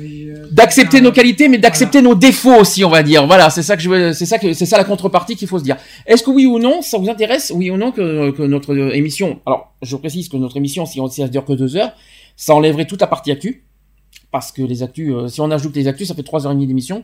[0.52, 3.28] d'accepter nos qualités, mais d'accepter nos défauts aussi, on va dire.
[3.28, 5.60] Voilà, c'est ça que je veux, c'est ça que, c'est ça la contrepartie qu'il faut
[5.60, 5.78] se dire.
[6.06, 9.40] Est-ce que oui ou non, ça vous intéresse, oui ou non, que, que notre émission,
[9.46, 11.92] alors, je précise que notre émission, si on si elle dure que deux heures,
[12.38, 13.66] ça enlèverait toute la partie actu.
[14.32, 16.56] Parce que les actus, euh, si on ajoute les actus, ça fait trois heures et
[16.56, 17.04] demie d'émission.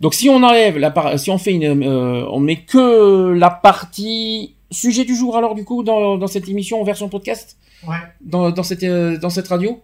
[0.00, 4.56] Donc, si on enlève la si on fait une, euh, on met que la partie
[4.70, 7.56] sujet du jour, alors, du coup, dans, dans cette émission en version podcast?
[7.86, 7.96] Ouais.
[8.20, 9.82] Dans, dans cette, euh, dans cette radio?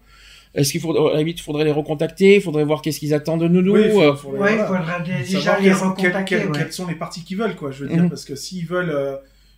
[0.54, 3.48] Est-ce qu'il faudrait, à la limite, faudrait les recontacter, faudrait voir qu'est-ce qu'ils attendent de
[3.48, 4.66] nous, Oui, il euh, Ouais, il voilà.
[4.66, 6.58] faudra dé- déjà les quelles- recontacter, quelles- quelles- ouais.
[6.58, 7.70] quelles sont les parties qu'ils veulent, quoi.
[7.72, 8.08] Je veux dire, Mhm.
[8.08, 9.16] parce que s'ils veulent euh,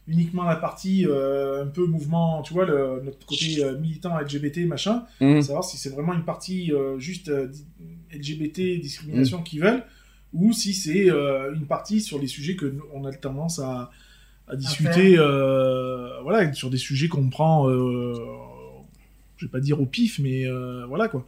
[0.09, 4.67] uniquement la partie euh, un peu mouvement, tu vois, le, notre côté euh, militant LGBT,
[4.67, 5.41] machin, Mhm.
[5.43, 7.47] savoir si c'est vraiment une partie euh, juste euh,
[8.13, 9.85] LGBT, discrimination qu'ils veulent,
[10.33, 13.91] ou si c'est euh, une partie sur les sujets que nous, on a tendance à,
[14.51, 18.15] à discuter, euh, voilà, sur des sujets qu'on prend, euh,
[19.37, 21.27] je vais pas dire au pif, mais euh, voilà quoi.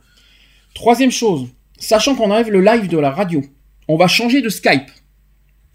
[0.74, 3.42] Troisième chose, sachant qu'on enlève le live de la radio,
[3.88, 4.90] on va changer de Skype.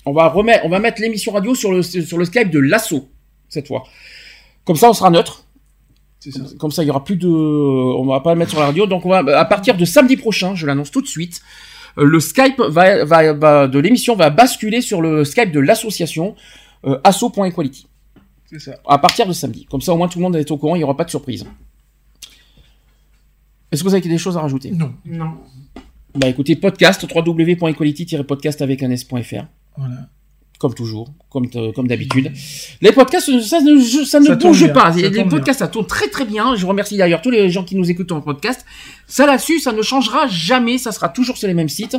[0.06, 3.10] On va remettre, on va mettre l'émission radio sur le, sur le Skype de l'assaut,
[3.50, 3.84] cette fois.
[4.64, 5.46] Comme ça, on sera neutre.
[6.34, 8.68] Comme, comme ça, il y aura plus de, on va pas le mettre sur la
[8.68, 8.88] radio.
[8.88, 11.42] Donc, on va, à partir de samedi prochain, je l'annonce tout de suite,
[11.98, 16.36] euh, le Skype va, va, va- de l'émission va basculer sur le Skype de l'association
[16.86, 17.88] euh, asso.equality.
[18.46, 18.76] C'est ça.
[18.88, 19.66] À partir de samedi.
[19.66, 21.10] Comme ça, au moins, tout le monde est au courant, il n'y aura pas de
[21.10, 21.46] surprise.
[23.72, 24.72] Est-ce que vous avez des choses à rajouter?
[24.72, 24.94] Non.
[25.06, 25.34] Non.
[26.14, 29.46] Bah écoutez, podcast, www.equality-podcast avec un s.fr.
[29.76, 30.08] Voilà.
[30.58, 32.32] Comme toujours, comme, comme d'habitude.
[32.80, 34.94] Les podcasts, ça ne, ça ne Ça bouge bien, pas.
[34.94, 36.56] ça Les, podcasts, ça tourne très très bien.
[36.56, 38.66] Je remercie d'ailleurs tous les gens qui nous écoutent en podcast.
[39.08, 40.78] Ça là-dessus, ça ne changera jamais.
[40.78, 41.98] Ça sera toujours sur les mêmes sites.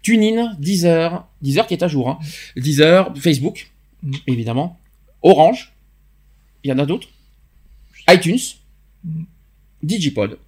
[0.00, 2.08] TuneIn, Deezer, Deezer qui est à jour.
[2.08, 2.18] Hein.
[2.56, 3.70] Deezer, Facebook,
[4.02, 4.12] Mm.
[4.26, 4.78] évidemment.
[5.22, 5.72] Orange.
[6.64, 7.08] Il y en a d'autres.
[8.08, 8.38] iTunes.
[9.04, 9.22] Mm.
[9.82, 10.38] Digipod.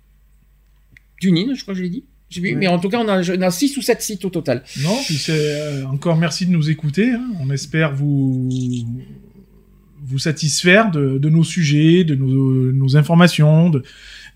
[1.21, 2.05] TuneIn, je crois que je l'ai dit.
[2.41, 4.63] Mais en tout cas, on a, on a 6 ou 7 sites au total.
[4.83, 7.11] Non, puis c'est euh, encore merci de nous écouter.
[7.11, 7.31] hein.
[7.41, 8.49] On espère vous
[10.05, 13.83] vous satisfaire de, de nos sujets, de nos, nos informations, de,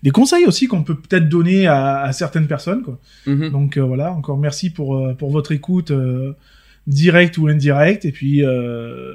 [0.03, 2.83] des conseils aussi qu'on peut peut-être donner à, à certaines personnes.
[2.83, 2.99] Quoi.
[3.25, 3.49] Mhm.
[3.49, 6.33] Donc euh, voilà, encore merci pour, euh, pour votre écoute euh,
[6.87, 8.05] directe ou indirecte.
[8.05, 9.13] Et puis euh,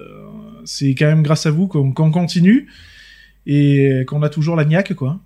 [0.64, 2.68] c'est quand même grâce à vous qu'on continue
[3.46, 5.18] et qu'on a toujours la niaque, quoi.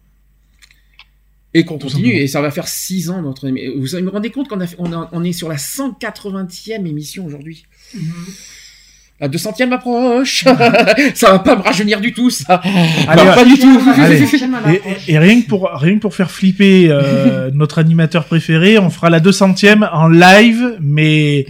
[1.54, 2.22] Et qu'on continue, simplement.
[2.22, 5.24] et ça va faire 6 ans notre émi- Vous vous rendez compte qu'on on on
[5.24, 7.64] est sur la 180e émission aujourd'hui
[9.20, 10.44] La 200e approche
[11.14, 12.60] Ça va pas me rajeunir du tout, ça
[13.08, 13.34] Allez, Non, ouais.
[13.34, 14.22] pas du tout Allez.
[15.08, 18.90] Et, et rien que pour rien que pour faire flipper euh, notre animateur préféré, on
[18.90, 21.46] fera la 200e en live, mais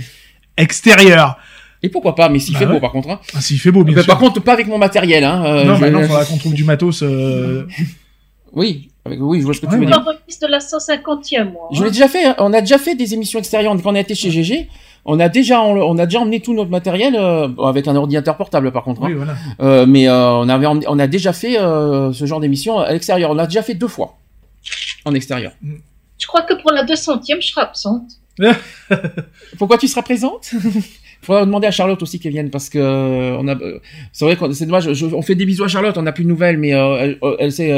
[0.57, 1.37] extérieur.
[1.83, 2.73] Et pourquoi pas Mais s'il Bah fait ouais.
[2.75, 3.11] beau, par contre.
[3.11, 3.21] Hein.
[3.35, 4.11] Ah, s'il fait beau, bien Mais sûr.
[4.13, 5.23] Par contre, pas avec mon matériel.
[5.25, 5.45] Hein.
[5.45, 7.03] euh, non, je- mais non, faudra qu'on trouve du matos.
[7.03, 7.67] euh,
[8.53, 9.93] Oui, avec- oui, je vois ce que Ouais, tu veux ouais.
[9.93, 10.03] dire.
[10.43, 11.69] De la 150e, moi.
[11.73, 12.25] Je l'ai déjà fait.
[12.25, 12.35] hein.
[12.39, 14.69] On a déjà fait des émissions extérieures quand on a été chez GG.
[15.05, 18.73] On a déjà, on a déjà emmené tout notre matériel euh, avec un ordinateur portable,
[18.73, 19.03] par contre.
[19.03, 19.07] hein.
[19.09, 19.35] Oui, voilà.
[19.61, 22.91] Euh, mais euh, on avait, emmené- on a déjà fait euh, ce genre d'émission à
[22.93, 23.31] l'extérieur.
[23.31, 24.17] On l'a déjà fait deux fois
[25.05, 25.53] en extérieur.
[26.19, 28.03] Je crois que pour la 200e, je serai absente?
[29.59, 30.51] Pourquoi tu seras présente?
[31.23, 33.81] Faudra demander à Charlotte aussi qu'elle vienne parce que euh, euh,
[34.13, 35.97] c'est vrai qu'on fait des bisous à Charlotte.
[35.97, 37.75] On n'a plus de nouvelles, mais euh, elle, sait.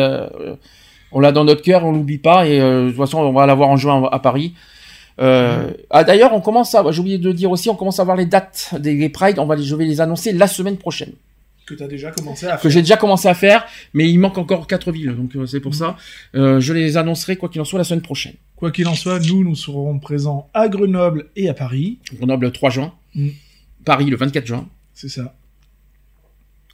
[1.12, 3.54] on l'a dans notre cœur, on l'oublie pas et de toute façon on va la
[3.54, 4.54] voir en juin à Paris.
[5.18, 6.84] Ah, d'ailleurs, on commence à.
[6.90, 7.70] J'ai oublié de le dire aussi.
[7.70, 9.38] On commence à voir les dates des des Pride.
[9.38, 11.12] On va les, je vais les annoncer la semaine prochaine.
[11.68, 12.70] Que tu as déjà commencé à que faire.
[12.70, 15.74] j'ai déjà commencé à faire, mais il manque encore quatre villes, donc euh, c'est pour
[15.74, 15.96] ça.
[16.34, 18.34] Euh, je les annoncerai quoi qu'il en soit la semaine prochaine.
[18.56, 21.98] Quoi qu'il en soit, nous, nous serons présents à Grenoble et à Paris.
[22.14, 23.28] Grenoble le 3 juin, Mm.
[23.84, 24.68] Paris le 24 juin.
[24.94, 25.34] C'est ça.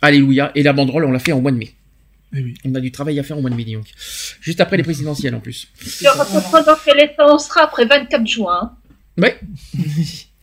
[0.03, 0.51] Alléluia.
[0.55, 1.73] Et la banderole, on l'a fait en mois de mai.
[2.33, 2.55] Oui.
[2.65, 3.87] On a du travail à faire au mois de mai, donc.
[4.41, 5.69] Juste après les présidentielles en plus.
[5.99, 8.73] Tu auras compris dans quel état on sera après 24 juin.
[9.17, 9.39] Ouais.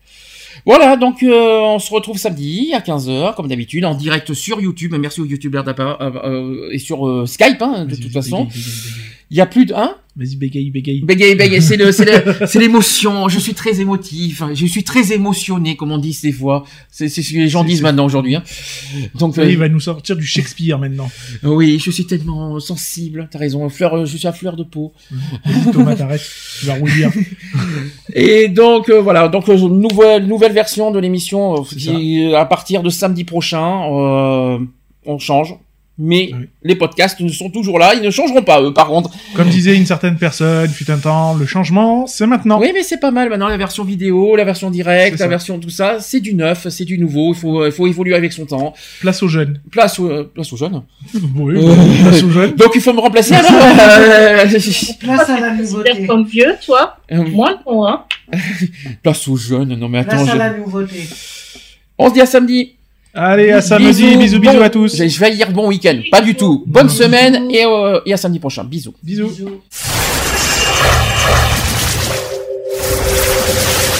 [0.65, 4.93] Voilà, donc euh, on se retrouve samedi à 15h, comme d'habitude, en direct sur YouTube.
[4.99, 8.48] Merci aux youtubeurs euh, euh, et sur euh, Skype, hein, de toute façon.
[9.32, 9.74] Il y a plus de...
[9.74, 11.00] Hein Vas-y, bégaye, bégaye.
[11.06, 13.30] Bégaye, bégaye, c'est le, c'est le- c'est l'émotion.
[13.30, 14.43] Je suis très émotif.
[14.53, 16.66] Je suis très émotionné, comme on dit des fois.
[16.92, 18.35] C'est c'est ce que les gens disent maintenant aujourd'hui.
[18.35, 18.43] Hein.
[19.16, 21.10] Donc, Ça euh, il va nous sortir du Shakespeare maintenant.
[21.43, 23.30] oui, je suis tellement sensible.
[23.32, 23.69] T'as raison.
[23.69, 24.92] Fleur, euh, je suis à fleur de peau.
[25.72, 26.30] Thomas, t'arrêtes.
[26.60, 27.08] Tu vas rouiller.
[28.14, 32.84] Et donc euh, voilà, donc euh, nouvelle nouvelle version de l'émission euh, qui, à partir
[32.84, 34.60] de samedi prochain, euh,
[35.06, 35.56] on change.
[36.03, 36.31] Mais
[36.63, 39.11] les podcasts ne sont toujours là, ils ne changeront pas eux par contre.
[39.35, 42.59] Comme disait une certaine personne, fut un temps, le changement, c'est maintenant.
[42.59, 45.69] Oui, mais c'est pas mal maintenant la version vidéo, la version directe, la version tout
[45.69, 48.73] ça, c'est du neuf, c'est du nouveau, il faut il faut évoluer avec son temps.
[48.99, 49.61] Place aux jeunes.
[49.69, 50.81] Place aux euh, place aux jeunes.
[51.35, 52.55] Oui, Euh, place aux jeunes.
[52.55, 53.51] Donc il faut me remplacer alors.
[53.51, 54.45] Euh,
[54.99, 56.07] Place à la nouveauté.
[56.07, 58.05] comme vieux, toi Euh, Moi, non, hein.
[59.03, 59.75] Place aux jeunes.
[59.75, 60.17] Non mais attends.
[60.17, 61.03] Place à je- la nouveauté.
[61.99, 62.75] On se dit à samedi.
[63.14, 64.95] Allez, à samedi, bisous, bisous bon- à tous.
[64.98, 65.99] Je je vais dire bon week-end.
[66.11, 66.64] Pas du tout.
[66.65, 68.64] Bonne semaine et, euh, et à samedi prochain.
[68.64, 68.93] Bisous.
[69.03, 69.30] Bisous.